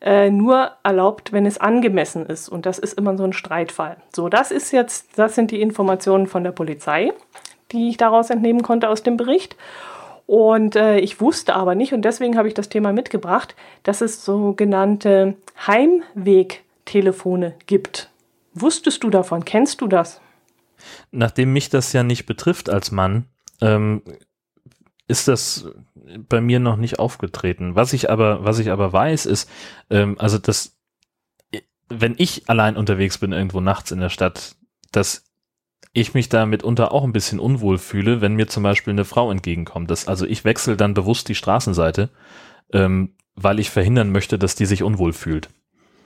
äh, 0.00 0.30
nur 0.30 0.72
erlaubt, 0.82 1.32
wenn 1.32 1.46
es 1.46 1.58
angemessen 1.58 2.26
ist. 2.26 2.48
Und 2.48 2.66
das 2.66 2.80
ist 2.80 2.98
immer 2.98 3.16
so 3.16 3.22
ein 3.22 3.32
Streitfall. 3.32 3.98
So, 4.12 4.28
das 4.28 4.50
ist 4.50 4.72
jetzt, 4.72 5.16
das 5.16 5.36
sind 5.36 5.52
die 5.52 5.62
Informationen 5.62 6.26
von 6.26 6.42
der 6.42 6.50
Polizei, 6.50 7.12
die 7.70 7.90
ich 7.90 7.96
daraus 7.96 8.28
entnehmen 8.28 8.62
konnte 8.62 8.88
aus 8.88 9.04
dem 9.04 9.16
Bericht. 9.16 9.56
Und 10.26 10.74
äh, 10.74 10.98
ich 10.98 11.20
wusste 11.20 11.54
aber 11.54 11.76
nicht, 11.76 11.92
und 11.92 12.04
deswegen 12.04 12.36
habe 12.36 12.48
ich 12.48 12.54
das 12.54 12.68
Thema 12.68 12.92
mitgebracht, 12.92 13.54
dass 13.84 14.00
es 14.00 14.24
sogenannte 14.24 15.36
Heimwegtelefone 15.64 17.54
gibt. 17.66 18.11
Wusstest 18.54 19.02
du 19.04 19.10
davon? 19.10 19.44
Kennst 19.44 19.80
du 19.80 19.86
das? 19.86 20.20
Nachdem 21.10 21.52
mich 21.52 21.68
das 21.68 21.92
ja 21.92 22.02
nicht 22.02 22.26
betrifft 22.26 22.68
als 22.68 22.90
Mann, 22.90 23.26
ähm, 23.60 24.02
ist 25.08 25.28
das 25.28 25.66
bei 26.28 26.40
mir 26.40 26.58
noch 26.58 26.76
nicht 26.76 26.98
aufgetreten. 26.98 27.74
Was 27.74 27.92
ich 27.92 28.10
aber, 28.10 28.44
was 28.44 28.58
ich 28.58 28.70
aber 28.70 28.92
weiß, 28.92 29.26
ist, 29.26 29.48
ähm, 29.90 30.16
also 30.18 30.38
das, 30.38 30.76
wenn 31.88 32.14
ich 32.18 32.48
allein 32.48 32.76
unterwegs 32.76 33.18
bin 33.18 33.32
irgendwo 33.32 33.60
nachts 33.60 33.90
in 33.90 34.00
der 34.00 34.08
Stadt, 34.08 34.56
dass 34.90 35.24
ich 35.92 36.14
mich 36.14 36.28
da 36.28 36.46
mitunter 36.46 36.92
auch 36.92 37.04
ein 37.04 37.12
bisschen 37.12 37.38
unwohl 37.38 37.78
fühle, 37.78 38.20
wenn 38.20 38.34
mir 38.34 38.46
zum 38.46 38.62
Beispiel 38.62 38.92
eine 38.92 39.04
Frau 39.04 39.30
entgegenkommt. 39.30 39.90
Das, 39.90 40.08
also 40.08 40.26
ich 40.26 40.44
wechsle 40.44 40.76
dann 40.76 40.94
bewusst 40.94 41.28
die 41.28 41.34
Straßenseite, 41.34 42.08
ähm, 42.72 43.14
weil 43.34 43.58
ich 43.58 43.70
verhindern 43.70 44.10
möchte, 44.10 44.38
dass 44.38 44.54
die 44.54 44.66
sich 44.66 44.82
unwohl 44.82 45.12
fühlt. 45.12 45.48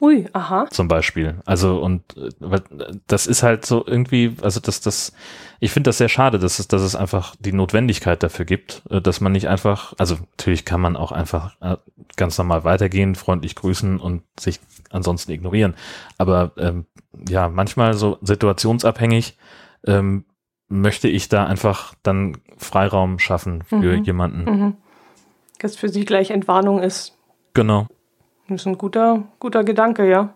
Ui, 0.01 0.27
aha. 0.33 0.67
Zum 0.71 0.89
Beispiel. 0.89 1.41
Also, 1.47 1.79
und 1.79 2.03
äh, 2.17 2.61
das 3.07 3.27
ist 3.27 3.43
halt 3.43 3.65
so 3.65 3.85
irgendwie, 3.87 4.37
also 4.43 4.61
das, 4.61 4.81
das, 4.81 5.13
ich 5.61 5.71
finde 5.71 5.89
das 5.89 5.99
sehr 5.99 6.09
schade, 6.09 6.39
dass 6.39 6.59
es, 6.59 6.69
dass 6.69 6.83
es 6.83 6.95
einfach 6.95 7.35
die 7.39 7.53
Notwendigkeit 7.53 8.23
dafür 8.23 8.45
gibt, 8.45 8.83
äh, 8.91 9.01
dass 9.01 9.21
man 9.21 9.33
nicht 9.33 9.49
einfach, 9.49 9.95
also 9.99 10.17
natürlich 10.37 10.65
kann 10.65 10.81
man 10.81 10.97
auch 10.97 11.13
einfach 11.13 11.61
äh, 11.61 11.77
ganz 12.17 12.37
normal 12.39 12.65
weitergehen, 12.65 13.15
freundlich 13.15 13.55
grüßen 13.55 13.99
und 13.99 14.23
sich 14.39 14.61
ansonsten 14.91 15.33
ignorieren. 15.33 15.75
Aber 16.19 16.53
ähm, 16.59 16.87
ja, 17.29 17.49
manchmal 17.49 17.95
so 17.95 18.19
situationsabhängig 18.21 19.39
ähm, 19.87 20.25
möchte 20.69 21.09
ich 21.09 21.29
da 21.29 21.47
einfach 21.47 21.95
dann 22.03 22.39
Freiraum 22.59 23.19
schaffen 23.19 23.63
für 23.63 23.97
mhm. 23.97 24.05
jemanden. 24.05 24.45
Mhm. 24.45 24.77
Das 25.59 25.77
für 25.77 25.89
sie 25.89 26.05
gleich 26.05 26.31
Entwarnung 26.31 26.83
ist. 26.83 27.17
Genau. 27.55 27.87
Das 28.49 28.63
ist 28.63 28.67
ein 28.67 28.79
guter, 28.79 29.25
guter 29.41 29.65
Gedanke, 29.65 30.09
ja. 30.09 30.35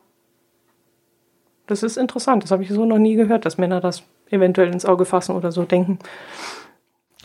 Das 1.67 1.83
ist 1.83 1.97
interessant. 1.97 2.43
Das 2.43 2.51
habe 2.51 2.63
ich 2.63 2.71
so 2.71 2.85
noch 2.85 2.99
nie 2.99 3.15
gehört, 3.15 3.45
dass 3.45 3.59
Männer 3.59 3.81
das 3.81 4.03
eventuell 4.29 4.73
ins 4.73 4.85
Auge 4.85 5.05
fassen 5.05 5.37
oder 5.37 5.53
so 5.53 5.65
denken. 5.65 5.99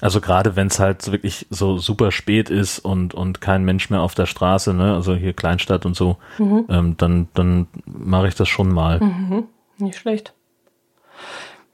Also 0.01 0.19
gerade 0.19 0.55
wenn 0.55 0.67
es 0.67 0.79
halt 0.79 1.09
wirklich 1.11 1.47
so 1.49 1.77
super 1.77 2.11
spät 2.11 2.49
ist 2.49 2.79
und, 2.79 3.13
und 3.13 3.39
kein 3.39 3.63
Mensch 3.63 3.89
mehr 3.89 4.01
auf 4.01 4.13
der 4.13 4.25
Straße, 4.25 4.73
ne, 4.73 4.93
also 4.93 5.15
hier 5.15 5.33
Kleinstadt 5.33 5.85
und 5.85 5.95
so, 5.95 6.17
mhm. 6.37 6.65
ähm, 6.69 6.97
dann, 6.97 7.29
dann 7.33 7.67
mache 7.85 8.27
ich 8.27 8.35
das 8.35 8.49
schon 8.49 8.73
mal. 8.73 8.99
Mhm. 8.99 9.45
Nicht 9.77 9.97
schlecht. 9.97 10.33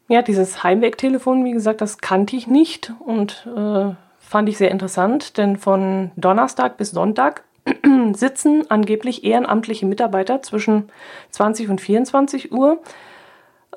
Ja, 0.07 0.21
dieses 0.21 0.63
Heimwegtelefon, 0.63 1.45
wie 1.45 1.53
gesagt, 1.53 1.81
das 1.81 1.97
kannte 1.97 2.35
ich 2.35 2.45
nicht 2.45 2.93
und 2.99 3.47
äh, 3.55 3.95
fand 4.19 4.49
ich 4.49 4.57
sehr 4.57 4.69
interessant, 4.69 5.37
denn 5.37 5.57
von 5.57 6.11
Donnerstag 6.15 6.77
bis 6.77 6.91
Sonntag 6.91 7.43
sitzen 8.13 8.69
angeblich 8.69 9.23
ehrenamtliche 9.23 9.85
Mitarbeiter 9.85 10.41
zwischen 10.41 10.89
20 11.31 11.69
und 11.69 11.81
24 11.81 12.51
Uhr 12.51 12.79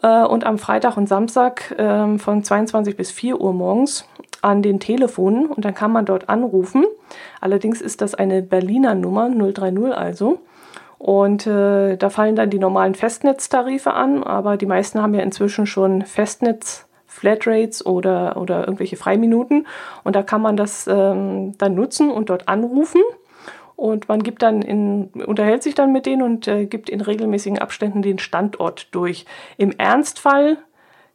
äh, 0.02 0.24
und 0.24 0.44
am 0.44 0.58
Freitag 0.58 0.96
und 0.96 1.08
Samstag 1.08 1.70
äh, 1.78 2.18
von 2.18 2.42
22 2.42 2.96
bis 2.96 3.10
4 3.10 3.40
Uhr 3.40 3.52
morgens 3.52 4.08
an 4.42 4.62
den 4.62 4.80
Telefonen 4.80 5.46
und 5.46 5.64
dann 5.64 5.74
kann 5.74 5.92
man 5.92 6.04
dort 6.04 6.28
anrufen. 6.28 6.84
Allerdings 7.40 7.80
ist 7.80 8.00
das 8.00 8.14
eine 8.14 8.42
Berliner 8.42 8.94
Nummer 8.94 9.28
030 9.30 9.94
also. 9.96 10.40
Und 10.98 11.46
äh, 11.46 11.96
da 11.96 12.08
fallen 12.08 12.36
dann 12.36 12.50
die 12.50 12.58
normalen 12.58 12.94
Festnetztarife 12.94 13.92
an, 13.92 14.22
aber 14.22 14.56
die 14.56 14.66
meisten 14.66 15.02
haben 15.02 15.14
ja 15.14 15.20
inzwischen 15.20 15.66
schon 15.66 16.02
Festnetz 16.02 16.86
Flatrates 17.06 17.84
oder, 17.86 18.36
oder 18.36 18.60
irgendwelche 18.60 18.96
Freiminuten. 18.96 19.66
Und 20.02 20.16
da 20.16 20.22
kann 20.22 20.42
man 20.42 20.56
das 20.56 20.86
ähm, 20.86 21.56
dann 21.58 21.74
nutzen 21.74 22.10
und 22.10 22.28
dort 22.28 22.48
anrufen. 22.48 23.02
Und 23.76 24.08
man 24.08 24.22
gibt 24.22 24.42
dann 24.42 24.62
in, 24.62 25.06
unterhält 25.26 25.62
sich 25.62 25.74
dann 25.74 25.92
mit 25.92 26.06
denen 26.06 26.22
und 26.22 26.46
äh, 26.46 26.66
gibt 26.66 26.88
in 26.88 27.00
regelmäßigen 27.00 27.58
Abständen 27.58 28.02
den 28.02 28.18
Standort 28.18 28.88
durch. 28.92 29.26
Im 29.56 29.72
Ernstfall 29.72 30.58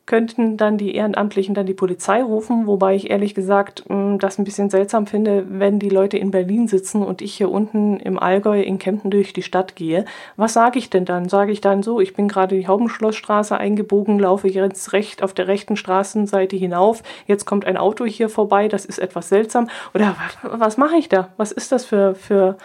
könnten 0.10 0.57
dann 0.57 0.80
die 0.80 0.95
Ehrenamtlichen 0.95 1.53
dann 1.53 1.68
die 1.68 1.76
Polizei 1.76 2.24
rufen, 2.24 2.66
wobei 2.66 2.95
ich 2.95 3.12
ehrlich 3.12 3.36
gesagt 3.36 3.88
mm, 3.88 4.18
das 4.18 4.39
ein 4.39 4.43
bisschen 4.43 4.72
seltsam 4.72 5.05
finde, 5.05 5.45
wenn 5.47 5.78
die 5.78 5.89
Leute 5.89 6.18
in 6.18 6.32
Berlin 6.32 6.68
sitzen 6.68 7.03
und 7.03 7.22
ich 7.22 7.36
hier 7.36 7.51
unten 7.51 7.99
im 7.99 8.18
Allgäu 8.18 8.60
in 8.60 8.80
Kempten 8.80 9.12
durch 9.12 9.34
die 9.34 9.43
Stadt 9.43 9.76
gehe. 9.76 10.05
Was 10.36 10.53
sage 10.53 10.80
ich 10.80 10.89
denn 10.89 11.05
dann? 11.05 11.30
Sage 11.30 11.51
ich 11.51 11.62
dann 11.62 11.84
so, 11.84 11.99
ich 12.01 12.16
bin 12.16 12.28
gerade 12.28 12.57
die 12.57 12.68
Haubenschlossstraße 12.68 13.55
eingebogen, 13.55 14.18
laufe 14.18 14.47
jetzt 14.47 14.93
recht 14.93 15.22
auf 15.22 15.36
der 15.36 15.47
rechten 15.47 15.76
Straßenseite 15.76 16.55
hinauf, 16.55 17.03
jetzt 17.28 17.45
kommt 17.45 17.66
ein 17.66 17.78
Auto 17.78 18.03
hier 18.05 18.30
vorbei, 18.30 18.68
das 18.68 18.86
ist 18.86 18.97
etwas 18.97 19.30
seltsam. 19.30 19.70
Oder 19.93 20.16
was 20.41 20.78
mache 20.78 20.95
ich 20.95 21.07
da? 21.10 21.30
Was 21.38 21.51
ist 21.51 21.72
das 21.72 21.86
für, 21.86 22.16
für, 22.16 22.57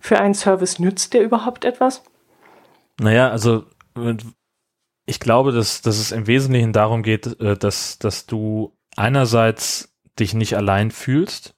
für 0.00 0.18
ein 0.18 0.34
Service? 0.34 0.80
Nützt 0.80 1.14
der 1.14 1.22
überhaupt 1.22 1.64
etwas? 1.64 2.02
Naja, 3.00 3.30
also 3.30 3.62
ich 5.08 5.20
glaube, 5.20 5.52
dass, 5.52 5.80
dass 5.80 5.98
es 5.98 6.12
im 6.12 6.26
Wesentlichen 6.26 6.72
darum 6.72 7.02
geht, 7.02 7.40
äh, 7.40 7.56
dass, 7.56 7.98
dass 7.98 8.26
du 8.26 8.76
einerseits 8.94 9.96
dich 10.18 10.34
nicht 10.34 10.54
allein 10.54 10.90
fühlst 10.90 11.54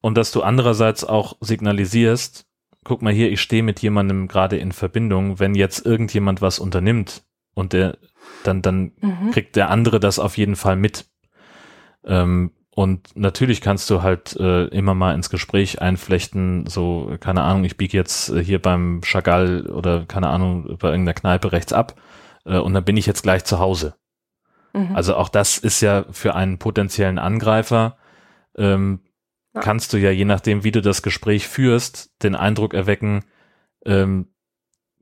und 0.00 0.16
dass 0.16 0.32
du 0.32 0.42
andererseits 0.42 1.04
auch 1.04 1.36
signalisierst, 1.40 2.46
guck 2.84 3.02
mal 3.02 3.12
hier, 3.12 3.30
ich 3.30 3.42
stehe 3.42 3.62
mit 3.62 3.80
jemandem 3.80 4.26
gerade 4.26 4.56
in 4.56 4.72
Verbindung, 4.72 5.38
wenn 5.38 5.54
jetzt 5.54 5.84
irgendjemand 5.84 6.40
was 6.40 6.58
unternimmt 6.58 7.24
und 7.54 7.74
der, 7.74 7.98
dann, 8.44 8.62
dann 8.62 8.92
mhm. 9.00 9.32
kriegt 9.32 9.56
der 9.56 9.68
andere 9.70 10.00
das 10.00 10.18
auf 10.18 10.38
jeden 10.38 10.56
Fall 10.56 10.76
mit. 10.76 11.06
Ähm, 12.04 12.52
und 12.70 13.16
natürlich 13.16 13.60
kannst 13.60 13.90
du 13.90 14.02
halt 14.02 14.36
äh, 14.36 14.66
immer 14.66 14.94
mal 14.94 15.14
ins 15.14 15.30
Gespräch 15.30 15.82
einflechten, 15.82 16.64
so, 16.66 17.16
keine 17.20 17.42
Ahnung, 17.42 17.64
ich 17.64 17.76
biege 17.76 17.98
jetzt 17.98 18.30
äh, 18.30 18.42
hier 18.42 18.62
beim 18.62 19.02
Chagall 19.04 19.66
oder 19.66 20.06
keine 20.06 20.28
Ahnung, 20.28 20.78
bei 20.78 20.88
irgendeiner 20.88 21.14
Kneipe 21.14 21.52
rechts 21.52 21.72
ab 21.74 21.96
äh, 22.48 22.58
und 22.58 22.74
dann 22.74 22.84
bin 22.84 22.96
ich 22.96 23.06
jetzt 23.06 23.22
gleich 23.22 23.44
zu 23.44 23.58
Hause. 23.58 23.94
Mhm. 24.72 24.94
Also 24.94 25.16
auch 25.16 25.28
das 25.28 25.58
ist 25.58 25.80
ja 25.80 26.04
für 26.10 26.34
einen 26.34 26.58
potenziellen 26.58 27.18
Angreifer, 27.18 27.96
ähm, 28.56 29.00
ja. 29.54 29.60
kannst 29.60 29.92
du 29.92 29.98
ja, 29.98 30.10
je 30.10 30.24
nachdem, 30.24 30.64
wie 30.64 30.72
du 30.72 30.82
das 30.82 31.02
Gespräch 31.02 31.46
führst, 31.46 32.22
den 32.22 32.34
Eindruck 32.34 32.74
erwecken, 32.74 33.24
ähm, 33.84 34.28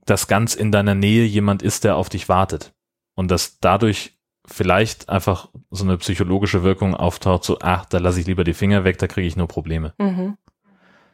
dass 0.05 0.29
ganz 0.29 0.55
in 0.55 0.71
deiner 0.71 0.95
Nähe 0.95 1.25
jemand 1.25 1.63
ist, 1.63 1.85
der 1.85 1.97
auf 1.97 2.09
dich 2.09 2.29
wartet. 2.29 2.75
Und 3.15 3.31
dass 3.31 3.59
dadurch 3.59 4.19
vielleicht 4.47 5.09
einfach 5.09 5.49
so 5.71 5.85
eine 5.85 5.99
psychologische 5.99 6.63
Wirkung 6.63 6.95
auftaucht, 6.95 7.45
so, 7.45 7.59
ach, 7.61 7.87
da 7.87 7.99
lasse 7.99 8.21
ich 8.21 8.27
lieber 8.27 8.45
die 8.45 8.55
Finger 8.55 8.85
weg, 8.85 8.99
da 8.99 9.09
kriege 9.09 9.27
ich 9.27 9.37
nur 9.37 9.49
Probleme. 9.49 9.95
Mhm. 9.99 10.37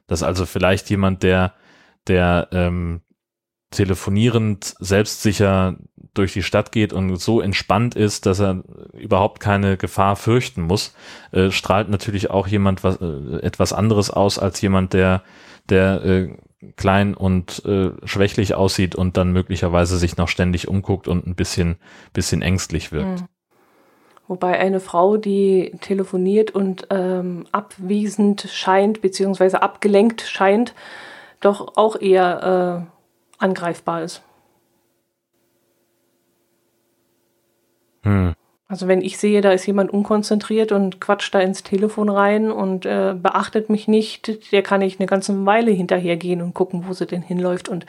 Dass 0.06 0.22
also 0.22 0.44
vielleicht 0.44 0.90
jemand, 0.90 1.22
der, 1.22 1.54
der 2.06 2.48
ähm, 2.52 3.00
telefonierend 3.72 4.74
selbstsicher 4.78 5.76
durch 6.14 6.32
die 6.32 6.42
Stadt 6.42 6.72
geht 6.72 6.92
und 6.92 7.16
so 7.16 7.40
entspannt 7.40 7.94
ist, 7.94 8.26
dass 8.26 8.40
er 8.40 8.62
überhaupt 8.92 9.40
keine 9.40 9.76
Gefahr 9.76 10.16
fürchten 10.16 10.62
muss, 10.62 10.94
äh, 11.32 11.50
strahlt 11.50 11.88
natürlich 11.88 12.30
auch 12.30 12.46
jemand 12.46 12.84
was, 12.84 13.00
äh, 13.00 13.40
etwas 13.42 13.72
anderes 13.72 14.10
aus 14.10 14.38
als 14.38 14.60
jemand, 14.60 14.92
der, 14.92 15.22
der 15.68 16.04
äh, 16.04 16.36
klein 16.76 17.14
und 17.14 17.64
äh, 17.64 17.90
schwächlich 18.04 18.54
aussieht 18.54 18.94
und 18.94 19.16
dann 19.16 19.32
möglicherweise 19.32 19.98
sich 19.98 20.16
noch 20.16 20.28
ständig 20.28 20.68
umguckt 20.68 21.08
und 21.08 21.26
ein 21.26 21.34
bisschen, 21.34 21.76
bisschen 22.12 22.42
ängstlich 22.42 22.92
wirkt. 22.92 23.22
Mhm. 23.22 23.28
Wobei 24.28 24.58
eine 24.58 24.80
Frau, 24.80 25.16
die 25.16 25.72
telefoniert 25.80 26.52
und 26.52 26.86
ähm, 26.90 27.46
abwesend 27.52 28.48
scheint, 28.50 29.00
beziehungsweise 29.00 29.60
abgelenkt 29.60 30.22
scheint, 30.22 30.74
doch 31.40 31.76
auch 31.76 32.00
eher 32.00 32.86
äh, 32.88 33.01
angreifbar 33.42 34.02
ist. 34.02 34.22
Hm. 38.02 38.34
Also 38.68 38.88
wenn 38.88 39.02
ich 39.02 39.18
sehe, 39.18 39.42
da 39.42 39.52
ist 39.52 39.66
jemand 39.66 39.90
unkonzentriert 39.90 40.72
und 40.72 40.98
quatscht 40.98 41.34
da 41.34 41.40
ins 41.40 41.62
Telefon 41.62 42.08
rein 42.08 42.50
und 42.50 42.86
äh, 42.86 43.14
beachtet 43.14 43.68
mich 43.68 43.86
nicht, 43.86 44.50
der 44.50 44.62
kann 44.62 44.80
ich 44.80 44.98
eine 44.98 45.06
ganze 45.06 45.44
Weile 45.44 45.70
hinterhergehen 45.70 46.40
und 46.40 46.54
gucken, 46.54 46.84
wo 46.88 46.94
sie 46.94 47.06
denn 47.06 47.20
hinläuft 47.20 47.68
und 47.68 47.84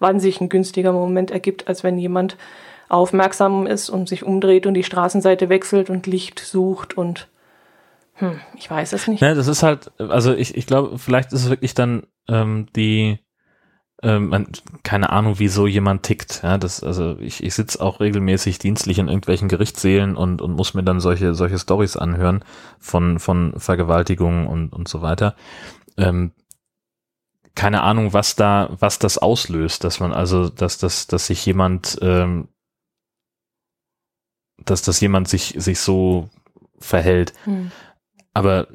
wann 0.00 0.18
sich 0.18 0.40
ein 0.40 0.48
günstiger 0.48 0.92
Moment 0.92 1.30
ergibt, 1.30 1.68
als 1.68 1.84
wenn 1.84 1.98
jemand 1.98 2.36
aufmerksam 2.88 3.68
ist 3.68 3.90
und 3.90 4.08
sich 4.08 4.24
umdreht 4.24 4.66
und 4.66 4.74
die 4.74 4.82
Straßenseite 4.82 5.48
wechselt 5.48 5.88
und 5.88 6.08
Licht 6.08 6.40
sucht 6.40 6.98
und 6.98 7.28
hm, 8.14 8.40
ich 8.56 8.68
weiß 8.68 8.92
es 8.92 9.06
nicht. 9.08 9.22
Ja, 9.22 9.34
das 9.34 9.46
ist 9.46 9.62
halt, 9.62 9.92
also 9.98 10.34
ich, 10.34 10.56
ich 10.56 10.66
glaube, 10.66 10.98
vielleicht 10.98 11.32
ist 11.32 11.44
es 11.44 11.50
wirklich 11.50 11.74
dann 11.74 12.06
ähm, 12.28 12.66
die 12.74 13.18
ähm, 14.04 14.28
man, 14.28 14.48
keine 14.82 15.10
Ahnung, 15.10 15.38
wieso 15.38 15.66
jemand 15.66 16.02
tickt. 16.02 16.42
Ja, 16.42 16.58
das, 16.58 16.82
also 16.82 17.16
ich, 17.18 17.42
ich 17.42 17.54
sitze 17.54 17.80
auch 17.80 18.00
regelmäßig 18.00 18.58
dienstlich 18.58 18.98
in 18.98 19.08
irgendwelchen 19.08 19.48
Gerichtssälen 19.48 20.14
und, 20.14 20.42
und 20.42 20.52
muss 20.52 20.74
mir 20.74 20.82
dann 20.84 21.00
solche, 21.00 21.34
solche 21.34 21.58
Stories 21.58 21.96
anhören 21.96 22.44
von, 22.78 23.18
von 23.18 23.58
Vergewaltigungen 23.58 24.46
und, 24.46 24.74
und 24.74 24.88
so 24.88 25.00
weiter. 25.00 25.34
Ähm, 25.96 26.32
keine 27.54 27.82
Ahnung, 27.82 28.12
was 28.12 28.36
da, 28.36 28.68
was 28.78 28.98
das 28.98 29.16
auslöst, 29.16 29.84
dass 29.84 30.00
man 30.00 30.12
also, 30.12 30.50
dass, 30.50 30.76
dass, 30.76 31.06
dass 31.06 31.28
sich 31.28 31.46
jemand, 31.46 31.98
ähm, 32.02 32.48
dass, 34.64 34.82
dass 34.82 35.00
jemand 35.00 35.28
sich, 35.28 35.54
sich 35.56 35.78
so 35.80 36.28
verhält. 36.78 37.32
Hm. 37.44 37.70
Aber 38.34 38.68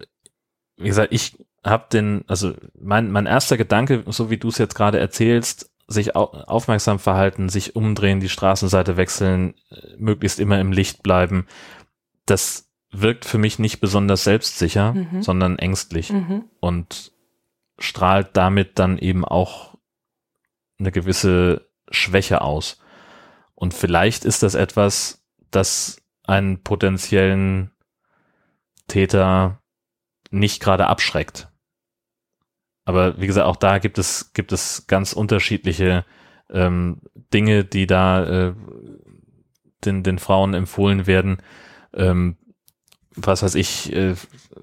wie 0.77 0.87
gesagt, 0.87 1.13
ich, 1.13 1.37
hab 1.63 1.89
den, 1.89 2.23
also 2.27 2.53
mein, 2.79 3.11
mein 3.11 3.25
erster 3.25 3.57
Gedanke, 3.57 4.03
so 4.07 4.29
wie 4.29 4.37
du 4.37 4.49
es 4.49 4.57
jetzt 4.57 4.75
gerade 4.75 4.99
erzählst, 4.99 5.69
sich 5.87 6.15
au 6.15 6.25
aufmerksam 6.25 6.99
verhalten, 6.99 7.49
sich 7.49 7.75
umdrehen, 7.75 8.19
die 8.19 8.29
Straßenseite 8.29 8.95
wechseln, 8.95 9.55
äh, 9.71 9.95
möglichst 9.97 10.39
immer 10.39 10.59
im 10.59 10.71
Licht 10.71 11.03
bleiben, 11.03 11.47
das 12.25 12.69
wirkt 12.91 13.25
für 13.25 13.37
mich 13.37 13.59
nicht 13.59 13.79
besonders 13.79 14.23
selbstsicher, 14.23 14.93
mhm. 14.93 15.21
sondern 15.21 15.59
ängstlich 15.59 16.11
mhm. 16.11 16.45
und 16.59 17.11
strahlt 17.77 18.29
damit 18.33 18.79
dann 18.79 18.97
eben 18.97 19.25
auch 19.25 19.77
eine 20.79 20.91
gewisse 20.91 21.69
Schwäche 21.91 22.41
aus. 22.41 22.79
Und 23.55 23.73
vielleicht 23.73 24.25
ist 24.25 24.43
das 24.43 24.55
etwas, 24.55 25.23
das 25.51 26.01
einen 26.23 26.63
potenziellen 26.63 27.71
Täter 28.87 29.61
nicht 30.31 30.61
gerade 30.61 30.87
abschreckt. 30.87 31.48
Aber 32.89 33.21
wie 33.21 33.27
gesagt, 33.27 33.45
auch 33.45 33.55
da 33.55 33.77
gibt 33.77 33.99
es, 33.99 34.33
gibt 34.33 34.51
es 34.51 34.87
ganz 34.87 35.13
unterschiedliche 35.13 36.05
ähm, 36.49 37.01
Dinge, 37.31 37.63
die 37.63 37.85
da 37.85 38.47
äh, 38.47 38.53
den, 39.85 40.01
den 40.01 40.17
Frauen 40.17 40.55
empfohlen 40.55 41.05
werden. 41.05 41.37
Ähm, 41.93 42.37
was 43.15 43.43
weiß 43.43 43.53
ich, 43.53 43.93
äh, 43.93 44.15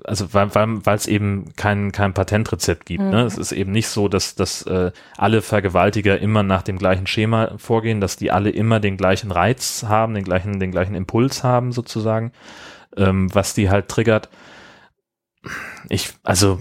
also 0.02 0.34
weil 0.34 0.50
weil 0.52 0.96
es 0.96 1.06
eben 1.06 1.52
kein 1.54 1.92
kein 1.92 2.14
Patentrezept 2.14 2.86
gibt. 2.86 3.04
Ne? 3.04 3.06
Mhm. 3.06 3.14
Ne? 3.14 3.22
Es 3.26 3.38
ist 3.38 3.52
eben 3.52 3.70
nicht 3.70 3.86
so, 3.86 4.08
dass 4.08 4.34
dass 4.34 4.62
äh, 4.62 4.90
alle 5.16 5.40
Vergewaltiger 5.40 6.18
immer 6.18 6.42
nach 6.42 6.62
dem 6.62 6.78
gleichen 6.78 7.06
Schema 7.06 7.52
vorgehen, 7.58 8.00
dass 8.00 8.16
die 8.16 8.32
alle 8.32 8.50
immer 8.50 8.80
den 8.80 8.96
gleichen 8.96 9.30
Reiz 9.30 9.84
haben, 9.86 10.14
den 10.14 10.24
gleichen 10.24 10.58
den 10.58 10.72
gleichen 10.72 10.96
Impuls 10.96 11.44
haben 11.44 11.70
sozusagen, 11.70 12.32
ähm, 12.96 13.32
was 13.32 13.54
die 13.54 13.70
halt 13.70 13.86
triggert. 13.86 14.30
Ich 15.88 16.12
also 16.24 16.58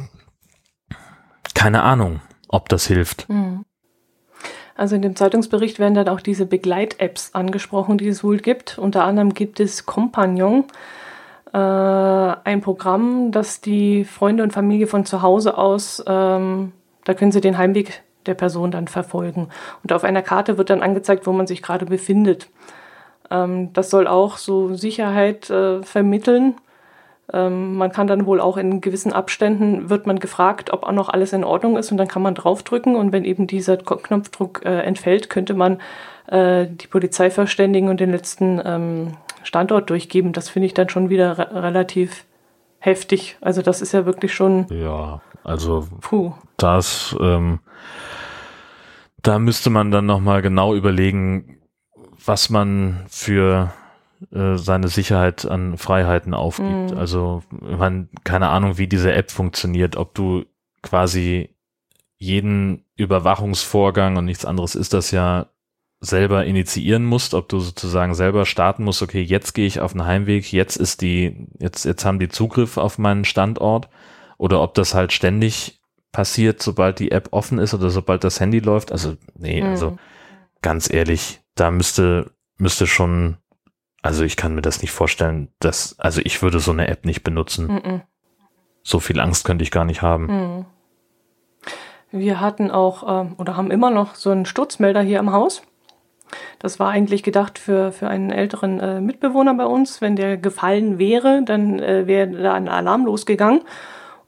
keine 1.55 1.81
Ahnung, 1.81 2.21
ob 2.47 2.69
das 2.69 2.85
hilft. 2.85 3.27
Mhm. 3.27 3.65
Also 4.75 4.95
in 4.95 5.01
dem 5.01 5.15
Zeitungsbericht 5.15 5.79
werden 5.79 5.95
dann 5.95 6.09
auch 6.09 6.19
diese 6.19 6.45
Begleit-Apps 6.45 7.33
angesprochen, 7.33 7.97
die 7.97 8.09
es 8.09 8.23
wohl 8.23 8.37
gibt. 8.37 8.77
Unter 8.77 9.05
anderem 9.05 9.33
gibt 9.33 9.59
es 9.59 9.85
Compagnon 9.85 10.65
äh, 11.55 11.57
ein 11.57 12.59
Programm, 12.59 13.31
das 13.31 13.61
die 13.61 14.03
Freunde 14.03 14.43
und 14.43 14.51
Familie 14.51 14.87
von 14.87 15.05
zu 15.05 15.21
Hause 15.21 15.57
aus, 15.57 16.03
ähm, 16.05 16.73
da 17.05 17.13
können 17.13 17.31
sie 17.31 17.39
den 17.39 17.57
Heimweg 17.57 18.03
der 18.25 18.33
Person 18.33 18.71
dann 18.71 18.89
verfolgen. 18.89 19.47
Und 19.81 19.93
auf 19.93 20.03
einer 20.03 20.21
Karte 20.21 20.57
wird 20.57 20.69
dann 20.69 20.81
angezeigt, 20.81 21.25
wo 21.25 21.31
man 21.31 21.47
sich 21.47 21.61
gerade 21.61 21.85
befindet. 21.85 22.49
Ähm, 23.31 23.71
das 23.71 23.89
soll 23.89 24.07
auch 24.07 24.35
so 24.35 24.73
Sicherheit 24.73 25.49
äh, 25.49 25.81
vermitteln. 25.81 26.55
Ähm, 27.33 27.75
man 27.75 27.91
kann 27.91 28.07
dann 28.07 28.25
wohl 28.25 28.39
auch 28.39 28.57
in 28.57 28.81
gewissen 28.81 29.11
Abständen 29.11 29.89
wird 29.89 30.05
man 30.05 30.19
gefragt, 30.19 30.71
ob 30.71 30.83
auch 30.83 30.91
noch 30.91 31.09
alles 31.09 31.33
in 31.33 31.43
Ordnung 31.43 31.77
ist 31.77 31.91
und 31.91 31.97
dann 31.97 32.07
kann 32.07 32.21
man 32.21 32.35
draufdrücken 32.35 32.95
und 32.95 33.11
wenn 33.11 33.25
eben 33.25 33.47
dieser 33.47 33.77
Knopfdruck 33.77 34.63
äh, 34.63 34.81
entfällt, 34.81 35.29
könnte 35.29 35.55
man 35.55 35.79
äh, 36.27 36.67
die 36.69 36.87
Polizei 36.87 37.31
verständigen 37.31 37.89
und 37.89 37.99
den 37.99 38.11
letzten 38.11 38.61
ähm, 38.63 39.17
Standort 39.43 39.89
durchgeben, 39.89 40.33
das 40.33 40.49
finde 40.49 40.67
ich 40.67 40.73
dann 40.73 40.89
schon 40.89 41.09
wieder 41.09 41.37
re 41.37 41.63
relativ 41.63 42.25
heftig. 42.79 43.37
Also 43.41 43.61
das 43.61 43.81
ist 43.81 43.93
ja 43.93 44.05
wirklich 44.05 44.33
schon. 44.33 44.67
Ja, 44.69 45.21
also 45.43 45.87
puh. 46.01 46.33
das, 46.57 47.15
ähm, 47.19 47.59
da 49.23 49.39
müsste 49.39 49.71
man 49.71 49.89
dann 49.89 50.05
nochmal 50.05 50.43
genau 50.43 50.75
überlegen, 50.75 51.57
was 52.23 52.51
man 52.51 53.05
für 53.07 53.73
äh, 54.31 54.57
seine 54.57 54.87
Sicherheit 54.87 55.45
an 55.45 55.77
Freiheiten 55.77 56.33
aufgibt. 56.33 56.91
Mhm. 56.91 56.97
Also 56.97 57.43
man 57.51 58.09
keine 58.23 58.49
Ahnung, 58.49 58.77
wie 58.77 58.87
diese 58.87 59.13
App 59.13 59.31
funktioniert, 59.31 59.95
ob 59.95 60.13
du 60.13 60.45
quasi 60.81 61.55
jeden 62.17 62.85
Überwachungsvorgang 62.95 64.17
und 64.17 64.25
nichts 64.25 64.45
anderes 64.45 64.75
ist 64.75 64.93
das 64.93 65.11
ja 65.11 65.47
selber 65.99 66.45
initiieren 66.45 67.05
musst, 67.05 67.33
ob 67.33 67.49
du 67.49 67.59
sozusagen 67.59 68.13
selber 68.13 68.45
starten 68.45 68.83
musst, 68.83 69.01
okay, 69.01 69.21
jetzt 69.21 69.53
gehe 69.53 69.65
ich 69.65 69.79
auf 69.79 69.93
den 69.93 70.05
Heimweg, 70.05 70.51
jetzt 70.51 70.75
ist 70.75 71.01
die, 71.01 71.47
jetzt, 71.59 71.85
jetzt 71.85 72.05
haben 72.05 72.19
die 72.19 72.29
Zugriff 72.29 72.77
auf 72.77 72.97
meinen 72.97 73.25
Standort 73.25 73.89
oder 74.37 74.61
ob 74.61 74.73
das 74.75 74.93
halt 74.93 75.13
ständig 75.13 75.81
passiert, 76.11 76.61
sobald 76.61 76.99
die 76.99 77.11
App 77.11 77.29
offen 77.31 77.59
ist 77.59 77.73
oder 77.73 77.89
sobald 77.89 78.23
das 78.23 78.39
Handy 78.39 78.59
läuft. 78.59 78.91
Also, 78.91 79.15
nee, 79.37 79.61
mhm. 79.61 79.69
also 79.69 79.97
ganz 80.61 80.91
ehrlich, 80.91 81.41
da 81.55 81.71
müsste, 81.71 82.31
müsste 82.57 82.87
schon, 82.87 83.37
also 84.05 84.23
ich 84.23 84.37
kann 84.37 84.53
mir 84.53 84.61
das 84.61 84.81
nicht 84.83 84.91
vorstellen, 84.91 85.49
dass, 85.59 85.97
also 85.99 86.21
ich 86.23 86.43
würde 86.43 86.59
so 86.59 86.71
eine 86.71 86.87
App 86.87 87.05
nicht 87.05 87.23
benutzen. 87.23 87.67
Mhm. 87.67 88.01
So 88.83 88.99
viel 88.99 89.19
Angst 89.19 89.45
könnte 89.45 89.63
ich 89.63 89.71
gar 89.71 89.83
nicht 89.83 90.03
haben. 90.03 90.25
Mhm. 90.27 90.65
Wir 92.11 92.39
hatten 92.39 92.69
auch 92.69 93.21
ähm, 93.21 93.33
oder 93.37 93.57
haben 93.57 93.71
immer 93.71 93.89
noch 93.89 94.13
so 94.13 94.29
einen 94.29 94.45
Sturzmelder 94.45 95.01
hier 95.01 95.19
im 95.19 95.31
Haus. 95.31 95.63
Das 96.59 96.79
war 96.79 96.89
eigentlich 96.89 97.23
gedacht 97.23 97.57
für, 97.57 97.91
für 97.91 98.07
einen 98.07 98.31
älteren 98.31 98.79
äh, 98.79 99.01
Mitbewohner 99.01 99.55
bei 99.55 99.65
uns. 99.65 100.01
Wenn 100.01 100.15
der 100.15 100.37
gefallen 100.37 100.99
wäre, 100.99 101.41
dann 101.43 101.79
äh, 101.79 102.05
wäre 102.05 102.27
da 102.27 102.53
ein 102.53 102.69
Alarm 102.69 103.05
losgegangen 103.05 103.61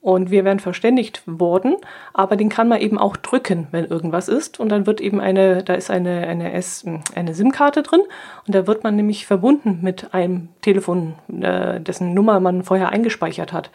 und 0.02 0.32
wir 0.32 0.46
wären 0.46 0.60
verständigt 0.60 1.22
worden. 1.26 1.76
Aber 2.14 2.36
den 2.36 2.50
kann 2.50 2.68
man 2.68 2.80
eben 2.80 2.98
auch 2.98 3.18
drücken, 3.18 3.68
wenn 3.72 3.86
irgendwas 3.86 4.28
ist. 4.28 4.60
Und 4.60 4.70
dann 4.70 4.86
wird 4.86 5.02
eben 5.02 5.20
eine, 5.20 5.64
da 5.64 5.74
ist 5.74 5.90
eine, 5.90 6.28
eine, 6.28 6.54
S, 6.54 6.86
eine 7.16 7.34
SIM-Karte 7.34 7.84
drin 7.84 8.02
und 8.46 8.56
da 8.56 8.68
wird 8.68 8.84
man 8.84 8.96
nämlich 8.96 9.26
verbunden 9.26 9.80
mit 9.82 10.14
einem 10.14 10.50
Telefon, 10.62 11.16
äh, 11.42 11.80
dessen 11.80 12.14
Nummer 12.14 12.40
man 12.40 12.64
vorher 12.64 12.90
eingespeichert 12.90 13.54
hat. 13.54 13.70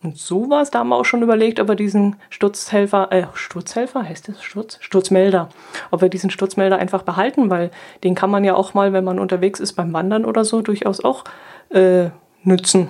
Und 0.00 0.16
so 0.16 0.48
war 0.48 0.62
es, 0.62 0.70
da 0.70 0.80
haben 0.80 0.90
wir 0.90 0.96
auch 0.96 1.04
schon 1.04 1.22
überlegt, 1.22 1.58
ob 1.58 1.68
wir 1.68 1.74
diesen 1.74 2.16
Sturzhelfer, 2.30 3.10
äh, 3.10 3.26
Sturzhelfer 3.34 4.04
heißt 4.08 4.28
das 4.28 4.42
Sturz? 4.44 4.78
Sturzmelder, 4.80 5.48
ob 5.90 6.02
wir 6.02 6.08
diesen 6.08 6.30
Sturzmelder 6.30 6.78
einfach 6.78 7.02
behalten, 7.02 7.50
weil 7.50 7.72
den 8.04 8.14
kann 8.14 8.30
man 8.30 8.44
ja 8.44 8.54
auch 8.54 8.74
mal, 8.74 8.92
wenn 8.92 9.02
man 9.02 9.18
unterwegs 9.18 9.58
ist 9.58 9.72
beim 9.72 9.92
Wandern 9.92 10.24
oder 10.24 10.44
so, 10.44 10.62
durchaus 10.62 11.02
auch 11.02 11.24
äh, 11.70 12.10
nützen, 12.44 12.88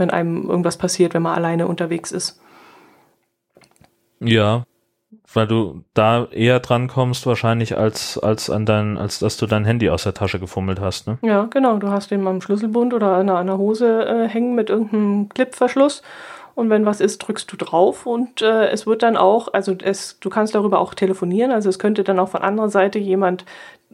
wenn 0.00 0.10
einem 0.10 0.48
irgendwas 0.48 0.78
passiert, 0.78 1.14
wenn 1.14 1.22
man 1.22 1.36
alleine 1.36 1.68
unterwegs 1.68 2.10
ist. 2.10 2.40
Ja, 4.18 4.64
weil 5.32 5.46
du 5.46 5.84
da 5.94 6.26
eher 6.26 6.60
dran 6.60 6.88
kommst 6.88 7.26
wahrscheinlich 7.26 7.76
als 7.76 8.18
als 8.18 8.50
an 8.50 8.66
dein 8.66 8.98
als 8.98 9.20
dass 9.20 9.36
du 9.36 9.46
dein 9.46 9.64
Handy 9.64 9.90
aus 9.90 10.02
der 10.02 10.14
Tasche 10.14 10.40
gefummelt 10.40 10.80
hast, 10.80 11.06
ne? 11.06 11.18
Ja, 11.22 11.44
genau. 11.44 11.78
Du 11.78 11.88
hast 11.88 12.10
den 12.10 12.26
am 12.26 12.40
Schlüsselbund 12.40 12.94
oder 12.94 13.12
an 13.12 13.28
einer 13.30 13.58
Hose 13.58 14.04
äh, 14.06 14.28
hängen 14.28 14.54
mit 14.54 14.70
irgendeinem 14.70 15.28
Clipverschluss 15.28 16.02
und 16.54 16.70
wenn 16.70 16.84
was 16.84 17.00
ist, 17.00 17.18
drückst 17.18 17.50
du 17.52 17.56
drauf 17.56 18.06
und 18.06 18.42
äh, 18.42 18.68
es 18.68 18.86
wird 18.86 19.02
dann 19.02 19.16
auch, 19.16 19.52
also 19.52 19.74
es, 19.82 20.18
du 20.20 20.30
kannst 20.30 20.54
darüber 20.54 20.80
auch 20.80 20.94
telefonieren, 20.94 21.52
also 21.52 21.68
es 21.68 21.78
könnte 21.78 22.04
dann 22.04 22.18
auch 22.18 22.28
von 22.28 22.42
anderer 22.42 22.68
Seite 22.68 22.98
jemand 22.98 23.44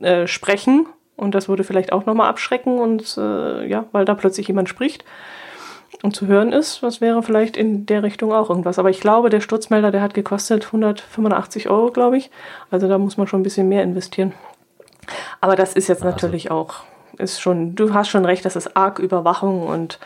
äh, 0.01 0.27
sprechen 0.27 0.87
und 1.17 1.35
das 1.35 1.49
würde 1.49 1.65
vielleicht 1.65 1.93
auch 1.93 2.07
nochmal 2.07 2.29
abschrecken 2.29 2.79
und 2.79 3.17
äh, 3.19 3.67
ja, 3.67 3.85
weil 3.93 4.05
da 4.05 4.15
plötzlich 4.15 4.49
jemand 4.49 4.69
spricht 4.69 5.05
und 6.03 6.15
zu 6.15 6.27
hören 6.27 6.53
ist, 6.53 6.83
was 6.83 7.01
wäre 7.01 7.23
vielleicht 7.23 7.57
in 7.57 7.87
der 7.87 8.03
Richtung 8.03 8.33
auch 8.33 8.51
irgendwas. 8.51 8.79
Aber 8.79 8.91
ich 8.91 9.01
glaube, 9.01 9.31
der 9.31 9.41
Sturzmelder, 9.41 9.91
der 9.91 10.03
hat 10.03 10.15
gekostet 10.15 10.67
185 10.67 11.69
Euro, 11.71 11.91
glaube 11.91 12.19
ich. 12.19 12.31
Also 12.71 12.89
da 12.89 12.99
muss 12.99 13.17
man 13.17 13.27
schon 13.27 13.41
ein 13.41 13.45
bisschen 13.45 13.69
mehr 13.69 13.83
investieren. 13.83 14.33
Aber 15.41 15.57
das 15.57 15.75
ist 15.75 15.89
jetzt 15.89 16.03
also. 16.03 16.15
natürlich 16.15 16.51
auch, 16.51 16.75
ist 17.19 17.41
schon, 17.41 17.75
du 17.75 17.95
hast 17.95 18.09
schon 18.09 18.25
recht, 18.25 18.45
das 18.45 18.57
ist 18.57 18.77
arg 18.77 18.99
Überwachung 18.99 19.67
und 19.67 19.99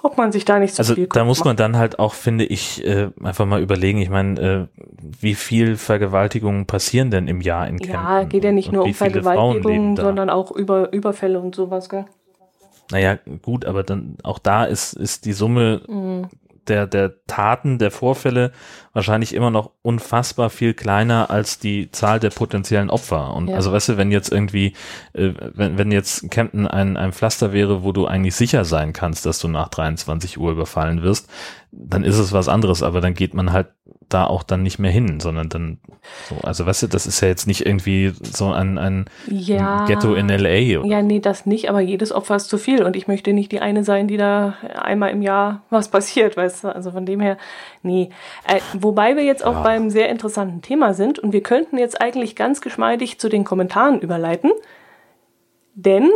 ob 0.00 0.16
man 0.16 0.30
sich 0.30 0.44
da 0.44 0.60
nicht 0.60 0.76
so 0.76 0.80
also 0.80 0.94
viel 0.94 1.08
da 1.08 1.24
muss 1.24 1.44
man 1.44 1.56
dann 1.56 1.76
halt 1.76 1.98
auch, 1.98 2.14
finde 2.14 2.44
ich, 2.44 2.86
äh, 2.86 3.10
einfach 3.22 3.46
mal 3.46 3.60
überlegen. 3.60 4.00
Ich 4.00 4.10
meine, 4.10 4.40
äh, 4.40 4.82
wie 5.20 5.34
viel 5.34 5.76
Vergewaltigungen 5.76 6.66
passieren 6.66 7.10
denn 7.10 7.26
im 7.26 7.40
Jahr 7.40 7.66
in 7.66 7.78
Kempten? 7.78 7.94
Ja, 7.94 8.22
geht 8.22 8.44
ja 8.44 8.52
nicht 8.52 8.70
nur 8.70 8.84
um 8.84 8.94
Vergewaltigungen, 8.94 9.96
sondern 9.96 10.30
auch 10.30 10.52
über 10.52 10.92
Überfälle 10.92 11.40
und 11.40 11.56
sowas, 11.56 11.88
gell? 11.88 12.06
Naja, 12.90 13.18
gut, 13.42 13.64
aber 13.64 13.82
dann 13.82 14.16
auch 14.22 14.38
da 14.38 14.64
ist, 14.64 14.94
ist 14.94 15.24
die 15.24 15.32
Summe 15.32 15.82
mhm 15.88 16.28
der, 16.68 16.86
der 16.86 17.24
Taten, 17.26 17.78
der 17.78 17.90
Vorfälle 17.90 18.52
wahrscheinlich 18.92 19.34
immer 19.34 19.50
noch 19.50 19.70
unfassbar 19.82 20.50
viel 20.50 20.74
kleiner 20.74 21.30
als 21.30 21.58
die 21.58 21.90
Zahl 21.90 22.20
der 22.20 22.30
potenziellen 22.30 22.90
Opfer. 22.90 23.34
Und 23.34 23.48
ja. 23.48 23.56
also 23.56 23.72
weißt 23.72 23.90
du, 23.90 23.96
wenn 23.96 24.10
jetzt 24.10 24.30
irgendwie, 24.30 24.74
äh, 25.12 25.32
wenn, 25.54 25.78
wenn 25.78 25.92
jetzt 25.92 26.30
Kempten 26.30 26.66
ein, 26.66 26.96
ein 26.96 27.12
Pflaster 27.12 27.52
wäre, 27.52 27.82
wo 27.82 27.92
du 27.92 28.06
eigentlich 28.06 28.34
sicher 28.34 28.64
sein 28.64 28.92
kannst, 28.92 29.26
dass 29.26 29.38
du 29.38 29.48
nach 29.48 29.68
23 29.68 30.38
Uhr 30.38 30.52
überfallen 30.52 31.02
wirst, 31.02 31.28
dann 31.70 32.04
ist 32.04 32.18
es 32.18 32.32
was 32.32 32.48
anderes, 32.48 32.82
aber 32.82 33.00
dann 33.00 33.14
geht 33.14 33.34
man 33.34 33.52
halt 33.52 33.68
da 34.08 34.24
auch 34.24 34.42
dann 34.42 34.62
nicht 34.62 34.78
mehr 34.78 34.90
hin, 34.90 35.20
sondern 35.20 35.50
dann 35.50 35.78
so, 36.28 36.36
also 36.42 36.64
weißt 36.64 36.84
du, 36.84 36.86
das 36.86 37.06
ist 37.06 37.20
ja 37.20 37.28
jetzt 37.28 37.46
nicht 37.46 37.66
irgendwie 37.66 38.12
so 38.22 38.50
ein, 38.50 38.78
ein 38.78 39.04
ja, 39.26 39.84
Ghetto 39.84 40.14
in 40.14 40.28
LA. 40.28 40.80
Oder? 40.80 40.86
Ja, 40.86 41.02
nee, 41.02 41.20
das 41.20 41.44
nicht, 41.44 41.68
aber 41.68 41.80
jedes 41.80 42.12
Opfer 42.12 42.36
ist 42.36 42.48
zu 42.48 42.56
viel 42.56 42.82
und 42.84 42.96
ich 42.96 43.06
möchte 43.06 43.34
nicht 43.34 43.52
die 43.52 43.60
eine 43.60 43.84
sein, 43.84 44.08
die 44.08 44.16
da 44.16 44.54
einmal 44.74 45.10
im 45.10 45.20
Jahr 45.20 45.62
was 45.68 45.88
passiert, 45.90 46.36
weißt 46.38 46.64
du, 46.64 46.74
also 46.74 46.90
von 46.90 47.04
dem 47.04 47.20
her, 47.20 47.36
nee. 47.82 48.08
Äh, 48.46 48.60
wobei 48.78 49.14
wir 49.14 49.24
jetzt 49.24 49.44
auch 49.44 49.56
ja. 49.56 49.62
beim 49.62 49.90
sehr 49.90 50.08
interessanten 50.08 50.62
Thema 50.62 50.94
sind 50.94 51.18
und 51.18 51.32
wir 51.32 51.42
könnten 51.42 51.76
jetzt 51.76 52.00
eigentlich 52.00 52.34
ganz 52.34 52.62
geschmeidig 52.62 53.18
zu 53.18 53.28
den 53.28 53.44
Kommentaren 53.44 54.00
überleiten, 54.00 54.50
denn 55.74 56.10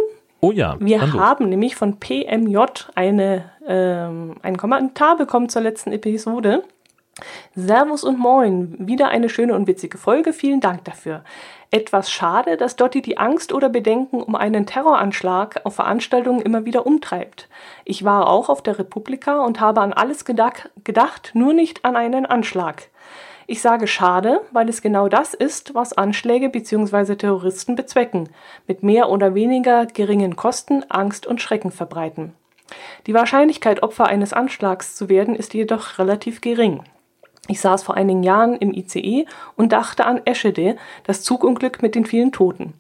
Oh 0.45 0.51
ja. 0.51 0.77
Wir 0.81 1.13
haben 1.13 1.49
nämlich 1.49 1.77
von 1.77 2.01
PMJ 2.01 2.59
eine, 2.97 3.52
ähm, 3.67 4.37
einen 4.43 4.57
Kommentar 4.57 5.17
bekommen 5.17 5.49
zur 5.49 5.63
letzten 5.63 5.93
Episode. 5.93 6.65
Servus 7.55 8.05
und 8.05 8.19
Moin, 8.19 8.75
wieder 8.79 9.09
eine 9.09 9.29
schöne 9.29 9.55
und 9.55 9.67
witzige 9.67 9.99
Folge, 9.99 10.33
vielen 10.33 10.61
Dank 10.61 10.85
dafür. 10.85 11.23
Etwas 11.71 12.11
schade, 12.11 12.57
dass 12.57 12.77
Dotti 12.77 13.03
die 13.03 13.19
Angst 13.19 13.53
oder 13.53 13.69
Bedenken 13.69 14.23
um 14.23 14.35
einen 14.35 14.67
Terroranschlag 14.67 15.61
auf 15.65 15.75
Veranstaltungen 15.75 16.41
immer 16.41 16.65
wieder 16.65 16.87
umtreibt. 16.87 17.49
Ich 17.85 18.05
war 18.05 18.29
auch 18.29 18.49
auf 18.49 18.63
der 18.63 18.79
Republika 18.79 19.45
und 19.45 19.61
habe 19.61 19.81
an 19.81 19.93
alles 19.93 20.25
gedacht, 20.25 20.71
gedacht 20.85 21.33
nur 21.35 21.53
nicht 21.53 21.85
an 21.85 21.97
einen 21.97 22.27
Anschlag. 22.27 22.89
Ich 23.47 23.61
sage 23.61 23.87
schade, 23.87 24.41
weil 24.53 24.69
es 24.69 24.83
genau 24.83 25.09
das 25.09 25.35
ist, 25.35 25.75
was 25.75 25.93
Anschläge 25.93 26.49
bzw. 26.49 27.17
Terroristen 27.17 27.75
bezwecken, 27.75 28.31
mit 28.67 28.83
mehr 28.83 29.11
oder 29.11 29.35
weniger 29.35 29.87
geringen 29.87 30.37
Kosten 30.37 30.85
Angst 30.89 31.27
und 31.27 31.43
Schrecken 31.43 31.71
verbreiten. 31.71 32.35
Die 33.07 33.15
Wahrscheinlichkeit, 33.15 33.83
Opfer 33.83 34.07
eines 34.07 34.33
Anschlags 34.33 34.95
zu 34.95 35.09
werden, 35.09 35.35
ist 35.35 35.55
jedoch 35.55 35.99
relativ 35.99 36.41
gering. 36.41 36.85
Ich 37.49 37.61
saß 37.61 37.83
vor 37.83 37.97
einigen 37.97 38.23
Jahren 38.23 38.57
im 38.57 38.73
ICE 38.73 39.27
und 39.57 39.73
dachte 39.73 40.05
an 40.05 40.21
Eschede, 40.25 40.77
das 41.05 41.23
Zugunglück 41.23 41.83
mit 41.83 41.95
den 41.95 42.07
vielen 42.07 42.33
Toten. 42.33 42.75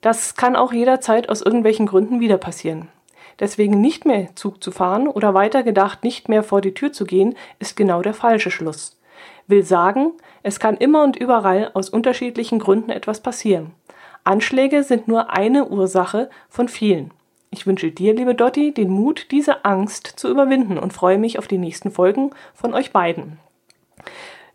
Das 0.00 0.34
kann 0.34 0.56
auch 0.56 0.72
jederzeit 0.72 1.28
aus 1.28 1.40
irgendwelchen 1.40 1.86
Gründen 1.86 2.20
wieder 2.20 2.36
passieren. 2.36 2.88
Deswegen 3.40 3.80
nicht 3.80 4.04
mehr 4.04 4.36
Zug 4.36 4.62
zu 4.62 4.70
fahren 4.70 5.08
oder 5.08 5.34
weiter 5.34 5.62
gedacht 5.62 6.04
nicht 6.04 6.28
mehr 6.28 6.42
vor 6.42 6.60
die 6.60 6.74
Tür 6.74 6.92
zu 6.92 7.04
gehen, 7.04 7.34
ist 7.58 7.76
genau 7.76 8.02
der 8.02 8.14
falsche 8.14 8.50
Schluss 8.50 8.98
will 9.46 9.62
sagen, 9.62 10.12
es 10.42 10.60
kann 10.60 10.76
immer 10.76 11.02
und 11.02 11.16
überall 11.16 11.70
aus 11.74 11.90
unterschiedlichen 11.90 12.58
Gründen 12.58 12.90
etwas 12.90 13.20
passieren. 13.20 13.72
Anschläge 14.24 14.82
sind 14.82 15.08
nur 15.08 15.30
eine 15.30 15.66
Ursache 15.68 16.30
von 16.48 16.68
vielen. 16.68 17.12
Ich 17.54 17.68
wünsche 17.68 17.92
dir, 17.92 18.14
liebe 18.14 18.34
Dotti, 18.34 18.74
den 18.74 18.90
Mut, 18.90 19.28
diese 19.30 19.64
Angst 19.64 20.06
zu 20.16 20.28
überwinden 20.28 20.76
und 20.76 20.92
freue 20.92 21.18
mich 21.18 21.38
auf 21.38 21.46
die 21.46 21.58
nächsten 21.58 21.92
Folgen 21.92 22.30
von 22.52 22.74
euch 22.74 22.90
beiden. 22.90 23.38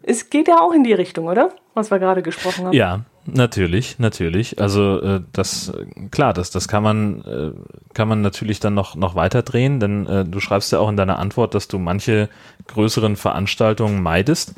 Es 0.03 0.29
geht 0.29 0.49
ja 0.49 0.59
auch 0.59 0.73
in 0.73 0.83
die 0.83 0.93
Richtung, 0.93 1.27
oder? 1.27 1.51
Was 1.73 1.91
wir 1.91 1.99
gerade 1.99 2.21
gesprochen 2.21 2.65
haben. 2.65 2.73
Ja, 2.73 3.05
Natürlich, 3.25 3.99
natürlich. 3.99 4.59
Also 4.59 4.99
äh, 5.01 5.21
das 5.33 5.71
klar, 6.09 6.33
das 6.33 6.49
das 6.49 6.67
kann 6.67 6.81
man 6.81 7.21
äh, 7.21 7.51
kann 7.93 8.07
man 8.07 8.21
natürlich 8.21 8.59
dann 8.59 8.73
noch 8.73 8.95
noch 8.95 9.13
weiter 9.13 9.43
drehen, 9.43 9.79
denn 9.79 10.07
äh, 10.07 10.25
du 10.25 10.39
schreibst 10.39 10.71
ja 10.71 10.79
auch 10.79 10.89
in 10.89 10.97
deiner 10.97 11.19
Antwort, 11.19 11.53
dass 11.53 11.67
du 11.67 11.77
manche 11.77 12.27
größeren 12.67 13.17
Veranstaltungen 13.17 14.01
meidest. 14.01 14.55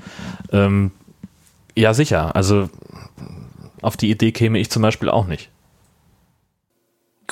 Ähm, 0.54 0.92
ja, 1.76 1.94
sicher. 1.94 2.34
Also 2.34 2.70
auf 3.82 3.98
die 3.98 4.10
Idee 4.10 4.32
käme 4.32 4.58
ich 4.60 4.70
zum 4.70 4.82
Beispiel 4.82 5.10
auch 5.10 5.28
nicht. 5.28 5.50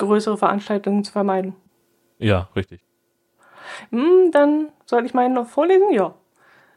Größere 0.00 0.36
Veranstaltungen 0.38 1.04
zu 1.04 1.12
vermeiden. 1.12 1.54
Ja, 2.18 2.48
richtig. 2.56 2.80
Hm, 3.90 4.30
dann 4.32 4.68
soll 4.86 5.06
ich 5.06 5.14
meinen 5.14 5.34
noch 5.34 5.46
vorlesen? 5.46 5.92
Ja. 5.92 6.14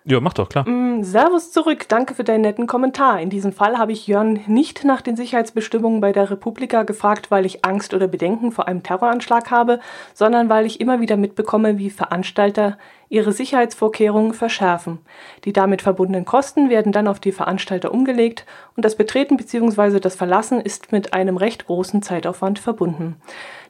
Ja, 0.06 0.20
mach 0.20 0.34
doch, 0.34 0.49
klar. 0.49 0.68
Mm, 0.68 1.04
servus 1.04 1.51
zurück, 1.51 1.86
danke 1.88 2.14
für 2.14 2.26
deinen 2.26 2.41
netten 2.41 2.68
Kommentar. 2.68 3.22
In 3.22 3.30
diesem 3.30 3.54
Fall 3.54 3.78
habe 3.78 3.93
ich 3.93 4.06
Jörn 4.06 4.41
nicht 4.47 4.84
nach 4.84 5.01
den 5.01 5.16
Sicherheitsbestimmungen 5.16 6.01
bei 6.01 6.12
der 6.12 6.30
Republika 6.30 6.84
gefragt, 6.84 7.32
weil 7.32 7.45
ich 7.45 7.64
Angst 7.64 7.93
oder 7.93 8.10
Bedenken 8.10 8.51
vor 8.51 8.68
einem 8.68 8.84
Terroranschlag 8.84 9.49
habe, 9.49 9.80
sondern 10.14 10.49
weil 10.49 10.66
ich 10.66 10.82
immer 10.82 10.99
wieder 10.99 11.16
mitbekomme, 11.16 11.78
wie 11.78 11.89
Veranstalter 11.89 12.78
ihre 13.08 13.32
Sicherheitsvorkehrungen 13.32 14.34
verschärfen. 14.34 14.99
Die 15.45 15.54
damit 15.54 15.82
verbundenen 15.82 16.26
Kosten 16.26 16.70
werden 16.70 16.91
dann 16.91 17.08
auf 17.08 17.22
die 17.22 17.32
Veranstalter 17.32 17.93
umgelegt 17.93 18.45
und 18.76 18.84
das 18.84 18.97
Betreten 18.97 19.38
bzw. 19.38 20.01
das 20.01 20.16
Verlassen 20.16 20.60
ist 20.60 20.91
mit 20.91 21.14
einem 21.14 21.38
recht 21.38 21.66
großen 21.68 22.01
Zeitaufwand 22.01 22.60
verbunden. 22.60 23.16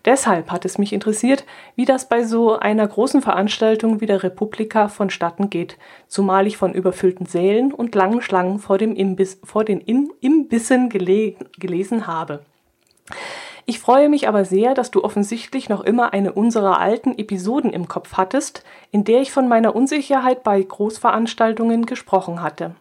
Deshalb 0.06 0.52
hat 0.52 0.66
es 0.66 0.78
mich 0.78 0.92
interessiert, 0.92 1.46
wie 1.76 1.86
das 1.86 2.10
bei 2.10 2.24
so 2.24 2.60
einer 2.60 2.86
großen 2.86 3.22
Veranstaltung 3.22 4.02
wie 4.02 4.06
der 4.06 4.22
Republika 4.22 4.90
vonstatten 4.90 5.50
geht, 5.50 5.78
zumal 6.08 6.46
ich 6.46 6.58
von 6.58 6.74
überfüllten 6.74 7.26
Sälen 7.26 7.74
und 7.74 7.96
langen 7.96 8.22
Schlangen 8.22 8.60
vor, 8.60 8.78
dem 8.78 8.96
Imbiss, 8.96 9.40
vor 9.44 9.64
den 9.64 9.80
Imbissen 9.80 10.90
gele 10.90 11.36
gelesen 11.58 12.06
habe. 12.06 12.42
Ich 13.66 13.80
freue 13.80 14.10
mich 14.10 14.28
aber 14.28 14.44
sehr, 14.44 14.74
dass 14.74 14.92
du 14.92 15.06
offensichtlich 15.06 15.70
noch 15.70 15.82
immer 15.82 16.12
eine 16.12 16.34
unserer 16.34 16.80
alten 16.80 17.18
Episoden 17.18 17.72
im 17.72 17.88
Kopf 17.88 18.14
hattest, 18.14 18.66
in 18.92 19.06
der 19.06 19.22
ich 19.22 19.32
von 19.32 19.48
meiner 19.48 19.74
Unsicherheit 19.74 20.44
bei 20.44 20.62
Großveranstaltungen 20.62 21.86
gesprochen 21.86 22.42
hatte. 22.42 22.76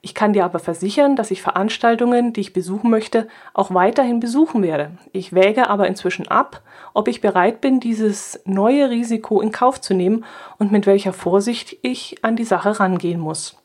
Ich 0.00 0.14
kann 0.14 0.32
dir 0.32 0.44
aber 0.44 0.58
versichern, 0.58 1.16
dass 1.16 1.30
ich 1.30 1.42
Veranstaltungen, 1.42 2.32
die 2.32 2.40
ich 2.40 2.52
besuchen 2.52 2.90
möchte, 2.90 3.26
auch 3.52 3.74
weiterhin 3.74 4.20
besuchen 4.20 4.62
werde. 4.62 4.92
Ich 5.12 5.32
wäge 5.32 5.68
aber 5.68 5.88
inzwischen 5.88 6.28
ab, 6.28 6.62
ob 6.94 7.08
ich 7.08 7.20
bereit 7.20 7.60
bin, 7.60 7.80
dieses 7.80 8.40
neue 8.44 8.90
Risiko 8.90 9.40
in 9.40 9.52
Kauf 9.52 9.80
zu 9.80 9.94
nehmen 9.94 10.24
und 10.58 10.70
mit 10.70 10.86
welcher 10.86 11.12
Vorsicht 11.12 11.76
ich 11.82 12.24
an 12.24 12.36
die 12.36 12.44
Sache 12.44 12.78
rangehen 12.78 13.20
muss. 13.20 13.56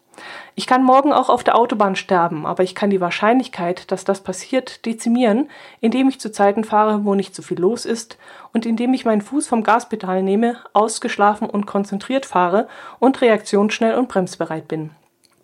Ich 0.56 0.68
kann 0.68 0.84
morgen 0.84 1.12
auch 1.12 1.30
auf 1.30 1.44
der 1.44 1.56
Autobahn 1.56 1.96
sterben, 1.96 2.46
aber 2.46 2.64
ich 2.64 2.76
kann 2.76 2.92
die 2.92 3.02
Wahrscheinlichkeit, 3.02 3.92
dass 3.92 4.06
das 4.06 4.22
passiert, 4.22 4.86
dezimieren, 4.86 5.50
indem 5.82 6.08
ich 6.10 6.20
zu 6.20 6.32
Zeiten 6.32 6.64
fahre, 6.64 7.06
wo 7.06 7.16
nicht 7.16 7.34
so 7.34 7.42
viel 7.42 7.60
los 7.60 7.86
ist 7.86 8.18
und 8.54 8.66
indem 8.66 8.94
ich 8.94 9.06
meinen 9.06 9.22
Fuß 9.22 9.48
vom 9.48 9.64
Gaspedal 9.64 10.22
nehme, 10.22 10.58
ausgeschlafen 10.74 11.50
und 11.50 11.66
konzentriert 11.66 12.26
fahre 12.26 12.68
und 13.00 13.22
reaktionsschnell 13.22 13.96
und 13.96 14.08
bremsbereit 14.08 14.68
bin. 14.68 14.92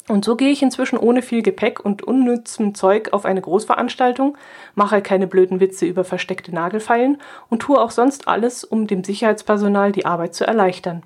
Und 0.09 0.25
so 0.25 0.35
gehe 0.35 0.49
ich 0.49 0.63
inzwischen 0.63 0.97
ohne 0.97 1.21
viel 1.21 1.43
Gepäck 1.43 1.79
und 1.85 2.01
unnützem 2.01 2.73
Zeug 2.73 3.13
auf 3.13 3.25
eine 3.25 3.41
Großveranstaltung, 3.41 4.35
mache 4.73 5.03
keine 5.03 5.27
blöden 5.27 5.59
Witze 5.59 5.85
über 5.85 6.03
versteckte 6.03 6.53
Nagelfeilen 6.53 7.19
und 7.49 7.61
tue 7.61 7.79
auch 7.79 7.91
sonst 7.91 8.27
alles, 8.27 8.63
um 8.63 8.87
dem 8.87 9.03
Sicherheitspersonal 9.03 9.91
die 9.91 10.07
Arbeit 10.07 10.33
zu 10.33 10.47
erleichtern. 10.47 11.03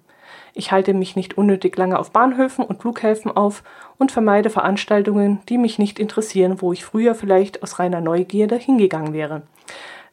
Ich 0.53 0.71
halte 0.71 0.93
mich 0.93 1.17
nicht 1.17 1.37
unnötig 1.37 1.75
lange 1.75 1.99
auf 1.99 2.11
Bahnhöfen 2.11 2.63
und 2.63 2.81
Flughäfen 2.81 3.29
auf 3.29 3.63
und 3.97 4.13
vermeide 4.13 4.49
Veranstaltungen, 4.49 5.41
die 5.49 5.57
mich 5.57 5.79
nicht 5.79 5.99
interessieren, 5.99 6.61
wo 6.61 6.71
ich 6.71 6.85
früher 6.85 7.13
vielleicht 7.13 7.61
aus 7.61 7.79
reiner 7.79 7.99
Neugierde 7.99 8.55
hingegangen 8.55 9.11
wäre. 9.11 9.41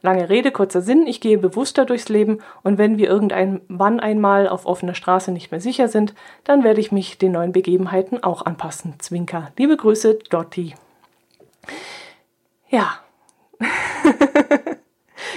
Lange 0.03 0.29
Rede, 0.29 0.51
kurzer 0.51 0.81
Sinn, 0.81 1.05
ich 1.05 1.21
gehe 1.21 1.37
bewusster 1.37 1.85
durchs 1.85 2.09
Leben 2.09 2.39
und 2.63 2.77
wenn 2.77 2.97
wir 2.97 3.07
irgendwann 3.07 3.99
einmal 3.99 4.49
auf 4.49 4.65
offener 4.65 4.95
Straße 4.95 5.31
nicht 5.31 5.51
mehr 5.51 5.61
sicher 5.61 5.87
sind, 5.87 6.15
dann 6.43 6.63
werde 6.63 6.79
ich 6.79 6.91
mich 6.91 7.19
den 7.19 7.33
neuen 7.33 7.51
Begebenheiten 7.51 8.23
auch 8.23 8.45
anpassen. 8.45 8.95
Zwinker. 8.99 9.51
Liebe 9.57 9.77
Grüße, 9.77 10.17
Dotti. 10.29 10.73
Ja. 12.69 12.99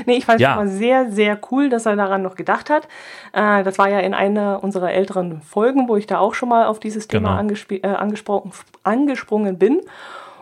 nee, 0.06 0.16
ich 0.16 0.24
fand 0.24 0.36
es 0.36 0.42
ja. 0.42 0.66
sehr, 0.66 1.10
sehr 1.10 1.38
cool, 1.50 1.68
dass 1.68 1.84
er 1.84 1.96
daran 1.96 2.22
noch 2.22 2.36
gedacht 2.36 2.70
hat. 2.70 2.88
Äh, 3.32 3.64
das 3.64 3.78
war 3.78 3.90
ja 3.90 3.98
in 3.98 4.14
einer 4.14 4.62
unserer 4.62 4.92
älteren 4.92 5.42
Folgen, 5.42 5.88
wo 5.88 5.96
ich 5.96 6.06
da 6.06 6.18
auch 6.18 6.32
schon 6.32 6.48
mal 6.48 6.66
auf 6.66 6.80
dieses 6.80 7.06
Thema 7.06 7.42
genau. 7.42 7.54
äh, 7.70 7.94
angesprochen, 7.96 8.52
angesprungen 8.82 9.58
bin. 9.58 9.82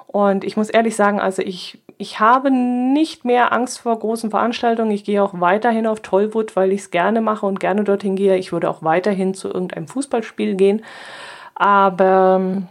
Und 0.06 0.44
ich 0.44 0.56
muss 0.56 0.68
ehrlich 0.68 0.94
sagen, 0.94 1.20
also 1.20 1.42
ich, 1.42 1.81
ich 1.98 2.20
habe 2.20 2.50
nicht 2.50 3.24
mehr 3.24 3.52
Angst 3.52 3.80
vor 3.80 3.98
großen 3.98 4.30
Veranstaltungen. 4.30 4.90
Ich 4.90 5.04
gehe 5.04 5.22
auch 5.22 5.34
weiterhin 5.34 5.86
auf 5.86 6.00
Tollwood, 6.00 6.56
weil 6.56 6.72
ich 6.72 6.82
es 6.82 6.90
gerne 6.90 7.20
mache 7.20 7.46
und 7.46 7.60
gerne 7.60 7.84
dorthin 7.84 8.16
gehe. 8.16 8.36
Ich 8.36 8.52
würde 8.52 8.68
auch 8.68 8.82
weiterhin 8.82 9.34
zu 9.34 9.48
irgendeinem 9.48 9.88
Fußballspiel 9.88 10.54
gehen. 10.56 10.84
Aber 11.54 12.38
ähm, 12.40 12.68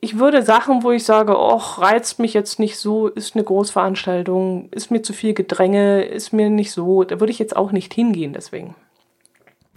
ich 0.00 0.18
würde 0.18 0.42
Sachen, 0.42 0.82
wo 0.82 0.90
ich 0.90 1.04
sage, 1.04 1.36
ach, 1.36 1.80
reizt 1.80 2.18
mich 2.18 2.34
jetzt 2.34 2.58
nicht 2.58 2.76
so, 2.76 3.08
ist 3.08 3.34
eine 3.34 3.44
Großveranstaltung, 3.44 4.68
ist 4.70 4.90
mir 4.90 5.02
zu 5.02 5.12
viel 5.12 5.34
Gedränge, 5.34 6.04
ist 6.04 6.32
mir 6.32 6.50
nicht 6.50 6.72
so, 6.72 7.04
da 7.04 7.20
würde 7.20 7.32
ich 7.32 7.38
jetzt 7.38 7.56
auch 7.56 7.72
nicht 7.72 7.94
hingehen 7.94 8.32
deswegen. 8.32 8.74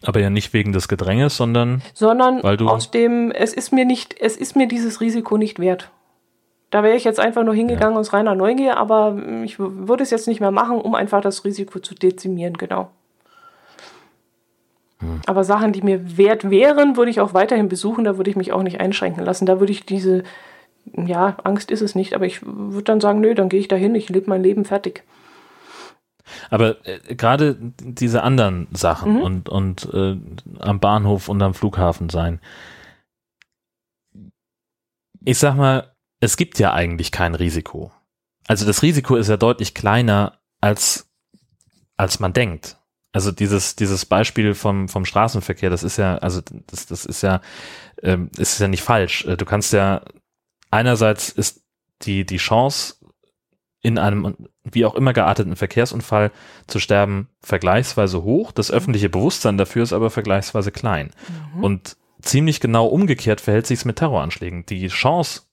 Aber 0.04 0.20
ja 0.20 0.30
nicht 0.30 0.54
wegen 0.54 0.72
des 0.72 0.88
Gedränges, 0.88 1.36
sondern 1.36 1.82
sondern 1.94 2.42
weil 2.42 2.58
du 2.58 2.70
aus 2.70 2.90
dem 2.90 3.32
es 3.32 3.54
ist 3.54 3.74
mir 3.74 3.84
nicht 3.86 4.16
es 4.20 4.38
ist 4.38 4.56
mir 4.56 4.68
dieses 4.68 5.02
Risiko 5.02 5.38
nicht 5.38 5.60
wert. 5.60 5.92
Da 6.70 6.84
wäre 6.84 6.96
ich 6.96 7.04
jetzt 7.04 7.20
einfach 7.20 7.44
nur 7.44 7.56
hingegangen 7.56 7.96
ja. 7.96 8.00
aus 8.00 8.14
reiner 8.14 8.36
Neugier, 8.36 8.78
aber 8.78 9.18
ich 9.44 9.58
würde 9.60 10.04
es 10.04 10.12
jetzt 10.12 10.28
nicht 10.28 10.40
mehr 10.40 10.52
machen, 10.52 10.80
um 10.80 10.94
einfach 10.94 11.22
das 11.22 11.44
Risiko 11.44 11.80
zu 11.80 11.96
dezimieren, 11.96 12.58
genau. 12.58 12.92
Hm. 15.00 15.22
Aber 15.26 15.44
Sachen, 15.44 15.74
die 15.74 15.82
mir 15.82 16.18
wert 16.18 16.50
wären, 16.50 16.96
würde 16.96 17.10
ich 17.10 17.22
auch 17.22 17.34
weiterhin 17.34 17.70
besuchen, 17.70 18.04
da 18.04 18.18
würde 18.18 18.30
ich 18.30 18.36
mich 18.36 18.52
auch 18.52 18.62
nicht 18.62 18.80
einschränken 18.80 19.24
lassen. 19.24 19.46
Da 19.46 19.60
würde 19.60 19.72
ich 19.72 19.86
diese, 19.86 20.24
ja, 20.94 21.38
Angst 21.44 21.72
ist 21.72 21.82
es 21.82 21.96
nicht, 21.96 22.14
aber 22.14 22.26
ich 22.26 22.46
würde 22.46 22.84
dann 22.84 23.02
sagen, 23.02 23.20
nö, 23.20 23.34
dann 23.34 23.50
gehe 23.50 23.60
ich 23.60 23.68
dahin, 23.68 23.96
ich 23.96 24.10
lebe 24.10 24.30
mein 24.30 24.44
Leben 24.44 24.66
fertig. 24.66 25.04
Aber 26.52 26.78
äh, 26.86 27.16
gerade 27.16 27.58
diese 27.82 28.22
anderen 28.22 28.68
Sachen 28.72 29.16
mhm. 29.16 29.22
und, 29.22 29.50
und 29.50 29.90
äh, 29.94 30.18
am 30.60 30.80
Bahnhof 30.80 31.30
und 31.30 31.42
am 31.42 31.56
Flughafen 31.56 32.10
sein. 32.10 32.40
Ich 35.26 35.40
sag 35.40 35.56
mal, 35.56 35.92
es 36.20 36.38
gibt 36.38 36.60
ja 36.60 36.74
eigentlich 36.74 37.12
kein 37.12 37.36
Risiko. 37.36 37.92
Also 38.48 38.66
das 38.66 38.82
Risiko 38.82 39.16
ist 39.16 39.30
ja 39.30 39.38
deutlich 39.38 39.74
kleiner 39.74 40.40
als, 40.60 41.10
als 41.98 42.20
man 42.20 42.34
denkt. 42.34 42.78
Also 43.12 43.32
dieses, 43.32 43.76
dieses 43.76 44.06
Beispiel 44.06 44.54
vom, 44.54 44.88
vom 44.88 45.06
Straßenverkehr, 45.06 45.70
das 45.70 45.84
ist 45.84 45.98
ja, 45.98 46.18
also 46.18 46.42
das, 46.68 46.86
das 46.86 47.06
ist 47.06 47.22
ja, 47.22 47.42
ähm, 48.04 48.30
ist 48.38 48.60
ja 48.60 48.68
nicht 48.68 48.84
falsch. 48.84 49.26
Äh, 49.26 49.38
du 49.38 49.46
kannst 49.46 49.74
ja, 49.74 50.02
einerseits 50.70 51.30
ist 51.30 51.64
die, 52.04 52.26
die 52.26 52.38
Chance, 52.38 52.96
in 53.82 53.98
einem 53.98 54.36
wie 54.64 54.86
auch 54.86 54.96
immer 54.96 55.14
gearteten 55.14 55.56
Verkehrsunfall 55.56 56.32
zu 56.68 56.80
sterben 56.80 57.30
vergleichsweise 57.42 58.24
hoch. 58.24 58.52
Das 58.52 58.72
öffentliche 58.72 59.10
Bewusstsein 59.10 59.58
dafür 59.58 59.84
ist 59.84 59.94
aber 59.94 60.10
vergleichsweise 60.10 60.72
klein. 60.72 61.12
Mhm. 61.56 61.64
Und 61.64 61.98
ziemlich 62.22 62.60
genau 62.60 62.88
umgekehrt 62.88 63.42
verhält 63.42 63.68
sich 63.68 63.80
es 63.80 63.86
mit 63.86 63.98
Terroranschlägen. 63.98 64.66
Die 64.66 64.88
Chance, 64.90 65.44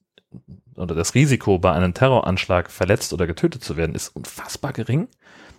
oder 0.76 0.94
das 0.94 1.14
Risiko, 1.14 1.58
bei 1.58 1.72
einem 1.72 1.94
Terroranschlag 1.94 2.70
verletzt 2.70 3.12
oder 3.12 3.26
getötet 3.26 3.64
zu 3.64 3.76
werden, 3.76 3.94
ist 3.94 4.08
unfassbar 4.14 4.72
gering. 4.72 5.08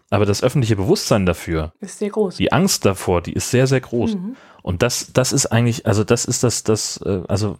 Aber 0.09 0.25
das 0.25 0.41
öffentliche 0.41 0.77
Bewusstsein 0.77 1.25
dafür, 1.25 1.73
ist 1.79 1.99
sehr 1.99 2.09
groß. 2.09 2.37
Die 2.37 2.53
Angst 2.53 2.85
davor, 2.85 3.21
die 3.21 3.33
ist 3.33 3.51
sehr, 3.51 3.67
sehr 3.67 3.81
groß. 3.81 4.15
Mhm. 4.15 4.35
Und 4.63 4.81
das, 4.81 5.11
das 5.11 5.33
ist 5.33 5.47
eigentlich, 5.47 5.85
also 5.85 6.03
das 6.03 6.25
ist 6.25 6.43
das, 6.43 6.63
das, 6.63 7.01
äh, 7.05 7.23
also 7.27 7.57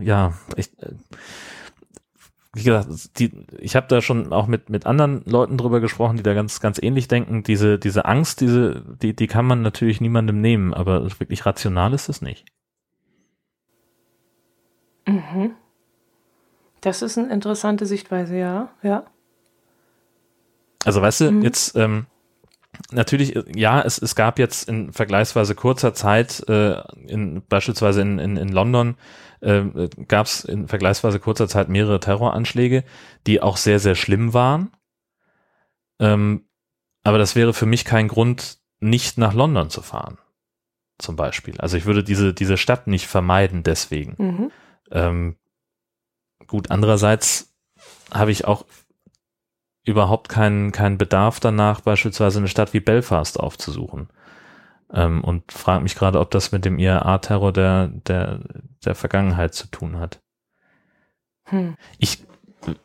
ja, 0.00 0.34
ich, 0.56 0.70
äh, 0.78 0.92
wie 2.54 2.64
gesagt, 2.64 3.18
die, 3.18 3.32
ich 3.58 3.76
habe 3.76 3.86
da 3.88 4.00
schon 4.02 4.32
auch 4.32 4.46
mit 4.46 4.70
mit 4.70 4.84
anderen 4.84 5.22
Leuten 5.24 5.56
drüber 5.56 5.80
gesprochen, 5.80 6.16
die 6.16 6.22
da 6.22 6.34
ganz 6.34 6.60
ganz 6.60 6.80
ähnlich 6.82 7.06
denken. 7.06 7.44
Diese 7.44 7.78
diese 7.78 8.04
Angst, 8.04 8.40
diese 8.40 8.82
die 9.00 9.14
die 9.14 9.26
kann 9.28 9.46
man 9.46 9.62
natürlich 9.62 10.00
niemandem 10.00 10.40
nehmen, 10.40 10.74
aber 10.74 11.04
wirklich 11.20 11.46
rational 11.46 11.92
ist 11.92 12.08
es 12.08 12.22
nicht. 12.22 12.46
Mhm. 15.06 15.52
Das 16.80 17.02
ist 17.02 17.18
eine 17.18 17.32
interessante 17.32 17.86
Sichtweise, 17.86 18.36
ja, 18.36 18.70
ja. 18.82 19.04
Also 20.84 21.02
weißt 21.02 21.20
du, 21.20 21.30
mhm. 21.30 21.42
jetzt 21.42 21.76
ähm, 21.76 22.06
natürlich, 22.90 23.38
ja, 23.54 23.82
es, 23.82 23.98
es 23.98 24.14
gab 24.14 24.38
jetzt 24.38 24.68
in 24.68 24.92
vergleichsweise 24.92 25.54
kurzer 25.54 25.92
Zeit, 25.92 26.42
äh, 26.48 26.80
in, 27.06 27.42
beispielsweise 27.48 28.00
in, 28.00 28.18
in, 28.18 28.36
in 28.36 28.48
London, 28.48 28.96
äh, 29.40 29.88
gab 30.08 30.26
es 30.26 30.44
in 30.44 30.68
vergleichsweise 30.68 31.20
kurzer 31.20 31.48
Zeit 31.48 31.68
mehrere 31.68 32.00
Terroranschläge, 32.00 32.84
die 33.26 33.42
auch 33.42 33.56
sehr, 33.56 33.78
sehr 33.78 33.94
schlimm 33.94 34.32
waren. 34.32 34.70
Ähm, 35.98 36.46
aber 37.04 37.18
das 37.18 37.36
wäre 37.36 37.52
für 37.52 37.66
mich 37.66 37.84
kein 37.84 38.08
Grund, 38.08 38.58
nicht 38.80 39.18
nach 39.18 39.34
London 39.34 39.70
zu 39.70 39.82
fahren. 39.82 40.18
Zum 40.98 41.16
Beispiel. 41.16 41.58
Also 41.58 41.76
ich 41.76 41.86
würde 41.86 42.04
diese, 42.04 42.34
diese 42.34 42.56
Stadt 42.56 42.86
nicht 42.86 43.06
vermeiden 43.06 43.62
deswegen. 43.62 44.14
Mhm. 44.18 44.50
Ähm, 44.90 45.36
gut, 46.50 46.70
andererseits 46.70 47.54
habe 48.12 48.32
ich 48.32 48.44
auch 48.44 48.66
überhaupt 49.84 50.28
keinen, 50.28 50.72
keinen 50.72 50.98
Bedarf 50.98 51.40
danach, 51.40 51.80
beispielsweise 51.80 52.38
eine 52.38 52.48
Stadt 52.48 52.74
wie 52.74 52.80
Belfast 52.80 53.38
aufzusuchen. 53.38 54.08
Ähm, 54.92 55.22
und 55.22 55.52
frage 55.52 55.82
mich 55.82 55.94
gerade, 55.94 56.18
ob 56.18 56.30
das 56.32 56.50
mit 56.50 56.64
dem 56.64 56.78
IRA-Terror 56.78 57.52
der, 57.52 57.86
der, 57.88 58.40
der 58.84 58.94
Vergangenheit 58.96 59.54
zu 59.54 59.68
tun 59.68 59.98
hat. 59.98 60.20
Hm. 61.44 61.76
Ich 61.98 62.24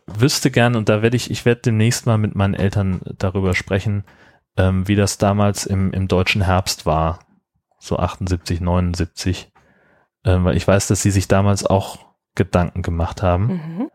wüsste 0.05 0.51
gern, 0.51 0.75
und 0.75 0.87
da 0.87 1.01
werde 1.01 1.17
ich, 1.17 1.31
ich 1.31 1.43
werde 1.43 1.61
demnächst 1.61 2.05
mal 2.05 2.19
mit 2.19 2.35
meinen 2.35 2.53
Eltern 2.53 3.01
darüber 3.17 3.55
sprechen, 3.55 4.03
ähm, 4.57 4.87
wie 4.87 4.95
das 4.95 5.17
damals 5.17 5.65
im, 5.65 5.91
im 5.91 6.07
deutschen 6.07 6.43
Herbst 6.43 6.85
war, 6.85 7.19
so 7.79 7.97
78, 7.97 8.61
79, 8.61 9.51
ähm, 10.23 10.45
weil 10.45 10.55
ich 10.55 10.67
weiß, 10.67 10.87
dass 10.87 11.01
sie 11.01 11.11
sich 11.11 11.27
damals 11.27 11.65
auch 11.65 12.04
Gedanken 12.35 12.81
gemacht 12.81 13.21
haben. 13.21 13.45
Mhm 13.47 13.91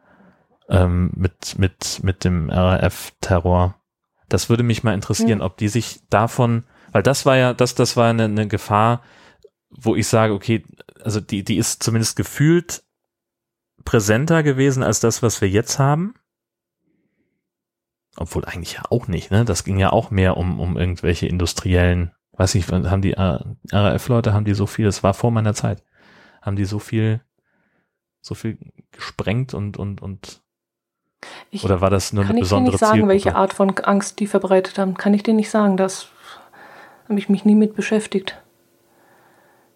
ähm, 0.70 1.10
mit, 1.14 1.58
mit, 1.58 2.00
mit 2.02 2.24
dem 2.24 2.48
RAF-Terror. 2.48 3.74
Das 4.28 4.48
würde 4.48 4.62
mich 4.62 4.84
mal 4.84 4.94
interessieren, 4.94 5.38
mhm. 5.38 5.44
ob 5.44 5.56
die 5.58 5.68
sich 5.68 6.00
davon, 6.08 6.64
weil 6.92 7.02
das 7.02 7.26
war 7.26 7.36
ja, 7.36 7.52
das, 7.52 7.74
das 7.74 7.96
war 7.96 8.08
eine, 8.08 8.24
eine 8.24 8.48
Gefahr, 8.48 9.02
wo 9.70 9.96
ich 9.96 10.06
sage, 10.06 10.32
okay, 10.32 10.64
also 11.02 11.20
die, 11.20 11.44
die 11.44 11.56
ist 11.56 11.82
zumindest 11.82 12.16
gefühlt 12.16 12.84
präsenter 13.84 14.42
gewesen 14.42 14.82
als 14.82 15.00
das, 15.00 15.22
was 15.22 15.40
wir 15.40 15.48
jetzt 15.48 15.78
haben. 15.78 16.14
Obwohl 18.16 18.44
eigentlich 18.44 18.74
ja 18.74 18.82
auch 18.90 19.08
nicht, 19.08 19.30
ne? 19.30 19.44
Das 19.44 19.64
ging 19.64 19.78
ja 19.78 19.90
auch 19.90 20.10
mehr 20.10 20.36
um, 20.36 20.60
um 20.60 20.76
irgendwelche 20.76 21.26
industriellen, 21.26 22.12
weiß 22.32 22.54
ich, 22.56 22.68
haben 22.68 23.02
die 23.02 23.14
RAF-Leute, 23.16 24.34
haben 24.34 24.44
die 24.44 24.54
so 24.54 24.66
viel, 24.66 24.84
das 24.84 25.02
war 25.02 25.14
vor 25.14 25.30
meiner 25.30 25.54
Zeit, 25.54 25.82
haben 26.42 26.56
die 26.56 26.64
so 26.64 26.78
viel, 26.78 27.22
so 28.20 28.34
viel 28.34 28.58
gesprengt 28.92 29.54
und, 29.54 29.76
und, 29.76 30.02
und 30.02 30.42
ich 31.50 31.64
Oder 31.64 31.80
war 31.80 31.90
das 31.90 32.12
nur 32.12 32.24
eine 32.24 32.40
besondere 32.40 32.76
Kann 32.76 32.76
ich 32.76 32.80
dir 32.80 32.86
nicht 32.86 33.00
sagen, 33.00 33.08
welche 33.08 33.34
Art 33.36 33.52
von 33.52 33.76
Angst 33.78 34.20
die 34.20 34.26
verbreitet 34.26 34.78
haben. 34.78 34.94
Kann 34.94 35.14
ich 35.14 35.22
dir 35.22 35.34
nicht 35.34 35.50
sagen. 35.50 35.76
Das 35.76 36.08
habe 37.08 37.18
ich 37.18 37.28
mich 37.28 37.44
nie 37.44 37.54
mit 37.54 37.74
beschäftigt. 37.74 38.40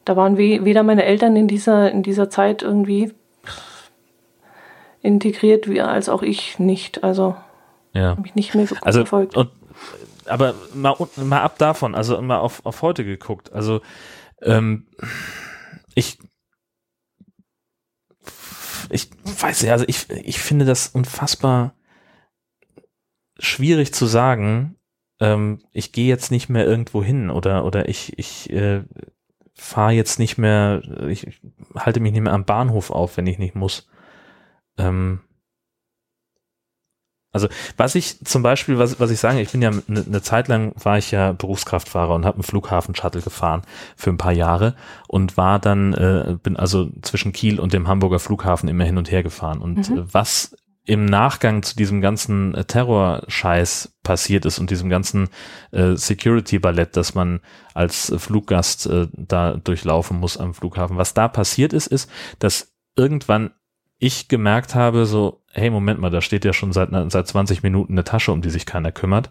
Da 0.04 0.16
waren 0.16 0.36
weder 0.36 0.82
meine 0.82 1.04
Eltern 1.04 1.34
in 1.36 1.48
dieser, 1.48 1.90
in 1.90 2.02
dieser 2.02 2.30
Zeit 2.30 2.62
irgendwie 2.62 3.12
integriert, 5.00 5.68
als 5.80 6.08
auch 6.08 6.22
ich 6.22 6.58
nicht. 6.58 7.02
Also 7.02 7.36
ja. 7.92 8.10
habe 8.10 8.26
ich 8.26 8.34
nicht 8.34 8.54
mehr 8.54 8.66
so 8.66 8.76
also, 8.82 9.00
verfolgt. 9.00 9.36
Und, 9.36 9.50
aber 10.26 10.54
mal, 10.74 10.94
mal 11.16 11.42
ab 11.42 11.58
davon, 11.58 11.94
also 11.94 12.20
mal 12.20 12.38
auf, 12.38 12.64
auf 12.64 12.82
heute 12.82 13.04
geguckt. 13.04 13.52
Also 13.52 13.80
ähm, 14.42 14.86
ich 15.94 16.18
ich 18.90 19.10
weiß 19.24 19.62
ja, 19.62 19.72
also 19.72 19.84
ich, 19.88 20.08
ich 20.10 20.38
finde 20.38 20.64
das 20.64 20.88
unfassbar 20.88 21.74
schwierig 23.38 23.92
zu 23.92 24.06
sagen, 24.06 24.76
ähm, 25.20 25.60
ich 25.72 25.92
gehe 25.92 26.08
jetzt 26.08 26.30
nicht 26.30 26.48
mehr 26.48 26.66
irgendwo 26.66 27.02
hin 27.02 27.30
oder, 27.30 27.64
oder 27.64 27.88
ich, 27.88 28.18
ich 28.18 28.50
äh, 28.50 28.82
fahre 29.54 29.92
jetzt 29.92 30.18
nicht 30.18 30.38
mehr, 30.38 30.82
ich, 31.08 31.26
ich 31.26 31.40
halte 31.76 32.00
mich 32.00 32.12
nicht 32.12 32.22
mehr 32.22 32.32
am 32.32 32.44
Bahnhof 32.44 32.90
auf, 32.90 33.16
wenn 33.16 33.26
ich 33.26 33.38
nicht 33.38 33.54
muss. 33.54 33.88
Ähm, 34.78 35.20
also 37.34 37.48
was 37.76 37.94
ich 37.96 38.24
zum 38.24 38.42
Beispiel, 38.42 38.78
was, 38.78 39.00
was 39.00 39.10
ich 39.10 39.18
sage, 39.18 39.40
ich 39.40 39.50
bin 39.50 39.60
ja 39.60 39.70
eine, 39.70 40.04
eine 40.06 40.22
Zeit 40.22 40.48
lang 40.48 40.72
war 40.82 40.98
ich 40.98 41.10
ja 41.10 41.32
Berufskraftfahrer 41.32 42.14
und 42.14 42.24
habe 42.24 42.36
einen 42.36 42.44
Flughafen-Shuttle 42.44 43.22
gefahren 43.22 43.62
für 43.96 44.10
ein 44.10 44.18
paar 44.18 44.32
Jahre 44.32 44.74
und 45.08 45.36
war 45.36 45.58
dann, 45.58 45.92
äh, 45.94 46.36
bin 46.42 46.56
also 46.56 46.88
zwischen 47.02 47.32
Kiel 47.32 47.58
und 47.58 47.72
dem 47.72 47.88
Hamburger 47.88 48.20
Flughafen 48.20 48.68
immer 48.68 48.84
hin 48.84 48.98
und 48.98 49.10
her 49.10 49.24
gefahren. 49.24 49.58
Und 49.58 49.90
mhm. 49.90 49.98
äh, 49.98 50.14
was 50.14 50.56
im 50.86 51.06
Nachgang 51.06 51.62
zu 51.62 51.76
diesem 51.76 52.00
ganzen 52.00 52.54
äh, 52.54 52.64
Terrorscheiß 52.64 53.96
passiert 54.02 54.44
ist 54.44 54.58
und 54.58 54.70
diesem 54.70 54.88
ganzen 54.88 55.28
äh, 55.72 55.96
Security-Ballett, 55.96 56.96
das 56.96 57.14
man 57.14 57.40
als 57.72 58.12
Fluggast 58.16 58.86
äh, 58.86 59.08
da 59.12 59.54
durchlaufen 59.56 60.20
muss 60.20 60.36
am 60.36 60.54
Flughafen. 60.54 60.98
Was 60.98 61.14
da 61.14 61.26
passiert 61.26 61.72
ist, 61.72 61.88
ist, 61.88 62.08
dass 62.38 62.74
irgendwann 62.96 63.50
ich 63.98 64.28
gemerkt 64.28 64.74
habe, 64.74 65.06
so, 65.06 65.42
hey, 65.52 65.70
Moment 65.70 66.00
mal, 66.00 66.10
da 66.10 66.20
steht 66.20 66.44
ja 66.44 66.52
schon 66.52 66.72
seit, 66.72 66.90
seit 67.10 67.26
20 67.26 67.62
Minuten 67.62 67.94
eine 67.94 68.04
Tasche, 68.04 68.32
um 68.32 68.42
die 68.42 68.50
sich 68.50 68.66
keiner 68.66 68.92
kümmert. 68.92 69.30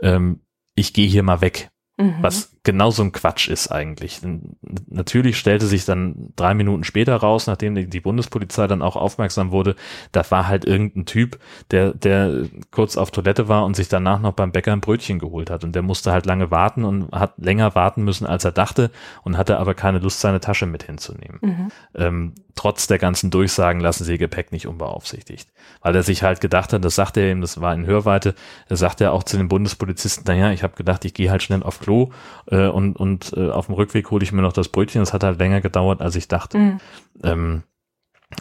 Ähm, 0.00 0.40
ich 0.74 0.92
gehe 0.92 1.08
hier 1.08 1.22
mal 1.22 1.40
weg. 1.40 1.70
Mhm. 1.96 2.16
Was 2.20 2.51
genau 2.64 2.90
so 2.90 3.02
ein 3.02 3.12
Quatsch 3.12 3.48
ist 3.48 3.72
eigentlich. 3.72 4.20
Natürlich 4.88 5.36
stellte 5.36 5.66
sich 5.66 5.84
dann 5.84 6.32
drei 6.36 6.54
Minuten 6.54 6.84
später 6.84 7.16
raus, 7.16 7.46
nachdem 7.46 7.74
die, 7.74 7.88
die 7.88 8.00
Bundespolizei 8.00 8.68
dann 8.68 8.82
auch 8.82 8.94
aufmerksam 8.94 9.50
wurde, 9.50 9.74
da 10.12 10.22
war 10.30 10.46
halt 10.46 10.64
irgendein 10.64 11.04
Typ, 11.04 11.40
der, 11.72 11.92
der 11.92 12.44
kurz 12.70 12.96
auf 12.96 13.10
Toilette 13.10 13.48
war 13.48 13.64
und 13.64 13.74
sich 13.74 13.88
danach 13.88 14.20
noch 14.20 14.32
beim 14.32 14.52
Bäcker 14.52 14.72
ein 14.72 14.80
Brötchen 14.80 15.18
geholt 15.18 15.50
hat. 15.50 15.64
Und 15.64 15.74
der 15.74 15.82
musste 15.82 16.12
halt 16.12 16.24
lange 16.26 16.50
warten 16.50 16.84
und 16.84 17.10
hat 17.10 17.34
länger 17.38 17.74
warten 17.74 18.04
müssen, 18.04 18.26
als 18.26 18.44
er 18.44 18.52
dachte 18.52 18.90
und 19.24 19.36
hatte 19.36 19.58
aber 19.58 19.74
keine 19.74 19.98
Lust, 19.98 20.20
seine 20.20 20.40
Tasche 20.40 20.66
mit 20.66 20.84
hinzunehmen. 20.84 21.38
Mhm. 21.40 21.68
Ähm, 21.96 22.34
trotz 22.54 22.86
der 22.86 22.98
ganzen 22.98 23.30
Durchsagen 23.30 23.80
lassen 23.80 24.04
sie 24.04 24.12
ihr 24.12 24.18
Gepäck 24.18 24.52
nicht 24.52 24.68
unbeaufsichtigt. 24.68 25.48
Weil 25.80 25.96
er 25.96 26.02
sich 26.02 26.22
halt 26.22 26.40
gedacht 26.40 26.72
hat, 26.72 26.84
das 26.84 26.94
sagte 26.94 27.20
er 27.20 27.32
ihm, 27.32 27.40
das 27.40 27.60
war 27.60 27.74
in 27.74 27.86
Hörweite, 27.86 28.34
er 28.68 28.76
sagte 28.76 29.04
er 29.04 29.12
auch 29.12 29.24
zu 29.24 29.36
den 29.36 29.48
Bundespolizisten, 29.48 30.24
naja, 30.26 30.52
ich 30.52 30.62
habe 30.62 30.76
gedacht, 30.76 31.04
ich 31.04 31.14
gehe 31.14 31.30
halt 31.30 31.42
schnell 31.42 31.62
auf 31.62 31.80
Klo 31.80 32.12
äh, 32.52 32.68
und, 32.68 32.96
und 32.96 33.32
äh, 33.34 33.50
auf 33.50 33.66
dem 33.66 33.74
Rückweg 33.74 34.10
hole 34.10 34.22
ich 34.22 34.30
mir 34.30 34.42
noch 34.42 34.52
das 34.52 34.68
Brötchen. 34.68 35.00
Das 35.00 35.14
hat 35.14 35.24
halt 35.24 35.38
länger 35.38 35.62
gedauert, 35.62 36.02
als 36.02 36.14
ich 36.14 36.28
dachte. 36.28 36.58
Mhm. 36.58 36.80
Ähm, 37.24 37.62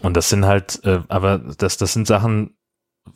und 0.01 0.17
das 0.17 0.29
sind 0.29 0.45
halt, 0.45 0.83
äh, 0.83 0.99
aber 1.07 1.39
das, 1.39 1.77
das 1.77 1.93
sind 1.93 2.07
Sachen, 2.07 2.57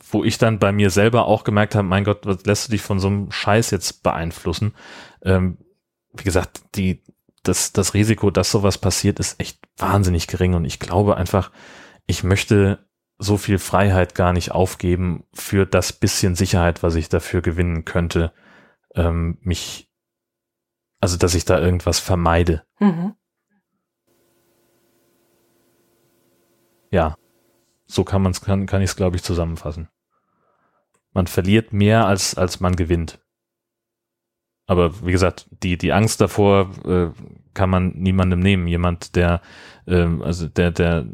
wo 0.10 0.24
ich 0.24 0.38
dann 0.38 0.58
bei 0.58 0.72
mir 0.72 0.90
selber 0.90 1.28
auch 1.28 1.44
gemerkt 1.44 1.76
habe, 1.76 1.88
mein 1.88 2.06
Gott, 2.06 2.26
was 2.26 2.46
lässt 2.46 2.68
du 2.68 2.72
dich 2.72 2.82
von 2.82 3.00
so 3.00 3.08
einem 3.08 3.32
Scheiß 3.32 3.72
jetzt 3.72 4.04
beeinflussen? 4.04 4.74
Ähm, 5.22 5.58
wie 6.14 6.24
gesagt, 6.24 6.62
die, 6.76 7.04
das, 7.44 7.74
das 7.74 7.94
Risiko, 7.94 8.32
dass 8.32 8.50
sowas 8.50 8.78
passiert, 8.78 9.20
ist 9.20 9.40
echt 9.40 9.60
wahnsinnig 9.78 10.28
gering. 10.28 10.54
Und 10.54 10.64
ich 10.64 10.80
glaube 10.80 11.18
einfach, 11.18 11.52
ich 12.08 12.24
möchte 12.24 12.88
so 13.18 13.38
viel 13.38 13.60
Freiheit 13.60 14.16
gar 14.16 14.32
nicht 14.32 14.52
aufgeben 14.52 15.26
für 15.34 15.66
das 15.66 15.92
bisschen 15.94 16.36
Sicherheit, 16.36 16.84
was 16.84 16.96
ich 16.96 17.10
dafür 17.10 17.42
gewinnen 17.42 17.84
könnte, 17.84 18.32
ähm, 18.96 19.38
mich 19.42 19.90
also, 21.06 21.18
dass 21.18 21.36
ich 21.36 21.46
da 21.46 21.60
irgendwas 21.60 22.00
vermeide. 22.00 22.64
Mhm. 22.80 23.14
Ja, 26.90 27.16
so 27.86 28.04
kann 28.04 28.24
man 28.24 28.32
es, 28.32 28.42
kann, 28.42 28.66
kann 28.66 28.82
ich 28.82 28.90
es, 28.90 28.96
glaube 28.96 29.16
ich, 29.16 29.22
zusammenfassen. 29.22 29.88
Man 31.14 31.28
verliert 31.28 31.74
mehr 31.74 32.08
als, 32.08 32.34
als 32.34 32.60
man 32.60 32.76
gewinnt. 32.76 33.20
Aber 34.66 35.06
wie 35.06 35.12
gesagt, 35.12 35.48
die, 35.62 35.78
die 35.78 35.94
Angst 35.94 36.22
davor 36.22 36.72
äh, 36.86 37.12
kann 37.54 37.70
man 37.70 37.90
niemandem 37.90 38.40
nehmen. 38.40 38.68
Jemand, 38.68 39.16
der, 39.16 39.42
äh, 39.86 40.08
also 40.24 40.48
der, 40.48 40.72
der 40.72 41.06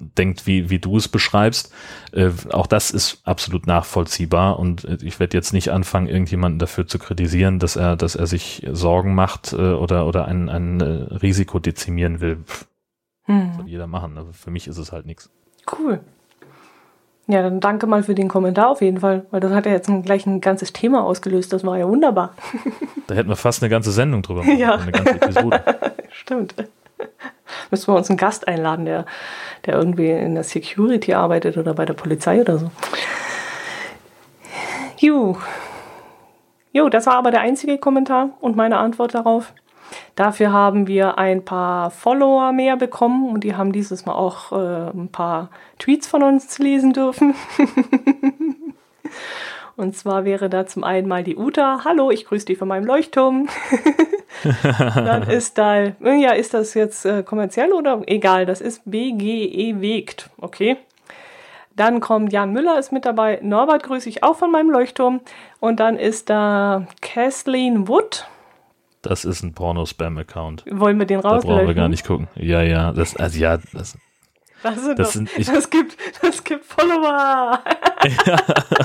denkt, 0.00 0.46
wie, 0.46 0.70
wie 0.70 0.78
du 0.78 0.96
es 0.96 1.08
beschreibst. 1.08 1.72
Äh, 2.12 2.30
auch 2.50 2.66
das 2.66 2.90
ist 2.90 3.20
absolut 3.24 3.66
nachvollziehbar 3.66 4.58
und 4.58 4.84
äh, 4.84 4.98
ich 5.02 5.20
werde 5.20 5.36
jetzt 5.36 5.52
nicht 5.52 5.70
anfangen, 5.70 6.08
irgendjemanden 6.08 6.58
dafür 6.58 6.86
zu 6.86 6.98
kritisieren, 6.98 7.58
dass 7.58 7.76
er, 7.76 7.96
dass 7.96 8.16
er 8.16 8.26
sich 8.26 8.66
Sorgen 8.70 9.14
macht 9.14 9.52
äh, 9.52 9.56
oder, 9.56 10.06
oder 10.06 10.26
ein, 10.26 10.48
ein 10.48 10.80
äh, 10.80 10.84
Risiko 11.14 11.58
dezimieren 11.58 12.20
will. 12.20 12.38
Hm. 13.24 13.52
Soll 13.56 13.68
jeder 13.68 13.86
machen, 13.86 14.18
aber 14.18 14.32
für 14.32 14.50
mich 14.50 14.66
ist 14.66 14.78
es 14.78 14.92
halt 14.92 15.06
nichts. 15.06 15.30
Cool. 15.78 16.00
Ja, 17.30 17.42
dann 17.42 17.60
danke 17.60 17.86
mal 17.86 18.02
für 18.02 18.16
den 18.16 18.26
Kommentar 18.26 18.68
auf 18.70 18.82
jeden 18.82 18.98
Fall, 18.98 19.24
weil 19.30 19.38
das 19.38 19.52
hat 19.52 19.64
ja 19.64 19.70
jetzt 19.70 19.88
gleich 20.02 20.26
ein 20.26 20.40
ganzes 20.40 20.72
Thema 20.72 21.04
ausgelöst. 21.04 21.52
Das 21.52 21.64
war 21.64 21.78
ja 21.78 21.86
wunderbar. 21.86 22.34
Da 23.06 23.14
hätten 23.14 23.28
wir 23.28 23.36
fast 23.36 23.62
eine 23.62 23.70
ganze 23.70 23.92
Sendung 23.92 24.22
drüber 24.22 24.40
machen, 24.40 24.58
ja. 24.58 24.74
eine 24.74 24.90
ganze 24.90 25.14
Episode. 25.14 25.62
Stimmt. 26.10 26.54
Müssen 27.70 27.92
wir 27.92 27.96
uns 27.96 28.08
einen 28.10 28.16
Gast 28.16 28.48
einladen, 28.48 28.84
der, 28.84 29.06
der 29.66 29.74
irgendwie 29.74 30.10
in 30.10 30.34
der 30.34 30.44
Security 30.44 31.14
arbeitet 31.14 31.56
oder 31.56 31.74
bei 31.74 31.84
der 31.84 31.94
Polizei 31.94 32.40
oder 32.40 32.58
so. 32.58 32.70
Juh. 34.98 35.36
Jo, 36.72 36.88
das 36.88 37.06
war 37.06 37.14
aber 37.14 37.30
der 37.30 37.40
einzige 37.40 37.78
Kommentar 37.78 38.30
und 38.40 38.56
meine 38.56 38.78
Antwort 38.78 39.14
darauf. 39.14 39.52
Dafür 40.14 40.52
haben 40.52 40.86
wir 40.86 41.18
ein 41.18 41.44
paar 41.44 41.90
Follower 41.90 42.52
mehr 42.52 42.76
bekommen 42.76 43.30
und 43.30 43.42
die 43.42 43.56
haben 43.56 43.72
dieses 43.72 44.06
Mal 44.06 44.12
auch 44.12 44.52
äh, 44.52 44.90
ein 44.90 45.08
paar 45.10 45.50
Tweets 45.78 46.06
von 46.06 46.22
uns 46.22 46.58
lesen 46.58 46.92
dürfen. 46.92 47.34
und 49.76 49.96
zwar 49.96 50.24
wäre 50.24 50.48
da 50.48 50.66
zum 50.66 50.84
einen 50.84 51.08
mal 51.08 51.24
die 51.24 51.36
Uta. 51.36 51.80
Hallo, 51.84 52.10
ich 52.10 52.26
grüße 52.26 52.46
dich 52.46 52.58
von 52.58 52.68
meinem 52.68 52.84
Leuchtturm. 52.84 53.48
Dann 54.62 55.22
ist 55.30 55.58
da, 55.58 55.84
ja, 55.84 56.32
ist 56.32 56.54
das 56.54 56.74
jetzt 56.74 57.04
äh, 57.04 57.22
kommerziell 57.22 57.72
oder 57.72 58.02
egal, 58.06 58.46
das 58.46 58.60
ist 58.60 58.82
BGE 58.84 59.80
Wegt, 59.80 60.30
okay. 60.38 60.76
Dann 61.76 62.00
kommt 62.00 62.32
Jan 62.32 62.52
Müller 62.52 62.78
ist 62.78 62.92
mit 62.92 63.06
dabei. 63.06 63.38
Norbert 63.42 63.84
grüße 63.84 64.08
ich 64.08 64.22
auch 64.22 64.36
von 64.36 64.50
meinem 64.50 64.70
Leuchtturm. 64.70 65.20
Und 65.60 65.80
dann 65.80 65.96
ist 65.96 66.28
da 66.28 66.86
Kathleen 67.00 67.88
Wood. 67.88 68.26
Das 69.02 69.24
ist 69.24 69.42
ein 69.42 69.54
Porno-Spam-Account. 69.54 70.64
Wollen 70.70 70.98
wir 70.98 71.06
den 71.06 71.20
rauslöschen? 71.20 71.48
Da 71.48 71.54
brauchen 71.54 71.68
wir 71.68 71.74
gar 71.74 71.88
nicht 71.88 72.06
gucken. 72.06 72.28
Ja, 72.34 72.60
ja, 72.60 72.92
das, 72.92 73.16
also 73.16 73.38
ja, 73.38 73.56
das, 73.72 73.96
das, 74.62 74.84
sind 74.84 74.98
das, 74.98 75.08
doch, 75.08 75.12
sind, 75.12 75.30
ich, 75.38 75.46
das, 75.46 75.70
gibt, 75.70 75.96
das 76.20 76.44
gibt 76.44 76.66
Follower. 76.66 77.60
ja, 78.26 78.36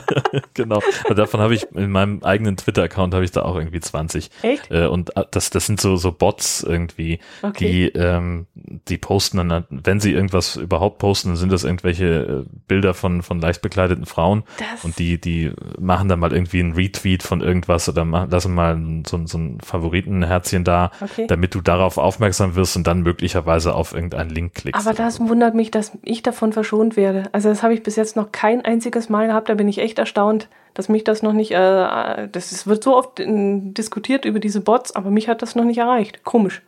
genau. 0.53 0.81
Und 1.07 1.17
davon 1.17 1.39
habe 1.39 1.53
ich 1.53 1.67
in 1.73 1.91
meinem 1.91 2.23
eigenen 2.23 2.57
Twitter-Account 2.57 3.13
habe 3.13 3.23
ich 3.23 3.31
da 3.31 3.43
auch 3.43 3.55
irgendwie 3.55 3.79
20. 3.79 4.29
Echt? 4.41 4.71
Äh, 4.71 4.87
und 4.87 5.15
äh, 5.15 5.23
das, 5.31 5.49
das 5.49 5.65
sind 5.65 5.79
so, 5.79 5.95
so 5.95 6.11
Bots 6.11 6.63
irgendwie, 6.63 7.19
Okay. 7.41 7.91
die, 7.93 7.99
ähm, 7.99 8.47
die 8.55 8.97
posten 8.97 9.49
dann, 9.49 9.65
wenn 9.69 9.99
sie 9.99 10.13
irgendwas 10.13 10.55
überhaupt 10.55 10.99
posten, 10.99 11.29
dann 11.29 11.37
sind 11.37 11.51
das 11.51 11.63
irgendwelche 11.63 12.45
äh, 12.45 12.49
Bilder 12.67 12.93
von, 12.93 13.21
von 13.21 13.39
leicht 13.39 13.61
bekleideten 13.61 14.05
Frauen. 14.05 14.43
Das, 14.57 14.83
Und 14.83 14.99
die, 14.99 15.19
die 15.19 15.51
machen 15.79 16.07
dann 16.09 16.19
mal 16.19 16.33
irgendwie 16.33 16.59
einen 16.59 16.73
Retweet 16.73 17.23
von 17.23 17.41
irgendwas 17.41 17.87
oder 17.89 18.05
machen, 18.05 18.29
lassen 18.29 18.53
mal 18.53 18.77
so, 19.07 19.25
so 19.25 19.37
ein 19.37 19.59
Favoritenherzchen 19.61 20.63
da, 20.63 20.91
okay. 21.01 21.27
damit 21.27 21.55
du 21.55 21.61
darauf 21.61 21.97
aufmerksam 21.97 22.55
wirst 22.55 22.75
und 22.75 22.87
dann 22.87 23.01
möglicherweise 23.01 23.73
auf 23.73 23.93
irgendeinen 23.93 24.29
Link 24.29 24.55
klickst. 24.55 24.85
Aber 24.85 24.95
das 24.95 25.19
wundert 25.19 25.55
mich, 25.55 25.71
dass 25.71 25.91
ich 26.03 26.23
davon 26.23 26.53
verschont 26.53 26.95
werde. 26.95 27.23
Also 27.31 27.49
das 27.49 27.63
habe 27.63 27.73
ich 27.73 27.83
bis 27.83 27.95
jetzt 27.95 28.15
noch 28.15 28.31
kein 28.31 28.63
einziges 28.63 29.05
Mal 29.10 29.27
gehabt. 29.27 29.49
Da 29.49 29.53
bin 29.53 29.68
ich 29.68 29.80
echt 29.80 29.99
erstaunt, 29.99 30.48
dass 30.73 30.90
mich 30.90 31.03
das 31.03 31.23
noch 31.23 31.34
nicht, 31.34 31.52
äh, 31.52 32.27
das 32.32 32.52
ist, 32.52 32.68
wird 32.68 32.84
so 32.84 32.95
oft 32.95 33.19
in, 33.19 33.73
diskutiert 33.73 34.26
über 34.26 34.40
diese 34.40 34.61
Bots, 34.61 34.95
aber 34.95 35.10
mich 35.10 35.27
hat 35.27 35.41
das 35.41 35.56
noch 35.56 35.64
nicht 35.64 35.77
erreicht. 35.77 36.23
Komisch. 36.23 36.61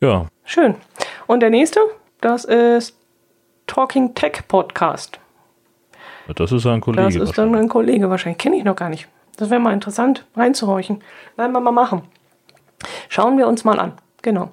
ja, 0.00 0.26
Schön. 0.44 0.74
Und 1.26 1.40
der 1.40 1.50
nächste, 1.50 1.80
das 2.20 2.44
ist 2.44 2.96
Talking 3.66 4.14
Tech 4.14 4.42
Podcast. 4.48 5.18
das 6.34 6.52
ist 6.52 6.66
ein 6.66 6.80
Kollege. 6.80 7.18
Das 7.18 7.28
ist 7.28 7.38
dann 7.38 7.54
ein 7.54 7.68
Kollege 7.68 8.10
wahrscheinlich. 8.10 8.38
Kenne 8.38 8.56
ich 8.56 8.64
noch 8.64 8.76
gar 8.76 8.88
nicht. 8.88 9.08
Das 9.36 9.50
wäre 9.50 9.60
mal 9.60 9.72
interessant, 9.72 10.26
reinzuhorchen. 10.36 11.02
Werden 11.36 11.52
wir 11.52 11.60
mal 11.60 11.70
machen. 11.70 12.02
Schauen 13.08 13.38
wir 13.38 13.46
uns 13.46 13.64
mal 13.64 13.78
an. 13.78 13.92
Genau. 14.20 14.50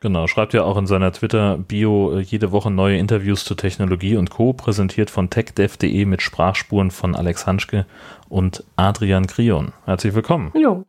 Genau, 0.00 0.26
schreibt 0.26 0.52
ja 0.52 0.62
auch 0.62 0.76
in 0.76 0.86
seiner 0.86 1.10
Twitter-Bio 1.10 2.18
äh, 2.18 2.20
jede 2.20 2.52
Woche 2.52 2.70
neue 2.70 2.98
Interviews 2.98 3.44
zu 3.44 3.54
Technologie 3.54 4.16
und 4.16 4.30
Co., 4.30 4.52
präsentiert 4.52 5.10
von 5.10 5.30
techdev.de 5.30 6.04
mit 6.04 6.20
Sprachspuren 6.22 6.90
von 6.90 7.16
Alex 7.16 7.46
Hanschke 7.46 7.86
und 8.28 8.62
Adrian 8.76 9.26
Krion. 9.26 9.72
Herzlich 9.86 10.14
willkommen. 10.14 10.52
Jo. 10.54 10.84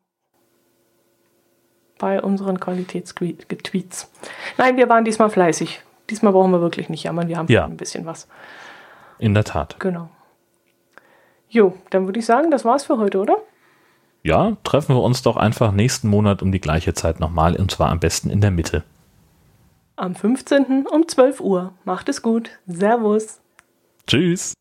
Bei 2.00 2.22
unseren 2.22 2.60
Qualitätstweets. 2.60 4.12
Nein, 4.58 4.78
wir 4.78 4.90
waren 4.90 5.06
diesmal 5.06 5.30
fleißig. 5.30 5.82
Diesmal 6.10 6.34
brauchen 6.34 6.52
wir 6.52 6.62
wirklich 6.62 6.90
nicht 6.90 7.04
jammern. 7.04 7.28
Wir 7.28 7.38
haben 7.38 7.48
Ja. 7.52 7.66
ein 7.66 7.78
bisschen 7.78 8.06
was. 8.06 8.28
In 9.20 9.34
der 9.34 9.46
Tat. 9.46 9.78
Genau. 9.80 10.10
Jo, 11.50 11.76
dann 11.90 12.06
würde 12.06 12.20
ich 12.20 12.26
sagen, 12.26 12.52
das 12.52 12.66
war's 12.66 12.84
für 12.86 12.98
heute, 12.98 13.20
oder? 13.20 13.38
Ja, 14.22 14.58
treffen 14.64 14.96
wir 14.96 15.02
uns 15.02 15.22
doch 15.22 15.38
einfach 15.38 15.72
nächsten 15.72 16.10
Monat 16.10 16.42
um 16.42 16.52
die 16.52 16.60
gleiche 16.60 16.94
Zeit 16.94 17.20
nochmal 17.22 17.56
und 17.56 17.72
zwar 17.72 17.90
am 17.90 18.00
besten 18.00 18.30
in 18.30 18.42
der 18.42 18.52
Mitte. 18.52 18.84
Am 20.00 20.14
15. 20.14 20.86
um 20.86 21.08
12 21.08 21.40
Uhr. 21.42 21.74
Macht 21.84 22.08
es 22.08 22.22
gut. 22.22 22.52
Servus. 22.68 23.42
Tschüss. 24.06 24.54